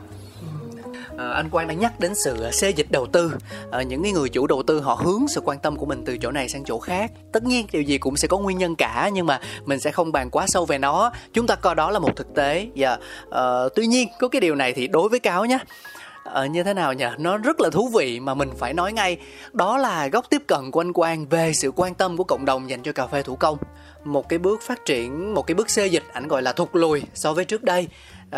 à, 1.19 1.29
anh 1.29 1.51
Quang 1.51 1.69
đã 1.69 1.75
nhắc 1.75 2.01
đến 2.01 2.12
sự 2.15 2.51
xê 2.51 2.71
dịch 2.71 2.91
đầu 2.91 3.07
tư. 3.07 3.33
À, 3.71 3.83
những 3.83 4.03
cái 4.03 4.12
người 4.12 4.29
chủ 4.29 4.47
đầu 4.47 4.62
tư 4.62 4.81
họ 4.81 4.95
hướng 4.95 5.29
sự 5.29 5.41
quan 5.45 5.59
tâm 5.59 5.77
của 5.77 5.87
mình 5.87 6.03
từ 6.07 6.19
chỗ 6.19 6.31
này 6.31 6.49
sang 6.49 6.65
chỗ 6.65 6.79
khác. 6.79 7.12
Tất 7.33 7.45
nhiên 7.45 7.67
điều 7.73 7.83
gì 7.83 7.99
cũng 7.99 8.17
sẽ 8.17 8.29
có 8.29 8.39
nguyên 8.39 8.59
nhân 8.59 8.77
cả 8.77 9.11
nhưng 9.12 9.27
mà 9.27 9.41
mình 9.65 9.81
sẽ 9.81 9.91
không 9.91 10.12
bàn 10.12 10.31
quá 10.31 10.47
sâu 10.49 10.65
về 10.65 10.79
nó. 10.79 11.12
Chúng 11.33 11.47
ta 11.47 11.55
coi 11.55 11.75
đó 11.75 11.91
là 11.91 11.99
một 11.99 12.17
thực 12.17 12.35
tế. 12.35 12.69
Và 12.77 12.89
yeah. 12.89 13.01
à, 13.31 13.43
tuy 13.75 13.87
nhiên 13.87 14.09
có 14.21 14.29
cái 14.29 14.41
điều 14.41 14.55
này 14.55 14.73
thì 14.73 14.87
đối 14.87 15.09
với 15.09 15.21
cáo 15.21 15.45
nhé 15.45 15.59
uh, 16.29 16.33
ờ, 16.33 16.47
như 16.47 16.62
thế 16.62 16.75
nào 16.75 16.93
nhỉ 16.93 17.07
nó 17.19 17.37
rất 17.37 17.61
là 17.61 17.71
thú 17.71 17.89
vị 17.89 18.21
mà 18.21 18.35
mình 18.35 18.51
phải 18.59 18.75
nói 18.75 18.93
ngay. 18.93 19.19
Đó 19.53 19.79
là 19.79 20.09
góc 20.09 20.31
tiếp 20.31 20.43
cận 20.47 20.71
của 20.71 20.81
anh 20.81 20.93
Quang 20.93 21.27
về 21.27 21.53
sự 21.55 21.71
quan 21.77 21.95
tâm 21.95 22.17
của 22.17 22.25
cộng 22.25 22.45
đồng 22.45 22.71
dành 22.71 22.83
cho 22.83 22.93
cà 22.93 23.07
phê 23.07 23.23
thủ 23.23 23.37
công. 23.37 23.59
Một 24.05 24.29
cái 24.29 24.39
bước 24.39 24.62
phát 24.62 24.85
triển 24.85 25.35
một 25.35 25.47
cái 25.47 25.55
bước 25.55 25.71
xê 25.71 25.87
dịch 25.87 26.05
ảnh 26.12 26.29
gọi 26.29 26.43
là 26.43 26.53
thụt 26.53 26.69
lùi 26.73 27.03
so 27.15 27.33
với 27.33 27.45
trước 27.45 27.62
đây. 27.62 27.89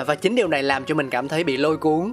Và 0.07 0.15
chính 0.15 0.35
điều 0.35 0.49
này 0.49 0.63
làm 0.63 0.85
cho 0.85 0.95
mình 0.95 1.11
cảm 1.11 1.29
thấy 1.29 1.45
bị 1.45 1.57
lôi 1.57 1.77
cuốn 1.77 2.13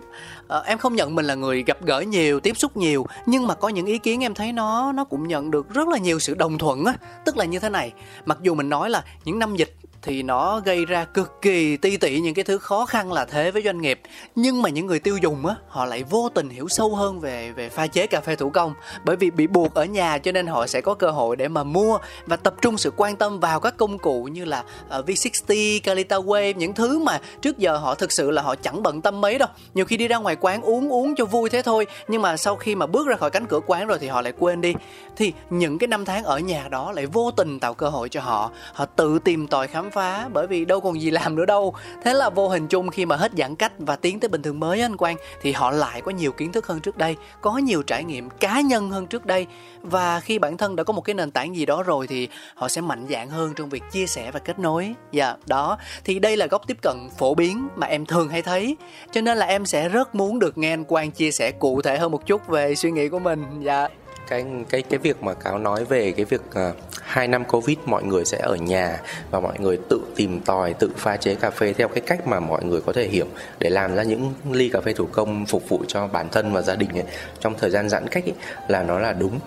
uh, 0.58 0.66
em 0.66 0.78
không 0.78 0.96
nhận 0.96 1.16
mình 1.16 1.26
là 1.26 1.36
người 1.36 1.64
gặp 1.64 1.78
gỡ 1.82 2.00
nhiều 2.00 2.40
tiếp 2.40 2.58
xúc 2.58 2.78
nhiều 2.78 3.06
nhưng 3.26 3.48
mà 3.48 3.56
có 3.56 3.70
những 3.70 3.86
ý 3.86 3.98
kiến 3.98 4.24
em 4.24 4.34
thấy 4.34 4.52
nó 4.52 4.92
nó 4.92 5.04
cũng 5.04 5.28
nhận 5.28 5.52
được 5.52 5.70
rất 5.70 5.88
là 5.88 5.98
nhiều 5.98 6.20
sự 6.20 6.36
đồng 6.36 6.58
thuận 6.58 6.86
á. 6.86 6.94
Tức 7.26 7.38
là 7.38 7.46
như 7.46 7.60
thế 7.60 7.70
này 7.70 7.94
mặc 8.26 8.38
dù 8.42 8.54
mình 8.54 8.70
nói 8.70 8.90
là 8.90 9.04
những 9.26 9.40
năm 9.40 9.56
dịch 9.56 9.76
thì 10.04 10.24
nó 10.24 10.60
gây 10.60 10.86
ra 10.86 11.06
cực 11.06 11.42
kỳ 11.42 11.78
ti 11.78 11.98
tị 11.98 12.20
những 12.20 12.34
cái 12.34 12.44
thứ 12.44 12.58
khó 12.58 12.86
khăn 12.86 13.12
là 13.12 13.26
thế 13.26 13.52
với 13.52 13.62
doanh 13.62 13.82
nghiệp 13.82 14.02
nhưng 14.36 14.62
mà 14.62 14.70
những 14.70 14.86
người 14.86 15.00
tiêu 15.00 15.18
dùng 15.18 15.46
á 15.46 15.56
họ 15.68 15.86
lại 15.86 16.04
vô 16.04 16.30
tình 16.34 16.50
hiểu 16.50 16.68
sâu 16.68 16.96
hơn 16.96 17.20
về 17.20 17.52
về 17.52 17.70
pha 17.70 17.88
chế 17.88 18.08
cà 18.08 18.22
phê 18.22 18.36
thủ 18.36 18.50
công. 18.50 18.74
Bởi 19.06 19.16
vì 19.16 19.32
bị 19.32 19.48
buộc 19.48 19.74
ở 19.74 19.86
nhà 19.86 20.18
cho 20.18 20.32
nên 20.32 20.48
họ 20.48 20.68
sẽ 20.68 20.82
có 20.82 20.94
cơ 20.94 21.12
hội 21.12 21.36
để 21.36 21.48
mà 21.48 21.64
mua 21.64 21.98
và 22.26 22.36
tập 22.36 22.54
trung 22.62 22.78
sự 22.78 22.92
quan 22.98 23.16
tâm 23.16 23.40
vào 23.40 23.60
các 23.60 23.78
công 23.78 23.98
cụ 23.98 24.24
như 24.24 24.46
là 24.46 24.64
ờ, 24.90 25.00
uh, 25.00 25.06
V60, 25.06 25.80
Calita 25.84 26.18
Wave 26.18 26.54
những 26.56 26.74
thứ 26.74 27.00
mà 27.00 27.20
trước 27.42 27.58
giờ 27.58 27.78
họ 27.78 27.96
thực 27.96 28.12
sự 28.12 28.32
là 28.32 28.42
họ 28.42 28.56
chẳng 28.56 28.84
bận 28.84 29.02
tâm 29.02 29.22
mấy 29.22 29.38
đâu. 29.38 29.50
Nhiều 29.74 29.86
khi 29.86 29.98
đi 29.98 30.08
ra 30.08 30.18
ngoài 30.18 30.36
quán 30.44 30.62
uống 30.62 30.90
uống 30.90 31.16
cho 31.16 31.26
vui 31.26 31.50
thế 31.50 31.62
thôi. 31.62 31.88
Nhưng 32.08 32.22
mà 32.22 32.38
sau 32.38 32.56
khi 32.56 32.76
mà 32.76 32.86
bước 32.86 33.08
ra 33.08 33.16
khỏi 33.16 33.30
cánh 33.30 33.46
cửa 33.46 33.60
quán 33.66 33.88
rồi 33.88 34.00
thì 34.00 34.08
họ 34.08 34.22
lại 34.22 34.34
quên 34.40 34.62
đi. 34.62 34.74
Thì 35.16 35.34
những 35.50 35.78
cái 35.78 35.88
năm 35.88 36.06
tháng 36.06 36.24
ở 36.24 36.40
nhà 36.40 36.68
đó 36.68 36.92
lại 36.92 37.06
vô 37.06 37.32
tình 37.32 37.60
tạo 37.60 37.74
cơ 37.74 37.90
hội 37.90 38.10
cho 38.10 38.22
họ. 38.22 38.52
Họ 38.74 38.86
tự 38.86 39.20
tìm 39.20 39.48
tòi 39.48 39.68
khám 39.68 39.92
phá, 39.92 40.30
bởi 40.34 40.48
vì 40.48 40.66
đâu 40.66 40.82
còn 40.82 41.02
gì 41.02 41.12
làm 41.12 41.36
nữa 41.36 41.46
đâu. 41.46 41.74
Thế 42.04 42.14
là 42.14 42.30
vô 42.30 42.48
hình 42.50 42.68
chung 42.68 42.90
khi 42.90 43.06
mà 43.06 43.16
hết 43.16 43.32
giãn 43.38 43.56
cách 43.56 43.72
và 43.78 43.96
tiến 43.96 44.20
tới 44.20 44.30
bình 44.30 44.42
thường 44.42 44.60
mới 44.60 44.82
anh 44.82 44.98
quang, 44.98 45.16
thì 45.42 45.52
họ 45.52 45.72
lại 45.72 46.02
có 46.02 46.12
nhiều 46.12 46.32
kiến 46.32 46.52
thức 46.52 46.68
hơn 46.68 46.80
trước 46.80 46.98
đây, 46.98 47.16
có 47.42 47.58
nhiều 47.58 47.84
trải 47.84 48.04
nghiệm 48.04 48.30
cá 48.30 48.62
nhân 48.62 48.90
hơn 48.90 49.08
trước 49.08 49.26
đây. 49.26 49.48
Và 49.82 50.20
khi 50.20 50.40
bản 50.40 50.58
thân 50.58 50.76
đã 50.76 50.84
có 50.84 50.94
một 50.94 51.02
cái 51.02 51.14
nền 51.14 51.32
tảng 51.32 51.56
gì 51.56 51.66
đó 51.66 51.84
rồi 51.84 52.08
thì 52.08 52.28
họ 52.56 52.70
sẽ 52.70 52.82
mạnh 52.82 53.06
dạn 53.10 53.30
hơn 53.30 53.54
trong 53.56 53.70
việc 53.70 53.84
chia 53.92 54.08
sẻ 54.08 54.32
và 54.32 54.40
kết 54.40 54.60
nối. 54.60 54.94
Dạ 55.12 55.36
đó. 55.46 55.78
Thì 56.04 56.20
đây 56.20 56.38
là 56.38 56.48
góc 56.48 56.68
tiếp 56.68 56.78
cận 56.82 57.10
phổ 57.18 57.36
biến 57.36 57.68
mà 57.76 57.88
em 57.88 58.06
thường 58.06 58.30
hay 58.30 58.42
thấy. 58.42 58.78
Cho 59.12 59.22
nên 59.22 59.38
là 59.38 59.46
em 59.46 59.66
sẽ 59.66 59.90
rất 59.90 60.16
muốn 60.16 60.23
muốn 60.28 60.40
được 60.40 60.58
nghe 60.58 60.74
anh 60.74 60.86
Quang 60.86 61.12
chia 61.12 61.32
sẻ 61.32 61.52
cụ 61.60 61.82
thể 61.82 61.98
hơn 61.98 62.12
một 62.12 62.26
chút 62.26 62.48
về 62.48 62.76
suy 62.76 62.92
nghĩ 62.92 63.10
của 63.10 63.20
mình. 63.20 63.46
Dạ. 63.62 63.88
Cái 64.28 64.46
cái 64.70 64.82
cái 64.82 65.00
việc 65.00 65.24
mà 65.24 65.34
cáo 65.34 65.60
nói 65.60 65.86
về 65.86 66.12
cái 66.12 66.26
việc 66.26 66.42
uh, 66.50 66.76
hai 67.02 67.28
năm 67.28 67.46
covid 67.46 67.78
mọi 67.86 68.04
người 68.04 68.26
sẽ 68.26 68.38
ở 68.38 68.56
nhà 68.56 69.02
và 69.32 69.40
mọi 69.40 69.60
người 69.60 69.80
tự 69.90 70.02
tìm 70.16 70.40
tòi 70.40 70.74
tự 70.74 70.90
pha 70.98 71.18
chế 71.18 71.36
cà 71.36 71.50
phê 71.50 71.74
theo 71.74 71.88
cái 71.88 72.02
cách 72.02 72.28
mà 72.28 72.40
mọi 72.40 72.64
người 72.64 72.82
có 72.82 72.94
thể 72.94 73.08
hiểu 73.08 73.26
để 73.60 73.70
làm 73.70 73.96
ra 73.96 74.04
những 74.04 74.34
ly 74.52 74.70
cà 74.70 74.82
phê 74.82 74.94
thủ 74.94 75.08
công 75.12 75.46
phục 75.46 75.70
vụ 75.70 75.84
cho 75.88 76.08
bản 76.08 76.30
thân 76.32 76.54
và 76.54 76.62
gia 76.62 76.76
đình 76.76 76.90
ấy. 76.94 77.04
Trong 77.40 77.54
thời 77.60 77.70
gian 77.70 77.90
giãn 77.90 78.08
cách 78.08 78.24
ấy, 78.26 78.34
là 78.68 78.84
nó 78.84 79.00
là 79.00 79.14
đúng. 79.14 79.40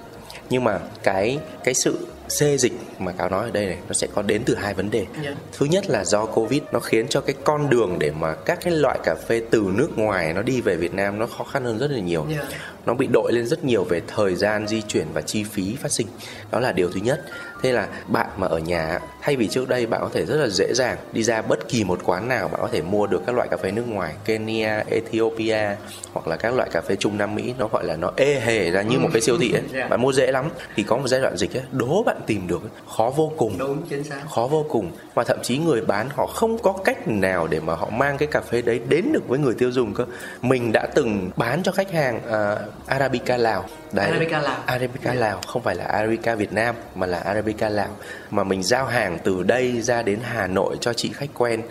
Nhưng 0.50 0.64
mà 0.64 0.78
cái 1.02 1.38
cái 1.64 1.74
sự 1.74 2.06
xê 2.28 2.58
dịch 2.58 2.72
mà 2.98 3.12
cáo 3.12 3.28
nói 3.28 3.44
ở 3.44 3.50
đây 3.50 3.66
này 3.66 3.78
nó 3.88 3.92
sẽ 3.92 4.06
có 4.14 4.22
đến 4.22 4.42
từ 4.46 4.54
hai 4.54 4.74
vấn 4.74 4.90
đề 4.90 5.06
Dạ. 5.24 5.34
thứ 5.58 5.66
nhất 5.66 5.90
là 5.90 6.04
do 6.04 6.26
covid 6.26 6.62
nó 6.72 6.80
khiến 6.80 7.06
cho 7.08 7.20
cái 7.20 7.34
con 7.44 7.70
đường 7.70 7.96
để 7.98 8.10
mà 8.10 8.34
các 8.34 8.58
cái 8.64 8.72
loại 8.72 8.98
cà 9.04 9.14
phê 9.28 9.42
từ 9.50 9.64
nước 9.74 9.98
ngoài 9.98 10.32
nó 10.34 10.42
đi 10.42 10.60
về 10.60 10.76
việt 10.76 10.94
nam 10.94 11.18
nó 11.18 11.26
khó 11.26 11.44
khăn 11.44 11.64
hơn 11.64 11.78
rất 11.78 11.90
là 11.90 11.98
nhiều 11.98 12.26
Dạ. 12.36 12.44
nó 12.86 12.94
bị 12.94 13.06
đội 13.12 13.32
lên 13.32 13.46
rất 13.46 13.64
nhiều 13.64 13.84
về 13.84 14.02
thời 14.06 14.34
gian 14.34 14.68
di 14.68 14.82
chuyển 14.82 15.06
và 15.12 15.20
chi 15.20 15.44
phí 15.44 15.76
phát 15.82 15.92
sinh 15.92 16.06
đó 16.50 16.60
là 16.60 16.72
điều 16.72 16.90
thứ 16.90 17.00
nhất 17.00 17.20
thế 17.66 17.72
là 17.72 17.88
bạn 18.08 18.26
mà 18.36 18.46
ở 18.46 18.58
nhà 18.58 18.98
thay 19.20 19.36
vì 19.36 19.48
trước 19.48 19.68
đây 19.68 19.86
bạn 19.86 20.00
có 20.00 20.10
thể 20.12 20.26
rất 20.26 20.36
là 20.36 20.48
dễ 20.48 20.74
dàng 20.74 20.96
đi 21.12 21.22
ra 21.22 21.42
bất 21.42 21.68
kỳ 21.68 21.84
một 21.84 22.00
quán 22.04 22.28
nào 22.28 22.48
bạn 22.48 22.60
có 22.60 22.68
thể 22.72 22.82
mua 22.82 23.06
được 23.06 23.22
các 23.26 23.34
loại 23.34 23.48
cà 23.48 23.56
phê 23.56 23.70
nước 23.70 23.88
ngoài 23.88 24.14
Kenya, 24.24 24.84
Ethiopia 24.90 25.76
hoặc 26.12 26.28
là 26.28 26.36
các 26.36 26.54
loại 26.54 26.68
cà 26.72 26.80
phê 26.80 26.96
Trung 26.96 27.18
Nam 27.18 27.34
Mỹ 27.34 27.54
nó 27.58 27.68
gọi 27.68 27.84
là 27.84 27.96
nó 27.96 28.10
ê 28.16 28.40
hề 28.40 28.70
ra 28.70 28.82
như 28.82 28.98
một 28.98 29.08
cái 29.12 29.22
siêu 29.22 29.38
thị 29.40 29.52
ấy. 29.52 29.62
Dạ. 29.72 29.88
bạn 29.88 30.02
mua 30.02 30.12
dễ 30.12 30.32
lắm. 30.32 30.50
Thì 30.76 30.82
có 30.82 30.96
một 30.96 31.08
giai 31.08 31.20
đoạn 31.20 31.36
dịch 31.36 31.56
ấy 31.56 31.62
đố 31.72 32.02
bạn 32.02 32.20
tìm 32.26 32.46
được 32.46 32.62
khó 32.96 33.12
vô 33.16 33.32
cùng. 33.36 33.58
Đúng 33.58 33.82
chính 33.90 34.04
xác. 34.04 34.22
Khó 34.34 34.46
vô 34.46 34.66
cùng 34.68 34.90
và 35.16 35.24
thậm 35.24 35.38
chí 35.42 35.58
người 35.58 35.80
bán 35.80 36.08
họ 36.14 36.26
không 36.26 36.58
có 36.58 36.72
cách 36.84 37.08
nào 37.08 37.46
để 37.46 37.60
mà 37.60 37.74
họ 37.74 37.90
mang 37.90 38.18
cái 38.18 38.28
cà 38.32 38.40
phê 38.40 38.62
đấy 38.62 38.80
đến 38.88 39.12
được 39.12 39.28
với 39.28 39.38
người 39.38 39.54
tiêu 39.54 39.70
dùng 39.72 39.94
cơ. 39.94 40.04
Mình 40.42 40.72
đã 40.72 40.86
từng 40.94 41.30
bán 41.36 41.62
cho 41.62 41.72
khách 41.72 41.92
hàng 41.92 42.20
à, 42.32 42.56
Arabica 42.86 43.36
Lào. 43.36 43.64
Đấy 43.92 44.06
Arabica 44.06 44.40
Lào. 44.40 44.56
Arabica 44.66 45.14
Lào 45.14 45.40
không 45.46 45.62
phải 45.62 45.74
là 45.74 45.84
Arabica 45.84 46.34
Việt 46.34 46.52
Nam 46.52 46.74
mà 46.94 47.06
là 47.06 47.18
Arabica 47.18 47.68
Lào. 47.68 47.88
Mà 48.30 48.44
mình 48.44 48.62
giao 48.62 48.86
hàng 48.86 49.18
từ 49.24 49.42
đây 49.42 49.82
ra 49.82 50.02
đến 50.02 50.18
Hà 50.22 50.46
Nội 50.46 50.76
cho 50.80 50.92
chị 50.92 51.12
khách 51.14 51.30
quen 51.34 51.62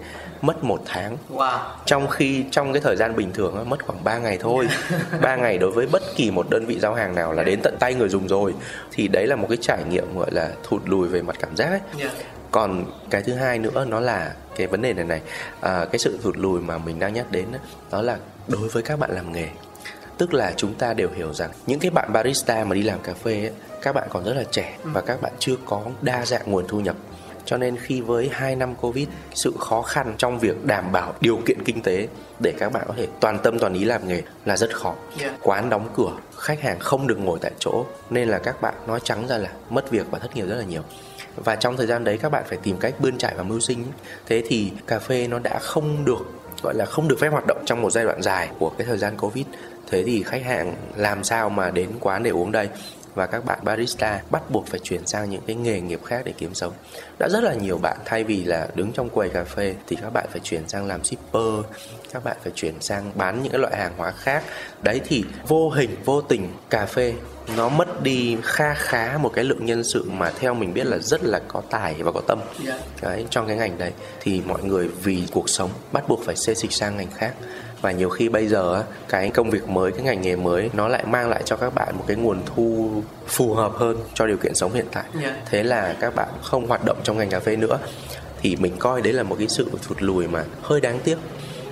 mất 0.42 0.64
một 0.64 0.82
tháng. 0.86 1.18
Wow. 1.34 1.60
Trong 1.86 2.08
khi 2.08 2.46
trong 2.52 2.74
cái 2.74 2.82
thời 2.82 2.96
gian 2.96 3.16
bình 3.16 3.32
thường 3.34 3.70
mất 3.70 3.86
khoảng 3.86 4.04
3 4.04 4.18
ngày 4.18 4.38
thôi. 4.42 4.68
3 5.22 5.36
ngày 5.36 5.58
đối 5.58 5.72
với 5.72 5.88
bất 5.92 6.04
kỳ 6.16 6.32
một 6.32 6.50
đơn 6.50 6.66
vị 6.66 6.80
giao 6.80 6.94
hàng 6.94 7.16
nào 7.16 7.34
là 7.34 7.44
đến 7.44 7.60
tận 7.64 7.76
tay 7.80 7.94
người 7.94 8.10
dùng 8.10 8.28
rồi. 8.28 8.54
Thì 8.92 9.08
đấy 9.08 9.28
là 9.28 9.36
một 9.36 9.48
cái 9.50 9.58
trải 9.62 9.84
nghiệm 9.90 10.18
gọi 10.18 10.32
là 10.32 10.50
thụt 10.64 10.82
lùi 10.86 11.08
về 11.08 11.22
mặt 11.22 11.36
cảm 11.40 11.56
giác 11.56 11.70
ấy. 11.70 11.80
Dạ. 12.00 12.10
Còn 12.52 12.86
cái 13.10 13.22
thứ 13.22 13.34
hai 13.34 13.60
nữa 13.60 13.86
nó 13.90 14.00
là 14.00 14.36
cái 14.56 14.68
vấn 14.68 14.82
đề 14.82 14.94
này 14.94 15.06
này 15.06 15.22
à, 15.62 15.86
cái 15.86 16.00
sự 16.00 16.20
thụt 16.24 16.38
lùi 16.38 16.62
mà 16.62 16.78
mình 16.78 17.00
đang 17.00 17.14
nhắc 17.14 17.32
đến 17.32 17.48
đó 17.92 18.02
là 18.02 18.18
đối 18.48 18.68
với 18.68 18.84
các 18.84 19.00
bạn 19.00 19.12
làm 19.12 19.32
nghề 19.32 19.48
tức 20.18 20.34
là 20.34 20.54
chúng 20.58 20.74
ta 20.74 20.94
đều 20.94 21.10
hiểu 21.16 21.34
rằng 21.34 21.52
những 21.68 21.80
cái 21.80 21.92
bạn 21.92 22.14
barista 22.14 22.64
mà 22.64 22.76
đi 22.76 22.82
làm 22.82 23.00
cà 23.00 23.14
phê 23.14 23.40
ấy, 23.40 23.52
các 23.82 23.96
bạn 23.96 24.08
còn 24.12 24.24
rất 24.24 24.34
là 24.34 24.44
trẻ 24.52 24.78
và 24.84 25.02
các 25.02 25.22
bạn 25.22 25.34
chưa 25.40 25.56
có 25.66 25.84
đa 26.02 26.26
dạng 26.26 26.52
nguồn 26.52 26.68
thu 26.68 26.80
nhập 26.80 26.96
cho 27.46 27.58
nên 27.58 27.78
khi 27.78 28.02
với 28.02 28.30
2 28.34 28.56
năm 28.56 28.76
Covid, 28.76 29.08
sự 29.34 29.54
khó 29.60 29.82
khăn 29.82 30.16
trong 30.18 30.40
việc 30.40 30.66
đảm 30.66 30.92
bảo 30.92 31.14
điều 31.22 31.40
kiện 31.46 31.64
kinh 31.66 31.82
tế 31.82 32.08
để 32.40 32.54
các 32.58 32.72
bạn 32.74 32.84
có 32.88 32.94
thể 32.98 33.08
toàn 33.20 33.40
tâm 33.40 33.60
toàn 33.60 33.74
ý 33.74 33.86
làm 33.86 34.08
nghề 34.08 34.22
là 34.46 34.58
rất 34.58 34.76
khó. 34.76 34.96
Yeah. 35.20 35.34
Quán 35.42 35.70
đóng 35.70 35.90
cửa, 35.96 36.12
khách 36.38 36.62
hàng 36.62 36.80
không 36.80 37.08
được 37.08 37.20
ngồi 37.20 37.40
tại 37.42 37.52
chỗ 37.60 37.86
nên 38.10 38.30
là 38.30 38.40
các 38.40 38.62
bạn 38.62 38.74
nói 38.88 39.00
trắng 39.04 39.28
ra 39.28 39.38
là 39.38 39.50
mất 39.70 39.92
việc 39.92 40.06
và 40.12 40.20
thất 40.20 40.36
nghiệp 40.36 40.46
rất 40.46 40.56
là 40.56 40.64
nhiều. 40.64 40.82
Và 41.36 41.56
trong 41.56 41.78
thời 41.78 41.88
gian 41.88 42.04
đấy 42.04 42.18
các 42.18 42.32
bạn 42.32 42.44
phải 42.48 42.58
tìm 42.64 42.78
cách 42.78 42.94
bươn 43.00 43.18
trải 43.18 43.34
và 43.38 43.44
mưu 43.44 43.60
sinh. 43.60 43.86
Thế 44.26 44.44
thì 44.48 44.72
cà 44.88 45.00
phê 45.00 45.28
nó 45.28 45.40
đã 45.40 45.60
không 45.60 46.06
được 46.06 46.26
gọi 46.64 46.74
là 46.76 46.86
không 46.86 47.08
được 47.08 47.20
phép 47.20 47.30
hoạt 47.30 47.48
động 47.48 47.64
trong 47.66 47.82
một 47.82 47.90
giai 47.90 48.04
đoạn 48.04 48.22
dài 48.22 48.50
của 48.60 48.70
cái 48.70 48.88
thời 48.88 48.98
gian 48.98 49.18
Covid. 49.18 49.46
Thế 49.90 50.04
thì 50.04 50.24
khách 50.24 50.44
hàng 50.44 50.76
làm 50.96 51.24
sao 51.24 51.50
mà 51.50 51.72
đến 51.72 51.90
quán 52.00 52.24
để 52.24 52.32
uống 52.32 52.52
đây? 52.52 52.70
và 53.16 53.26
các 53.26 53.46
bạn 53.46 53.60
barista 53.64 54.22
bắt 54.32 54.50
buộc 54.50 54.68
phải 54.68 54.80
chuyển 54.80 55.08
sang 55.08 55.30
những 55.30 55.42
cái 55.48 55.56
nghề 55.56 55.82
nghiệp 55.82 56.00
khác 56.06 56.22
để 56.26 56.34
kiếm 56.38 56.54
sống. 56.54 56.74
Đã 57.20 57.30
rất 57.30 57.44
là 57.44 57.54
nhiều 57.54 57.78
bạn 57.78 57.98
thay 58.06 58.24
vì 58.24 58.44
là 58.44 58.68
đứng 58.76 58.92
trong 58.92 59.10
quầy 59.10 59.30
cà 59.30 59.44
phê 59.44 59.76
thì 59.88 59.96
các 60.02 60.10
bạn 60.10 60.26
phải 60.32 60.40
chuyển 60.44 60.68
sang 60.68 60.88
làm 60.88 61.04
shipper, 61.04 61.66
các 62.14 62.24
bạn 62.24 62.38
phải 62.44 62.52
chuyển 62.56 62.82
sang 62.82 63.12
bán 63.16 63.44
những 63.44 63.56
loại 63.62 63.78
hàng 63.78 63.94
hóa 63.98 64.12
khác. 64.12 64.44
Đấy 64.82 65.02
thì 65.06 65.24
vô 65.48 65.70
hình 65.70 65.90
vô 66.06 66.22
tình 66.22 66.50
cà 66.70 66.86
phê 66.86 67.14
nó 67.58 67.70
mất 67.70 68.04
đi 68.04 68.38
kha 68.44 68.74
khá 68.74 69.18
một 69.22 69.32
cái 69.36 69.44
lượng 69.44 69.66
nhân 69.66 69.84
sự 69.84 70.04
mà 70.10 70.32
theo 70.40 70.54
mình 70.54 70.74
biết 70.74 70.88
là 70.88 70.98
rất 70.98 71.24
là 71.24 71.40
có 71.48 71.62
tài 71.70 71.94
và 71.94 72.12
có 72.12 72.22
tâm 72.28 72.40
Dạ. 72.66 72.80
đấy 73.02 73.26
trong 73.30 73.48
cái 73.48 73.58
ngành 73.58 73.78
đấy 73.78 73.92
thì 74.20 74.42
mọi 74.46 74.64
người 74.64 74.88
vì 75.04 75.24
cuộc 75.32 75.50
sống 75.50 75.70
bắt 75.92 76.08
buộc 76.10 76.24
phải 76.26 76.36
xê 76.36 76.54
dịch 76.56 76.72
sang 76.72 76.98
ngành 76.98 77.12
khác 77.18 77.34
và 77.82 77.92
nhiều 77.92 78.10
khi 78.10 78.30
bây 78.30 78.48
giờ 78.48 78.84
cái 79.10 79.30
công 79.30 79.50
việc 79.50 79.70
mới 79.70 79.92
cái 79.92 80.02
ngành 80.02 80.22
nghề 80.22 80.36
mới 80.36 80.70
nó 80.74 80.88
lại 80.88 81.04
mang 81.06 81.30
lại 81.30 81.42
cho 81.46 81.56
các 81.56 81.76
bạn 81.76 81.98
một 81.98 82.04
cái 82.08 82.18
nguồn 82.18 82.42
thu 82.46 82.92
phù 83.28 83.54
hợp 83.54 83.72
hơn 83.76 83.98
cho 84.14 84.28
điều 84.28 84.38
kiện 84.38 84.56
sống 84.56 84.74
hiện 84.74 84.86
tại 84.92 85.04
Dạ. 85.24 85.36
thế 85.46 85.64
là 85.64 85.96
các 86.00 86.16
bạn 86.16 86.30
không 86.42 86.68
hoạt 86.68 86.86
động 86.86 86.98
trong 87.04 87.18
ngành 87.18 87.30
cà 87.30 87.40
phê 87.40 87.56
nữa 87.56 87.78
thì 88.42 88.56
mình 88.56 88.76
coi 88.80 89.02
đấy 89.02 89.14
là 89.14 89.24
một 89.24 89.36
cái 89.40 89.48
sự 89.48 89.70
thụt 89.88 90.02
lùi 90.02 90.28
mà 90.28 90.44
hơi 90.62 90.82
đáng 90.82 91.00
tiếc 91.04 91.18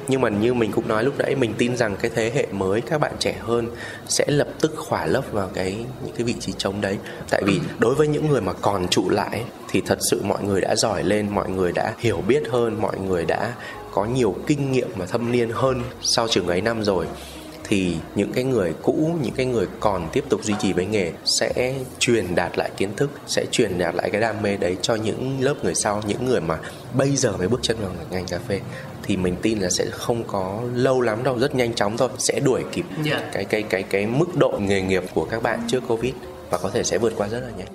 nhưng 0.07 0.21
mà 0.21 0.29
như 0.29 0.53
mình 0.53 0.71
cũng 0.71 0.87
nói 0.87 1.03
lúc 1.03 1.13
nãy, 1.17 1.35
mình 1.35 1.53
tin 1.57 1.77
rằng 1.77 1.95
cái 2.01 2.11
thế 2.15 2.31
hệ 2.35 2.47
mới, 2.51 2.81
các 2.81 2.97
bạn 2.97 3.13
trẻ 3.19 3.35
hơn 3.39 3.67
sẽ 4.07 4.25
lập 4.27 4.47
tức 4.61 4.73
khỏa 4.77 5.05
lấp 5.05 5.23
vào 5.31 5.49
cái, 5.53 5.85
những 6.05 6.15
cái 6.15 6.23
vị 6.23 6.35
trí 6.39 6.53
trống 6.57 6.81
đấy. 6.81 6.97
Tại 7.29 7.43
vì 7.45 7.59
đối 7.79 7.95
với 7.95 8.07
những 8.07 8.29
người 8.29 8.41
mà 8.41 8.53
còn 8.53 8.87
trụ 8.87 9.09
lại 9.09 9.43
thì 9.69 9.81
thật 9.85 9.97
sự 10.01 10.21
mọi 10.23 10.43
người 10.43 10.61
đã 10.61 10.75
giỏi 10.75 11.03
lên, 11.03 11.29
mọi 11.29 11.49
người 11.49 11.71
đã 11.71 11.93
hiểu 11.99 12.23
biết 12.27 12.43
hơn, 12.49 12.81
mọi 12.81 12.99
người 12.99 13.25
đã 13.25 13.53
có 13.91 14.05
nhiều 14.05 14.35
kinh 14.47 14.71
nghiệm 14.71 14.89
và 14.95 15.05
thâm 15.05 15.31
niên 15.31 15.49
hơn 15.49 15.81
sau 16.01 16.27
trường 16.27 16.47
ấy 16.47 16.61
năm 16.61 16.83
rồi, 16.83 17.07
thì 17.63 17.95
những 18.15 18.33
cái 18.33 18.43
người 18.43 18.73
cũ, 18.81 19.15
những 19.21 19.33
cái 19.33 19.45
người 19.45 19.67
còn 19.79 20.09
tiếp 20.13 20.23
tục 20.29 20.43
duy 20.43 20.53
trì 20.61 20.73
với 20.73 20.85
nghề 20.85 21.11
sẽ 21.25 21.75
truyền 21.99 22.35
đạt 22.35 22.57
lại 22.57 22.69
kiến 22.77 22.89
thức, 22.95 23.09
sẽ 23.27 23.45
truyền 23.51 23.77
đạt 23.77 23.95
lại 23.95 24.09
cái 24.09 24.21
đam 24.21 24.41
mê 24.41 24.57
đấy 24.57 24.77
cho 24.81 24.95
những 24.95 25.37
lớp 25.41 25.55
người 25.63 25.75
sau, 25.75 26.01
những 26.07 26.25
người 26.25 26.41
mà 26.41 26.59
bây 26.93 27.15
giờ 27.15 27.37
mới 27.37 27.47
bước 27.47 27.59
chân 27.63 27.77
vào 27.81 27.91
ngành 28.11 28.25
cà 28.25 28.39
phê 28.47 28.59
thì 29.03 29.17
mình 29.17 29.35
tin 29.41 29.59
là 29.59 29.69
sẽ 29.69 29.85
không 29.91 30.23
có 30.27 30.61
lâu 30.73 31.01
lắm 31.01 31.23
đâu 31.23 31.39
rất 31.39 31.55
nhanh 31.55 31.73
chóng 31.73 31.97
thôi 31.97 32.09
sẽ 32.17 32.39
đuổi 32.39 32.63
kịp 32.71 32.85
Dạ. 33.03 33.29
cái 33.33 33.45
cái 33.45 33.63
cái 33.63 33.83
cái 33.83 34.05
mức 34.07 34.35
độ 34.35 34.59
nghề 34.61 34.81
nghiệp 34.81 35.03
của 35.13 35.25
các 35.25 35.43
bạn 35.43 35.59
trước 35.67 35.83
covid 35.87 36.13
và 36.49 36.57
có 36.57 36.69
thể 36.69 36.83
sẽ 36.83 36.97
vượt 36.97 37.13
qua 37.17 37.27
rất 37.27 37.39
là 37.39 37.49
nhanh. 37.57 37.67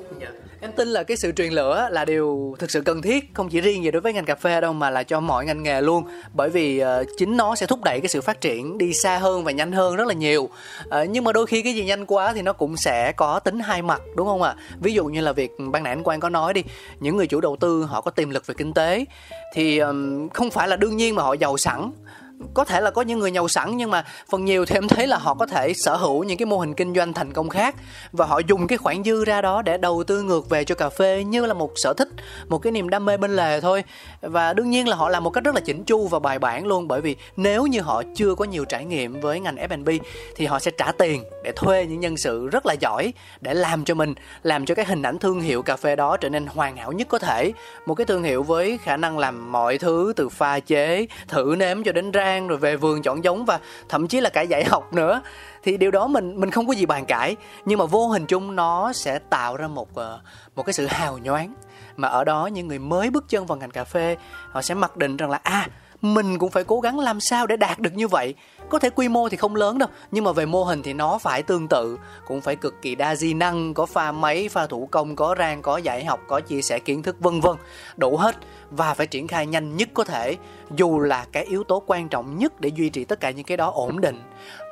Em 0.60 0.72
tin 0.72 0.88
là 0.88 1.02
cái 1.02 1.16
sự 1.16 1.32
truyền 1.32 1.52
lửa 1.52 1.88
là 1.90 2.04
điều 2.04 2.56
thực 2.58 2.70
sự 2.70 2.80
cần 2.80 3.02
thiết 3.02 3.34
không 3.34 3.48
chỉ 3.48 3.60
riêng 3.60 3.84
về 3.84 3.90
đối 3.90 4.02
với 4.02 4.12
ngành 4.12 4.24
cà 4.24 4.34
phê 4.34 4.60
đâu 4.60 4.72
mà 4.72 4.90
là 4.90 5.02
cho 5.02 5.20
mọi 5.20 5.44
ngành 5.44 5.62
nghề 5.62 5.80
luôn. 5.80 6.04
Bởi 6.34 6.50
vì 6.50 6.82
uh, 6.82 7.06
chính 7.18 7.36
nó 7.36 7.54
sẽ 7.54 7.66
thúc 7.66 7.84
đẩy 7.84 8.00
cái 8.00 8.08
sự 8.08 8.20
phát 8.20 8.40
triển 8.40 8.78
đi 8.78 8.94
xa 8.94 9.18
hơn 9.18 9.44
và 9.44 9.52
nhanh 9.52 9.72
hơn 9.72 9.96
rất 9.96 10.06
là 10.06 10.14
nhiều. 10.14 10.42
Uh, 10.42 10.94
nhưng 11.10 11.24
mà 11.24 11.32
đôi 11.32 11.46
khi 11.46 11.62
cái 11.62 11.74
gì 11.74 11.84
nhanh 11.84 12.06
quá 12.06 12.32
thì 12.32 12.42
nó 12.42 12.52
cũng 12.52 12.76
sẽ 12.76 13.12
có 13.12 13.38
tính 13.38 13.60
hai 13.60 13.82
mặt 13.82 14.02
đúng 14.16 14.26
không 14.26 14.42
ạ? 14.42 14.54
Ví 14.80 14.94
dụ 14.94 15.04
như 15.04 15.20
là 15.20 15.32
việc 15.32 15.50
ban 15.58 15.82
nãy 15.82 15.92
anh 15.92 16.02
Quang 16.02 16.20
có 16.20 16.28
nói 16.28 16.54
đi 16.54 16.62
những 17.00 17.16
người 17.16 17.26
chủ 17.26 17.40
đầu 17.40 17.56
tư 17.56 17.82
họ 17.82 18.00
có 18.00 18.10
tiềm 18.10 18.30
lực 18.30 18.46
về 18.46 18.54
kinh 18.58 18.74
tế 18.74 19.04
thì 19.54 19.78
um, 19.78 20.28
không 20.28 20.50
phải 20.50 20.68
là 20.68 20.76
đương 20.76 20.96
nhiên 20.96 21.14
mà 21.14 21.22
họ 21.22 21.32
giàu 21.32 21.56
sẵn 21.56 21.90
có 22.54 22.64
thể 22.64 22.80
là 22.80 22.90
có 22.90 23.02
những 23.02 23.18
người 23.18 23.32
giàu 23.32 23.48
sẵn, 23.48 23.76
nhưng 23.76 23.90
mà 23.90 24.04
phần 24.30 24.44
nhiều 24.44 24.66
thì 24.66 24.76
em 24.76 24.88
thấy 24.88 25.06
là 25.06 25.16
họ 25.16 25.34
có 25.34 25.46
thể 25.46 25.72
sở 25.74 25.96
hữu 25.96 26.24
những 26.24 26.38
cái 26.38 26.46
mô 26.46 26.58
hình 26.58 26.74
kinh 26.74 26.94
doanh 26.94 27.12
thành 27.12 27.32
công 27.32 27.48
khác. 27.48 27.74
Và 28.12 28.26
họ 28.26 28.40
dùng 28.46 28.66
cái 28.66 28.78
khoản 28.78 29.04
dư 29.04 29.24
ra 29.24 29.40
đó 29.40 29.62
để 29.62 29.78
đầu 29.78 30.04
tư 30.06 30.22
ngược 30.22 30.50
về 30.50 30.64
cho 30.64 30.74
cà 30.74 30.88
phê 30.88 31.24
như 31.24 31.46
là 31.46 31.54
một 31.54 31.72
sở 31.76 31.94
thích, 31.96 32.08
một 32.48 32.58
cái 32.58 32.72
niềm 32.72 32.88
đam 32.88 33.04
mê 33.04 33.16
bên 33.16 33.36
lề 33.36 33.60
thôi. 33.60 33.84
Và 34.20 34.52
đương 34.52 34.70
nhiên 34.70 34.88
là 34.88 34.96
họ 34.96 35.08
làm 35.08 35.24
một 35.24 35.30
cách 35.30 35.44
rất 35.44 35.54
là 35.54 35.60
chỉnh 35.60 35.84
chu 35.84 36.08
và 36.08 36.18
bài 36.18 36.38
bản 36.38 36.66
luôn, 36.66 36.88
bởi 36.88 37.00
vì 37.00 37.16
nếu 37.36 37.66
như 37.66 37.80
họ 37.80 38.02
chưa 38.14 38.34
có 38.34 38.44
nhiều 38.44 38.64
trải 38.64 38.84
nghiệm 38.84 39.20
với 39.20 39.40
ngành 39.40 39.56
F&B 39.56 39.88
thì 40.36 40.46
họ 40.46 40.58
sẽ 40.58 40.70
trả 40.70 40.92
tiền 40.92 41.24
để 41.44 41.52
thuê 41.56 41.86
những 41.86 42.00
nhân 42.00 42.16
sự 42.16 42.48
rất 42.48 42.66
là 42.66 42.72
giỏi 42.72 43.12
để 43.40 43.54
làm 43.54 43.84
cho 43.84 43.94
mình, 43.94 44.14
làm 44.42 44.66
cho 44.66 44.74
cái 44.74 44.84
hình 44.84 45.02
ảnh 45.02 45.18
thương 45.18 45.40
hiệu 45.40 45.62
cà 45.62 45.76
phê 45.76 45.96
đó 45.96 46.16
trở 46.16 46.28
nên 46.28 46.46
hoàn 46.46 46.76
hảo 46.76 46.92
nhất 46.92 47.08
có 47.08 47.18
thể. 47.18 47.52
Một 47.86 47.94
cái 47.94 48.04
thương 48.04 48.22
hiệu 48.22 48.42
với 48.42 48.78
khả 48.82 48.96
năng 48.96 49.18
làm 49.18 49.52
mọi 49.52 49.78
thứ 49.78 50.12
từ 50.16 50.28
pha 50.28 50.60
chế, 50.60 51.06
thử 51.28 51.54
nếm 51.58 51.82
cho 51.82 51.92
đến 51.92 52.10
ra 52.10 52.27
rang 52.28 52.48
rồi 52.48 52.58
về 52.58 52.76
vườn 52.76 53.02
chọn 53.02 53.24
giống 53.24 53.44
và 53.44 53.60
thậm 53.88 54.08
chí 54.08 54.20
là 54.20 54.30
cả 54.30 54.42
dạy 54.42 54.64
học 54.64 54.92
nữa. 54.92 55.20
Thì 55.62 55.76
điều 55.76 55.90
đó 55.90 56.06
mình 56.06 56.40
mình 56.40 56.50
không 56.50 56.66
có 56.66 56.72
gì 56.72 56.86
bàn 56.86 57.04
cãi. 57.06 57.36
Nhưng 57.64 57.78
mà 57.78 57.84
vô 57.84 58.08
hình 58.08 58.26
chung 58.26 58.56
nó 58.56 58.92
sẽ 58.92 59.18
tạo 59.18 59.56
ra 59.56 59.68
một 59.68 59.94
ờ, 59.94 60.20
một 60.56 60.62
cái 60.62 60.72
sự 60.72 60.86
hào 60.86 61.18
nhoáng. 61.18 61.54
Mà 61.96 62.08
ở 62.08 62.24
đó 62.24 62.46
những 62.46 62.68
người 62.68 62.78
mới 62.78 63.10
bước 63.10 63.24
chân 63.28 63.46
vào 63.46 63.58
ngành 63.58 63.70
cà 63.70 63.84
phê, 63.84 64.16
họ 64.50 64.62
sẽ 64.62 64.74
mặc 64.74 64.96
định 64.96 65.16
rằng 65.16 65.30
là 65.30 65.40
à 65.42 65.68
mình 66.02 66.38
cũng 66.38 66.50
phải 66.50 66.64
cố 66.64 66.80
gắng 66.80 66.98
làm 66.98 67.20
sao 67.20 67.46
để 67.46 67.56
đạt 67.56 67.78
được 67.78 67.94
như 67.94 68.08
vậy. 68.08 68.34
Có 68.68 68.78
thể 68.78 68.90
quy 68.90 69.08
mô 69.08 69.28
thì 69.28 69.36
không 69.36 69.56
lớn 69.56 69.78
đâu, 69.78 69.88
nhưng 70.10 70.24
mà 70.24 70.32
về 70.32 70.46
mô 70.46 70.64
hình 70.64 70.82
thì 70.82 70.92
nó 70.92 71.18
phải 71.18 71.42
tương 71.42 71.68
tự. 71.68 71.98
Cũng 72.26 72.40
phải 72.40 72.56
cực 72.56 72.82
kỳ 72.82 72.94
đa 72.94 73.14
di 73.14 73.34
năng, 73.34 73.74
có 73.74 73.86
pha 73.86 74.12
máy, 74.12 74.48
pha 74.48 74.66
thủ 74.66 74.88
công, 74.90 75.16
có 75.16 75.34
rang, 75.38 75.62
có 75.62 75.76
dạy 75.76 76.04
học, 76.04 76.20
có 76.26 76.40
chia 76.40 76.62
sẻ 76.62 76.78
kiến 76.78 77.02
thức, 77.02 77.16
vân 77.20 77.40
vân. 77.40 77.56
Đủ 77.96 78.16
hết 78.16 78.36
và 78.70 78.94
phải 78.94 79.06
triển 79.06 79.28
khai 79.28 79.46
nhanh 79.46 79.76
nhất 79.76 79.88
có 79.94 80.04
thể, 80.04 80.36
dù 80.76 80.98
là 80.98 81.26
cái 81.32 81.44
yếu 81.44 81.64
tố 81.64 81.82
quan 81.86 82.08
trọng 82.08 82.38
nhất 82.38 82.60
để 82.60 82.68
duy 82.68 82.90
trì 82.90 83.04
tất 83.04 83.20
cả 83.20 83.30
những 83.30 83.44
cái 83.44 83.56
đó 83.56 83.70
ổn 83.74 84.00
định. 84.00 84.22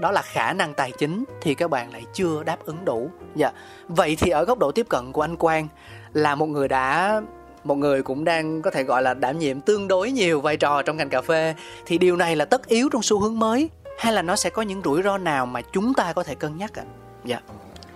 Đó 0.01 0.11
là 0.11 0.23
khả 0.23 0.53
năng 0.53 0.75
tài 0.75 0.93
chính 0.99 1.25
thì 1.41 1.55
các 1.55 1.71
bạn 1.71 1.93
lại 1.93 2.05
chưa 2.15 2.43
đáp 2.43 2.65
ứng 2.65 2.85
đủ. 2.85 3.11
Dạ. 3.35 3.53
Vậy 3.89 4.17
thì 4.17 4.31
ở 4.31 4.45
góc 4.45 4.59
độ 4.59 4.73
tiếp 4.73 4.87
cận 4.89 5.13
của 5.13 5.21
anh 5.21 5.37
Quang 5.37 5.69
là 6.13 6.35
một 6.35 6.47
người 6.47 6.69
đã 6.69 7.21
một 7.67 7.75
người 7.75 8.03
cũng 8.03 8.25
đang 8.25 8.63
có 8.63 8.71
thể 8.71 8.83
gọi 8.83 9.03
là 9.03 9.15
đảm 9.15 9.39
nhiệm 9.39 9.61
tương 9.61 9.89
đối 9.89 10.11
nhiều 10.11 10.41
vai 10.41 10.57
trò 10.57 10.83
trong 10.83 10.97
ngành 10.97 11.09
cà 11.09 11.23
phê 11.23 11.55
thì 11.87 11.99
điều 11.99 12.17
này 12.17 12.37
là 12.37 12.45
tất 12.45 12.67
yếu 12.67 12.89
trong 12.93 13.03
xu 13.03 13.21
hướng 13.21 13.39
mới, 13.39 13.71
hay 13.99 14.13
là 14.13 14.23
nó 14.23 14.37
sẽ 14.37 14.51
có 14.51 14.63
những 14.63 14.83
rủi 14.85 15.03
ro 15.03 15.19
nào 15.19 15.47
mà 15.47 15.61
chúng 15.73 15.95
ta 15.95 16.13
có 16.13 16.23
thể 16.23 16.35
cân 16.35 16.59
nhắc 16.59 16.79
ạ? 16.79 16.85
À? 16.87 16.93
Dạ. 17.25 17.41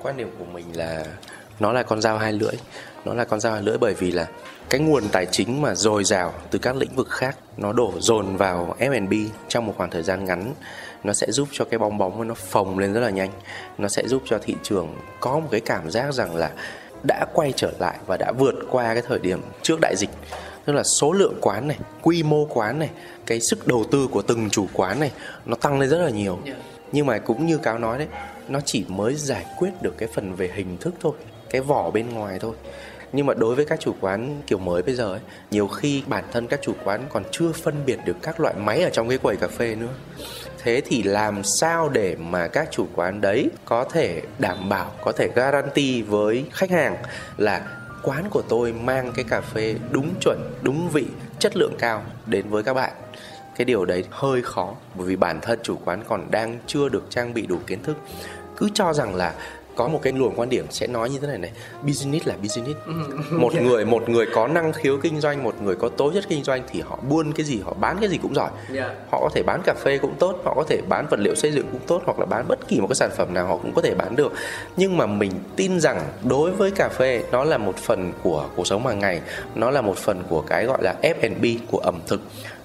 Quan 0.03 0.17
điểm 0.17 0.31
của 0.39 0.45
mình 0.45 0.65
là 0.75 1.05
nó 1.61 1.73
là 1.73 1.83
con 1.83 2.01
dao 2.01 2.19
hai 2.19 2.33
lưỡi. 2.33 2.55
Nó 3.05 3.15
là 3.15 3.25
con 3.25 3.41
dao 3.41 3.53
hai 3.53 3.63
lưỡi 3.63 3.79
bởi 3.79 3.95
vì 3.95 4.11
là 4.11 4.27
cái 4.71 4.81
nguồn 4.81 5.09
tài 5.13 5.27
chính 5.27 5.63
mà 5.63 5.75
dồi 5.75 6.05
dào 6.05 6.35
từ 6.51 6.59
các 6.59 6.77
lĩnh 6.77 6.95
vực 6.97 7.09
khác, 7.11 7.37
nó 7.57 7.73
đổ 7.73 7.93
dồn 7.99 8.37
vào 8.37 8.77
F&B 8.79 9.13
trong 9.49 9.67
một 9.67 9.75
khoảng 9.77 9.91
thời 9.91 10.03
gian 10.03 10.25
ngắn 10.25 10.55
nó 11.05 11.13
sẽ 11.13 11.31
giúp 11.31 11.49
cho 11.53 11.65
cái 11.65 11.79
bong 11.79 11.99
bóng 11.99 12.29
nó 12.29 12.35
phồng 12.35 12.79
lên 12.79 12.93
rất 12.93 13.01
là 13.01 13.11
nhanh 13.11 13.31
nó 13.79 13.89
sẽ 13.89 14.03
giúp 14.07 14.23
cho 14.25 14.39
thị 14.43 14.55
trường 14.63 14.95
có 15.21 15.39
một 15.39 15.49
cái 15.51 15.61
cảm 15.61 15.91
giác 15.91 16.15
rằng 16.15 16.37
là 16.37 16.51
đã 17.03 17.27
quay 17.33 17.53
trở 17.57 17.71
lại 17.79 17.99
và 18.07 18.17
đã 18.17 18.33
vượt 18.39 18.55
qua 18.71 18.95
cái 18.95 19.03
thời 19.07 19.19
điểm 19.19 19.41
trước 19.63 19.79
đại 19.83 19.95
dịch. 19.97 20.11
Tức 20.65 20.73
là 20.73 20.83
số 20.83 21.13
lượng 21.13 21.39
quán 21.41 21.69
này 21.69 21.79
quy 22.03 22.23
mô 22.23 22.45
quán 22.45 22.79
này 22.79 22.91
cái 23.27 23.41
sức 23.41 23.67
đầu 23.67 23.85
tư 23.91 24.09
của 24.11 24.23
từng 24.23 24.51
chủ 24.51 24.67
quán 24.73 25.01
này 25.01 25.13
nó 25.47 25.57
tăng 25.57 25.81
lên 25.81 25.91
rất 25.91 25.99
là 25.99 26.11
nhiều. 26.11 26.39
Dạ. 26.47 26.53
nhưng 26.93 27.07
mà 27.07 27.19
cũng 27.19 27.47
như 27.47 27.59
cáo 27.59 27.79
nói 27.79 27.99
đấy 27.99 28.09
nó 28.49 28.61
chỉ 28.65 28.85
mới 28.89 29.15
giải 29.15 29.47
quyết 29.59 29.71
được 29.83 29.95
cái 29.99 30.09
phần 30.15 30.35
về 30.35 30.51
hình 30.55 30.77
thức 30.77 30.95
thôi 31.01 31.13
cái 31.51 31.61
vỏ 31.61 31.91
bên 31.91 32.15
ngoài 32.15 32.39
thôi. 32.39 32.55
Nhưng 33.13 33.27
mà 33.27 33.35
đối 33.35 33.55
với 33.55 33.65
các 33.65 33.81
chủ 33.81 33.95
quán 34.01 34.43
kiểu 34.47 34.59
mới 34.59 34.83
bây 34.83 34.95
giờ 34.95 35.13
ấy 35.13 35.21
nhiều 35.51 35.69
khi 35.69 36.03
bản 36.07 36.25
thân 36.33 36.47
các 36.47 36.61
chủ 36.63 36.73
quán 36.85 37.07
còn 37.09 37.23
chưa 37.31 37.53
phân 37.53 37.75
biệt 37.87 37.99
được 38.05 38.17
các 38.23 38.41
loại 38.41 38.55
máy 38.55 38.83
ở 38.83 38.91
trong 38.91 39.09
cái 39.09 39.19
quầy 39.19 39.37
cà 39.37 39.49
phê 39.49 39.75
nữa 39.75 39.95
thế 40.63 40.83
thì 40.87 41.03
làm 41.03 41.45
sao 41.45 41.89
để 41.89 42.17
mà 42.17 42.49
các 42.49 42.69
chủ 42.71 42.87
quán 42.95 43.21
đấy 43.21 43.51
có 43.65 43.85
thể 43.85 44.23
đảm 44.39 44.69
bảo, 44.69 44.93
có 45.03 45.13
thể 45.13 45.29
guarantee 45.29 46.03
với 46.03 46.45
khách 46.53 46.71
hàng 46.71 46.97
là 47.37 47.63
quán 48.03 48.25
của 48.31 48.43
tôi 48.49 48.73
mang 48.73 49.13
cái 49.13 49.25
cà 49.29 49.41
phê 49.41 49.75
đúng 49.91 50.15
chuẩn, 50.21 50.39
đúng 50.63 50.89
vị, 50.89 51.07
chất 51.39 51.57
lượng 51.57 51.75
cao 51.79 52.03
đến 52.27 52.49
với 52.49 52.63
các 52.63 52.75
bạn? 52.75 52.93
Cái 53.57 53.65
điều 53.65 53.85
đấy 53.85 54.05
hơi 54.11 54.43
khó, 54.43 54.75
bởi 54.95 55.07
vì 55.07 55.17
bản 55.17 55.41
thân 55.41 55.59
chủ 55.63 55.77
quán 55.85 56.03
còn 56.09 56.31
đang 56.31 56.59
chưa 56.67 56.89
được 56.89 57.05
trang 57.11 57.35
bị 57.35 57.47
đủ 57.47 57.59
kiến 57.67 57.83
thức. 57.83 57.97
Cứ 58.57 58.69
cho 58.75 58.93
rằng 58.93 59.15
là 59.15 59.35
có 59.77 59.89
một 59.89 60.01
cái 60.03 60.13
luồng 60.13 60.35
quan 60.37 60.49
điểm 60.49 60.67
sẽ 60.71 60.87
nói 60.87 61.11
như 61.11 61.19
thế 61.19 61.27
này 61.29 61.39
này 61.39 61.51
business 61.83 62.27
là 62.29 62.35
business. 62.43 62.79
Ừ. 62.87 62.93
một 63.31 63.55
người 63.63 63.85
một 63.85 64.09
người 64.09 64.27
có 64.35 64.49
năng 64.49 64.73
khiếu 64.73 64.99
kinh 65.03 65.21
doanh 65.21 65.43
một 65.43 65.63
người 65.63 65.77
có 65.77 65.89
tố 65.89 66.13
chất 66.13 66.25
kinh 66.29 66.45
doanh 66.45 66.63
thì 66.73 66.81
họ 66.81 66.99
buôn 67.09 67.33
cái 67.33 67.47
gì 67.47 67.61
họ 67.65 67.75
bán 67.81 67.97
cái 68.01 68.09
gì 68.09 68.19
cũng 68.23 68.35
giỏi. 68.35 68.51
Yeah. 68.75 68.93
họ 69.11 69.21
có 69.21 69.31
thể 69.35 69.43
bán 69.43 69.61
cà 69.65 69.75
phê 69.85 69.99
cũng 69.99 70.15
tốt 70.19 70.41
họ 70.45 70.55
có 70.55 70.65
thể 70.69 70.81
bán 70.89 71.07
vật 71.11 71.21
liệu 71.21 71.35
xây 71.35 71.53
dựng 71.53 71.67
cũng 71.73 71.81
tốt 71.87 72.03
hoặc 72.05 72.19
là 72.19 72.27
bán 72.27 72.45
bất 72.49 72.69
kỳ 72.69 72.81
một 72.81 72.87
cái 72.87 72.95
sản 72.95 73.11
phẩm 73.17 73.35
nào 73.35 73.47
họ 73.47 73.57
cũng 73.57 73.73
có 73.75 73.83
thể 73.83 73.95
bán 73.95 74.17
được. 74.17 74.33
Nhưng 74.77 74.97
mà 74.97 75.07
mình 75.07 75.33
tin 75.57 75.81
rằng 75.81 76.03
đối 76.25 76.51
với 76.51 76.71
cà 76.71 76.89
phê 76.89 77.23
nó 77.33 77.45
là 77.45 77.59
một 77.59 77.77
phần 77.77 78.13
của 78.23 78.49
cuộc 78.57 78.67
sống 78.67 78.87
hàng 78.87 78.99
ngày 78.99 79.21
nó 79.55 79.71
là 79.71 79.81
một 79.81 79.97
phần 79.97 80.23
của 80.29 80.43
cái 80.43 80.65
gọi 80.65 80.83
là 80.83 80.95
F&B 81.03 81.59
của 81.71 81.79
ẩm 81.79 82.01
thực 82.07 82.21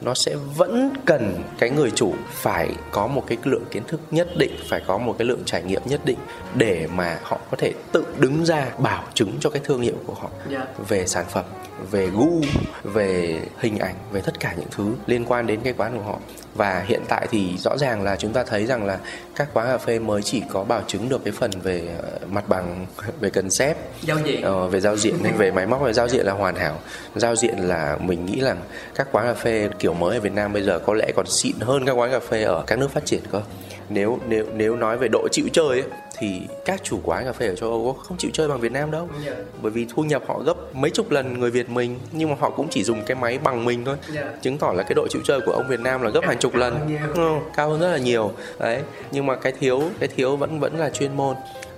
nó 0.05 0.13
sẽ 0.13 0.35
vẫn 0.55 0.93
cần 1.05 1.43
cái 1.57 1.69
người 1.69 1.91
chủ 1.91 2.13
phải 2.31 2.69
có 2.91 3.07
một 3.07 3.23
cái 3.27 3.37
lượng 3.43 3.63
kiến 3.71 3.83
thức 3.87 4.01
nhất 4.11 4.27
định 4.37 4.51
phải 4.69 4.81
có 4.87 4.97
một 4.97 5.15
cái 5.17 5.27
lượng 5.27 5.41
trải 5.45 5.63
nghiệm 5.63 5.81
nhất 5.85 6.01
định 6.05 6.17
để 6.55 6.87
mà 6.95 7.19
họ 7.23 7.39
có 7.51 7.57
thể 7.57 7.73
tự 7.91 8.05
đứng 8.19 8.45
ra 8.45 8.71
bảo 8.77 9.03
chứng 9.13 9.31
cho 9.39 9.49
cái 9.49 9.61
thương 9.65 9.81
hiệu 9.81 9.95
của 10.05 10.13
họ 10.13 10.29
yeah. 10.49 10.51
Dạ. 10.51 10.85
về 10.87 11.07
sản 11.07 11.25
phẩm 11.29 11.45
về 11.91 12.09
gu 12.09 12.41
về 12.84 13.41
hình 13.57 13.78
ảnh 13.78 13.95
về 14.11 14.21
tất 14.21 14.39
cả 14.39 14.53
những 14.57 14.67
thứ 14.71 14.93
liên 15.05 15.26
quan 15.26 15.47
đến 15.47 15.59
cái 15.63 15.73
quán 15.78 15.97
của 15.97 16.03
họ. 16.03 16.19
Và 16.55 16.84
hiện 16.88 17.01
tại 17.07 17.28
thì 17.32 17.57
rõ 17.57 17.78
ràng 17.78 18.03
là 18.03 18.15
chúng 18.15 18.34
ta 18.34 18.43
thấy 18.43 18.65
rằng 18.65 18.86
là 18.86 18.99
các 19.36 19.47
quán 19.53 19.67
cà 19.67 19.78
phê 19.78 19.99
mới 19.99 20.21
chỉ 20.21 20.41
có 20.49 20.63
bảo 20.63 20.82
chứng 20.88 21.09
được 21.09 21.23
cái 21.23 21.34
phần 21.34 21.51
về 21.63 21.88
ờ, 22.01 22.19
mặt 22.32 22.49
bằng 22.49 22.86
về 23.19 23.30
cần 23.30 23.49
xếp 23.49 23.78
giao 24.01 24.17
diện. 24.26 24.41
ờ, 24.41 24.67
về 24.67 24.80
giao 24.80 24.97
diện 24.97 25.15
về 25.38 25.51
máy 25.51 25.67
móc 25.67 25.82
về 25.82 25.93
giao 25.93 26.07
diện 26.07 26.26
là 26.26 26.34
hoàn 26.34 26.55
hảo. 26.55 26.80
Giao 27.15 27.36
diện 27.36 27.57
là 27.57 27.97
mình 28.01 28.26
nghĩ 28.26 28.41
rằng 28.41 28.57
các 28.95 29.07
quán 29.11 29.26
cà 29.26 29.34
phê 29.34 29.69
kiểu 29.80 29.93
mới 29.93 30.15
ở 30.15 30.21
Việt 30.21 30.34
Nam 30.34 30.53
bây 30.53 30.63
giờ 30.63 30.80
có 30.80 30.93
lẽ 30.93 31.11
còn 31.15 31.26
xịn 31.28 31.55
hơn 31.59 31.86
các 31.86 31.91
quán 31.91 32.11
cà 32.11 32.19
phê 32.19 32.43
ở 32.43 32.63
các 32.67 32.80
nước 32.80 32.91
phát 32.91 33.05
triển 33.05 33.21
cơ 33.32 33.41
nếu 33.89 34.19
nếu 34.27 34.45
nếu 34.53 34.75
nói 34.75 34.97
về 34.97 35.07
độ 35.07 35.27
chịu 35.31 35.45
chơi 35.53 35.67
ấy, 35.67 35.83
thì 36.17 36.41
các 36.65 36.83
chủ 36.83 36.99
quán 37.03 37.25
cà 37.25 37.33
phê 37.33 37.47
ở 37.47 37.55
châu 37.55 37.69
Âu 37.69 37.93
không 37.93 38.17
chịu 38.17 38.31
chơi 38.33 38.47
bằng 38.47 38.59
Việt 38.59 38.71
Nam 38.71 38.91
đâu 38.91 39.09
yeah. 39.25 39.38
Dạ. 39.38 39.43
bởi 39.61 39.71
vì 39.71 39.88
thu 39.95 40.03
nhập 40.03 40.23
họ 40.27 40.39
gấp 40.39 40.75
mấy 40.75 40.91
chục 40.91 41.11
lần 41.11 41.39
người 41.39 41.51
Việt 41.51 41.69
mình 41.69 41.99
nhưng 42.11 42.29
mà 42.29 42.36
họ 42.39 42.49
cũng 42.49 42.67
chỉ 42.69 42.83
dùng 42.83 43.03
cái 43.05 43.15
máy 43.15 43.38
bằng 43.38 43.65
mình 43.65 43.86
thôi 43.86 43.95
yeah. 44.13 44.25
Dạ. 44.25 44.38
chứng 44.41 44.57
tỏ 44.57 44.73
là 44.73 44.83
cái 44.83 44.93
độ 44.95 45.07
chịu 45.09 45.21
chơi 45.25 45.41
của 45.41 45.51
ông 45.51 45.67
Việt 45.67 45.79
Nam 45.79 46.01
là 46.01 46.09
gấp 46.09 46.23
hàng 46.23 46.38
chục 46.38 46.55
lần 46.55 46.97
ừ, 47.15 47.29
cao 47.55 47.69
hơn 47.69 47.79
rất 47.79 47.91
là 47.91 47.97
nhiều 47.97 48.31
đấy 48.59 48.81
nhưng 49.11 49.25
mà 49.25 49.36
cái 49.36 49.53
thiếu 49.59 49.81
cái 49.99 50.09
thiếu 50.15 50.36
vẫn 50.36 50.59
vẫn 50.59 50.79
là 50.79 50.89
chuyên 50.89 51.17
môn 51.17 51.36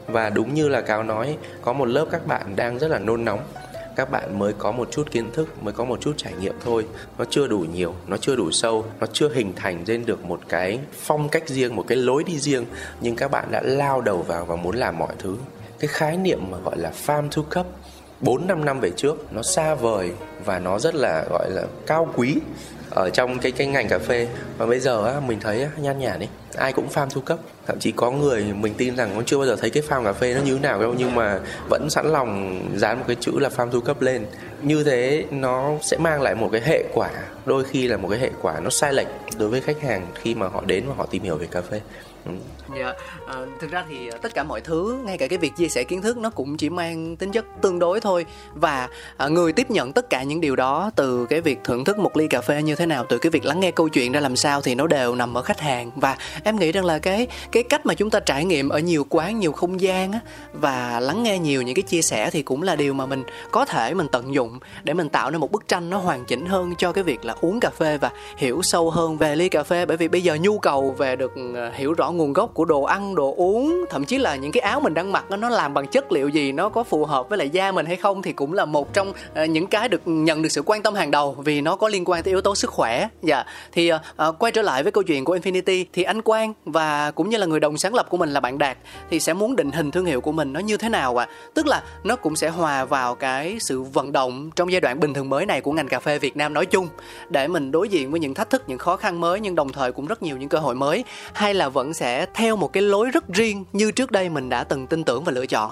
và 0.07 0.29
đúng 0.29 0.53
như 0.53 0.67
là 0.67 0.81
cáo 0.81 1.03
nói 1.03 1.37
có 1.61 1.73
một 1.73 1.85
lớp 1.85 2.05
các 2.11 2.27
bạn 2.27 2.55
đang 2.55 2.79
rất 2.79 2.87
là 2.87 2.99
nôn 2.99 3.25
nóng 3.25 3.39
các 3.97 4.11
bạn 4.11 4.39
mới 4.39 4.53
có 4.53 4.71
một 4.71 4.91
chút 4.91 5.11
kiến 5.11 5.31
thức, 5.33 5.63
mới 5.63 5.73
có 5.73 5.85
một 5.85 6.01
chút 6.01 6.13
trải 6.17 6.33
nghiệm 6.39 6.55
thôi. 6.63 6.85
Nó 7.17 7.25
chưa 7.29 7.47
đủ 7.47 7.59
nhiều, 7.59 7.93
nó 8.07 8.17
chưa 8.17 8.35
đủ 8.35 8.51
sâu, 8.51 8.85
nó 8.99 9.07
chưa 9.13 9.29
hình 9.29 9.53
thành 9.55 9.83
lên 9.87 10.05
được 10.05 10.25
một 10.25 10.39
cái 10.49 10.79
phong 10.93 11.29
cách 11.29 11.49
riêng, 11.49 11.75
một 11.75 11.85
cái 11.87 11.97
lối 11.97 12.23
đi 12.23 12.39
riêng. 12.39 12.65
Nhưng 13.01 13.15
các 13.15 13.31
bạn 13.31 13.51
đã 13.51 13.61
lao 13.63 14.01
đầu 14.01 14.21
vào 14.21 14.45
và 14.45 14.55
muốn 14.55 14.75
làm 14.75 14.97
mọi 14.97 15.13
thứ. 15.19 15.37
Cái 15.79 15.87
khái 15.87 16.17
niệm 16.17 16.39
mà 16.51 16.57
gọi 16.57 16.77
là 16.77 16.91
farm 17.05 17.29
to 17.29 17.41
cup 17.55 17.67
4 18.21 18.47
5 18.47 18.65
năm 18.65 18.79
về 18.79 18.91
trước, 18.95 19.33
nó 19.33 19.41
xa 19.41 19.75
vời 19.75 20.11
và 20.45 20.59
nó 20.59 20.79
rất 20.79 20.95
là, 20.95 21.25
gọi 21.29 21.49
là 21.51 21.63
cao 21.87 22.13
quý 22.15 22.35
ở 22.89 23.09
trong 23.09 23.39
cái 23.39 23.51
cái 23.51 23.67
ngành 23.67 23.87
cà 23.87 23.99
phê. 23.99 24.27
Và 24.57 24.65
bây 24.65 24.79
giờ 24.79 25.05
á, 25.05 25.19
mình 25.19 25.39
thấy 25.39 25.63
á, 25.63 25.69
nhan 25.77 25.99
nhản 25.99 26.19
ấy 26.19 26.29
ai 26.55 26.73
cũng 26.73 26.87
farm 26.93 27.07
thu 27.09 27.21
cấp. 27.21 27.39
Thậm 27.67 27.79
chí 27.79 27.91
có 27.91 28.11
người 28.11 28.43
mình 28.43 28.73
tin 28.77 28.95
rằng 28.95 29.11
cũng 29.15 29.25
chưa 29.25 29.37
bao 29.37 29.47
giờ 29.47 29.55
thấy 29.55 29.69
cái 29.69 29.83
farm 29.89 30.03
cà 30.03 30.13
phê 30.13 30.33
nó 30.33 30.41
như 30.41 30.53
thế 30.53 30.59
nào 30.59 30.81
đâu 30.81 30.95
nhưng 30.97 31.15
mà 31.15 31.39
vẫn 31.69 31.89
sẵn 31.89 32.05
lòng 32.05 32.61
dán 32.75 32.97
một 32.99 33.05
cái 33.07 33.15
chữ 33.19 33.31
là 33.39 33.49
farm 33.49 33.71
thu 33.71 33.79
cấp 33.79 34.01
lên. 34.01 34.25
Như 34.61 34.83
thế 34.83 35.25
nó 35.31 35.73
sẽ 35.81 35.97
mang 35.97 36.21
lại 36.21 36.35
một 36.35 36.49
cái 36.51 36.61
hệ 36.61 36.83
quả 36.93 37.09
đôi 37.45 37.63
khi 37.63 37.87
là 37.87 37.97
một 37.97 38.07
cái 38.07 38.19
hệ 38.19 38.29
quả 38.41 38.59
nó 38.59 38.69
sai 38.69 38.93
lệch 38.93 39.07
đối 39.39 39.49
với 39.49 39.61
khách 39.61 39.81
hàng 39.81 40.07
khi 40.15 40.35
mà 40.35 40.47
họ 40.47 40.63
đến 40.65 40.83
và 40.87 40.93
họ 40.97 41.05
tìm 41.05 41.23
hiểu 41.23 41.35
về 41.35 41.47
cà 41.51 41.61
phê 41.61 41.81
dạ 42.69 42.85
yeah. 42.85 42.97
à, 43.27 43.35
thực 43.59 43.71
ra 43.71 43.85
thì 43.89 44.09
tất 44.21 44.33
cả 44.33 44.43
mọi 44.43 44.61
thứ, 44.61 44.99
ngay 45.05 45.17
cả 45.17 45.27
cái 45.27 45.37
việc 45.37 45.55
chia 45.57 45.67
sẻ 45.67 45.83
kiến 45.83 46.01
thức 46.01 46.17
nó 46.17 46.29
cũng 46.29 46.57
chỉ 46.57 46.69
mang 46.69 47.15
tính 47.15 47.31
chất 47.31 47.45
tương 47.61 47.79
đối 47.79 47.99
thôi. 47.99 48.25
Và 48.53 48.89
à, 49.17 49.27
người 49.27 49.53
tiếp 49.53 49.71
nhận 49.71 49.93
tất 49.93 50.09
cả 50.09 50.23
những 50.23 50.41
điều 50.41 50.55
đó 50.55 50.91
từ 50.95 51.25
cái 51.25 51.41
việc 51.41 51.59
thưởng 51.63 51.85
thức 51.85 51.99
một 51.99 52.17
ly 52.17 52.27
cà 52.27 52.41
phê 52.41 52.63
như 52.63 52.75
thế 52.75 52.85
nào, 52.85 53.05
từ 53.09 53.17
cái 53.17 53.29
việc 53.29 53.45
lắng 53.45 53.59
nghe 53.59 53.71
câu 53.71 53.89
chuyện 53.89 54.11
ra 54.11 54.19
làm 54.19 54.35
sao 54.35 54.61
thì 54.61 54.75
nó 54.75 54.87
đều 54.87 55.15
nằm 55.15 55.37
ở 55.37 55.41
khách 55.41 55.59
hàng. 55.59 55.91
Và 55.95 56.17
em 56.43 56.59
nghĩ 56.59 56.71
rằng 56.71 56.85
là 56.85 56.99
cái 56.99 57.27
cái 57.51 57.63
cách 57.63 57.85
mà 57.85 57.93
chúng 57.93 58.09
ta 58.09 58.19
trải 58.19 58.45
nghiệm 58.45 58.69
ở 58.69 58.79
nhiều 58.79 59.05
quán, 59.09 59.39
nhiều 59.39 59.51
không 59.51 59.81
gian 59.81 60.11
á 60.11 60.19
và 60.53 60.99
lắng 60.99 61.23
nghe 61.23 61.39
nhiều 61.39 61.61
những 61.61 61.75
cái 61.75 61.83
chia 61.83 62.01
sẻ 62.01 62.29
thì 62.29 62.43
cũng 62.43 62.63
là 62.63 62.75
điều 62.75 62.93
mà 62.93 63.05
mình 63.05 63.23
có 63.51 63.65
thể 63.65 63.93
mình 63.93 64.07
tận 64.11 64.33
dụng 64.33 64.59
để 64.83 64.93
mình 64.93 65.09
tạo 65.09 65.31
nên 65.31 65.41
một 65.41 65.51
bức 65.51 65.67
tranh 65.67 65.89
nó 65.89 65.97
hoàn 65.97 66.25
chỉnh 66.25 66.45
hơn 66.45 66.73
cho 66.77 66.91
cái 66.91 67.03
việc 67.03 67.25
là 67.25 67.35
uống 67.41 67.59
cà 67.59 67.69
phê 67.69 67.97
và 67.97 68.11
hiểu 68.37 68.61
sâu 68.63 68.89
hơn 68.89 69.17
về 69.17 69.35
ly 69.35 69.49
cà 69.49 69.63
phê. 69.63 69.85
Bởi 69.85 69.97
vì 69.97 70.07
bây 70.07 70.21
giờ 70.21 70.37
nhu 70.41 70.59
cầu 70.59 70.95
về 70.97 71.15
được 71.15 71.31
ờ, 71.55 71.71
hiểu 71.73 71.93
rõ 71.93 72.11
nguồn 72.17 72.33
gốc 72.33 72.53
của 72.53 72.65
đồ 72.65 72.83
ăn 72.83 73.15
đồ 73.15 73.33
uống 73.37 73.85
thậm 73.89 74.05
chí 74.05 74.17
là 74.17 74.35
những 74.35 74.51
cái 74.51 74.61
áo 74.61 74.79
mình 74.79 74.93
đang 74.93 75.11
mặc 75.11 75.29
đó, 75.29 75.37
nó 75.37 75.49
làm 75.49 75.73
bằng 75.73 75.87
chất 75.87 76.11
liệu 76.11 76.29
gì 76.29 76.51
nó 76.51 76.69
có 76.69 76.83
phù 76.83 77.05
hợp 77.05 77.29
với 77.29 77.37
lại 77.37 77.49
da 77.49 77.71
mình 77.71 77.85
hay 77.85 77.95
không 77.95 78.21
thì 78.21 78.33
cũng 78.33 78.53
là 78.53 78.65
một 78.65 78.93
trong 78.93 79.13
ờ, 79.33 79.45
những 79.45 79.67
cái 79.67 79.89
được 79.89 80.01
nhận 80.05 80.41
được 80.41 80.49
sự 80.49 80.61
quan 80.65 80.83
tâm 80.83 80.95
hàng 80.95 81.11
đầu 81.11 81.35
vì 81.39 81.61
nó 81.61 81.75
có 81.75 81.87
liên 81.87 82.05
quan 82.05 82.23
tới 82.23 82.31
yếu 82.31 82.41
tố 82.41 82.55
sức 82.55 82.69
khỏe 82.69 83.07
dạ 83.23 83.43
thì 83.71 83.91
uh, 83.91 83.99
quay 84.39 84.51
trở 84.51 84.61
lại 84.61 84.83
với 84.83 84.91
câu 84.91 85.03
chuyện 85.03 85.25
của 85.25 85.37
Infinity 85.37 85.85
thì 85.93 86.03
anh 86.03 86.21
Quang 86.21 86.53
và 86.65 87.11
cũng 87.11 87.29
như 87.29 87.37
là 87.37 87.45
người 87.45 87.59
đồng 87.59 87.77
sáng 87.77 87.93
lập 87.93 88.07
của 88.09 88.17
mình 88.17 88.29
là 88.29 88.39
bạn 88.39 88.57
Đạt 88.57 88.77
thì 89.09 89.19
sẽ 89.19 89.33
muốn 89.33 89.55
định 89.55 89.71
hình 89.71 89.91
thương 89.91 90.05
hiệu 90.05 90.21
của 90.21 90.31
mình 90.31 90.53
nó 90.53 90.59
như 90.59 90.77
thế 90.77 90.89
nào 90.89 91.21
ạ 91.21 91.27
à? 91.29 91.33
tức 91.53 91.67
là 91.67 91.83
nó 92.03 92.15
cũng 92.15 92.35
sẽ 92.35 92.49
hòa 92.49 92.85
vào 92.85 93.15
cái 93.15 93.57
sự 93.59 93.81
vận 93.81 94.11
động 94.11 94.49
trong 94.55 94.71
giai 94.71 94.81
đoạn 94.81 94.99
bình 94.99 95.13
thường 95.13 95.29
mới 95.29 95.45
này 95.45 95.61
của 95.61 95.71
ngành 95.71 95.87
cà 95.87 95.99
phê 95.99 96.19
Việt 96.19 96.37
Nam 96.37 96.53
nói 96.53 96.65
chung 96.65 96.87
để 97.29 97.47
mình 97.47 97.71
đối 97.71 97.89
diện 97.89 98.11
với 98.11 98.19
những 98.19 98.33
thách 98.33 98.49
thức 98.49 98.63
những 98.67 98.77
khó 98.77 98.97
khăn 98.97 99.21
mới 99.21 99.39
nhưng 99.39 99.55
đồng 99.55 99.71
thời 99.71 99.91
cũng 99.91 100.05
rất 100.05 100.23
nhiều 100.23 100.37
những 100.37 100.49
cơ 100.49 100.57
hội 100.57 100.75
mới 100.75 101.03
hay 101.33 101.53
là 101.53 101.69
vẫn 101.69 101.93
sẽ 101.93 102.06
sẽ 102.07 102.25
theo 102.33 102.55
một 102.55 102.73
cái 102.73 102.83
lối 102.83 103.09
rất 103.09 103.23
riêng 103.33 103.65
như 103.73 103.91
trước 103.91 104.11
đây 104.11 104.29
mình 104.29 104.49
đã 104.49 104.63
từng 104.63 104.87
tin 104.87 105.03
tưởng 105.03 105.23
và 105.23 105.31
lựa 105.31 105.45
chọn 105.45 105.71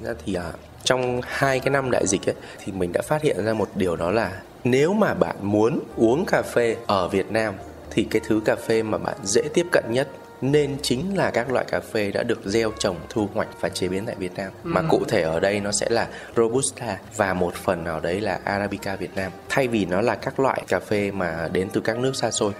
ra 0.00 0.12
thì 0.24 0.34
à, 0.34 0.52
trong 0.84 1.20
hai 1.24 1.60
cái 1.60 1.70
năm 1.70 1.90
đại 1.90 2.06
dịch 2.06 2.28
ấy 2.28 2.34
thì 2.64 2.72
mình 2.72 2.92
đã 2.92 3.02
phát 3.02 3.22
hiện 3.22 3.44
ra 3.44 3.52
một 3.52 3.68
điều 3.74 3.96
đó 3.96 4.10
là 4.10 4.42
nếu 4.64 4.92
mà 4.92 5.14
bạn 5.14 5.36
muốn 5.40 5.80
uống 5.96 6.24
cà 6.24 6.42
phê 6.42 6.76
ở 6.86 7.08
Việt 7.08 7.30
Nam 7.30 7.54
thì 7.90 8.06
cái 8.10 8.22
thứ 8.24 8.40
cà 8.44 8.56
phê 8.56 8.82
mà 8.82 8.98
bạn 8.98 9.16
dễ 9.24 9.42
tiếp 9.54 9.66
cận 9.72 9.84
nhất 9.90 10.08
nên 10.40 10.76
chính 10.82 11.16
là 11.16 11.30
các 11.30 11.52
loại 11.52 11.64
cà 11.68 11.80
phê 11.80 12.10
đã 12.10 12.22
được 12.22 12.40
gieo 12.44 12.72
trồng, 12.78 12.96
thu 13.08 13.28
hoạch 13.34 13.48
và 13.60 13.68
chế 13.68 13.88
biến 13.88 14.06
tại 14.06 14.16
Việt 14.18 14.32
Nam. 14.36 14.52
Ừ. 14.64 14.70
Mà 14.74 14.82
cụ 14.88 15.04
thể 15.08 15.22
ở 15.22 15.40
đây 15.40 15.60
nó 15.60 15.72
sẽ 15.72 15.86
là 15.90 16.08
Robusta 16.36 16.98
và 17.16 17.34
một 17.34 17.54
phần 17.54 17.84
nào 17.84 18.00
đấy 18.00 18.20
là 18.20 18.40
Arabica 18.44 18.96
Việt 18.96 19.16
Nam. 19.16 19.32
Thay 19.48 19.68
vì 19.68 19.84
nó 19.84 20.00
là 20.00 20.14
các 20.14 20.40
loại 20.40 20.62
cà 20.68 20.80
phê 20.80 21.10
mà 21.10 21.48
đến 21.52 21.68
từ 21.72 21.80
các 21.80 21.98
nước 21.98 22.16
xa 22.16 22.30
xôi 22.30 22.52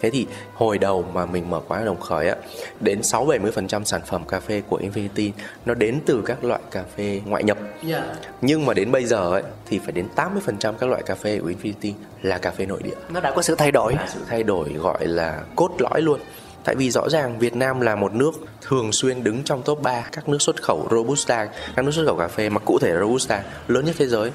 thế 0.00 0.10
thì 0.10 0.26
hồi 0.54 0.78
đầu 0.78 1.04
mà 1.12 1.26
mình 1.26 1.50
mở 1.50 1.60
quán 1.68 1.84
đồng 1.84 2.00
khởi 2.00 2.28
á 2.28 2.36
đến 2.80 3.02
6 3.02 3.26
70% 3.26 3.84
sản 3.84 4.00
phẩm 4.06 4.24
cà 4.28 4.40
phê 4.40 4.62
của 4.68 4.78
Infinity 4.78 5.30
nó 5.66 5.74
đến 5.74 6.00
từ 6.06 6.22
các 6.26 6.44
loại 6.44 6.60
cà 6.70 6.84
phê 6.96 7.20
ngoại 7.24 7.44
nhập 7.44 7.58
yeah. 7.60 7.74
Dạ. 7.84 8.14
nhưng 8.40 8.66
mà 8.66 8.74
đến 8.74 8.92
bây 8.92 9.04
giờ 9.04 9.30
ấy 9.30 9.42
thì 9.66 9.78
phải 9.78 9.92
đến 9.92 10.08
80% 10.16 10.72
các 10.72 10.86
loại 10.86 11.02
cà 11.02 11.14
phê 11.14 11.38
của 11.38 11.50
Infinity 11.50 11.92
là 12.22 12.38
cà 12.38 12.50
phê 12.50 12.66
nội 12.66 12.82
địa 12.82 12.96
nó 13.08 13.20
đã 13.20 13.30
có 13.30 13.42
sự 13.42 13.54
thay 13.54 13.70
đổi 13.70 13.96
sự 14.08 14.20
thay 14.28 14.42
đổi 14.42 14.72
gọi 14.72 15.06
là 15.06 15.42
cốt 15.56 15.70
lõi 15.78 16.02
luôn 16.02 16.20
Tại 16.66 16.74
vì 16.74 16.90
rõ 16.90 17.08
ràng 17.08 17.38
Việt 17.38 17.56
Nam 17.56 17.80
là 17.80 17.96
một 17.96 18.14
nước 18.14 18.32
thường 18.62 18.92
xuyên 18.92 19.24
đứng 19.24 19.42
trong 19.42 19.62
top 19.62 19.82
3 19.82 20.04
các 20.12 20.28
nước 20.28 20.42
xuất 20.42 20.62
khẩu 20.62 20.88
Robusta, 20.90 21.48
các 21.76 21.84
nước 21.84 21.90
xuất 21.90 22.04
khẩu 22.06 22.16
cà 22.16 22.28
phê 22.28 22.48
mà 22.48 22.58
cụ 22.58 22.78
thể 22.78 22.92
là 22.92 23.00
Robusta 23.00 23.42
lớn 23.68 23.84
nhất 23.84 23.94
thế 23.98 24.06
giới 24.06 24.30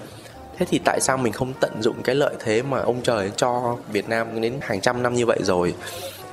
thế 0.61 0.67
thì 0.69 0.79
tại 0.85 1.01
sao 1.01 1.17
mình 1.17 1.33
không 1.33 1.53
tận 1.59 1.81
dụng 1.81 2.03
cái 2.03 2.15
lợi 2.15 2.35
thế 2.39 2.61
mà 2.61 2.79
ông 2.79 3.01
trời 3.01 3.31
cho 3.35 3.77
Việt 3.91 4.09
Nam 4.09 4.41
đến 4.41 4.57
hàng 4.61 4.81
trăm 4.81 5.03
năm 5.03 5.13
như 5.13 5.25
vậy 5.25 5.39
rồi? 5.43 5.73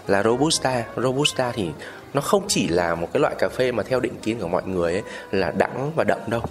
Là 0.07 0.23
robusta. 0.23 0.85
Robusta 0.97 1.53
thì 1.53 1.71
nó 2.15 2.21
không 2.21 2.45
chỉ 2.49 2.69
là 2.69 2.95
một 2.95 3.09
cái 3.13 3.21
loại 3.21 3.35
cà 3.39 3.49
phê 3.49 3.73
mà 3.73 3.83
theo 3.83 4.01
định 4.01 4.17
kiến 4.23 4.39
của 4.41 4.49
mọi 4.49 4.63
người 4.67 4.93
ấy, 4.93 5.03
là 5.31 5.51
đắng 5.51 5.93
và 5.97 6.05
đậm 6.05 6.19
đâu. 6.27 6.43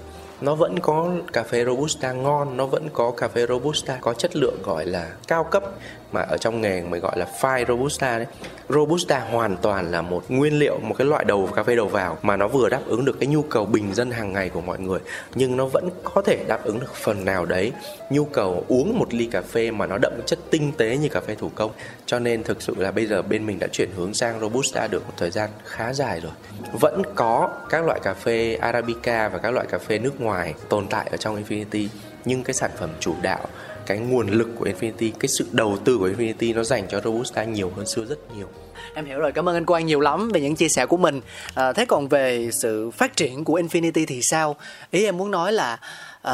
Nó 0.42 0.56
vẫn 0.56 0.80
có 0.80 1.12
cà 1.34 1.44
phê 1.44 1.66
robusta 1.66 2.12
ngon 2.12 2.58
nó 2.58 2.66
vẫn 2.66 2.90
có 2.94 3.12
cà 3.12 3.28
phê 3.28 3.46
robusta 3.50 3.98
có 4.02 4.14
chất 4.14 4.36
lượng 4.36 4.58
gọi 4.64 4.86
là 4.86 5.12
cao 5.28 5.44
cấp 5.44 5.64
mà 6.12 6.22
ở 6.22 6.38
trong 6.38 6.62
nghề 6.62 6.82
mới 6.82 7.00
gọi 7.00 7.20
là 7.20 7.28
fine 7.42 7.66
robusta 7.66 8.18
đấy. 8.18 8.28
Robusta 8.70 9.20
hoàn 9.20 9.58
toàn 9.58 9.92
là 9.92 10.02
một 10.02 10.24
nguyên 10.30 10.60
liệu, 10.60 10.80
một 10.80 10.96
cái 10.98 11.08
loại 11.08 11.26
đầu 11.26 11.50
cà 11.56 11.64
phê 11.64 11.76
đầu 11.76 11.88
vào 11.88 12.18
mà 12.22 12.38
nó 12.38 12.48
vừa 12.48 12.70
đáp 12.70 12.82
ứng 12.86 13.06
được 13.06 13.20
cái 13.20 13.28
nhu 13.28 13.42
cầu 13.42 13.66
bình 13.66 13.94
dân 13.94 14.12
hàng 14.12 14.34
ngày 14.34 14.50
của 14.50 14.62
mọi 14.62 14.80
người, 14.80 15.00
nhưng 15.36 15.58
nó 15.58 15.66
vẫn 15.66 15.90
có 16.04 16.22
thể 16.22 16.44
đáp 16.48 16.64
ứng 16.64 16.80
được 16.80 16.94
phần 16.96 17.26
nào 17.26 17.46
đấy 17.46 17.72
nhu 18.10 18.26
cầu 18.26 18.64
uống 18.68 19.00
một 19.00 19.14
ly 19.14 19.26
cà 19.26 19.42
phê 19.42 19.72
mà 19.72 19.86
nó 19.86 19.98
đậm 19.98 20.14
chất 20.26 20.40
tinh 20.50 20.72
tế 20.78 20.98
như 20.98 21.10
cà 21.10 21.22
phê 21.22 21.36
thủ 21.36 21.52
công. 21.56 21.72
Cho 22.06 22.20
nên 22.20 22.44
thực 22.44 22.62
sự 22.62 22.76
là 22.78 22.92
bây 22.92 23.06
giờ 23.06 23.22
bên 23.22 23.46
mình 23.46 23.60
đã 23.60 23.68
chuyển 23.68 23.90
hướng 23.96 24.14
sang 24.14 24.40
robusta 24.40 24.88
được 24.88 25.06
một 25.08 25.14
thời 25.18 25.32
gian 25.32 25.50
khá 25.66 25.94
dài 25.94 26.20
rồi. 26.20 26.32
Vẫn 26.80 27.02
có 27.16 27.50
các 27.70 27.86
loại 27.86 28.00
cà 28.04 28.14
phê 28.14 28.56
arabica 28.62 29.30
và 29.30 29.40
các 29.40 29.52
loại 29.52 29.66
cà 29.70 29.78
phê 29.78 30.00
nước 30.00 30.22
ngoài 30.22 30.54
tồn 30.70 30.88
tại 30.88 31.08
ở 31.12 31.18
trong 31.18 31.44
infinity, 31.44 31.88
nhưng 32.26 32.44
cái 32.44 32.54
sản 32.54 32.72
phẩm 32.80 32.90
chủ 33.00 33.14
đạo 33.22 33.48
cái 33.88 33.98
nguồn 33.98 34.28
lực 34.28 34.48
của 34.60 34.66
Infinity, 34.66 35.12
cái 35.20 35.28
sự 35.28 35.46
đầu 35.52 35.78
tư 35.86 35.98
của 35.98 36.10
Infinity 36.10 36.56
nó 36.56 36.64
dành 36.64 36.88
cho 36.90 37.02
Robusta 37.02 37.44
nhiều 37.44 37.72
hơn 37.76 37.86
xưa 37.86 38.06
rất 38.06 38.36
nhiều. 38.38 38.48
Em 38.94 39.06
hiểu 39.06 39.20
rồi, 39.20 39.32
cảm 39.32 39.50
ơn 39.50 39.56
anh 39.56 39.66
Quang 39.66 39.86
nhiều 39.86 40.00
lắm 40.00 40.30
về 40.34 40.42
những 40.42 40.56
chia 40.56 40.70
sẻ 40.70 40.86
của 40.86 40.98
mình. 40.98 41.22
À, 41.54 41.74
thế 41.74 41.86
còn 41.86 42.08
về 42.08 42.50
sự 42.52 42.92
phát 42.92 43.16
triển 43.16 43.44
của 43.44 43.60
Infinity 43.60 44.06
thì 44.08 44.22
sao? 44.22 44.56
Ý 44.92 45.06
em 45.06 45.18
muốn 45.18 45.32
nói 45.32 45.54
là 45.54 45.78
à, 46.22 46.34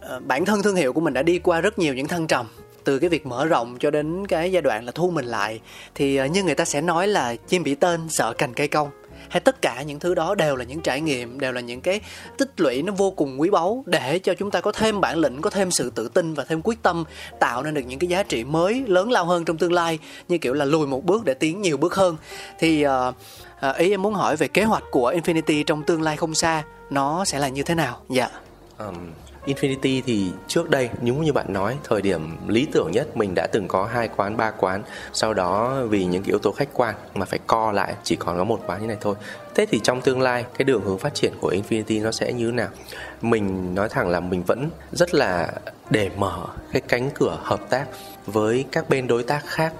à 0.00 0.20
bản 0.26 0.44
thân 0.44 0.62
thương 0.62 0.76
hiệu 0.76 0.92
của 0.92 1.00
mình 1.00 1.14
đã 1.14 1.22
đi 1.22 1.38
qua 1.38 1.60
rất 1.60 1.78
nhiều 1.78 1.94
những 1.94 2.08
thăng 2.08 2.26
trầm 2.26 2.46
từ 2.84 2.98
cái 2.98 3.10
việc 3.10 3.26
mở 3.26 3.46
rộng 3.46 3.76
cho 3.80 3.90
đến 3.90 4.26
cái 4.26 4.52
giai 4.52 4.62
đoạn 4.62 4.84
là 4.84 4.92
thu 4.92 5.10
mình 5.10 5.24
lại 5.24 5.60
thì 5.94 6.16
à, 6.16 6.26
như 6.26 6.42
người 6.42 6.54
ta 6.54 6.64
sẽ 6.64 6.80
nói 6.80 7.08
là 7.08 7.34
chim 7.48 7.62
bị 7.62 7.74
tên 7.74 8.08
sợ 8.08 8.32
cành 8.32 8.54
cây 8.54 8.68
cong 8.68 8.90
hay 9.28 9.40
tất 9.40 9.62
cả 9.62 9.82
những 9.82 9.98
thứ 9.98 10.14
đó 10.14 10.34
đều 10.34 10.56
là 10.56 10.64
những 10.64 10.80
trải 10.80 11.00
nghiệm 11.00 11.40
đều 11.40 11.52
là 11.52 11.60
những 11.60 11.80
cái 11.80 12.00
tích 12.38 12.60
lũy 12.60 12.82
nó 12.82 12.92
vô 12.96 13.10
cùng 13.10 13.40
quý 13.40 13.50
báu 13.50 13.84
để 13.86 14.18
cho 14.18 14.34
chúng 14.34 14.50
ta 14.50 14.60
có 14.60 14.72
thêm 14.72 15.00
bản 15.00 15.18
lĩnh 15.18 15.40
có 15.40 15.50
thêm 15.50 15.70
sự 15.70 15.90
tự 15.90 16.08
tin 16.08 16.34
và 16.34 16.44
thêm 16.44 16.60
quyết 16.64 16.82
tâm 16.82 17.04
tạo 17.40 17.62
nên 17.62 17.74
được 17.74 17.82
những 17.86 17.98
cái 17.98 18.08
giá 18.08 18.22
trị 18.22 18.44
mới 18.44 18.84
lớn 18.86 19.10
lao 19.10 19.24
hơn 19.24 19.44
trong 19.44 19.58
tương 19.58 19.72
lai 19.72 19.98
như 20.28 20.38
kiểu 20.38 20.54
là 20.54 20.64
lùi 20.64 20.86
một 20.86 21.04
bước 21.04 21.24
để 21.24 21.34
tiến 21.34 21.62
nhiều 21.62 21.76
bước 21.76 21.94
hơn. 21.94 22.16
Thì 22.58 22.86
uh, 22.86 23.76
ý 23.76 23.90
em 23.90 24.02
muốn 24.02 24.14
hỏi 24.14 24.36
về 24.36 24.48
kế 24.48 24.64
hoạch 24.64 24.84
của 24.90 25.12
Infinity 25.12 25.64
trong 25.64 25.82
tương 25.82 26.02
lai 26.02 26.16
không 26.16 26.34
xa 26.34 26.62
nó 26.90 27.24
sẽ 27.24 27.38
là 27.38 27.48
như 27.48 27.62
thế 27.62 27.74
nào? 27.74 28.00
Dạ. 28.08 28.28
Um, 28.78 28.94
Infinity 29.46 30.02
thì 30.06 30.32
trước 30.48 30.70
đây 30.70 30.90
đúng 31.02 31.24
như 31.24 31.32
bạn 31.32 31.52
nói, 31.52 31.76
thời 31.84 32.02
điểm 32.02 32.36
lý 32.48 32.66
tưởng 32.72 32.90
nhất 32.92 33.16
mình 33.16 33.34
đã 33.34 33.46
từng 33.46 33.68
có 33.68 33.84
hai 33.84 34.08
quán, 34.16 34.36
ba 34.36 34.50
quán. 34.50 34.82
Sau 35.12 35.34
đó 35.34 35.82
vì 35.88 36.04
những 36.04 36.22
cái 36.22 36.30
yếu 36.30 36.38
tố 36.38 36.52
khách 36.52 36.68
quan 36.72 36.94
mà 37.14 37.26
phải 37.26 37.38
co 37.46 37.72
lại, 37.72 37.94
chỉ 38.02 38.16
còn 38.16 38.38
có 38.38 38.44
một 38.44 38.60
quán 38.66 38.80
như 38.80 38.86
này 38.86 38.96
thôi. 39.00 39.14
Thế 39.54 39.66
thì 39.70 39.80
trong 39.82 40.00
tương 40.00 40.20
lai, 40.20 40.44
cái 40.58 40.64
đường 40.64 40.82
hướng 40.82 40.98
phát 40.98 41.14
triển 41.14 41.32
của 41.40 41.50
Infinity 41.50 42.02
nó 42.02 42.12
sẽ 42.12 42.32
như 42.32 42.46
thế 42.46 42.52
nào? 42.52 42.68
Mình 43.22 43.74
nói 43.74 43.88
thẳng 43.88 44.08
là 44.08 44.20
mình 44.20 44.42
vẫn 44.42 44.70
rất 44.92 45.14
là 45.14 45.52
để 45.90 46.10
mở 46.16 46.46
cái 46.72 46.82
cánh 46.88 47.10
cửa 47.14 47.38
hợp 47.42 47.70
tác 47.70 47.86
với 48.26 48.64
các 48.72 48.88
bên 48.88 49.06
đối 49.06 49.22
tác 49.22 49.46
khác 49.46 49.72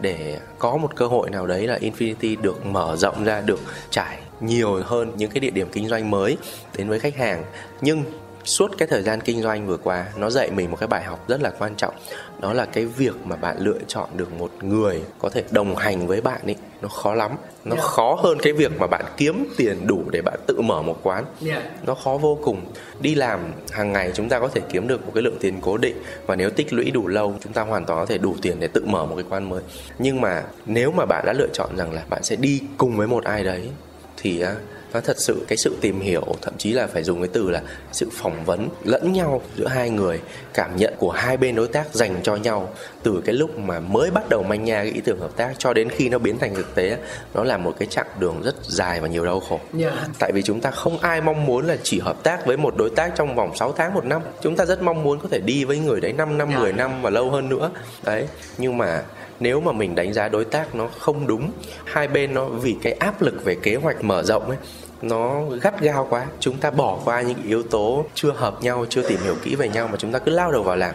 để 0.00 0.40
có 0.58 0.76
một 0.76 0.96
cơ 0.96 1.06
hội 1.06 1.30
nào 1.30 1.46
đấy 1.46 1.66
là 1.66 1.78
Infinity 1.78 2.40
được 2.40 2.66
mở 2.66 2.96
rộng 2.96 3.24
ra, 3.24 3.40
được 3.40 3.60
trải 3.90 4.18
nhiều 4.40 4.82
hơn 4.84 5.12
những 5.16 5.30
cái 5.30 5.40
địa 5.40 5.50
điểm 5.50 5.68
kinh 5.72 5.88
doanh 5.88 6.10
mới 6.10 6.36
đến 6.76 6.88
với 6.88 7.00
khách 7.00 7.16
hàng. 7.16 7.44
Nhưng 7.80 8.04
suốt 8.44 8.78
cái 8.78 8.88
thời 8.88 9.02
gian 9.02 9.20
kinh 9.20 9.42
doanh 9.42 9.66
vừa 9.66 9.76
qua 9.76 10.06
nó 10.16 10.30
dạy 10.30 10.50
mình 10.50 10.70
một 10.70 10.76
cái 10.80 10.86
bài 10.86 11.02
học 11.02 11.28
rất 11.28 11.40
là 11.40 11.50
quan 11.58 11.74
trọng. 11.76 11.94
Đó 12.40 12.52
là 12.52 12.64
cái 12.64 12.86
việc 12.86 13.14
mà 13.24 13.36
bạn 13.36 13.56
lựa 13.58 13.78
chọn 13.86 14.08
được 14.16 14.32
một 14.32 14.50
người 14.60 15.02
có 15.18 15.28
thể 15.28 15.44
đồng 15.50 15.76
hành 15.76 16.06
với 16.06 16.20
bạn 16.20 16.40
ấy 16.44 16.56
nó 16.82 16.88
khó 16.88 17.14
lắm. 17.14 17.32
Nó 17.64 17.76
yeah. 17.76 17.86
khó 17.86 18.18
hơn 18.22 18.38
cái 18.42 18.52
việc 18.52 18.72
mà 18.80 18.86
bạn 18.86 19.04
kiếm 19.16 19.48
tiền 19.56 19.86
đủ 19.86 20.02
để 20.10 20.22
bạn 20.22 20.38
tự 20.46 20.60
mở 20.60 20.82
một 20.82 21.00
quán. 21.02 21.24
Yeah. 21.46 21.62
nó 21.86 21.94
khó 21.94 22.16
vô 22.16 22.38
cùng. 22.44 22.60
Đi 23.00 23.14
làm 23.14 23.52
hàng 23.70 23.92
ngày 23.92 24.10
chúng 24.14 24.28
ta 24.28 24.38
có 24.40 24.48
thể 24.48 24.60
kiếm 24.68 24.88
được 24.88 25.06
một 25.06 25.12
cái 25.14 25.22
lượng 25.22 25.36
tiền 25.40 25.58
cố 25.60 25.76
định 25.76 25.96
và 26.26 26.36
nếu 26.36 26.50
tích 26.50 26.72
lũy 26.72 26.90
đủ 26.90 27.08
lâu 27.08 27.34
chúng 27.40 27.52
ta 27.52 27.62
hoàn 27.62 27.84
toàn 27.84 28.00
có 28.00 28.06
thể 28.06 28.18
đủ 28.18 28.36
tiền 28.42 28.60
để 28.60 28.68
tự 28.68 28.84
mở 28.86 29.06
một 29.06 29.14
cái 29.14 29.24
quán 29.30 29.48
mới. 29.48 29.62
Nhưng 29.98 30.20
mà 30.20 30.42
nếu 30.66 30.92
mà 30.92 31.06
bạn 31.06 31.24
đã 31.26 31.32
lựa 31.32 31.48
chọn 31.52 31.76
rằng 31.76 31.92
là 31.92 32.02
bạn 32.10 32.22
sẽ 32.22 32.36
đi 32.36 32.62
cùng 32.76 32.96
với 32.96 33.06
một 33.06 33.24
ai 33.24 33.44
đấy 33.44 33.68
thì 34.16 34.44
nó 34.92 35.00
thật 35.00 35.16
sự 35.18 35.44
cái 35.48 35.56
sự 35.56 35.76
tìm 35.80 36.00
hiểu 36.00 36.22
thậm 36.42 36.54
chí 36.58 36.72
là 36.72 36.86
phải 36.86 37.02
dùng 37.02 37.20
cái 37.20 37.28
từ 37.32 37.50
là 37.50 37.62
sự 37.92 38.08
phỏng 38.12 38.44
vấn 38.44 38.68
lẫn 38.84 39.12
nhau 39.12 39.42
giữa 39.56 39.66
hai 39.66 39.90
người 39.90 40.20
cảm 40.54 40.76
nhận 40.76 40.94
của 40.98 41.10
hai 41.10 41.36
bên 41.36 41.54
đối 41.54 41.68
tác 41.68 41.94
dành 41.94 42.20
cho 42.22 42.36
nhau 42.36 42.74
từ 43.02 43.22
cái 43.24 43.34
lúc 43.34 43.58
mà 43.58 43.80
mới 43.80 44.10
bắt 44.10 44.28
đầu 44.28 44.42
manh 44.42 44.64
nha 44.64 44.82
cái 44.82 44.92
ý 44.92 45.00
tưởng 45.00 45.20
hợp 45.20 45.36
tác 45.36 45.54
cho 45.58 45.72
đến 45.72 45.88
khi 45.88 46.08
nó 46.08 46.18
biến 46.18 46.38
thành 46.38 46.54
thực 46.54 46.74
tế 46.74 46.98
nó 47.34 47.44
là 47.44 47.56
một 47.56 47.74
cái 47.78 47.88
chặng 47.90 48.06
đường 48.18 48.42
rất 48.44 48.54
dài 48.62 49.00
và 49.00 49.08
nhiều 49.08 49.24
đau 49.24 49.40
khổ 49.40 49.60
yeah. 49.78 49.94
Dạ. 49.94 50.06
tại 50.18 50.32
vì 50.32 50.42
chúng 50.42 50.60
ta 50.60 50.70
không 50.70 50.98
ai 50.98 51.20
mong 51.20 51.46
muốn 51.46 51.66
là 51.66 51.76
chỉ 51.82 52.00
hợp 52.00 52.22
tác 52.22 52.46
với 52.46 52.56
một 52.56 52.74
đối 52.76 52.90
tác 52.90 53.12
trong 53.16 53.34
vòng 53.34 53.56
6 53.56 53.72
tháng 53.72 53.94
một 53.94 54.04
năm 54.04 54.22
chúng 54.42 54.56
ta 54.56 54.64
rất 54.64 54.82
mong 54.82 55.02
muốn 55.02 55.18
có 55.20 55.28
thể 55.30 55.40
đi 55.40 55.64
với 55.64 55.78
người 55.78 56.00
đấy 56.00 56.12
5 56.12 56.38
năm 56.38 56.48
yeah. 56.48 56.60
Dạ. 56.60 56.62
10 56.62 56.72
năm 56.72 57.02
và 57.02 57.10
lâu 57.10 57.30
hơn 57.30 57.48
nữa 57.48 57.70
đấy 58.02 58.26
nhưng 58.58 58.78
mà 58.78 59.02
nếu 59.40 59.60
mà 59.60 59.72
mình 59.72 59.94
đánh 59.94 60.12
giá 60.12 60.28
đối 60.28 60.44
tác 60.44 60.74
nó 60.74 60.88
không 60.98 61.26
đúng 61.26 61.50
hai 61.84 62.08
bên 62.08 62.34
nó 62.34 62.44
vì 62.44 62.76
cái 62.82 62.92
áp 62.92 63.22
lực 63.22 63.44
về 63.44 63.56
kế 63.62 63.74
hoạch 63.74 64.04
mở 64.04 64.22
rộng 64.22 64.48
ấy 64.48 64.58
nó 65.02 65.42
gắt 65.62 65.80
gao 65.80 66.06
quá 66.10 66.26
chúng 66.40 66.58
ta 66.58 66.70
bỏ 66.70 66.98
qua 67.04 67.20
những 67.20 67.42
yếu 67.44 67.62
tố 67.62 68.04
chưa 68.14 68.32
hợp 68.32 68.62
nhau 68.62 68.86
chưa 68.88 69.08
tìm 69.08 69.20
hiểu 69.22 69.36
kỹ 69.42 69.54
về 69.54 69.68
nhau 69.68 69.88
mà 69.88 69.96
chúng 69.98 70.12
ta 70.12 70.18
cứ 70.18 70.32
lao 70.32 70.52
đầu 70.52 70.62
vào 70.62 70.76
làm 70.76 70.94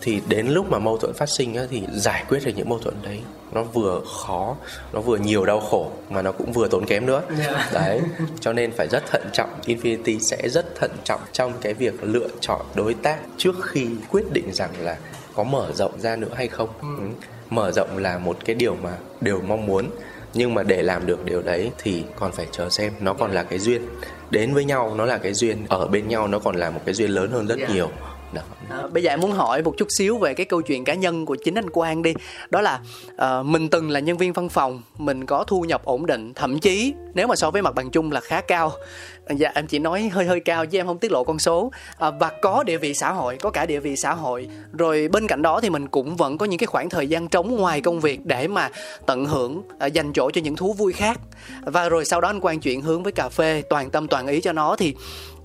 thì 0.00 0.20
đến 0.28 0.46
lúc 0.46 0.70
mà 0.70 0.78
mâu 0.78 0.98
thuẫn 0.98 1.14
phát 1.14 1.28
sinh 1.28 1.54
á, 1.54 1.62
thì 1.70 1.82
giải 1.92 2.24
quyết 2.28 2.44
được 2.44 2.52
những 2.56 2.68
mâu 2.68 2.78
thuẫn 2.78 2.94
đấy 3.02 3.20
nó 3.52 3.62
vừa 3.62 4.00
khó 4.24 4.56
nó 4.92 5.00
vừa 5.00 5.16
nhiều 5.16 5.44
đau 5.44 5.60
khổ 5.60 5.90
mà 6.10 6.22
nó 6.22 6.32
cũng 6.32 6.52
vừa 6.52 6.68
tốn 6.68 6.86
kém 6.86 7.06
nữa 7.06 7.22
yeah. 7.38 7.50
Dạ. 7.72 7.80
đấy 7.80 8.00
cho 8.40 8.52
nên 8.52 8.72
phải 8.72 8.88
rất 8.88 9.06
thận 9.06 9.22
trọng 9.32 9.50
Infinity 9.66 10.18
sẽ 10.18 10.48
rất 10.48 10.74
thận 10.74 10.90
trọng 11.04 11.20
trong 11.32 11.52
cái 11.60 11.74
việc 11.74 11.94
lựa 12.02 12.28
chọn 12.40 12.60
đối 12.74 12.94
tác 12.94 13.18
trước 13.36 13.54
khi 13.62 13.86
quyết 14.10 14.32
định 14.32 14.52
rằng 14.52 14.70
là 14.80 14.96
có 15.34 15.44
mở 15.44 15.72
rộng 15.74 16.00
ra 16.00 16.16
nữa 16.16 16.30
hay 16.34 16.48
không 16.48 16.68
ừ. 16.80 17.04
mở 17.50 17.72
rộng 17.72 17.98
là 17.98 18.18
một 18.18 18.36
cái 18.44 18.56
điều 18.56 18.74
mà 18.74 18.96
đều 19.20 19.40
mong 19.40 19.66
muốn 19.66 19.90
nhưng 20.38 20.54
mà 20.54 20.62
để 20.62 20.82
làm 20.82 21.06
được 21.06 21.24
điều 21.24 21.42
đấy 21.42 21.70
thì 21.78 22.04
còn 22.16 22.32
phải 22.32 22.46
chờ 22.50 22.70
xem. 22.70 22.92
Nó 23.00 23.12
còn 23.12 23.32
là 23.32 23.42
cái 23.42 23.58
duyên. 23.58 23.82
Đến 24.30 24.54
với 24.54 24.64
nhau 24.64 24.94
nó 24.94 25.04
là 25.04 25.18
cái 25.18 25.32
duyên. 25.34 25.66
Ở 25.68 25.86
bên 25.86 26.08
nhau 26.08 26.28
nó 26.28 26.38
còn 26.38 26.56
là 26.56 26.70
một 26.70 26.80
cái 26.84 26.94
duyên 26.94 27.10
lớn 27.10 27.30
hơn 27.30 27.46
rất 27.46 27.58
yeah. 27.58 27.70
nhiều 27.70 27.90
đó. 28.32 28.42
À, 28.70 28.82
bây 28.92 29.02
giờ 29.02 29.10
em 29.10 29.20
muốn 29.20 29.32
hỏi 29.32 29.62
một 29.62 29.74
chút 29.76 29.88
xíu 29.98 30.18
về 30.18 30.34
cái 30.34 30.46
câu 30.46 30.62
chuyện 30.62 30.84
cá 30.84 30.94
nhân 30.94 31.26
của 31.26 31.36
chính 31.44 31.54
anh 31.54 31.70
Quang 31.70 32.02
đi. 32.02 32.14
Đó 32.50 32.60
là 32.60 32.80
uh, 33.14 33.46
mình 33.46 33.68
từng 33.68 33.90
là 33.90 34.00
nhân 34.00 34.16
viên 34.16 34.32
văn 34.32 34.48
phòng 34.48 34.82
mình 34.98 35.26
có 35.26 35.44
thu 35.44 35.60
nhập 35.60 35.84
ổn 35.84 36.06
định 36.06 36.34
thậm 36.34 36.58
chí 36.58 36.94
nếu 37.14 37.26
mà 37.26 37.36
so 37.36 37.50
với 37.50 37.62
mặt 37.62 37.74
bằng 37.74 37.90
chung 37.90 38.12
là 38.12 38.20
khá 38.20 38.40
cao. 38.40 38.72
Dạ 39.30 39.50
em 39.54 39.66
chỉ 39.66 39.78
nói 39.78 40.10
hơi 40.12 40.24
hơi 40.24 40.40
cao 40.40 40.66
chứ 40.66 40.78
em 40.78 40.86
không 40.86 40.98
tiết 40.98 41.12
lộ 41.12 41.24
con 41.24 41.38
số. 41.38 41.72
À, 41.98 42.10
và 42.10 42.30
có 42.42 42.62
địa 42.62 42.76
vị 42.76 42.94
xã 42.94 43.12
hội 43.12 43.36
có 43.36 43.50
cả 43.50 43.66
địa 43.66 43.80
vị 43.80 43.96
xã 43.96 44.14
hội. 44.14 44.48
Rồi 44.72 45.08
bên 45.12 45.26
cạnh 45.26 45.42
đó 45.42 45.60
thì 45.60 45.70
mình 45.70 45.88
cũng 45.88 46.16
vẫn 46.16 46.38
có 46.38 46.46
những 46.46 46.58
cái 46.58 46.66
khoảng 46.66 46.88
thời 46.88 47.06
gian 47.06 47.28
trống 47.28 47.56
ngoài 47.56 47.80
công 47.80 48.00
việc 48.00 48.26
để 48.26 48.48
mà 48.48 48.70
tận 49.06 49.24
hưởng 49.24 49.62
à, 49.78 49.86
dành 49.86 50.12
chỗ 50.12 50.30
cho 50.30 50.40
những 50.40 50.56
thú 50.56 50.72
vui 50.72 50.92
khác. 50.92 51.20
Và 51.62 51.88
rồi 51.88 52.04
sau 52.04 52.20
đó 52.20 52.28
anh 52.28 52.40
quan 52.40 52.60
chuyển 52.60 52.82
hướng 52.82 53.02
với 53.02 53.12
cà 53.12 53.28
phê 53.28 53.62
toàn 53.70 53.90
tâm 53.90 54.08
toàn 54.08 54.26
ý 54.26 54.40
cho 54.40 54.52
nó 54.52 54.76
thì 54.76 54.94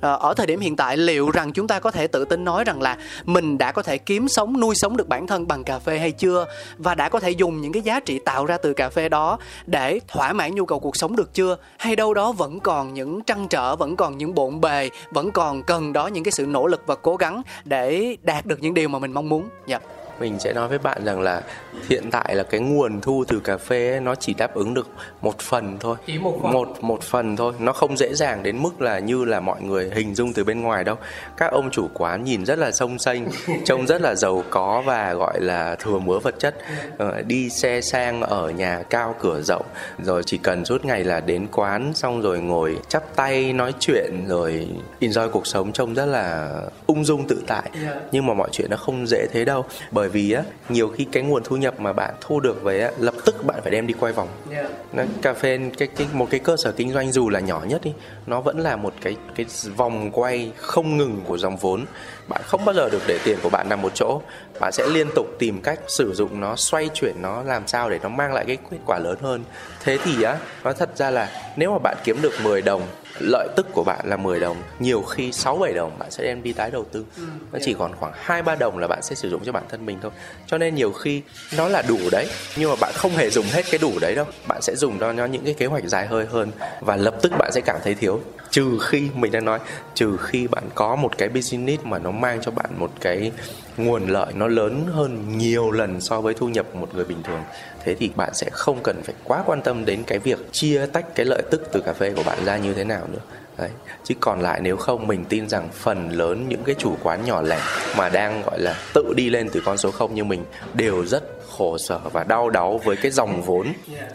Ờ, 0.03 0.17
ở 0.19 0.33
thời 0.33 0.47
điểm 0.47 0.59
hiện 0.59 0.75
tại, 0.75 0.97
liệu 0.97 1.31
rằng 1.31 1.53
chúng 1.53 1.67
ta 1.67 1.79
có 1.79 1.91
thể 1.91 2.07
tự 2.07 2.25
tin 2.25 2.43
nói 2.43 2.63
rằng 2.63 2.81
là 2.81 2.97
mình 3.25 3.57
đã 3.57 3.71
có 3.71 3.81
thể 3.83 3.97
kiếm 3.97 4.27
sống, 4.27 4.59
nuôi 4.59 4.75
sống 4.75 4.97
được 4.97 5.07
bản 5.07 5.27
thân 5.27 5.47
bằng 5.47 5.63
cà 5.63 5.79
phê 5.79 5.99
hay 5.99 6.11
chưa? 6.11 6.45
Và 6.77 6.95
đã 6.95 7.09
có 7.09 7.19
thể 7.19 7.31
dùng 7.31 7.61
những 7.61 7.71
cái 7.71 7.81
giá 7.81 7.99
trị 7.99 8.19
tạo 8.25 8.45
ra 8.45 8.57
từ 8.57 8.73
cà 8.73 8.89
phê 8.89 9.09
đó 9.09 9.37
để 9.65 9.99
thỏa 10.07 10.33
mãn 10.33 10.55
nhu 10.55 10.65
cầu 10.65 10.79
cuộc 10.79 10.95
sống 10.95 11.15
được 11.15 11.33
chưa? 11.33 11.57
Hay 11.77 11.95
đâu 11.95 12.13
đó 12.13 12.31
vẫn 12.31 12.59
còn 12.59 12.93
những 12.93 13.21
trăn 13.21 13.47
trở, 13.47 13.75
vẫn 13.75 13.95
còn 13.95 14.17
những 14.17 14.35
bộn 14.35 14.61
bề, 14.61 14.89
vẫn 15.11 15.31
còn 15.31 15.63
cần 15.63 15.93
đó 15.93 16.07
những 16.07 16.23
cái 16.23 16.31
sự 16.31 16.45
nỗ 16.45 16.67
lực 16.67 16.81
và 16.85 16.95
cố 16.95 17.15
gắng 17.15 17.41
để 17.65 18.17
đạt 18.21 18.45
được 18.45 18.61
những 18.61 18.73
điều 18.73 18.89
mà 18.89 18.99
mình 18.99 19.11
mong 19.11 19.29
muốn? 19.29 19.49
Dạ. 19.67 19.79
Yeah 19.79 20.03
mình 20.19 20.39
sẽ 20.39 20.53
nói 20.53 20.67
với 20.67 20.77
bạn 20.77 21.05
rằng 21.05 21.21
là 21.21 21.41
hiện 21.89 22.11
tại 22.11 22.35
là 22.35 22.43
cái 22.43 22.59
nguồn 22.59 23.01
thu 23.01 23.23
từ 23.27 23.39
cà 23.39 23.57
phê 23.57 23.89
ấy, 23.89 23.99
nó 23.99 24.15
chỉ 24.15 24.33
đáp 24.33 24.53
ứng 24.53 24.73
được 24.73 24.89
một 25.21 25.39
phần 25.39 25.77
thôi. 25.79 25.97
Chỉ 26.07 26.17
một 26.17 26.39
phần. 26.43 26.53
một 26.53 26.67
một 26.81 27.03
phần 27.03 27.35
thôi. 27.35 27.53
Nó 27.59 27.73
không 27.73 27.97
dễ 27.97 28.13
dàng 28.13 28.43
đến 28.43 28.57
mức 28.63 28.81
là 28.81 28.99
như 28.99 29.25
là 29.25 29.39
mọi 29.39 29.61
người 29.61 29.91
hình 29.93 30.15
dung 30.15 30.33
từ 30.33 30.43
bên 30.43 30.61
ngoài 30.61 30.83
đâu. 30.83 30.95
Các 31.37 31.51
ông 31.51 31.71
chủ 31.71 31.87
quán 31.93 32.23
nhìn 32.23 32.45
rất 32.45 32.59
là 32.59 32.71
sông 32.71 32.99
xanh 32.99 33.27
trông 33.65 33.87
rất 33.87 34.01
là 34.01 34.15
giàu 34.15 34.43
có 34.49 34.83
và 34.85 35.13
gọi 35.13 35.41
là 35.41 35.75
thừa 35.75 35.99
mứa 35.99 36.19
vật 36.19 36.35
chất. 36.39 36.55
Ờ, 36.97 37.21
đi 37.21 37.49
xe 37.49 37.81
sang 37.81 38.21
ở 38.21 38.49
nhà 38.49 38.83
cao 38.89 39.15
cửa 39.19 39.41
rộng 39.41 39.65
rồi 40.03 40.23
chỉ 40.25 40.37
cần 40.37 40.65
suốt 40.65 40.85
ngày 40.85 41.03
là 41.03 41.19
đến 41.19 41.47
quán 41.51 41.93
xong 41.95 42.21
rồi 42.21 42.39
ngồi 42.39 42.77
chắp 42.87 43.15
tay 43.15 43.53
nói 43.53 43.73
chuyện 43.79 44.25
rồi 44.27 44.67
enjoy 44.99 45.29
cuộc 45.29 45.47
sống 45.47 45.71
trông 45.71 45.93
rất 45.93 46.05
là 46.05 46.51
ung 46.87 47.05
dung 47.05 47.27
tự 47.27 47.43
tại. 47.47 47.69
Yeah. 47.83 47.97
nhưng 48.11 48.25
mà 48.25 48.33
mọi 48.33 48.49
chuyện 48.51 48.69
nó 48.69 48.77
không 48.77 49.07
dễ 49.07 49.27
thế 49.31 49.45
đâu. 49.45 49.65
Bởi 49.91 50.09
vì 50.09 50.31
á 50.31 50.43
nhiều 50.69 50.87
khi 50.87 51.05
cái 51.11 51.23
nguồn 51.23 51.43
thu 51.43 51.55
nhập 51.63 51.79
mà 51.79 51.93
bạn 51.93 52.13
thu 52.21 52.39
được 52.39 52.63
về 52.63 52.91
lập 52.99 53.13
tức 53.25 53.45
bạn 53.45 53.59
phải 53.61 53.71
đem 53.71 53.87
đi 53.87 53.93
quay 53.99 54.13
vòng. 54.13 54.27
Yeah. 54.51 54.71
nó, 54.93 55.03
cà 55.21 55.33
phê 55.33 55.59
cái, 55.77 55.87
cái 55.87 56.07
một 56.13 56.27
cái 56.29 56.39
cơ 56.39 56.57
sở 56.57 56.71
kinh 56.71 56.91
doanh 56.91 57.11
dù 57.11 57.29
là 57.29 57.39
nhỏ 57.39 57.61
nhất 57.67 57.81
đi 57.83 57.93
nó 58.25 58.41
vẫn 58.41 58.59
là 58.59 58.75
một 58.75 58.93
cái 59.01 59.17
cái 59.35 59.45
vòng 59.75 60.11
quay 60.11 60.51
không 60.57 60.97
ngừng 60.97 61.21
của 61.25 61.37
dòng 61.37 61.57
vốn. 61.57 61.85
Bạn 62.27 62.41
không 62.45 62.65
bao 62.65 62.75
giờ 62.75 62.89
được 62.89 63.01
để 63.07 63.19
tiền 63.23 63.37
của 63.43 63.49
bạn 63.49 63.69
nằm 63.69 63.81
một 63.81 63.91
chỗ. 63.95 64.21
Bạn 64.59 64.71
sẽ 64.71 64.87
liên 64.87 65.07
tục 65.15 65.27
tìm 65.39 65.61
cách 65.61 65.79
sử 65.87 66.13
dụng 66.13 66.39
nó 66.39 66.55
xoay 66.55 66.89
chuyển 66.93 67.21
nó 67.21 67.43
làm 67.43 67.67
sao 67.67 67.89
để 67.89 67.99
nó 68.03 68.09
mang 68.09 68.33
lại 68.33 68.45
cái 68.47 68.57
kết 68.71 68.77
quả 68.85 68.99
lớn 68.99 69.17
hơn. 69.21 69.43
Thế 69.83 69.97
thì 70.03 70.23
á 70.23 70.37
nói 70.63 70.73
thật 70.73 70.89
ra 70.95 71.09
là 71.09 71.53
nếu 71.55 71.71
mà 71.71 71.79
bạn 71.83 71.97
kiếm 72.03 72.21
được 72.21 72.33
10 72.43 72.61
đồng 72.61 72.81
lợi 73.19 73.47
tức 73.55 73.67
của 73.73 73.83
bạn 73.83 74.05
là 74.05 74.17
10 74.17 74.39
đồng 74.39 74.57
nhiều 74.79 75.01
khi 75.01 75.31
6 75.31 75.57
7 75.57 75.73
đồng 75.73 75.99
bạn 75.99 76.11
sẽ 76.11 76.23
đem 76.23 76.43
đi 76.43 76.53
tái 76.53 76.71
đầu 76.71 76.85
tư. 76.91 77.05
Nó 77.51 77.59
chỉ 77.61 77.75
còn 77.79 77.95
khoảng 77.95 78.13
2 78.15 78.41
3 78.41 78.55
đồng 78.55 78.77
là 78.77 78.87
bạn 78.87 78.99
sẽ 79.03 79.15
sử 79.15 79.29
dụng 79.29 79.41
cho 79.45 79.51
bản 79.51 79.63
thân 79.69 79.85
mình 79.85 79.97
thôi. 80.01 80.11
Cho 80.47 80.57
nên 80.57 80.75
nhiều 80.75 80.91
khi 80.91 81.21
nó 81.57 81.67
là 81.67 81.83
đủ 81.87 81.99
đấy 82.11 82.27
nhưng 82.55 82.69
mà 82.69 82.75
bạn 82.81 82.93
không 82.95 83.11
hề 83.11 83.29
dùng 83.29 83.45
hết 83.45 83.63
cái 83.71 83.77
đủ 83.77 83.91
đấy 84.01 84.15
đâu. 84.15 84.25
Bạn 84.47 84.61
sẽ 84.61 84.75
dùng 84.75 84.99
cho 84.99 85.13
nó 85.13 85.25
những 85.25 85.45
cái 85.45 85.53
kế 85.53 85.65
hoạch 85.65 85.83
dài 85.83 86.07
hơi 86.07 86.25
hơn 86.25 86.51
và 86.81 86.95
lập 86.95 87.15
tức 87.21 87.31
bạn 87.39 87.51
sẽ 87.53 87.61
cảm 87.61 87.77
thấy 87.83 87.95
thiếu. 87.95 88.19
Trừ 88.49 88.79
khi 88.81 89.09
mình 89.15 89.31
đang 89.31 89.45
nói 89.45 89.59
trừ 89.95 90.17
khi 90.17 90.47
bạn 90.47 90.63
có 90.75 90.95
một 90.95 91.17
cái 91.17 91.29
business 91.29 91.83
mà 91.83 91.99
nó 91.99 92.11
mang 92.11 92.41
cho 92.41 92.51
bạn 92.51 92.69
một 92.77 92.91
cái 93.01 93.31
nguồn 93.77 94.07
lợi 94.07 94.33
nó 94.33 94.47
lớn 94.47 94.85
hơn 94.93 95.37
nhiều 95.37 95.71
lần 95.71 96.01
so 96.01 96.21
với 96.21 96.33
thu 96.33 96.49
nhập 96.49 96.65
của 96.73 96.79
một 96.79 96.95
người 96.95 97.05
bình 97.05 97.23
thường 97.23 97.43
thế 97.83 97.95
thì 97.95 98.11
bạn 98.15 98.33
sẽ 98.33 98.49
không 98.51 98.79
cần 98.83 99.01
phải 99.03 99.15
quá 99.23 99.43
quan 99.45 99.61
tâm 99.61 99.85
đến 99.85 100.03
cái 100.07 100.19
việc 100.19 100.39
chia 100.51 100.85
tách 100.85 101.15
cái 101.15 101.25
lợi 101.25 101.41
tức 101.51 101.69
từ 101.71 101.81
cà 101.81 101.93
phê 101.93 102.13
của 102.15 102.23
bạn 102.23 102.45
ra 102.45 102.57
như 102.57 102.73
thế 102.73 102.83
nào 102.83 103.07
nữa. 103.11 103.21
Đấy. 103.57 103.69
chứ 104.03 104.15
còn 104.19 104.41
lại 104.41 104.59
nếu 104.63 104.77
không, 104.77 105.07
mình 105.07 105.25
tin 105.25 105.49
rằng 105.49 105.69
phần 105.73 106.09
lớn 106.09 106.45
những 106.49 106.63
cái 106.63 106.75
chủ 106.79 106.95
quán 107.03 107.25
nhỏ 107.25 107.41
lẻ 107.41 107.59
mà 107.97 108.09
đang, 108.09 108.41
gọi 108.41 108.59
là, 108.59 108.75
tự 108.93 109.13
đi 109.15 109.29
lên 109.29 109.49
từ 109.49 109.61
con 109.65 109.77
số 109.77 109.91
không 109.91 110.15
như 110.15 110.23
mình 110.23 110.45
đều 110.73 111.05
rất 111.05 111.23
khổ 111.57 111.77
sở 111.77 111.99
và 112.13 112.23
đau 112.23 112.49
đáu 112.49 112.81
với 112.83 112.95
cái 112.95 113.11
dòng 113.11 113.41
vốn 113.41 113.67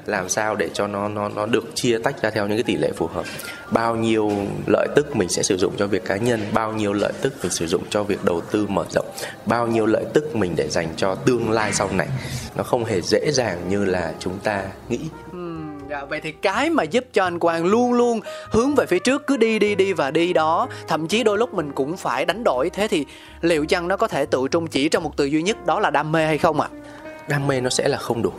làm 0.06 0.28
sao 0.28 0.56
để 0.56 0.68
cho 0.74 0.86
nó 0.86 1.08
nó 1.08 1.28
nó 1.28 1.46
được 1.46 1.64
chia 1.74 1.98
tách 1.98 2.22
ra 2.22 2.30
theo 2.30 2.46
những 2.46 2.56
cái 2.56 2.62
tỷ 2.62 2.76
lệ 2.76 2.92
phù 2.96 3.06
hợp. 3.06 3.24
Bao 3.70 3.96
nhiêu 3.96 4.32
lợi 4.66 4.88
tức 4.96 5.16
mình 5.16 5.28
sẽ 5.28 5.42
sử 5.42 5.56
dụng 5.56 5.72
cho 5.76 5.86
việc 5.86 6.04
cá 6.04 6.16
nhân, 6.16 6.40
bao 6.52 6.72
nhiêu 6.72 6.92
lợi 6.92 7.12
tức 7.22 7.34
mình 7.42 7.52
sử 7.52 7.66
dụng 7.66 7.82
cho 7.90 8.02
việc 8.02 8.24
đầu 8.24 8.40
tư 8.40 8.66
mở 8.68 8.84
rộng, 8.90 9.06
bao 9.46 9.66
nhiêu 9.66 9.86
lợi 9.86 10.04
tức 10.14 10.36
mình 10.36 10.56
để 10.56 10.68
dành 10.68 10.88
cho 10.96 11.14
tương 11.14 11.50
lai 11.50 11.72
sau 11.72 11.90
này. 11.92 12.08
Nó 12.56 12.62
không 12.62 12.84
hề 12.84 13.00
dễ 13.00 13.30
dàng 13.32 13.68
như 13.68 13.84
là 13.84 14.12
chúng 14.18 14.38
ta 14.38 14.62
nghĩ. 14.88 15.00
Dạ, 15.90 16.04
vậy 16.04 16.20
thì 16.20 16.32
cái 16.32 16.70
mà 16.70 16.82
giúp 16.82 17.04
cho 17.12 17.24
anh 17.24 17.38
Quang 17.38 17.64
luôn 17.64 17.92
luôn 17.92 18.20
hướng 18.50 18.74
về 18.74 18.86
phía 18.86 18.98
trước 18.98 19.26
cứ 19.26 19.36
đi 19.36 19.58
đi 19.58 19.74
đi 19.74 19.92
và 19.92 20.10
đi 20.10 20.32
đó 20.32 20.68
thậm 20.88 21.08
chí 21.08 21.24
đôi 21.24 21.38
lúc 21.38 21.54
mình 21.54 21.72
cũng 21.72 21.96
phải 21.96 22.24
đánh 22.24 22.44
đổi 22.44 22.70
thế 22.70 22.88
thì 22.88 23.06
liệu 23.40 23.66
chăng 23.66 23.88
nó 23.88 23.96
có 23.96 24.08
thể 24.08 24.26
tự 24.26 24.48
trung 24.50 24.66
chỉ 24.66 24.88
trong 24.88 25.02
một 25.02 25.16
từ 25.16 25.24
duy 25.24 25.42
nhất 25.42 25.66
đó 25.66 25.80
là 25.80 25.90
đam 25.90 26.12
mê 26.12 26.26
hay 26.26 26.38
không 26.38 26.60
ạ? 26.60 26.68
đam 27.28 27.46
mê 27.46 27.60
nó 27.60 27.70
sẽ 27.70 27.88
là 27.88 27.98
không 27.98 28.22
đủ. 28.22 28.32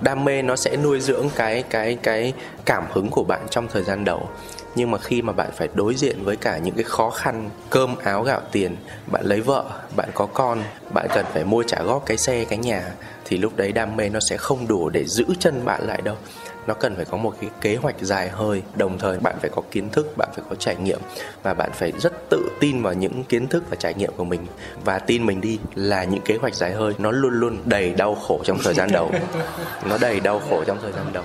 Đam 0.00 0.24
mê 0.24 0.42
nó 0.42 0.56
sẽ 0.56 0.76
nuôi 0.76 1.00
dưỡng 1.00 1.28
cái 1.36 1.62
cái 1.70 1.98
cái 2.02 2.32
cảm 2.64 2.84
hứng 2.92 3.10
của 3.10 3.24
bạn 3.24 3.40
trong 3.50 3.68
thời 3.68 3.82
gian 3.82 4.04
đầu. 4.04 4.28
Nhưng 4.74 4.90
mà 4.90 4.98
khi 4.98 5.22
mà 5.22 5.32
bạn 5.32 5.50
phải 5.56 5.68
đối 5.74 5.94
diện 5.94 6.24
với 6.24 6.36
cả 6.36 6.58
những 6.58 6.74
cái 6.74 6.84
khó 6.84 7.10
khăn 7.10 7.50
cơm 7.70 7.96
áo 7.96 8.22
gạo 8.22 8.40
tiền 8.52 8.76
bạn 9.12 9.24
lấy 9.24 9.40
vợ 9.40 9.64
bạn 9.96 10.08
có 10.14 10.26
con 10.26 10.62
bạn 10.94 11.06
cần 11.14 11.24
phải 11.32 11.44
mua 11.44 11.62
trả 11.62 11.82
góp 11.82 12.06
cái 12.06 12.16
xe 12.16 12.44
cái 12.44 12.58
nhà 12.58 12.92
thì 13.24 13.36
lúc 13.38 13.56
đấy 13.56 13.72
đam 13.72 13.96
mê 13.96 14.08
nó 14.08 14.20
sẽ 14.20 14.36
không 14.36 14.68
đủ 14.68 14.88
để 14.88 15.04
giữ 15.04 15.24
chân 15.38 15.64
bạn 15.64 15.86
lại 15.86 16.02
đâu 16.02 16.16
nó 16.66 16.74
cần 16.74 16.96
phải 16.96 17.04
có 17.04 17.16
một 17.16 17.34
cái 17.40 17.50
kế 17.60 17.76
hoạch 17.76 17.96
dài 18.00 18.28
hơi 18.28 18.62
đồng 18.76 18.98
thời 18.98 19.18
bạn 19.18 19.36
phải 19.40 19.50
có 19.54 19.62
kiến 19.70 19.88
thức 19.90 20.16
bạn 20.16 20.28
phải 20.34 20.44
có 20.50 20.56
trải 20.56 20.76
nghiệm 20.76 21.00
và 21.42 21.54
bạn 21.54 21.70
phải 21.72 21.92
rất 21.98 22.12
tự 22.30 22.48
tin 22.60 22.82
vào 22.82 22.94
những 22.94 23.24
kiến 23.24 23.46
thức 23.48 23.64
và 23.70 23.76
trải 23.76 23.94
nghiệm 23.94 24.10
của 24.16 24.24
mình. 24.24 24.46
Và 24.84 24.98
tin 24.98 25.26
mình 25.26 25.40
đi 25.40 25.58
là 25.74 26.04
những 26.04 26.20
kế 26.20 26.36
hoạch 26.36 26.54
dài 26.54 26.72
hơi 26.72 26.94
nó 26.98 27.10
luôn 27.10 27.34
luôn 27.40 27.58
đầy 27.64 27.94
đau 27.94 28.14
khổ 28.14 28.40
trong 28.44 28.58
thời 28.64 28.74
gian 28.74 28.92
đầu. 28.92 29.10
Nó 29.88 29.98
đầy 30.00 30.20
đau 30.20 30.40
khổ 30.50 30.64
trong 30.66 30.78
thời 30.82 30.92
gian 30.92 31.12
đầu 31.12 31.24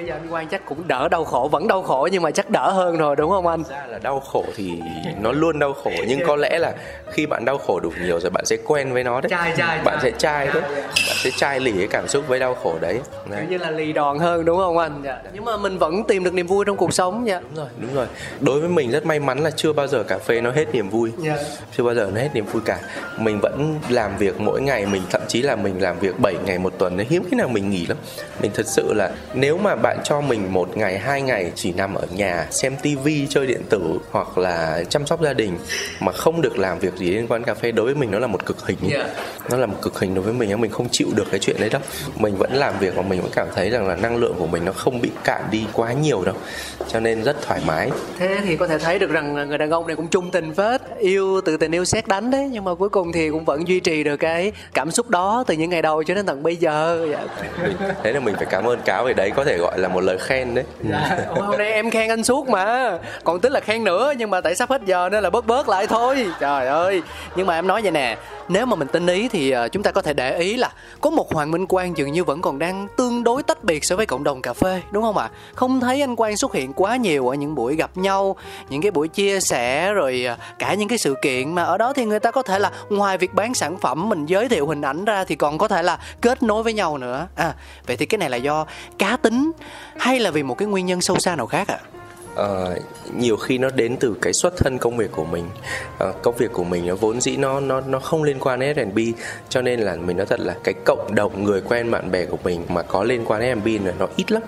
Bây 0.00 0.06
giờ 0.08 0.14
anh 0.14 0.28
Quang 0.30 0.48
chắc 0.48 0.66
cũng 0.66 0.88
đỡ 0.88 1.08
đau 1.08 1.24
khổ, 1.24 1.48
vẫn 1.52 1.68
đau 1.68 1.82
khổ 1.82 2.08
nhưng 2.12 2.22
mà 2.22 2.30
chắc 2.30 2.50
đỡ 2.50 2.70
hơn 2.70 2.96
rồi 2.98 3.16
đúng 3.16 3.30
không 3.30 3.46
anh? 3.46 3.62
ra 3.70 3.86
là 3.88 3.98
đau 3.98 4.20
khổ 4.20 4.44
thì 4.56 4.72
nó 5.20 5.32
luôn 5.32 5.58
đau 5.58 5.72
khổ 5.72 5.90
nhưng 6.08 6.20
có 6.26 6.36
lẽ 6.36 6.58
là 6.58 6.72
khi 7.12 7.26
bạn 7.26 7.44
đau 7.44 7.58
khổ 7.58 7.80
đủ 7.80 7.92
nhiều 8.04 8.20
rồi 8.20 8.30
bạn 8.30 8.44
sẽ 8.46 8.56
quen 8.66 8.92
với 8.92 9.04
nó 9.04 9.20
đấy 9.20 9.30
Chai, 9.30 9.52
chai, 9.56 9.78
bạn 9.84 9.98
chai. 10.02 10.10
sẽ 10.12 10.18
chai 10.18 10.48
thôi 10.52 10.62
Chai, 10.62 10.82
bạn 11.08 11.16
sẽ 11.16 11.30
chai 11.36 11.60
lì 11.60 11.72
cái 11.78 11.86
cảm 11.90 12.08
xúc 12.08 12.24
với 12.28 12.38
đau 12.38 12.54
khổ 12.54 12.74
đấy 12.80 13.00
Đấy. 13.30 13.44
Như 13.50 13.58
là 13.58 13.70
lì 13.70 13.92
đòn 13.92 14.18
hơn 14.18 14.44
đúng 14.44 14.56
không 14.58 14.78
anh? 14.78 15.00
Dạ. 15.04 15.18
Nhưng 15.32 15.44
mà 15.44 15.56
mình 15.56 15.78
vẫn 15.78 16.04
tìm 16.08 16.24
được 16.24 16.34
niềm 16.34 16.46
vui 16.46 16.64
trong 16.64 16.76
cuộc 16.76 16.92
sống 16.94 17.24
nha. 17.24 17.40
đúng 17.40 17.54
rồi 17.56 17.68
đúng 17.80 17.94
rồi 17.94 18.06
đối 18.40 18.60
với 18.60 18.68
mình 18.68 18.90
rất 18.90 19.06
may 19.06 19.20
mắn 19.20 19.38
là 19.38 19.50
chưa 19.50 19.72
bao 19.72 19.86
giờ 19.86 20.02
cà 20.02 20.18
phê 20.18 20.40
nó 20.40 20.50
hết 20.50 20.74
niềm 20.74 20.88
vui 20.90 21.12
Dạ. 21.18 21.36
chưa 21.76 21.82
bao 21.84 21.94
giờ 21.94 22.10
nó 22.14 22.20
hết 22.20 22.28
niềm 22.34 22.44
vui 22.46 22.62
cả 22.64 22.78
mình 23.18 23.40
vẫn 23.40 23.74
làm 23.88 24.16
việc 24.18 24.40
mỗi 24.40 24.60
ngày 24.60 24.86
mình 24.86 25.02
thậm 25.10 25.22
chí 25.28 25.42
là 25.42 25.56
mình 25.56 25.82
làm 25.82 25.98
việc 25.98 26.20
7 26.20 26.34
ngày 26.44 26.58
một 26.58 26.72
tuần 26.78 26.98
hiếm 26.98 27.22
khi 27.30 27.36
nào 27.36 27.48
mình 27.48 27.70
nghỉ 27.70 27.86
lắm 27.86 27.96
mình 28.42 28.50
thật 28.54 28.66
sự 28.66 28.92
là 28.94 29.10
nếu 29.34 29.58
mà 29.58 29.74
bạn 29.76 29.89
cho 30.04 30.20
mình 30.20 30.52
một 30.52 30.76
ngày 30.76 30.98
hai 30.98 31.22
ngày 31.22 31.52
chỉ 31.54 31.72
nằm 31.72 31.94
ở 31.94 32.06
nhà 32.10 32.46
xem 32.50 32.76
tivi 32.82 33.26
chơi 33.30 33.46
điện 33.46 33.62
tử 33.70 33.80
hoặc 34.10 34.38
là 34.38 34.84
chăm 34.88 35.06
sóc 35.06 35.22
gia 35.22 35.32
đình 35.32 35.58
mà 36.00 36.12
không 36.12 36.40
được 36.40 36.58
làm 36.58 36.78
việc 36.78 36.96
gì 36.96 37.10
liên 37.10 37.26
quan 37.28 37.44
cà 37.44 37.54
phê 37.54 37.72
đối 37.72 37.86
với 37.86 37.94
mình 37.94 38.10
nó 38.10 38.18
là 38.18 38.26
một 38.26 38.46
cực 38.46 38.66
hình. 38.66 38.78
Nó 39.50 39.56
là 39.56 39.66
một 39.66 39.76
cực 39.82 40.00
hình 40.00 40.14
đối 40.14 40.24
với 40.24 40.34
mình 40.34 40.60
mình 40.60 40.70
không 40.70 40.88
chịu 40.90 41.08
được 41.14 41.24
cái 41.30 41.40
chuyện 41.40 41.56
đấy 41.60 41.70
đâu. 41.70 41.82
Mình 42.16 42.36
vẫn 42.36 42.52
làm 42.54 42.78
việc 42.78 42.94
và 42.96 43.02
mình 43.02 43.20
vẫn 43.20 43.30
cảm 43.34 43.48
thấy 43.54 43.70
rằng 43.70 43.88
là 43.88 43.96
năng 43.96 44.16
lượng 44.16 44.34
của 44.38 44.46
mình 44.46 44.64
nó 44.64 44.72
không 44.72 45.00
bị 45.00 45.10
cạn 45.24 45.42
đi 45.50 45.64
quá 45.72 45.92
nhiều 45.92 46.22
đâu. 46.24 46.34
Cho 46.88 47.00
nên 47.00 47.22
rất 47.22 47.36
thoải 47.42 47.60
mái. 47.66 47.90
Thế 48.18 48.38
thì 48.44 48.56
có 48.56 48.66
thể 48.66 48.78
thấy 48.78 48.98
được 48.98 49.10
rằng 49.10 49.36
là 49.36 49.44
người 49.44 49.58
đàn 49.58 49.70
ông 49.70 49.86
này 49.86 49.96
cũng 49.96 50.08
trung 50.08 50.30
tình 50.30 50.54
phết 50.54 50.80
Yêu 50.98 51.40
từ 51.40 51.56
tình 51.56 51.74
yêu 51.74 51.84
xét 51.84 52.08
đánh 52.08 52.30
đấy. 52.30 52.48
Nhưng 52.52 52.64
mà 52.64 52.74
cuối 52.74 52.88
cùng 52.88 53.12
thì 53.12 53.30
cũng 53.30 53.44
vẫn 53.44 53.68
duy 53.68 53.80
trì 53.80 54.04
được 54.04 54.16
cái 54.16 54.52
cảm 54.74 54.90
xúc 54.90 55.10
đó 55.10 55.44
Từ 55.46 55.54
những 55.54 55.70
ngày 55.70 55.82
đầu 55.82 56.02
cho 56.02 56.14
đến 56.14 56.26
tận 56.26 56.42
bây 56.42 56.56
giờ. 56.56 57.06
Dạ. 57.10 57.22
thế 58.02 58.12
là 58.12 58.20
mình 58.20 58.34
phải 58.36 58.46
cảm 58.50 58.64
ơn 58.64 58.80
cáo 58.84 59.04
về 59.04 59.12
đấy 59.12 59.30
có 59.36 59.44
thể 59.44 59.58
gọi 59.58 59.78
là 59.80 59.88
một 59.88 60.00
lời 60.00 60.18
khen 60.18 60.54
đấy 60.54 60.64
Dạ. 60.90 61.18
Ủa, 61.34 61.42
Hôm 61.42 61.58
nay 61.58 61.72
em 61.72 61.90
khen 61.90 62.08
anh 62.08 62.24
suốt 62.24 62.48
mà 62.48 62.98
Còn 63.24 63.40
tính 63.40 63.52
là 63.52 63.60
khen 63.60 63.84
nữa 63.84 64.12
Nhưng 64.18 64.30
mà 64.30 64.40
tại 64.40 64.54
sắp 64.54 64.70
hết 64.70 64.82
giờ 64.84 65.08
nên 65.12 65.22
là 65.22 65.30
bớt 65.30 65.46
bớt 65.46 65.68
lại 65.68 65.86
thôi 65.86 66.26
Trời 66.40 66.66
ơi 66.66 67.02
Nhưng 67.36 67.46
mà 67.46 67.54
em 67.54 67.66
nói 67.66 67.82
vậy 67.82 67.90
nè 67.90 68.16
Nếu 68.48 68.66
mà 68.66 68.76
mình 68.76 68.88
tin 68.88 69.06
ý 69.06 69.28
thì 69.28 69.50
ờ, 69.50 69.68
chúng 69.68 69.82
ta 69.82 69.90
có 69.90 70.02
thể 70.02 70.12
để 70.12 70.38
ý 70.38 70.56
là 70.56 70.72
Có 71.00 71.10
một 71.10 71.32
Hoàng 71.34 71.50
Minh 71.50 71.66
Quang 71.66 71.96
dường 71.96 72.12
như 72.12 72.24
vẫn 72.24 72.42
còn 72.42 72.58
đang 72.58 72.86
tương 72.96 73.24
đối 73.24 73.42
tách 73.42 73.64
biệt 73.64 73.84
so 73.84 73.96
với 73.96 74.06
cộng 74.06 74.24
đồng 74.24 74.42
cà 74.42 74.52
phê 74.52 74.82
Đúng 74.90 75.02
không 75.02 75.16
ạ? 75.18 75.30
Không 75.54 75.80
thấy 75.80 76.00
anh 76.00 76.16
Quang 76.16 76.36
xuất 76.36 76.54
hiện 76.54 76.72
quá 76.72 76.96
nhiều 76.96 77.28
ở 77.28 77.34
những 77.34 77.54
buổi 77.54 77.76
gặp 77.76 77.90
nhau 77.94 78.36
Những 78.68 78.82
cái 78.82 78.90
buổi 78.90 79.08
chia 79.08 79.40
sẻ 79.40 79.92
Rồi 79.92 80.24
ờ, 80.24 80.36
cả 80.58 80.74
những 80.74 80.88
cái 80.88 80.98
sự 80.98 81.14
kiện 81.22 81.54
Mà 81.54 81.62
ở 81.62 81.78
đó 81.78 81.92
thì 81.92 82.04
người 82.04 82.20
ta 82.20 82.30
có 82.30 82.42
thể 82.42 82.58
là 82.58 82.70
Ngoài 82.90 83.18
việc 83.18 83.34
bán 83.34 83.54
sản 83.54 83.78
phẩm 83.78 84.08
Mình 84.08 84.26
giới 84.26 84.48
thiệu 84.48 84.66
hình 84.66 84.82
ảnh 84.82 85.04
ra 85.04 85.24
Thì 85.24 85.34
còn 85.34 85.58
có 85.58 85.68
thể 85.68 85.82
là 85.82 85.98
kết 86.20 86.42
nối 86.42 86.62
với 86.62 86.72
nhau 86.72 86.98
nữa 86.98 87.26
à, 87.34 87.54
Vậy 87.86 87.96
thì 87.96 88.06
cái 88.06 88.18
này 88.18 88.30
là 88.30 88.36
do 88.36 88.66
cá 88.98 89.16
tính 89.22 89.52
hay 89.96 90.20
là 90.20 90.30
vì 90.30 90.42
một 90.42 90.54
cái 90.54 90.68
nguyên 90.68 90.86
nhân 90.86 91.00
sâu 91.00 91.18
xa 91.18 91.36
nào 91.36 91.46
khác 91.46 91.68
ạ? 91.68 91.78
Ờ, 92.34 92.78
nhiều 93.16 93.36
khi 93.36 93.58
nó 93.58 93.70
đến 93.70 93.96
từ 94.00 94.14
cái 94.22 94.32
xuất 94.32 94.56
thân 94.56 94.78
công 94.78 94.96
việc 94.96 95.12
của 95.12 95.24
mình. 95.24 95.44
Ờ, 95.98 96.12
công 96.22 96.36
việc 96.36 96.52
của 96.52 96.64
mình 96.64 96.86
nó 96.86 96.94
vốn 96.94 97.20
dĩ 97.20 97.36
nó 97.36 97.60
nó 97.60 97.80
nó 97.80 97.98
không 97.98 98.22
liên 98.22 98.38
quan 98.40 98.60
đến 98.60 98.76
F&B 98.76 98.98
cho 99.48 99.62
nên 99.62 99.80
là 99.80 99.96
mình 99.96 100.16
nói 100.16 100.26
thật 100.26 100.40
là 100.40 100.56
cái 100.64 100.74
cộng 100.84 101.14
đồng 101.14 101.44
người 101.44 101.60
quen 101.60 101.90
bạn 101.90 102.10
bè 102.10 102.24
của 102.24 102.38
mình 102.44 102.64
mà 102.68 102.82
có 102.82 103.02
liên 103.04 103.24
quan 103.24 103.40
đến 103.40 103.58
F&B 103.58 103.86
là 103.86 103.92
nó 103.98 104.08
ít 104.16 104.32
lắm. 104.32 104.42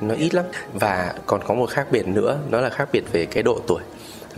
Nó 0.00 0.14
ít 0.14 0.34
lắm. 0.34 0.44
Và 0.72 1.14
còn 1.26 1.40
có 1.46 1.54
một 1.54 1.70
khác 1.70 1.86
biệt 1.90 2.08
nữa 2.08 2.38
đó 2.50 2.60
là 2.60 2.70
khác 2.70 2.88
biệt 2.92 3.04
về 3.12 3.26
cái 3.26 3.42
độ 3.42 3.60
tuổi 3.66 3.82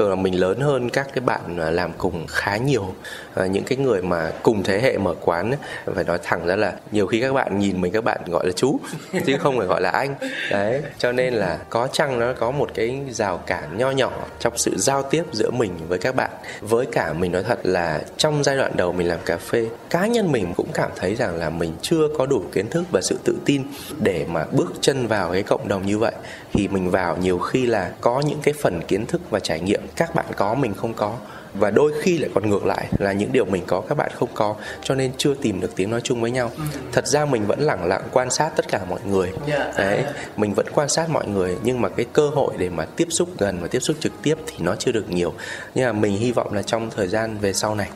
thường 0.00 0.10
là 0.10 0.16
mình 0.16 0.40
lớn 0.40 0.60
hơn 0.60 0.90
các 0.90 1.08
cái 1.14 1.20
bạn 1.20 1.58
à, 1.58 1.70
làm 1.70 1.92
cùng 1.98 2.26
khá 2.26 2.56
nhiều. 2.56 2.94
À, 3.34 3.46
những 3.46 3.64
cái 3.64 3.78
người 3.78 4.02
mà 4.02 4.32
cùng 4.42 4.62
thế 4.62 4.80
hệ 4.80 4.98
mở 4.98 5.14
quán 5.20 5.50
ấy, 5.50 5.58
phải 5.94 6.04
nói 6.04 6.18
thẳng 6.22 6.46
ra 6.46 6.56
là 6.56 6.72
nhiều 6.92 7.06
khi 7.06 7.20
các 7.20 7.32
bạn 7.32 7.58
nhìn 7.58 7.80
mình 7.80 7.92
các 7.92 8.04
bạn 8.04 8.20
gọi 8.26 8.46
là 8.46 8.52
chú 8.52 8.80
chứ 9.26 9.36
không 9.38 9.58
phải 9.58 9.66
gọi 9.66 9.80
là 9.80 9.90
anh. 9.90 10.14
Đấy 10.50 10.82
cho 10.98 11.12
nên 11.12 11.34
là 11.34 11.58
có 11.70 11.86
chăng 11.92 12.18
nó 12.18 12.32
có 12.32 12.50
một 12.50 12.70
cái 12.74 13.00
rào 13.10 13.38
cản 13.38 13.78
nho 13.78 13.90
nhỏ 13.90 14.12
trong 14.38 14.58
sự 14.58 14.74
giao 14.76 15.02
tiếp 15.02 15.22
giữa 15.32 15.50
mình 15.50 15.70
với 15.88 15.98
các 15.98 16.16
bạn. 16.16 16.30
Với 16.60 16.86
cả 16.86 17.12
mình 17.12 17.32
nói 17.32 17.42
thật 17.42 17.58
là 17.62 18.00
trong 18.16 18.44
giai 18.44 18.56
đoạn 18.56 18.72
đầu 18.76 18.92
mình 18.92 19.08
làm 19.08 19.18
cà 19.24 19.36
phê 19.36 19.66
cá 19.90 20.06
nhân 20.06 20.32
mình 20.32 20.54
cũng 20.56 20.68
cảm 20.74 20.90
thấy 20.96 21.14
rằng 21.14 21.36
là 21.36 21.50
mình 21.50 21.72
chưa 21.82 22.08
có 22.18 22.26
đủ 22.26 22.42
kiến 22.52 22.68
thức 22.68 22.84
và 22.90 23.00
sự 23.00 23.18
tự 23.24 23.36
tin 23.44 23.62
để 23.98 24.26
mà 24.28 24.44
bước 24.52 24.72
chân 24.80 25.06
vào 25.06 25.32
cái 25.32 25.42
cộng 25.42 25.68
đồng 25.68 25.86
như 25.86 25.98
vậy. 25.98 26.12
Thì 26.52 26.68
mình 26.68 26.90
vào 26.90 27.16
nhiều 27.16 27.38
khi 27.38 27.66
là 27.66 27.90
có 28.00 28.22
những 28.26 28.38
cái 28.42 28.54
phần 28.54 28.80
kiến 28.88 29.06
thức 29.06 29.20
và 29.30 29.40
trải 29.40 29.60
nghiệm 29.60 29.80
các 29.96 30.14
bạn 30.14 30.26
có 30.36 30.54
mình 30.54 30.74
không 30.74 30.94
có. 30.94 31.16
Và 31.54 31.70
đôi 31.70 31.92
khi 32.02 32.18
lại 32.18 32.30
còn 32.34 32.50
ngược 32.50 32.66
lại 32.66 32.86
là 32.98 33.12
những 33.12 33.32
điều 33.32 33.44
mình 33.44 33.62
có 33.66 33.80
các 33.88 33.94
bạn 33.94 34.10
không 34.14 34.28
có 34.34 34.54
cho 34.82 34.94
nên 34.94 35.12
chưa 35.16 35.34
tìm 35.34 35.60
được 35.60 35.76
tiếng 35.76 35.90
nói 35.90 36.00
chung 36.00 36.20
với 36.20 36.30
nhau. 36.30 36.50
Thật 36.92 37.06
ra 37.06 37.24
mình 37.24 37.46
vẫn 37.46 37.60
lẳng 37.60 37.84
lặng 37.84 38.02
quan 38.12 38.30
sát 38.30 38.50
tất 38.56 38.68
cả 38.68 38.80
mọi 38.88 39.00
người. 39.04 39.32
Dạ. 39.48 39.72
đấy 39.78 40.04
mình 40.36 40.54
vẫn 40.54 40.66
quan 40.74 40.88
sát 40.88 41.10
mọi 41.10 41.28
người 41.28 41.56
nhưng 41.62 41.80
mà 41.80 41.88
cái 41.88 42.06
cơ 42.12 42.28
hội 42.28 42.54
để 42.58 42.68
mà 42.68 42.84
tiếp 42.84 43.06
xúc 43.10 43.28
gần 43.38 43.58
và 43.60 43.68
tiếp 43.68 43.80
xúc 43.80 43.96
trực 44.00 44.12
tiếp 44.22 44.34
thì 44.46 44.56
nó 44.58 44.76
chưa 44.76 44.92
được 44.92 45.10
nhiều. 45.10 45.34
Nhưng 45.74 45.86
mà 45.86 45.92
mình 45.92 46.16
hy 46.16 46.32
vọng 46.32 46.52
là 46.52 46.62
trong 46.62 46.90
thời 46.90 47.08
gian 47.08 47.38
về 47.38 47.52
sau 47.52 47.74
này 47.74 47.88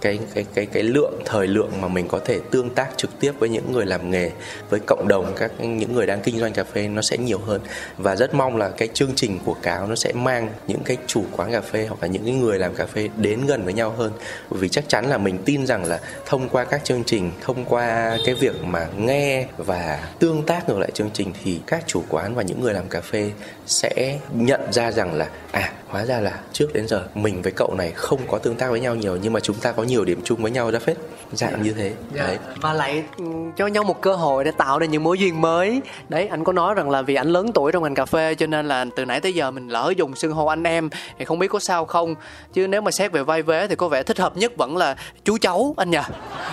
cái 0.00 0.18
cái 0.34 0.46
cái 0.54 0.66
cái 0.66 0.82
lượng, 0.82 1.14
thời 1.24 1.46
lượng 1.46 1.80
mà 1.80 1.88
mình 1.88 2.08
có 2.08 2.20
thể 2.24 2.40
tương 2.50 2.70
tác 2.70 2.88
trực 2.96 3.20
tiếp 3.20 3.32
với 3.38 3.48
những 3.48 3.72
người 3.72 3.86
làm 3.86 4.10
nghề, 4.10 4.30
với 4.70 4.80
cộng 4.86 5.08
đồng, 5.08 5.32
các 5.36 5.60
những 5.60 5.94
người 5.94 6.06
đang 6.06 6.20
kinh 6.20 6.38
doanh 6.38 6.52
cà 6.52 6.64
phê 6.64 6.88
nó 6.88 7.02
sẽ 7.02 7.18
nhiều 7.18 7.38
hơn. 7.38 7.60
Và 7.96 8.16
rất 8.16 8.34
mong 8.34 8.56
là 8.56 8.68
cái 8.68 8.88
chương 8.94 9.12
trình 9.16 9.38
của 9.44 9.56
cáo 9.62 9.86
nó 9.86 9.94
sẽ 9.94 10.12
mang 10.12 10.50
những 10.66 10.82
cái 10.84 10.96
chủ 11.06 11.24
quán 11.36 11.52
cà 11.52 11.60
phê 11.60 11.86
hoặc 11.86 12.02
là 12.02 12.08
những 12.08 12.24
cái 12.24 12.34
người 12.34 12.58
làm 12.58 12.74
cà 12.74 12.86
phê 12.86 13.08
đến 13.16 13.46
gần 13.46 13.64
với 13.64 13.72
nhau 13.72 13.90
hơn. 13.90 14.12
Vì 14.50 14.68
chắc 14.68 14.88
chắn 14.88 15.10
là 15.10 15.18
mình 15.18 15.38
tin 15.44 15.66
rằng 15.66 15.84
là 15.84 16.00
thông 16.26 16.48
qua 16.48 16.64
các 16.64 16.84
chương 16.84 17.04
trình, 17.04 17.30
thông 17.40 17.64
qua 17.64 18.16
cái 18.26 18.34
việc 18.34 18.64
mà 18.64 18.86
nghe 18.96 19.46
và 19.56 20.08
tương 20.18 20.42
tác 20.42 20.68
ngược 20.68 20.78
lại 20.78 20.90
chương 20.94 21.10
trình 21.12 21.32
thì 21.44 21.60
các 21.66 21.84
chủ 21.86 22.02
quán 22.08 22.34
và 22.34 22.42
những 22.42 22.60
người 22.60 22.74
làm 22.74 22.88
cà 22.88 23.00
phê 23.00 23.30
sẽ 23.66 24.18
nhận 24.34 24.72
ra 24.72 24.92
rằng 24.92 25.14
là 25.14 25.28
à 25.50 25.72
hóa 25.90 26.06
ra 26.06 26.20
là 26.20 26.40
trước 26.52 26.72
đến 26.72 26.88
giờ 26.88 27.04
mình 27.14 27.42
với 27.42 27.52
cậu 27.52 27.74
này 27.74 27.92
không 27.94 28.20
có 28.28 28.38
tương 28.38 28.56
tác 28.56 28.70
với 28.70 28.80
nhau 28.80 28.94
nhiều 28.94 29.16
nhưng 29.22 29.32
mà 29.32 29.40
chúng 29.40 29.56
ta 29.56 29.72
có 29.72 29.82
nhiều 29.90 30.04
điểm 30.04 30.20
chung 30.24 30.42
với 30.42 30.50
nhau 30.50 30.70
ra 30.70 30.78
phết. 30.78 30.96
Dạng 31.32 31.50
yeah. 31.50 31.64
như 31.64 31.72
thế. 31.72 31.92
Yeah. 32.14 32.26
đấy. 32.26 32.38
Và 32.60 32.72
lại 32.72 33.04
ừ, 33.16 33.24
cho 33.56 33.66
nhau 33.66 33.84
một 33.84 34.00
cơ 34.00 34.14
hội 34.14 34.44
để 34.44 34.50
tạo 34.50 34.78
ra 34.78 34.86
những 34.86 35.02
mối 35.02 35.18
duyên 35.18 35.40
mới. 35.40 35.80
Đấy 36.08 36.26
anh 36.26 36.44
có 36.44 36.52
nói 36.52 36.74
rằng 36.74 36.90
là 36.90 37.02
vì 37.02 37.14
anh 37.14 37.28
lớn 37.28 37.50
tuổi 37.54 37.72
trong 37.72 37.82
ngành 37.82 37.94
cà 37.94 38.04
phê 38.04 38.34
cho 38.34 38.46
nên 38.46 38.68
là 38.68 38.84
từ 38.96 39.04
nãy 39.04 39.20
tới 39.20 39.34
giờ 39.34 39.50
mình 39.50 39.68
lỡ 39.68 39.92
dùng 39.96 40.16
xưng 40.16 40.32
hô 40.32 40.46
anh 40.46 40.64
em 40.64 40.90
thì 41.18 41.24
không 41.24 41.38
biết 41.38 41.48
có 41.48 41.58
sao 41.58 41.84
không. 41.84 42.14
Chứ 42.52 42.66
nếu 42.66 42.80
mà 42.80 42.90
xét 42.90 43.12
về 43.12 43.22
vai 43.22 43.42
vế 43.42 43.66
thì 43.66 43.76
có 43.76 43.88
vẻ 43.88 44.02
thích 44.02 44.18
hợp 44.18 44.36
nhất 44.36 44.52
vẫn 44.56 44.76
là 44.76 44.96
chú 45.24 45.38
cháu 45.40 45.74
anh 45.76 45.90
nhỉ 45.90 45.98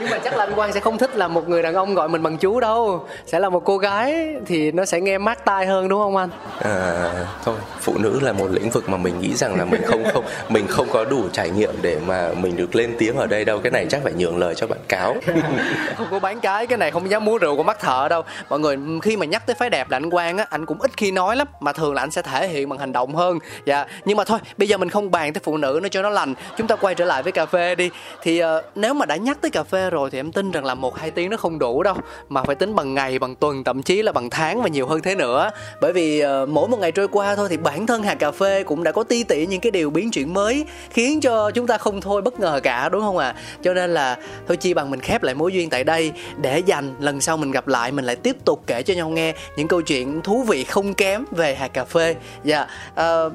nhưng 0.00 0.10
mà 0.10 0.18
chắc 0.18 0.36
là 0.36 0.44
anh 0.44 0.54
quang 0.54 0.72
sẽ 0.72 0.80
không 0.80 0.98
thích 0.98 1.16
là 1.16 1.28
một 1.28 1.48
người 1.48 1.62
đàn 1.62 1.74
ông 1.74 1.94
gọi 1.94 2.08
mình 2.08 2.22
bằng 2.22 2.36
chú 2.36 2.60
đâu. 2.60 3.06
Sẽ 3.26 3.38
là 3.38 3.48
một 3.48 3.64
cô 3.64 3.78
gái 3.78 4.36
thì 4.46 4.72
nó 4.72 4.84
sẽ 4.84 5.00
nghe 5.00 5.18
mát 5.18 5.44
tai 5.44 5.66
hơn 5.66 5.88
đúng 5.88 6.00
không 6.00 6.16
anh? 6.16 6.30
À, 6.62 7.12
thôi 7.44 7.56
phụ 7.80 7.98
nữ 7.98 8.20
là 8.20 8.32
một 8.32 8.48
lĩnh 8.50 8.70
vực 8.70 8.88
mà 8.88 8.96
mình 8.96 9.20
nghĩ 9.20 9.34
rằng 9.34 9.58
là 9.58 9.64
mình 9.64 9.82
không 9.86 10.04
không 10.12 10.24
mình 10.48 10.66
không 10.66 10.86
có 10.92 11.04
đủ 11.04 11.28
trải 11.32 11.50
nghiệm 11.50 11.74
để 11.82 11.98
mà 12.06 12.19
mình 12.40 12.56
được 12.56 12.74
lên 12.74 12.94
tiếng 12.98 13.16
ở 13.16 13.26
đây 13.26 13.44
đâu 13.44 13.58
cái 13.58 13.70
này 13.70 13.86
chắc 13.90 14.00
phải 14.02 14.12
nhường 14.12 14.38
lời 14.38 14.54
cho 14.54 14.66
bạn 14.66 14.78
cáo. 14.88 15.16
Không 15.96 16.06
có 16.10 16.18
bán 16.18 16.40
cái 16.40 16.66
cái 16.66 16.78
này 16.78 16.90
không 16.90 17.10
dám 17.10 17.24
mua 17.24 17.38
rượu 17.38 17.56
của 17.56 17.62
mắt 17.62 17.80
thợ 17.80 18.08
đâu. 18.08 18.22
Mọi 18.48 18.60
người 18.60 18.76
khi 19.02 19.16
mà 19.16 19.26
nhắc 19.26 19.46
tới 19.46 19.54
phái 19.54 19.70
đẹp 19.70 19.90
là 19.90 19.96
anh 19.96 20.10
quang 20.10 20.38
á 20.38 20.46
anh 20.50 20.66
cũng 20.66 20.80
ít 20.80 20.90
khi 20.96 21.10
nói 21.10 21.36
lắm 21.36 21.46
mà 21.60 21.72
thường 21.72 21.94
là 21.94 22.02
anh 22.02 22.10
sẽ 22.10 22.22
thể 22.22 22.48
hiện 22.48 22.68
bằng 22.68 22.78
hành 22.78 22.92
động 22.92 23.14
hơn. 23.14 23.38
Dạ 23.64 23.86
nhưng 24.04 24.16
mà 24.16 24.24
thôi 24.24 24.38
bây 24.56 24.68
giờ 24.68 24.78
mình 24.78 24.88
không 24.88 25.10
bàn 25.10 25.32
tới 25.32 25.40
phụ 25.44 25.56
nữ 25.56 25.80
nó 25.82 25.88
cho 25.88 26.02
nó 26.02 26.10
lành. 26.10 26.34
Chúng 26.56 26.66
ta 26.66 26.76
quay 26.76 26.94
trở 26.94 27.04
lại 27.04 27.22
với 27.22 27.32
cà 27.32 27.46
phê 27.46 27.74
đi. 27.74 27.90
Thì 28.22 28.44
uh, 28.44 28.48
nếu 28.74 28.94
mà 28.94 29.06
đã 29.06 29.16
nhắc 29.16 29.38
tới 29.40 29.50
cà 29.50 29.62
phê 29.62 29.90
rồi 29.90 30.10
thì 30.10 30.18
em 30.18 30.32
tin 30.32 30.50
rằng 30.50 30.64
là 30.64 30.74
một 30.74 30.98
hai 30.98 31.10
tiếng 31.10 31.30
nó 31.30 31.36
không 31.36 31.58
đủ 31.58 31.82
đâu 31.82 31.94
mà 32.28 32.42
phải 32.42 32.54
tính 32.54 32.74
bằng 32.74 32.94
ngày 32.94 33.18
bằng 33.18 33.34
tuần 33.34 33.64
thậm 33.64 33.82
chí 33.82 34.02
là 34.02 34.12
bằng 34.12 34.30
tháng 34.30 34.62
và 34.62 34.68
nhiều 34.68 34.86
hơn 34.86 35.00
thế 35.00 35.14
nữa. 35.14 35.50
Bởi 35.80 35.92
vì 35.92 36.24
uh, 36.24 36.48
mỗi 36.48 36.68
một 36.68 36.78
ngày 36.78 36.92
trôi 36.92 37.08
qua 37.08 37.36
thôi 37.36 37.48
thì 37.50 37.56
bản 37.56 37.86
thân 37.86 38.02
hạt 38.02 38.14
cà 38.14 38.30
phê 38.30 38.62
cũng 38.64 38.82
đã 38.82 38.92
có 38.92 39.02
ti 39.02 39.24
tỉ 39.24 39.46
những 39.46 39.60
cái 39.60 39.70
điều 39.70 39.90
biến 39.90 40.10
chuyển 40.10 40.34
mới 40.34 40.64
khiến 40.90 41.20
cho 41.20 41.50
chúng 41.50 41.66
ta 41.66 41.78
không 41.78 42.00
thôi 42.00 42.09
thôi 42.10 42.22
bất 42.22 42.40
ngờ 42.40 42.60
cả 42.62 42.88
đúng 42.88 43.00
không 43.00 43.18
ạ 43.18 43.26
à? 43.26 43.34
cho 43.62 43.74
nên 43.74 43.94
là 43.94 44.16
thôi 44.48 44.56
chi 44.56 44.74
bằng 44.74 44.90
mình 44.90 45.00
khép 45.00 45.22
lại 45.22 45.34
mối 45.34 45.52
duyên 45.52 45.70
tại 45.70 45.84
đây 45.84 46.12
để 46.40 46.58
dành 46.58 46.94
lần 47.00 47.20
sau 47.20 47.36
mình 47.36 47.50
gặp 47.50 47.68
lại 47.68 47.92
mình 47.92 48.04
lại 48.04 48.16
tiếp 48.16 48.36
tục 48.44 48.62
kể 48.66 48.82
cho 48.82 48.94
nhau 48.94 49.08
nghe 49.08 49.34
những 49.56 49.68
câu 49.68 49.82
chuyện 49.82 50.20
thú 50.22 50.42
vị 50.42 50.64
không 50.64 50.94
kém 50.94 51.24
về 51.30 51.54
hạt 51.54 51.68
cà 51.68 51.84
phê 51.84 52.16
dạ 52.44 52.66
yeah. 52.96 53.26
uh, 53.26 53.32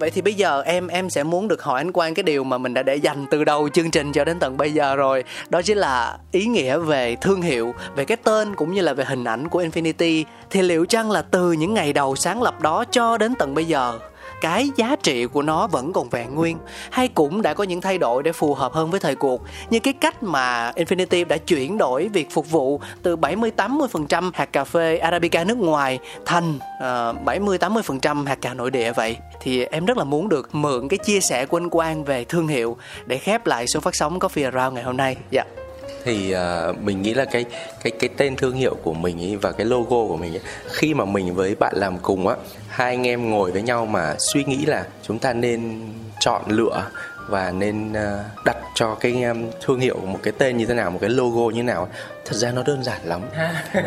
vậy 0.00 0.10
thì 0.10 0.20
bây 0.20 0.34
giờ 0.34 0.62
em 0.62 0.88
em 0.88 1.10
sẽ 1.10 1.22
muốn 1.22 1.48
được 1.48 1.62
hỏi 1.62 1.80
anh 1.80 1.92
Quang 1.92 2.14
cái 2.14 2.22
điều 2.22 2.44
mà 2.44 2.58
mình 2.58 2.74
đã 2.74 2.82
để 2.82 2.96
dành 2.96 3.26
từ 3.30 3.44
đầu 3.44 3.68
chương 3.68 3.90
trình 3.90 4.12
cho 4.12 4.24
đến 4.24 4.38
tận 4.38 4.56
bây 4.56 4.72
giờ 4.72 4.96
rồi 4.96 5.24
đó 5.48 5.62
chính 5.62 5.78
là 5.78 6.18
ý 6.32 6.46
nghĩa 6.46 6.78
về 6.78 7.16
thương 7.20 7.42
hiệu 7.42 7.74
về 7.96 8.04
cái 8.04 8.16
tên 8.16 8.54
cũng 8.54 8.74
như 8.74 8.80
là 8.80 8.94
về 8.94 9.04
hình 9.04 9.24
ảnh 9.24 9.48
của 9.48 9.62
Infinity 9.62 10.24
thì 10.50 10.62
liệu 10.62 10.86
chăng 10.86 11.10
là 11.10 11.22
từ 11.22 11.52
những 11.52 11.74
ngày 11.74 11.92
đầu 11.92 12.16
sáng 12.16 12.42
lập 12.42 12.60
đó 12.60 12.84
cho 12.90 13.18
đến 13.18 13.34
tận 13.38 13.54
bây 13.54 13.64
giờ 13.64 13.98
cái 14.40 14.70
giá 14.76 14.96
trị 15.02 15.26
của 15.26 15.42
nó 15.42 15.66
vẫn 15.66 15.92
còn 15.92 16.08
vẹn 16.08 16.34
nguyên 16.34 16.58
hay 16.90 17.08
cũng 17.08 17.42
đã 17.42 17.54
có 17.54 17.64
những 17.64 17.80
thay 17.80 17.98
đổi 17.98 18.22
để 18.22 18.32
phù 18.32 18.54
hợp 18.54 18.72
hơn 18.72 18.90
với 18.90 19.00
thời 19.00 19.14
cuộc 19.14 19.42
như 19.70 19.78
cái 19.78 19.92
cách 19.92 20.22
mà 20.22 20.72
Infinity 20.76 21.26
đã 21.26 21.36
chuyển 21.36 21.78
đổi 21.78 22.08
việc 22.08 22.30
phục 22.30 22.50
vụ 22.50 22.80
từ 23.02 23.16
70 23.16 23.50
80% 23.56 24.30
hạt 24.34 24.52
cà 24.52 24.64
phê 24.64 24.98
Arabica 24.98 25.44
nước 25.44 25.58
ngoài 25.58 25.98
thành 26.26 26.54
uh, 26.56 27.24
70 27.24 27.58
80% 27.58 28.26
hạt 28.26 28.38
cà 28.40 28.54
nội 28.54 28.70
địa 28.70 28.92
vậy 28.92 29.16
thì 29.40 29.64
em 29.64 29.84
rất 29.84 29.96
là 29.96 30.04
muốn 30.04 30.28
được 30.28 30.54
mượn 30.54 30.88
cái 30.88 30.98
chia 30.98 31.20
sẻ 31.20 31.46
của 31.46 31.56
anh 31.56 31.70
Quang 31.70 32.04
về 32.04 32.24
thương 32.24 32.48
hiệu 32.48 32.76
để 33.06 33.18
khép 33.18 33.46
lại 33.46 33.66
số 33.66 33.80
phát 33.80 33.94
sóng 33.94 34.18
Coffee 34.18 34.44
Around 34.44 34.74
ngày 34.74 34.84
hôm 34.84 34.96
nay. 34.96 35.16
Dạ. 35.30 35.42
Yeah 35.42 35.65
thì 36.06 36.34
uh, 36.34 36.82
mình 36.82 37.02
nghĩ 37.02 37.14
là 37.14 37.24
cái 37.24 37.44
cái 37.82 37.90
cái 37.90 38.10
tên 38.16 38.36
thương 38.36 38.54
hiệu 38.54 38.76
của 38.82 38.94
mình 38.94 39.18
ý, 39.18 39.36
và 39.36 39.52
cái 39.52 39.66
logo 39.66 40.08
của 40.08 40.16
mình 40.16 40.32
ý, 40.32 40.38
khi 40.70 40.94
mà 40.94 41.04
mình 41.04 41.34
với 41.34 41.54
bạn 41.54 41.72
làm 41.76 41.98
cùng 41.98 42.28
á 42.28 42.36
hai 42.68 42.94
anh 42.94 43.06
em 43.06 43.30
ngồi 43.30 43.52
với 43.52 43.62
nhau 43.62 43.86
mà 43.86 44.14
suy 44.18 44.44
nghĩ 44.44 44.66
là 44.66 44.86
chúng 45.02 45.18
ta 45.18 45.32
nên 45.32 45.80
chọn 46.20 46.42
lựa 46.46 46.82
và 47.28 47.50
nên 47.50 47.92
uh, 47.92 48.44
đặt 48.44 48.56
cho 48.74 48.94
cái 48.94 49.22
um, 49.22 49.46
thương 49.60 49.80
hiệu 49.80 49.96
một 50.06 50.18
cái 50.22 50.32
tên 50.38 50.56
như 50.56 50.66
thế 50.66 50.74
nào 50.74 50.90
một 50.90 50.98
cái 51.00 51.10
logo 51.10 51.50
như 51.50 51.56
thế 51.56 51.62
nào 51.62 51.88
thật 52.26 52.36
ra 52.36 52.52
nó 52.52 52.62
đơn 52.62 52.84
giản 52.84 53.00
lắm. 53.04 53.20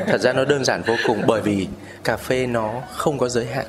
Thật 0.07 0.21
ra 0.21 0.33
nó 0.33 0.45
đơn 0.45 0.65
giản 0.65 0.81
vô 0.81 0.95
cùng 1.07 1.21
bởi 1.27 1.41
vì 1.41 1.67
cà 2.03 2.17
phê 2.17 2.47
nó 2.47 2.81
không 2.91 3.17
có 3.17 3.29
giới 3.29 3.45
hạn. 3.45 3.65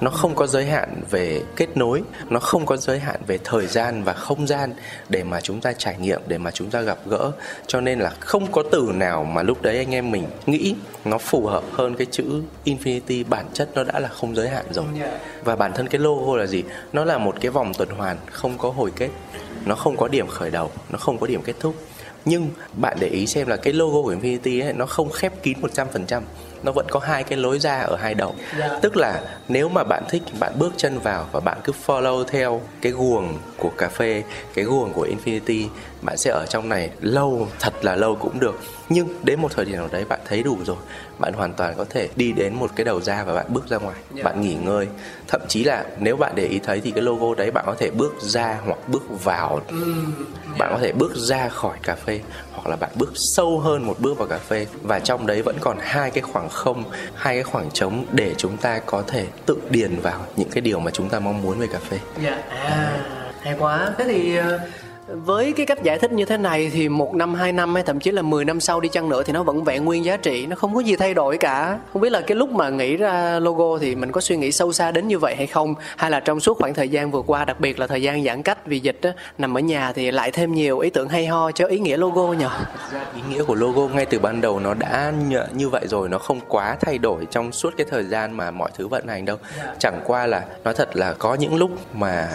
Nó 0.00 0.10
không 0.10 0.34
có 0.34 0.46
giới 0.46 0.66
hạn 0.66 1.02
về 1.10 1.42
kết 1.56 1.76
nối 1.76 2.02
nó 2.28 2.40
không 2.40 2.66
có 2.66 2.76
giới 2.76 2.98
hạn 2.98 3.20
về 3.26 3.38
thời 3.44 3.66
gian 3.66 4.04
và 4.04 4.12
không 4.12 4.46
gian 4.46 4.74
để 5.08 5.24
mà 5.24 5.40
chúng 5.40 5.60
ta 5.60 5.72
trải 5.72 5.96
nghiệm 5.98 6.20
để 6.26 6.38
mà 6.38 6.50
chúng 6.50 6.70
ta 6.70 6.80
gặp 6.80 6.98
gỡ. 7.06 7.30
Cho 7.66 7.80
nên 7.80 7.98
là 7.98 8.10
không 8.20 8.52
có 8.52 8.62
từ 8.72 8.90
nào 8.94 9.24
mà 9.24 9.42
lúc 9.42 9.62
đấy 9.62 9.76
anh 9.76 9.94
em 9.94 10.10
mình 10.10 10.26
nghĩ 10.46 10.74
nó 11.04 11.18
phù 11.18 11.46
hợp 11.46 11.64
hơn 11.72 11.94
cái 11.94 12.06
chữ 12.10 12.24
infinity 12.64 13.24
bản 13.28 13.46
chất 13.52 13.68
nó 13.74 13.84
đã 13.84 14.00
là 14.00 14.08
không 14.08 14.36
giới 14.36 14.48
hạn 14.48 14.66
rồi. 14.70 14.86
Và 15.44 15.56
bản 15.56 15.72
thân 15.72 15.88
cái 15.88 15.98
logo 15.98 16.36
là 16.36 16.46
gì? 16.46 16.64
Nó 16.92 17.04
là 17.04 17.18
một 17.18 17.36
cái 17.40 17.50
vòng 17.50 17.74
tuần 17.74 17.88
hoàn 17.88 18.16
không 18.30 18.58
có 18.58 18.70
hồi 18.70 18.92
kết. 18.96 19.08
Nó 19.64 19.74
không 19.74 19.96
có 19.96 20.08
điểm 20.08 20.28
khởi 20.28 20.50
đầu 20.50 20.70
nó 20.90 20.98
không 20.98 21.18
có 21.18 21.26
điểm 21.26 21.42
kết 21.42 21.54
thúc 21.60 21.74
nhưng 22.24 22.50
bạn 22.72 22.96
để 23.00 23.08
ý 23.08 23.26
xem 23.26 23.48
là 23.48 23.56
cái 23.56 23.72
logo 23.72 24.02
của 24.02 24.14
Infinity 24.14 24.64
ấy, 24.64 24.72
nó 24.72 24.86
không 24.86 25.10
khép 25.10 25.42
kín 25.42 25.58
100% 25.60 26.22
nó 26.64 26.72
vẫn 26.72 26.86
có 26.90 27.00
hai 27.00 27.24
cái 27.24 27.38
lối 27.38 27.58
ra 27.58 27.80
ở 27.80 27.96
hai 27.96 28.14
đầu 28.14 28.34
yeah. 28.58 28.70
Dạ. 28.70 28.78
tức 28.82 28.96
là 28.96 29.20
nếu 29.48 29.68
mà 29.68 29.84
bạn 29.84 30.04
thích 30.08 30.22
bạn 30.40 30.52
bước 30.58 30.72
chân 30.76 30.98
vào 30.98 31.28
và 31.32 31.40
bạn 31.40 31.58
cứ 31.64 31.72
follow 31.86 32.24
theo 32.24 32.60
cái 32.82 32.92
guồng 32.92 33.38
của 33.58 33.70
cà 33.78 33.88
phê 33.88 34.22
cái 34.54 34.64
guồng 34.64 34.92
của 34.92 35.06
Infinity 35.06 35.66
bạn 36.02 36.16
sẽ 36.16 36.30
ở 36.30 36.46
trong 36.48 36.68
này 36.68 36.90
lâu 37.00 37.48
thật 37.60 37.84
là 37.84 37.96
lâu 37.96 38.14
cũng 38.14 38.40
được 38.40 38.60
nhưng 38.88 39.08
đến 39.22 39.40
một 39.40 39.52
thời 39.54 39.64
điểm 39.64 39.76
nào 39.76 39.88
đấy 39.92 40.04
bạn 40.04 40.20
thấy 40.24 40.42
đủ 40.42 40.58
rồi 40.64 40.76
bạn 41.18 41.32
hoàn 41.32 41.52
toàn 41.52 41.74
có 41.76 41.84
thể 41.90 42.08
đi 42.16 42.32
đến 42.32 42.54
một 42.54 42.70
cái 42.76 42.84
đầu 42.84 43.00
ra 43.00 43.24
và 43.24 43.34
bạn 43.34 43.46
bước 43.48 43.68
ra 43.68 43.76
ngoài 43.76 43.96
yeah. 43.96 44.16
Dạ. 44.16 44.22
bạn 44.22 44.40
nghỉ 44.40 44.54
ngơi 44.54 44.88
thậm 45.28 45.40
chí 45.48 45.64
là 45.64 45.84
nếu 45.98 46.16
bạn 46.16 46.32
để 46.34 46.46
ý 46.46 46.58
thấy 46.58 46.80
thì 46.80 46.90
cái 46.90 47.02
logo 47.02 47.34
đấy 47.34 47.50
bạn 47.50 47.64
có 47.66 47.74
thể 47.78 47.90
bước 47.90 48.14
ra 48.20 48.60
hoặc 48.66 48.78
bước 48.88 49.24
vào 49.24 49.60
bạn 50.58 50.70
có 50.72 50.78
thể 50.80 50.92
bước 50.92 51.12
ra 51.14 51.48
khỏi 51.48 51.78
cà 51.82 51.94
phê 51.94 52.20
hoặc 52.54 52.66
là 52.70 52.76
bạn 52.76 52.90
bước 52.94 53.12
sâu 53.14 53.60
hơn 53.60 53.86
một 53.86 53.96
bước 54.00 54.18
vào 54.18 54.28
cà 54.28 54.38
phê 54.38 54.66
và 54.82 54.98
trong 54.98 55.26
đấy 55.26 55.42
vẫn 55.42 55.56
còn 55.60 55.78
hai 55.80 56.10
cái 56.10 56.22
khoảng 56.22 56.48
không 56.48 56.84
hai 57.14 57.34
cái 57.34 57.42
khoảng 57.42 57.70
trống 57.70 58.04
để 58.12 58.34
chúng 58.36 58.56
ta 58.56 58.78
có 58.78 59.02
thể 59.06 59.26
tự 59.46 59.58
điền 59.70 60.00
vào 60.00 60.26
những 60.36 60.50
cái 60.50 60.60
điều 60.60 60.80
mà 60.80 60.90
chúng 60.90 61.08
ta 61.08 61.20
mong 61.20 61.42
muốn 61.42 61.58
về 61.58 61.66
cà 61.66 61.78
phê. 61.78 61.98
Dạ, 62.22 62.30
yeah. 62.30 62.64
à, 62.64 63.04
hay 63.42 63.54
quá. 63.58 63.90
Thế 63.98 64.04
thì 64.04 64.36
ờ, 64.36 64.58
với 65.06 65.52
cái 65.52 65.66
cách 65.66 65.82
giải 65.82 65.98
thích 65.98 66.12
như 66.12 66.24
thế 66.24 66.36
này 66.36 66.70
thì 66.72 66.88
một 66.88 67.14
năm 67.14 67.34
hai 67.34 67.52
năm 67.52 67.74
hay 67.74 67.82
thậm 67.82 68.00
chí 68.00 68.10
là 68.10 68.22
10 68.22 68.44
năm 68.44 68.60
sau 68.60 68.80
đi 68.80 68.88
chăng 68.88 69.08
nữa 69.08 69.22
thì 69.22 69.32
nó 69.32 69.42
vẫn 69.42 69.64
vẹn 69.64 69.84
nguyên 69.84 70.04
giá 70.04 70.16
trị 70.16 70.46
nó 70.46 70.56
không 70.56 70.74
có 70.74 70.80
gì 70.80 70.96
thay 70.96 71.14
đổi 71.14 71.38
cả. 71.38 71.78
Không 71.92 72.02
biết 72.02 72.12
là 72.12 72.20
cái 72.20 72.36
lúc 72.36 72.50
mà 72.50 72.70
nghĩ 72.70 72.96
ra 72.96 73.38
logo 73.38 73.78
thì 73.78 73.94
mình 73.94 74.12
có 74.12 74.20
suy 74.20 74.36
nghĩ 74.36 74.52
sâu 74.52 74.72
xa 74.72 74.90
đến 74.90 75.08
như 75.08 75.18
vậy 75.18 75.34
hay 75.36 75.46
không? 75.46 75.74
Hay 75.96 76.10
là 76.10 76.20
trong 76.20 76.40
suốt 76.40 76.58
khoảng 76.58 76.74
thời 76.74 76.88
gian 76.88 77.10
vừa 77.10 77.22
qua 77.22 77.44
đặc 77.44 77.60
biệt 77.60 77.78
là 77.78 77.86
thời 77.86 78.02
gian 78.02 78.24
giãn 78.24 78.42
cách 78.42 78.66
vì 78.66 78.80
dịch 78.80 78.98
á, 79.02 79.12
nằm 79.38 79.56
ở 79.56 79.60
nhà 79.60 79.92
thì 79.92 80.10
lại 80.10 80.30
thêm 80.30 80.54
nhiều 80.54 80.78
ý 80.78 80.90
tưởng 80.90 81.08
hay 81.08 81.26
ho 81.26 81.50
cho 81.52 81.66
ý 81.66 81.78
nghĩa 81.78 81.96
logo 81.96 82.32
nhỉ 82.32 82.46
ý 83.16 83.22
nghĩa 83.30 83.44
của 83.44 83.54
logo 83.54 83.94
ngay 83.94 84.06
từ 84.06 84.18
ban 84.18 84.40
đầu 84.40 84.60
nó 84.60 84.74
đã 84.74 85.12
như 85.52 85.68
vậy 85.68 85.86
rồi 85.88 86.08
nó 86.08 86.18
không 86.18 86.40
quá 86.48 86.76
thay 86.80 86.98
đổi 86.98 87.26
trong 87.30 87.52
suốt 87.52 87.74
cái 87.76 87.86
thời 87.90 88.04
gian 88.04 88.36
mà 88.36 88.50
mọi 88.50 88.70
thứ 88.78 88.88
vận 88.88 89.06
hành 89.06 89.24
đâu. 89.24 89.36
Dạ. 89.58 89.74
chẳng 89.78 90.00
qua 90.04 90.26
là 90.26 90.44
nói 90.64 90.74
thật 90.74 90.96
là 90.96 91.12
có 91.12 91.34
những 91.34 91.54
lúc 91.54 91.70
mà 91.94 92.28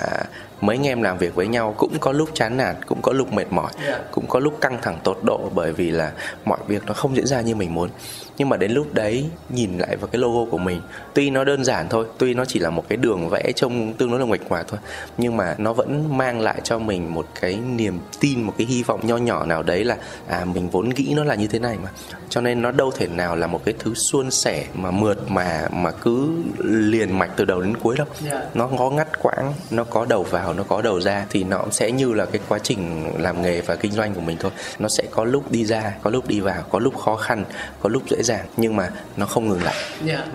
mấy 0.61 0.75
anh 0.75 0.87
em 0.87 1.01
làm 1.01 1.17
việc 1.17 1.35
với 1.35 1.47
nhau 1.47 1.75
cũng 1.77 1.99
có 1.99 2.11
lúc 2.11 2.29
chán 2.33 2.57
nản 2.57 2.75
cũng 2.85 3.01
có 3.01 3.13
lúc 3.13 3.33
mệt 3.33 3.45
mỏi 3.49 3.71
yeah. 3.85 4.01
cũng 4.11 4.27
có 4.27 4.39
lúc 4.39 4.61
căng 4.61 4.79
thẳng 4.81 4.99
tột 5.03 5.19
độ 5.23 5.49
bởi 5.55 5.73
vì 5.73 5.91
là 5.91 6.11
mọi 6.45 6.59
việc 6.67 6.83
nó 6.85 6.93
không 6.93 7.15
diễn 7.15 7.27
ra 7.27 7.41
như 7.41 7.55
mình 7.55 7.73
muốn 7.73 7.89
nhưng 8.39 8.49
mà 8.49 8.57
đến 8.57 8.71
lúc 8.71 8.93
đấy 8.93 9.25
nhìn 9.49 9.77
lại 9.77 9.95
vào 9.95 10.07
cái 10.07 10.19
logo 10.19 10.51
của 10.51 10.57
mình 10.57 10.81
tuy 11.13 11.29
nó 11.29 11.43
đơn 11.43 11.63
giản 11.63 11.89
thôi 11.89 12.05
tuy 12.17 12.33
nó 12.33 12.45
chỉ 12.45 12.59
là 12.59 12.69
một 12.69 12.83
cái 12.89 12.97
đường 12.97 13.29
vẽ 13.29 13.51
trông 13.55 13.93
tương 13.93 14.11
đối 14.11 14.19
là 14.19 14.25
nguệch 14.25 14.49
ngoạc 14.49 14.65
thôi 14.67 14.79
nhưng 15.17 15.37
mà 15.37 15.55
nó 15.57 15.73
vẫn 15.73 16.17
mang 16.17 16.41
lại 16.41 16.61
cho 16.63 16.79
mình 16.79 17.13
một 17.13 17.27
cái 17.41 17.59
niềm 17.75 17.99
tin 18.19 18.41
một 18.41 18.53
cái 18.57 18.67
hy 18.67 18.83
vọng 18.83 18.99
nho 19.07 19.17
nhỏ 19.17 19.45
nào 19.45 19.63
đấy 19.63 19.83
là 19.83 19.97
à 20.27 20.45
mình 20.45 20.69
vốn 20.69 20.89
nghĩ 20.89 21.13
nó 21.15 21.23
là 21.23 21.35
như 21.35 21.47
thế 21.47 21.59
này 21.59 21.77
mà. 21.83 21.89
Cho 22.29 22.41
nên 22.41 22.61
nó 22.61 22.71
đâu 22.71 22.91
thể 22.91 23.07
nào 23.07 23.35
là 23.35 23.47
một 23.47 23.61
cái 23.65 23.73
thứ 23.79 23.93
suôn 23.93 24.31
sẻ 24.31 24.65
mà 24.73 24.91
mượt 24.91 25.31
mà 25.31 25.67
mà 25.71 25.91
cứ 25.91 26.29
liền 26.63 27.19
mạch 27.19 27.31
từ 27.35 27.45
đầu 27.45 27.61
đến 27.61 27.77
cuối 27.77 27.95
đâu. 27.97 28.07
Yeah. 28.29 28.55
nó 28.55 28.69
có 28.77 28.89
ngắt 28.89 29.19
quãng 29.21 29.53
nó 29.71 29.83
có 29.83 30.05
đầu 30.05 30.23
vào 30.23 30.53
nó 30.53 30.63
có 30.63 30.81
đầu 30.81 31.01
ra 31.01 31.25
thì 31.29 31.43
nó 31.43 31.57
cũng 31.57 31.71
sẽ 31.71 31.91
như 31.91 32.13
là 32.13 32.25
cái 32.25 32.41
quá 32.47 32.59
trình 32.59 33.11
làm 33.17 33.41
nghề 33.41 33.61
và 33.61 33.75
kinh 33.75 33.91
doanh 33.91 34.13
của 34.13 34.21
mình 34.21 34.37
thôi. 34.39 34.51
Nó 34.79 34.87
sẽ 34.87 35.03
có 35.11 35.23
lúc 35.23 35.51
đi 35.51 35.65
ra 35.65 35.93
có 36.03 36.09
lúc 36.09 36.27
đi 36.27 36.39
vào 36.39 36.63
có 36.69 36.79
lúc 36.79 36.97
khó 36.97 37.15
khăn 37.15 37.45
có 37.79 37.89
lúc 37.89 38.03
dễ 38.09 38.23
dàng 38.23 38.28
nhưng 38.57 38.75
mà 38.75 38.89
nó 39.17 39.25
không 39.25 39.47
ngừng 39.47 39.63
lại 39.63 39.75
yeah. 40.07 40.25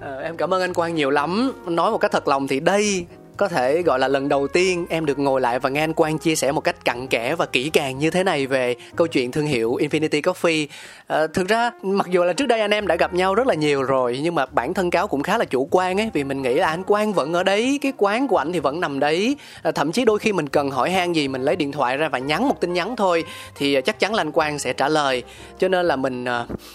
À, 0.00 0.16
em 0.22 0.36
cảm 0.36 0.54
ơn 0.54 0.60
anh 0.60 0.74
Quang 0.74 0.94
nhiều 0.94 1.10
lắm 1.10 1.52
nói 1.66 1.90
một 1.90 1.98
cách 1.98 2.12
thật 2.12 2.28
lòng 2.28 2.48
thì 2.48 2.60
đây 2.60 3.06
có 3.36 3.48
thể 3.48 3.82
gọi 3.82 3.98
là 3.98 4.08
lần 4.08 4.28
đầu 4.28 4.48
tiên 4.48 4.86
em 4.88 5.06
được 5.06 5.18
ngồi 5.18 5.40
lại 5.40 5.58
và 5.58 5.70
nghe 5.70 5.80
anh 5.80 5.92
Quang 5.92 6.18
chia 6.18 6.36
sẻ 6.36 6.52
một 6.52 6.60
cách 6.60 6.84
cặn 6.84 7.06
kẽ 7.06 7.34
và 7.34 7.46
kỹ 7.46 7.70
càng 7.70 7.98
như 7.98 8.10
thế 8.10 8.24
này 8.24 8.46
về 8.46 8.74
câu 8.96 9.06
chuyện 9.06 9.32
thương 9.32 9.46
hiệu 9.46 9.76
Infinity 9.80 10.20
Coffee. 10.20 10.66
À, 11.06 11.26
thực 11.26 11.48
ra 11.48 11.70
mặc 11.82 12.06
dù 12.10 12.24
là 12.24 12.32
trước 12.32 12.46
đây 12.46 12.60
anh 12.60 12.70
em 12.70 12.86
đã 12.86 12.96
gặp 12.96 13.14
nhau 13.14 13.34
rất 13.34 13.46
là 13.46 13.54
nhiều 13.54 13.82
rồi 13.82 14.20
nhưng 14.22 14.34
mà 14.34 14.46
bản 14.46 14.74
thân 14.74 14.90
cáo 14.90 15.06
cũng 15.06 15.22
khá 15.22 15.38
là 15.38 15.44
chủ 15.44 15.68
quan 15.70 16.00
ấy 16.00 16.10
vì 16.12 16.24
mình 16.24 16.42
nghĩ 16.42 16.54
là 16.54 16.68
anh 16.68 16.84
Quang 16.84 17.12
vẫn 17.12 17.32
ở 17.32 17.42
đấy, 17.42 17.78
cái 17.82 17.92
quán 17.96 18.28
của 18.28 18.36
anh 18.36 18.52
thì 18.52 18.58
vẫn 18.58 18.80
nằm 18.80 19.00
đấy. 19.00 19.36
À, 19.62 19.70
thậm 19.72 19.92
chí 19.92 20.04
đôi 20.04 20.18
khi 20.18 20.32
mình 20.32 20.48
cần 20.48 20.70
hỏi 20.70 20.90
han 20.90 21.12
gì 21.12 21.28
mình 21.28 21.42
lấy 21.42 21.56
điện 21.56 21.72
thoại 21.72 21.96
ra 21.96 22.08
và 22.08 22.18
nhắn 22.18 22.48
một 22.48 22.60
tin 22.60 22.72
nhắn 22.72 22.96
thôi 22.96 23.24
thì 23.54 23.74
ờ, 23.74 23.80
chắc 23.80 24.00
chắn 24.00 24.14
là 24.14 24.20
anh 24.20 24.32
Quang 24.32 24.58
sẽ 24.58 24.72
trả 24.72 24.88
lời. 24.88 25.22
Cho 25.58 25.68
nên 25.68 25.86
là 25.86 25.96
mình 25.96 26.24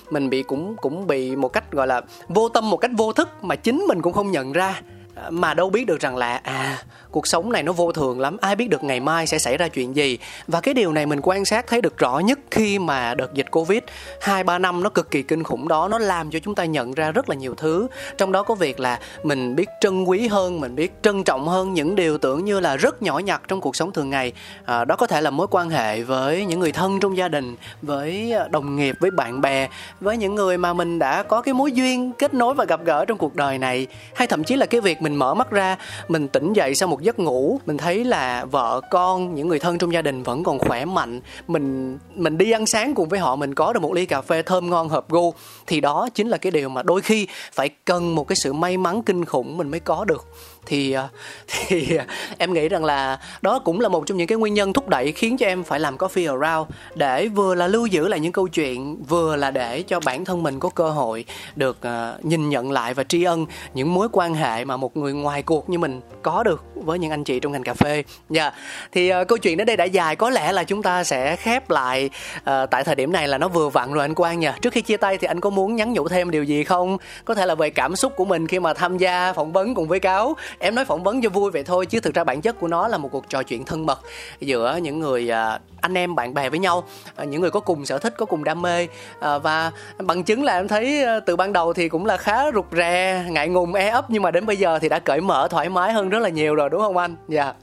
mình 0.10 0.30
bị 0.30 0.44
cũng 0.44 0.76
cũng 0.82 1.08
bị 1.08 1.36
một 1.36 1.54
cách 1.54 1.72
gọi 1.72 1.88
là 1.88 2.02
vô 2.28 2.50
tâm 2.50 2.70
một 2.70 2.78
cách 2.78 2.92
vô 2.98 3.14
thức 3.14 3.30
mà 3.42 3.56
chính 3.56 3.86
mình 3.88 4.02
cũng 4.02 4.14
không 4.14 4.32
nhận 4.32 4.52
ra 4.52 4.82
mà 5.30 5.54
đâu 5.54 5.70
biết 5.70 5.86
được 5.86 6.00
rằng 6.00 6.18
là 6.18 6.36
à 6.44 6.78
cuộc 7.12 7.28
sống 7.28 7.52
này 7.52 7.64
nó 7.64 7.72
vô 7.72 7.92
thường 7.92 8.20
lắm. 8.20 8.38
Ai 8.42 8.56
biết 8.56 8.70
được 8.70 8.84
ngày 8.84 9.00
mai 9.00 9.28
sẽ 9.28 9.40
xảy 9.40 9.58
ra 9.58 9.68
chuyện 9.68 9.96
gì. 9.96 10.18
Và 10.48 10.62
cái 10.62 10.74
điều 10.74 10.94
này 10.94 11.06
mình 11.06 11.20
quan 11.24 11.46
sát 11.46 11.68
thấy 11.68 11.82
được 11.82 11.98
rõ 11.98 12.20
nhất 12.20 12.40
khi 12.52 12.80
mà 12.80 13.16
đợt 13.16 13.34
dịch 13.34 13.52
covid 13.52 13.80
hai 14.22 14.44
ba 14.44 14.58
năm 14.58 14.84
nó 14.84 14.90
cực 14.90 15.12
kỳ 15.12 15.24
kinh 15.24 15.44
khủng 15.44 15.68
đó 15.68 15.88
nó 15.88 16.00
làm 16.00 16.32
cho 16.32 16.40
chúng 16.40 16.56
ta 16.56 16.66
nhận 16.66 16.94
ra 16.94 17.12
rất 17.12 17.30
là 17.30 17.36
nhiều 17.36 17.56
thứ. 17.58 17.88
Trong 18.18 18.32
đó 18.32 18.44
có 18.44 18.56
việc 18.56 18.80
là 18.80 19.00
mình 19.24 19.56
biết 19.56 19.70
trân 19.82 20.04
quý 20.04 20.28
hơn 20.28 20.62
mình 20.62 20.76
biết 20.76 20.94
trân 21.02 21.24
trọng 21.24 21.48
hơn 21.48 21.74
những 21.74 21.96
điều 21.96 22.18
tưởng 22.18 22.46
như 22.46 22.60
là 22.60 22.76
rất 22.76 23.02
nhỏ 23.02 23.20
nhặt 23.20 23.42
trong 23.48 23.62
cuộc 23.62 23.76
sống 23.76 23.92
thường 23.92 24.10
ngày. 24.10 24.34
À, 24.66 24.86
đó 24.86 24.96
có 24.96 25.08
thể 25.08 25.22
là 25.22 25.30
mối 25.30 25.48
quan 25.52 25.70
hệ 25.70 26.02
với 26.02 26.46
những 26.46 26.60
người 26.60 26.72
thân 26.72 27.00
trong 27.00 27.18
gia 27.18 27.28
đình 27.28 27.56
với 27.82 28.34
à, 28.34 28.48
đồng 28.48 28.76
nghiệp 28.76 28.96
với 29.00 29.12
bạn 29.12 29.42
bè 29.42 29.68
với 30.00 30.18
những 30.18 30.36
người 30.36 30.58
mà 30.58 30.74
mình 30.74 31.00
đã 31.00 31.24
có 31.24 31.42
cái 31.42 31.54
mối 31.54 31.72
duyên 31.72 32.12
kết 32.18 32.34
nối 32.34 32.54
và 32.54 32.66
gặp 32.66 32.86
gỡ 32.86 33.06
trong 33.06 33.18
cuộc 33.18 33.36
đời 33.36 33.58
này. 33.58 33.88
Hay 34.16 34.28
thậm 34.28 34.44
chí 34.44 34.56
là 34.56 34.66
cái 34.66 34.82
việc 34.82 35.02
mình 35.02 35.16
mở 35.16 35.34
mắt 35.34 35.52
ra 35.52 35.78
mình 36.08 36.28
tỉnh 36.28 36.54
dậy 36.54 36.76
sau 36.76 36.90
một 36.90 36.99
một 37.00 37.06
giấc 37.06 37.20
ngủ, 37.20 37.60
mình 37.66 37.78
thấy 37.78 38.04
là 38.04 38.46
vợ 38.46 38.82
con, 38.92 39.36
những 39.36 39.48
người 39.48 39.60
thân 39.60 39.78
trong 39.78 39.94
gia 39.94 40.02
đình 40.02 40.24
vẫn 40.24 40.44
còn 40.44 40.60
khỏe 40.60 40.86
mạnh. 40.86 41.22
Mình 41.48 41.98
mình 42.16 42.38
đi 42.38 42.52
ăn 42.52 42.66
sáng 42.66 42.96
cùng 42.96 43.10
với 43.10 43.20
họ, 43.20 43.36
mình 43.36 43.56
có 43.56 43.74
được 43.74 43.80
một 43.80 43.94
ly 43.94 44.06
cà 44.06 44.22
phê 44.22 44.42
thơm 44.42 44.70
ngon 44.70 44.90
hợp 44.90 45.10
gu. 45.10 45.34
Thì 45.68 45.82
đó 45.82 46.10
chính 46.14 46.28
là 46.28 46.38
cái 46.38 46.52
điều 46.52 46.70
mà 46.70 46.84
đôi 46.84 47.02
khi 47.02 47.28
phải 47.54 47.70
cần 47.70 48.16
một 48.16 48.28
cái 48.28 48.36
sự 48.36 48.54
may 48.54 48.78
mắn 48.78 49.02
kinh 49.04 49.26
khủng 49.26 49.58
mình 49.58 49.72
mới 49.72 49.80
có 49.80 50.06
được 50.06 50.28
thì 50.70 50.92
ờ, 50.92 51.08
thì 51.48 51.96
ờ, 51.96 52.06
em 52.38 52.54
nghĩ 52.54 52.70
rằng 52.70 52.86
là 52.86 53.20
đó 53.42 53.60
cũng 53.60 53.80
là 53.80 53.90
một 53.90 54.06
trong 54.08 54.18
những 54.18 54.28
cái 54.28 54.38
nguyên 54.38 54.54
nhân 54.54 54.74
thúc 54.74 54.88
đẩy 54.88 55.12
khiến 55.12 55.38
cho 55.38 55.46
em 55.46 55.64
phải 55.64 55.80
làm 55.80 55.98
coffee 55.98 56.40
around 56.40 56.72
để 56.96 57.28
vừa 57.28 57.56
là 57.56 57.68
lưu 57.68 57.86
giữ 57.86 58.08
lại 58.08 58.20
những 58.20 58.32
câu 58.32 58.48
chuyện 58.48 59.04
vừa 59.04 59.36
là 59.36 59.52
để 59.52 59.82
cho 59.82 60.00
bản 60.00 60.26
thân 60.26 60.44
mình 60.44 60.60
có 60.60 60.70
cơ 60.70 60.90
hội 60.90 61.26
được 61.56 61.78
uh, 61.88 62.26
nhìn 62.26 62.50
nhận 62.50 62.72
lại 62.72 62.94
và 62.94 63.04
tri 63.04 63.24
ân 63.24 63.46
những 63.74 63.94
mối 63.94 64.08
quan 64.12 64.34
hệ 64.34 64.66
mà 64.66 64.78
một 64.78 64.98
người 64.98 65.14
ngoài 65.14 65.44
cuộc 65.44 65.70
như 65.70 65.80
mình 65.80 66.02
có 66.22 66.44
được 66.44 66.64
với 66.76 67.00
những 67.00 67.12
anh 67.12 67.24
chị 67.24 67.40
trong 67.40 67.52
ngành 67.52 67.64
cà 67.64 67.74
phê. 67.74 68.04
Dạ. 68.30 68.44
Yeah. 68.44 68.54
Thì 68.92 69.12
uh, 69.14 69.28
câu 69.28 69.38
chuyện 69.38 69.58
đến 69.58 69.68
đây 69.68 69.78
đã 69.78 69.86
dài 69.86 70.16
có 70.16 70.30
lẽ 70.30 70.52
là 70.52 70.64
chúng 70.64 70.84
ta 70.84 71.04
sẽ 71.04 71.36
khép 71.36 71.70
lại 71.70 72.10
uh, 72.38 72.44
tại 72.72 72.84
thời 72.84 72.96
điểm 72.96 73.12
này 73.12 73.28
là 73.28 73.38
nó 73.38 73.48
vừa 73.48 73.70
vặn 73.70 73.94
rồi 73.94 74.04
anh 74.04 74.16
Quang 74.16 74.40
nha. 74.40 74.56
Trước 74.62 74.74
khi 74.74 74.82
chia 74.82 74.98
tay 74.98 75.18
thì 75.18 75.28
anh 75.28 75.40
có 75.40 75.50
muốn 75.50 75.76
nhắn 75.76 75.94
nhủ 75.94 76.08
thêm 76.08 76.32
điều 76.32 76.44
gì 76.44 76.64
không? 76.64 76.98
Có 77.26 77.36
thể 77.36 77.46
là 77.46 77.56
về 77.56 77.70
cảm 77.70 77.96
xúc 77.96 78.14
của 78.16 78.26
mình 78.26 78.48
khi 78.48 78.60
mà 78.60 78.74
tham 78.74 78.98
gia 78.98 79.34
phỏng 79.34 79.52
vấn 79.52 79.76
cùng 79.76 79.88
với 79.88 80.00
cáo 80.00 80.36
em 80.60 80.76
nói 80.76 80.86
phỏng 80.86 81.04
vấn 81.04 81.22
cho 81.22 81.30
vui 81.30 81.52
vậy 81.52 81.64
thôi, 81.64 81.86
chứ 81.86 82.00
thực 82.00 82.14
ra 82.14 82.24
bản 82.24 82.42
chất 82.42 82.60
của 82.60 82.68
nó 82.68 82.88
là 82.88 82.98
một 82.98 83.10
cuộc 83.12 83.30
trò 83.30 83.44
chuyện 83.44 83.66
thân 83.66 83.86
mật 83.86 84.00
giữa 84.40 84.80
những 84.82 85.00
người 85.00 85.30
à, 85.32 85.60
anh 85.82 85.98
em 85.98 86.16
bạn 86.16 86.34
bè 86.34 86.50
với 86.50 86.60
nhau 86.60 86.84
à, 87.16 87.26
những 87.26 87.42
người 87.42 87.52
có 87.52 87.60
cùng 87.60 87.86
sở 87.86 87.98
thích, 87.98 88.14
có 88.18 88.26
cùng 88.26 88.44
đam 88.44 88.62
mê. 88.62 88.88
À, 89.20 89.38
và 89.38 89.72
bằng 89.98 90.24
chứng 90.24 90.44
là 90.44 90.60
em 90.60 90.68
thấy 90.68 91.06
từ 91.26 91.36
ban 91.36 91.54
đầu 91.54 91.74
thì 91.74 91.90
cũng 91.90 92.06
là 92.06 92.18
khá 92.18 92.52
rụt 92.52 92.66
rè, 92.72 93.26
ngại 93.30 93.50
ngùng 93.50 93.74
e 93.74 93.90
ấp, 93.90 94.10
nhưng 94.10 94.24
mà 94.24 94.32
đến 94.32 94.46
bây 94.46 94.58
giờ 94.58 94.80
thì 94.80 94.90
đã 94.90 95.00
cởi 95.00 95.22
mở, 95.22 95.48
thoải 95.52 95.70
mái 95.70 95.94
hơn 95.94 96.10
rất 96.10 96.20
là 96.20 96.30
nhiều 96.30 96.56
rồi, 96.56 96.70
đúng 96.70 96.82
không 96.82 96.98
anh? 96.98 97.16
Dạ. 97.28 97.44
yeah 97.44 97.56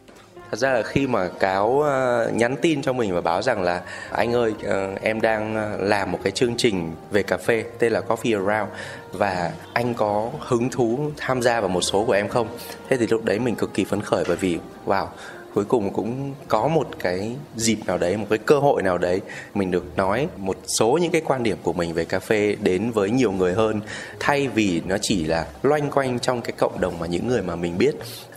thật 0.50 0.58
ra 0.58 0.72
là 0.72 0.82
khi 0.82 1.06
mà 1.06 1.28
cáo 1.28 1.80
ờ, 1.80 2.30
nhắn 2.34 2.56
tin 2.62 2.82
cho 2.82 2.92
mình 2.92 3.14
và 3.14 3.20
báo 3.20 3.42
rằng 3.42 3.62
là, 3.62 3.82
anh 4.10 4.32
ơi 4.32 4.54
ờ, 4.64 4.94
em 5.02 5.20
đang 5.20 5.54
ờ, 5.54 5.76
làm 5.78 6.12
một 6.12 6.18
cái 6.22 6.32
chương 6.32 6.54
trình 6.56 6.92
về 7.10 7.22
cà 7.22 7.36
phê 7.36 7.64
tên 7.78 7.92
là 7.92 8.00
Coffee 8.08 8.46
Around 8.46 8.72
và 9.12 9.52
anh 9.72 9.94
có 9.94 10.30
hứng 10.40 10.70
thú 10.70 10.98
tham 11.16 11.42
gia 11.42 11.60
vào 11.60 11.68
một 11.68 11.80
số 11.80 12.04
của 12.04 12.12
em 12.12 12.28
không? 12.28 12.48
Thế 12.88 12.96
thì 12.96 13.06
lúc 13.06 13.24
đấy 13.24 13.38
mình 13.38 13.54
cực 13.54 13.74
kỳ 13.74 13.84
phấn 13.84 14.02
khởi 14.02 14.24
bởi 14.28 14.36
vì, 14.36 14.58
wow, 14.86 15.06
cuối 15.54 15.64
cùng 15.64 15.92
cũng 15.92 16.34
có 16.48 16.68
một 16.68 16.88
cái 16.98 17.36
dịp 17.56 17.78
nào 17.86 17.98
đấy, 17.98 18.16
một 18.16 18.26
cái 18.30 18.38
cơ 18.38 18.58
hội 18.58 18.82
nào 18.82 18.98
đấy 18.98 19.20
mình 19.54 19.70
được 19.70 19.84
nói 19.96 20.28
một 20.36 20.56
số 20.66 20.98
những 21.02 21.12
cái 21.12 21.22
quan 21.24 21.42
điểm 21.42 21.56
của 21.62 21.72
mình 21.72 21.94
về 21.94 22.04
cà 22.04 22.18
phê 22.18 22.56
đến 22.60 22.90
với 22.90 23.10
nhiều 23.10 23.32
người 23.32 23.54
hơn, 23.54 23.80
thay 24.20 24.48
vì 24.48 24.82
nó 24.86 24.96
chỉ 25.02 25.24
là 25.24 25.46
loanh 25.62 25.90
quanh 25.90 26.18
trong 26.18 26.42
cái 26.42 26.52
cộng 26.58 26.80
đồng 26.80 26.98
mà 26.98 27.06
những 27.06 27.28
người 27.28 27.42
mà 27.42 27.56
mình 27.56 27.78
biết. 27.78 27.94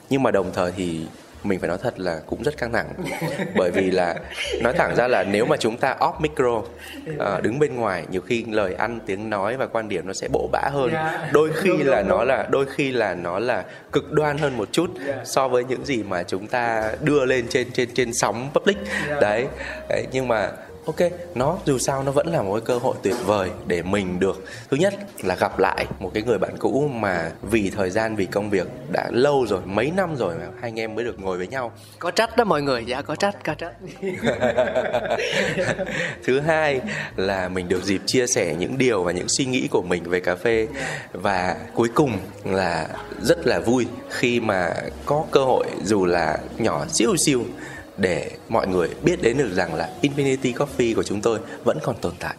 Nhưng 0.09 0.23
mà 0.23 0.31
đồng 0.31 0.51
thời 0.53 0.71
thì 0.77 1.05
mình 1.43 1.59
phải 1.59 1.69
nói 1.69 1.77
thật 1.81 1.99
là 1.99 2.21
cũng 2.25 2.43
rất 2.43 2.57
căng 2.57 2.71
thẳng 2.71 2.93
bởi 3.55 3.71
vì 3.71 3.91
là 3.91 4.15
nói 4.61 4.73
thẳng 4.73 4.95
ra 4.95 5.07
là 5.07 5.23
nếu 5.23 5.45
mà 5.45 5.57
chúng 5.57 5.77
ta 5.77 5.95
off 5.99 6.13
micro 6.19 6.55
uh, 6.55 7.43
đứng 7.43 7.59
bên 7.59 7.75
ngoài 7.75 8.05
nhiều 8.11 8.21
khi 8.21 8.45
lời 8.49 8.73
ăn 8.73 8.99
tiếng 9.05 9.29
nói 9.29 9.57
và 9.57 9.67
quan 9.67 9.89
điểm 9.89 10.07
nó 10.07 10.13
sẽ 10.13 10.27
bổ 10.27 10.49
bã 10.51 10.61
hơn 10.71 10.89
dạ. 10.93 11.29
đôi 11.33 11.51
khi 11.55 11.77
là 11.77 12.01
nó 12.01 12.23
là 12.23 12.47
đôi 12.49 12.65
khi 12.65 12.91
là 12.91 13.15
nó 13.15 13.39
là 13.39 13.65
cực 13.91 14.11
đoan 14.11 14.37
hơn 14.37 14.57
một 14.57 14.69
chút 14.71 14.89
dạ. 15.07 15.21
so 15.25 15.47
với 15.47 15.63
những 15.63 15.85
gì 15.85 16.03
mà 16.03 16.23
chúng 16.23 16.47
ta 16.47 16.91
đưa 17.01 17.25
lên 17.25 17.45
trên 17.49 17.71
trên 17.71 17.89
trên 17.93 18.13
sóng 18.13 18.49
public 18.53 18.77
dạ. 19.09 19.19
đấy, 19.21 19.45
đấy 19.89 20.07
nhưng 20.11 20.27
mà 20.27 20.51
ok 20.89 21.11
nó 21.35 21.57
dù 21.65 21.77
sao 21.77 22.03
nó 22.03 22.11
vẫn 22.11 22.27
là 22.27 22.41
một 22.41 22.53
cái 22.53 22.61
cơ 22.65 22.77
hội 22.77 22.95
tuyệt 23.03 23.15
vời 23.25 23.49
để 23.67 23.81
mình 23.81 24.19
được 24.19 24.43
thứ 24.69 24.77
nhất 24.77 24.93
là 25.23 25.35
gặp 25.35 25.59
lại 25.59 25.85
một 25.99 26.11
cái 26.13 26.23
người 26.23 26.37
bạn 26.37 26.57
cũ 26.59 26.89
mà 26.93 27.31
vì 27.41 27.69
thời 27.69 27.89
gian 27.89 28.15
vì 28.15 28.25
công 28.25 28.49
việc 28.49 28.67
đã 28.91 29.09
lâu 29.11 29.45
rồi 29.49 29.61
mấy 29.65 29.91
năm 29.91 30.15
rồi 30.15 30.35
mà 30.35 30.45
hai 30.61 30.69
anh 30.69 30.79
em 30.79 30.95
mới 30.95 31.05
được 31.05 31.19
ngồi 31.19 31.37
với 31.37 31.47
nhau. 31.47 31.71
Có 31.99 32.11
trách 32.11 32.37
đó 32.37 32.43
mọi 32.43 32.61
người 32.61 32.85
dạ 32.85 33.01
có 33.01 33.15
trách 33.15 33.45
có 33.45 33.53
trách. 33.53 33.73
Thứ 36.23 36.39
hai 36.39 36.81
là 37.15 37.49
mình 37.49 37.69
được 37.69 37.83
dịp 37.83 38.01
chia 38.05 38.27
sẻ 38.27 38.55
những 38.59 38.77
điều 38.77 39.03
và 39.03 39.11
những 39.11 39.29
suy 39.29 39.45
nghĩ 39.45 39.67
của 39.71 39.81
mình 39.81 40.03
về 40.03 40.19
cà 40.19 40.35
phê. 40.35 40.67
Và 41.13 41.55
cuối 41.73 41.89
cùng 41.95 42.17
là 42.45 42.87
rất 43.21 43.47
là 43.47 43.59
vui 43.59 43.87
khi 44.09 44.39
mà 44.39 44.73
có 45.05 45.25
cơ 45.31 45.43
hội 45.43 45.65
dù 45.83 46.05
là 46.05 46.37
nhỏ 46.57 46.85
xíu 46.87 47.17
xíu 47.17 47.43
để 47.99 48.31
mọi 48.49 48.67
người 48.67 48.89
biết 49.03 49.21
đến 49.21 49.37
được 49.37 49.53
rằng 49.53 49.75
là 49.75 49.89
Infinity 50.01 50.53
Coffee 50.53 50.95
của 50.95 51.03
chúng 51.03 51.21
tôi 51.21 51.39
vẫn 51.63 51.77
còn 51.83 51.95
tồn 52.01 52.13
tại 52.19 52.35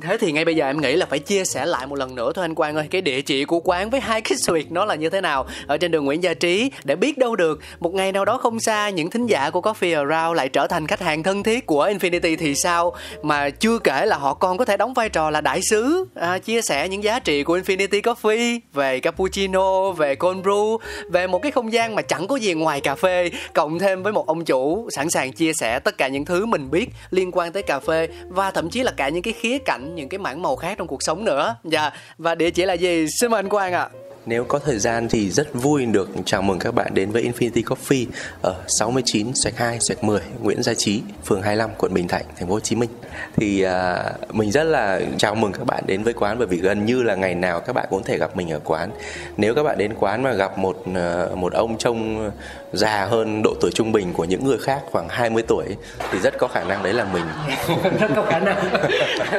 thế 0.00 0.16
thì 0.18 0.32
ngay 0.32 0.44
bây 0.44 0.56
giờ 0.56 0.66
em 0.66 0.80
nghĩ 0.80 0.96
là 0.96 1.06
phải 1.06 1.18
chia 1.18 1.44
sẻ 1.44 1.66
lại 1.66 1.86
một 1.86 1.98
lần 1.98 2.14
nữa 2.14 2.32
thôi 2.34 2.44
anh 2.44 2.54
Quang 2.54 2.76
ơi. 2.76 2.86
Cái 2.90 3.00
địa 3.02 3.20
chỉ 3.20 3.44
của 3.44 3.60
quán 3.60 3.90
với 3.90 4.00
hai 4.00 4.20
cái 4.20 4.38
suyệt 4.38 4.70
nó 4.70 4.84
là 4.84 4.94
như 4.94 5.10
thế 5.10 5.20
nào? 5.20 5.46
Ở 5.66 5.78
trên 5.78 5.90
đường 5.90 6.04
Nguyễn 6.04 6.22
Gia 6.22 6.34
Trí 6.34 6.70
để 6.84 6.96
biết 6.96 7.18
đâu 7.18 7.36
được 7.36 7.60
một 7.80 7.94
ngày 7.94 8.12
nào 8.12 8.24
đó 8.24 8.38
không 8.38 8.60
xa 8.60 8.90
những 8.90 9.10
thính 9.10 9.26
giả 9.26 9.50
của 9.50 9.60
Coffee 9.60 10.08
Around 10.08 10.36
lại 10.36 10.48
trở 10.48 10.66
thành 10.66 10.86
khách 10.86 11.00
hàng 11.00 11.22
thân 11.22 11.42
thiết 11.42 11.66
của 11.66 11.86
Infinity 11.86 12.36
thì 12.38 12.54
sao? 12.54 12.94
Mà 13.22 13.50
chưa 13.50 13.78
kể 13.78 14.06
là 14.06 14.16
họ 14.16 14.34
còn 14.34 14.58
có 14.58 14.64
thể 14.64 14.76
đóng 14.76 14.94
vai 14.94 15.08
trò 15.08 15.30
là 15.30 15.40
đại 15.40 15.60
sứ. 15.62 16.04
À, 16.14 16.38
chia 16.38 16.62
sẻ 16.62 16.88
những 16.88 17.04
giá 17.04 17.18
trị 17.18 17.42
của 17.42 17.58
Infinity 17.58 18.00
Coffee 18.00 18.58
về 18.72 19.00
cappuccino 19.00 19.90
về 19.90 20.14
cold 20.14 20.46
brew 20.46 20.78
về 21.10 21.26
một 21.26 21.38
cái 21.42 21.52
không 21.52 21.72
gian 21.72 21.94
mà 21.94 22.02
chẳng 22.02 22.26
có 22.26 22.36
gì 22.36 22.54
ngoài 22.54 22.80
cà 22.80 22.94
phê. 22.94 23.30
Cộng 23.54 23.78
thêm 23.78 24.02
với 24.02 24.12
một 24.12 24.26
ông 24.26 24.44
chủ 24.44 24.88
sẵn 24.90 25.10
sàng 25.10 25.32
chia 25.32 25.52
sẻ 25.52 25.78
tất 25.78 25.98
cả 25.98 26.08
những 26.08 26.24
thứ 26.24 26.46
mình 26.46 26.70
biết 26.70 26.88
liên 27.10 27.30
quan 27.32 27.52
tới 27.52 27.62
cà 27.62 27.80
phê 27.80 28.08
và 28.28 28.50
thậm 28.50 28.70
chí 28.70 28.82
là 28.82 28.92
cả 28.96 29.08
những 29.08 29.22
cái 29.22 29.34
khía 29.40 29.58
cạnh 29.58 29.83
những 29.84 30.08
cái 30.08 30.18
mảng 30.18 30.42
màu 30.42 30.56
khác 30.56 30.78
trong 30.78 30.86
cuộc 30.86 31.02
sống 31.02 31.24
nữa 31.24 31.56
dạ 31.64 31.90
và 32.18 32.34
địa 32.34 32.50
chỉ 32.50 32.64
là 32.64 32.74
gì 32.74 33.06
xin 33.20 33.30
mời 33.30 33.38
anh 33.38 33.48
Quang 33.48 33.72
ạ 33.72 33.80
à. 33.80 34.04
Nếu 34.26 34.44
có 34.44 34.58
thời 34.58 34.78
gian 34.78 35.08
thì 35.08 35.30
rất 35.30 35.54
vui 35.54 35.86
được 35.86 36.10
chào 36.24 36.42
mừng 36.42 36.58
các 36.58 36.74
bạn 36.74 36.94
đến 36.94 37.10
với 37.10 37.22
Infinity 37.22 37.62
Coffee 37.62 38.06
ở 38.42 38.54
69 38.68 39.32
xoạch 39.34 39.56
2 39.56 39.80
xoạch 39.80 40.04
10 40.04 40.20
Nguyễn 40.42 40.62
Gia 40.62 40.74
Trí, 40.74 41.02
phường 41.24 41.42
25, 41.42 41.70
quận 41.78 41.94
Bình 41.94 42.08
Thạnh, 42.08 42.24
thành 42.36 42.48
phố 42.48 42.54
Hồ 42.54 42.60
Chí 42.60 42.76
Minh. 42.76 42.90
Thì 43.36 43.66
uh, 43.66 44.34
mình 44.34 44.50
rất 44.50 44.64
là 44.64 45.00
chào 45.18 45.34
mừng 45.34 45.52
các 45.52 45.64
bạn 45.64 45.84
đến 45.86 46.02
với 46.02 46.12
quán 46.12 46.38
bởi 46.38 46.46
vì 46.46 46.56
gần 46.56 46.84
như 46.84 47.02
là 47.02 47.14
ngày 47.14 47.34
nào 47.34 47.60
các 47.60 47.72
bạn 47.72 47.86
cũng 47.90 48.02
thể 48.02 48.18
gặp 48.18 48.36
mình 48.36 48.50
ở 48.50 48.60
quán. 48.64 48.90
Nếu 49.36 49.54
các 49.54 49.62
bạn 49.62 49.78
đến 49.78 49.94
quán 50.00 50.22
mà 50.22 50.32
gặp 50.32 50.58
một 50.58 50.84
uh, 50.90 51.38
một 51.38 51.52
ông 51.52 51.78
trông 51.78 52.30
già 52.76 53.04
hơn 53.04 53.42
độ 53.42 53.54
tuổi 53.60 53.70
trung 53.74 53.92
bình 53.92 54.12
của 54.12 54.24
những 54.24 54.44
người 54.44 54.58
khác 54.58 54.80
khoảng 54.92 55.08
20 55.08 55.42
tuổi 55.42 55.76
thì 56.12 56.18
rất 56.18 56.38
có 56.38 56.48
khả 56.48 56.64
năng 56.64 56.82
đấy 56.82 56.92
là 56.92 57.04
mình. 57.04 57.24
rất 58.00 58.10
có 58.16 58.24
khả 58.28 58.38
năng. 58.38 58.56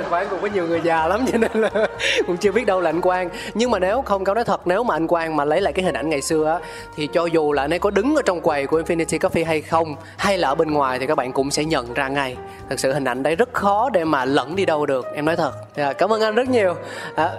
quán 0.09 0.27
cũng 0.29 0.41
có 0.41 0.47
nhiều 0.53 0.67
người 0.67 0.81
già 0.83 1.07
lắm 1.07 1.25
cho 1.31 1.37
nên 1.37 1.51
là 1.53 1.69
cũng 2.27 2.37
chưa 2.37 2.51
biết 2.51 2.65
đâu 2.65 2.81
là 2.81 2.89
anh 2.89 3.01
Quang. 3.01 3.29
Nhưng 3.53 3.71
mà 3.71 3.79
nếu 3.79 4.01
không 4.01 4.23
có 4.23 4.33
nói 4.33 4.43
thật 4.43 4.61
nếu 4.65 4.75
nếu 4.75 4.83
mà 4.83 4.95
anh 4.95 5.07
Quang 5.07 5.35
mà 5.35 5.45
lấy 5.45 5.61
lại 5.61 5.73
cái 5.73 5.85
hình 5.85 5.95
ảnh 5.95 6.09
ngày 6.09 6.21
xưa 6.21 6.45
á 6.45 6.59
thì 6.95 7.07
cho 7.13 7.25
dù 7.25 7.53
là 7.53 7.63
anh 7.63 7.73
ấy 7.73 7.79
có 7.79 7.89
đứng 7.89 8.15
ở 8.15 8.21
trong 8.25 8.41
quầy 8.41 8.67
của 8.67 8.81
Infinity 8.81 9.19
Coffee 9.19 9.45
hay 9.45 9.61
không 9.61 9.95
hay 10.17 10.37
là 10.37 10.47
ở 10.47 10.55
bên 10.55 10.71
ngoài 10.71 10.99
thì 10.99 11.07
các 11.07 11.15
bạn 11.15 11.31
cũng 11.31 11.51
sẽ 11.51 11.63
nhận 11.63 11.93
ra 11.93 12.07
ngay 12.07 12.37
thật 12.69 12.79
sự 12.79 12.93
hình 12.93 13.05
ảnh 13.05 13.23
đấy 13.23 13.35
rất 13.35 13.53
khó 13.53 13.89
để 13.93 14.05
mà 14.05 14.25
lẫn 14.25 14.55
đi 14.55 14.65
đâu 14.65 14.85
được 14.85 15.05
em 15.13 15.25
nói 15.25 15.35
thật 15.35 15.51
à, 15.75 15.93
cảm 15.93 16.13
ơn 16.13 16.21
anh 16.21 16.35
rất 16.35 16.49
nhiều 16.49 16.75
à, 17.15 17.29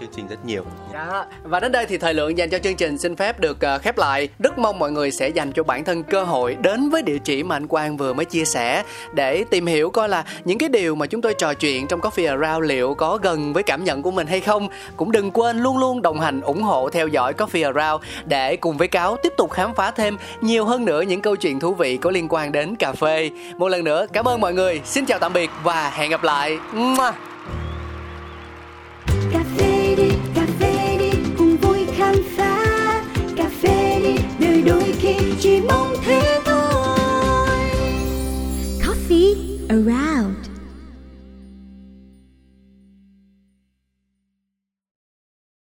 chương 0.00 0.08
trình 0.16 0.26
rất 0.28 0.44
nhiều 0.44 0.64
Đó. 0.92 1.24
và 1.42 1.60
đến 1.60 1.72
đây 1.72 1.86
thì 1.86 1.98
thời 1.98 2.14
lượng 2.14 2.38
dành 2.38 2.50
cho 2.50 2.58
chương 2.58 2.76
trình 2.76 2.98
xin 2.98 3.16
phép 3.16 3.40
được 3.40 3.60
ờ, 3.60 3.78
khép 3.78 3.98
lại. 3.98 4.28
Rất 4.38 4.58
mong 4.58 4.78
mọi 4.78 4.92
người 4.92 5.10
sẽ 5.10 5.28
dành 5.28 5.52
cho 5.52 5.62
bản 5.62 5.84
thân 5.84 6.02
cơ 6.02 6.24
hội 6.24 6.56
đến 6.62 6.90
với 6.90 7.02
địa 7.02 7.18
chỉ 7.18 7.42
mà 7.42 7.56
anh 7.56 7.66
Quang 7.66 7.96
vừa 7.96 8.12
mới 8.12 8.24
chia 8.24 8.44
sẻ 8.44 8.82
để 9.14 9.44
tìm 9.50 9.66
hiểu 9.66 9.90
coi 9.90 10.08
là 10.08 10.24
những 10.44 10.58
cái 10.58 10.68
điều 10.68 10.94
mà 10.94 11.06
chúng 11.06 11.22
tôi 11.22 11.34
trò 11.34 11.54
chuyện 11.54 11.86
trong 11.86 12.00
Coffee 12.00 12.40
Around 12.40 12.68
liệu 12.68 12.94
có 12.94 13.18
gần 13.22 13.52
với 13.52 13.62
cảm 13.62 13.84
nhận 13.84 14.02
của 14.02 14.10
mình 14.10 14.26
hay 14.26 14.40
không. 14.40 14.68
Cũng 14.96 15.12
đừng 15.12 15.30
quên 15.30 15.58
luôn 15.58 15.78
luôn 15.78 16.02
đồng 16.02 16.20
hành 16.20 16.40
ủng 16.40 16.62
hộ 16.62 16.90
theo 16.90 17.08
dõi 17.08 17.32
Coffee 17.32 17.74
Around 17.74 18.04
để 18.24 18.56
cùng 18.56 18.76
với 18.76 18.88
Cáo 18.88 19.16
tiếp 19.16 19.32
tục 19.36 19.50
khám 19.50 19.74
phá 19.74 19.90
thêm 19.90 20.16
nhiều 20.40 20.64
hơn 20.64 20.84
nữa 20.84 21.02
những 21.02 21.20
câu 21.20 21.36
chuyện 21.36 21.60
thú 21.60 21.74
vị 21.74 21.96
có 21.96 22.10
liên 22.10 22.26
quan 22.30 22.52
đến 22.52 22.76
cà 22.76 22.92
phê. 22.92 23.30
Một 23.56 23.68
lần 23.68 23.84
nữa, 23.84 24.06
cảm 24.12 24.28
ơn 24.28 24.40
mọi 24.40 24.54
người. 24.54 24.80
Xin 24.84 25.06
chào 25.06 25.18
tạm 25.18 25.32
biệt 25.32 25.50
và 25.62 25.90
hẹn 25.90 26.10
gặp 26.10 26.24
lại. 26.24 26.58
Mua. 26.72 27.12
Đôi 34.66 34.92
khi 35.00 35.16
chỉ 35.40 35.60
mong 35.60 35.94
thế 36.04 36.40
thôi. 36.44 36.98
Coffee 38.80 39.58
around. 39.68 40.45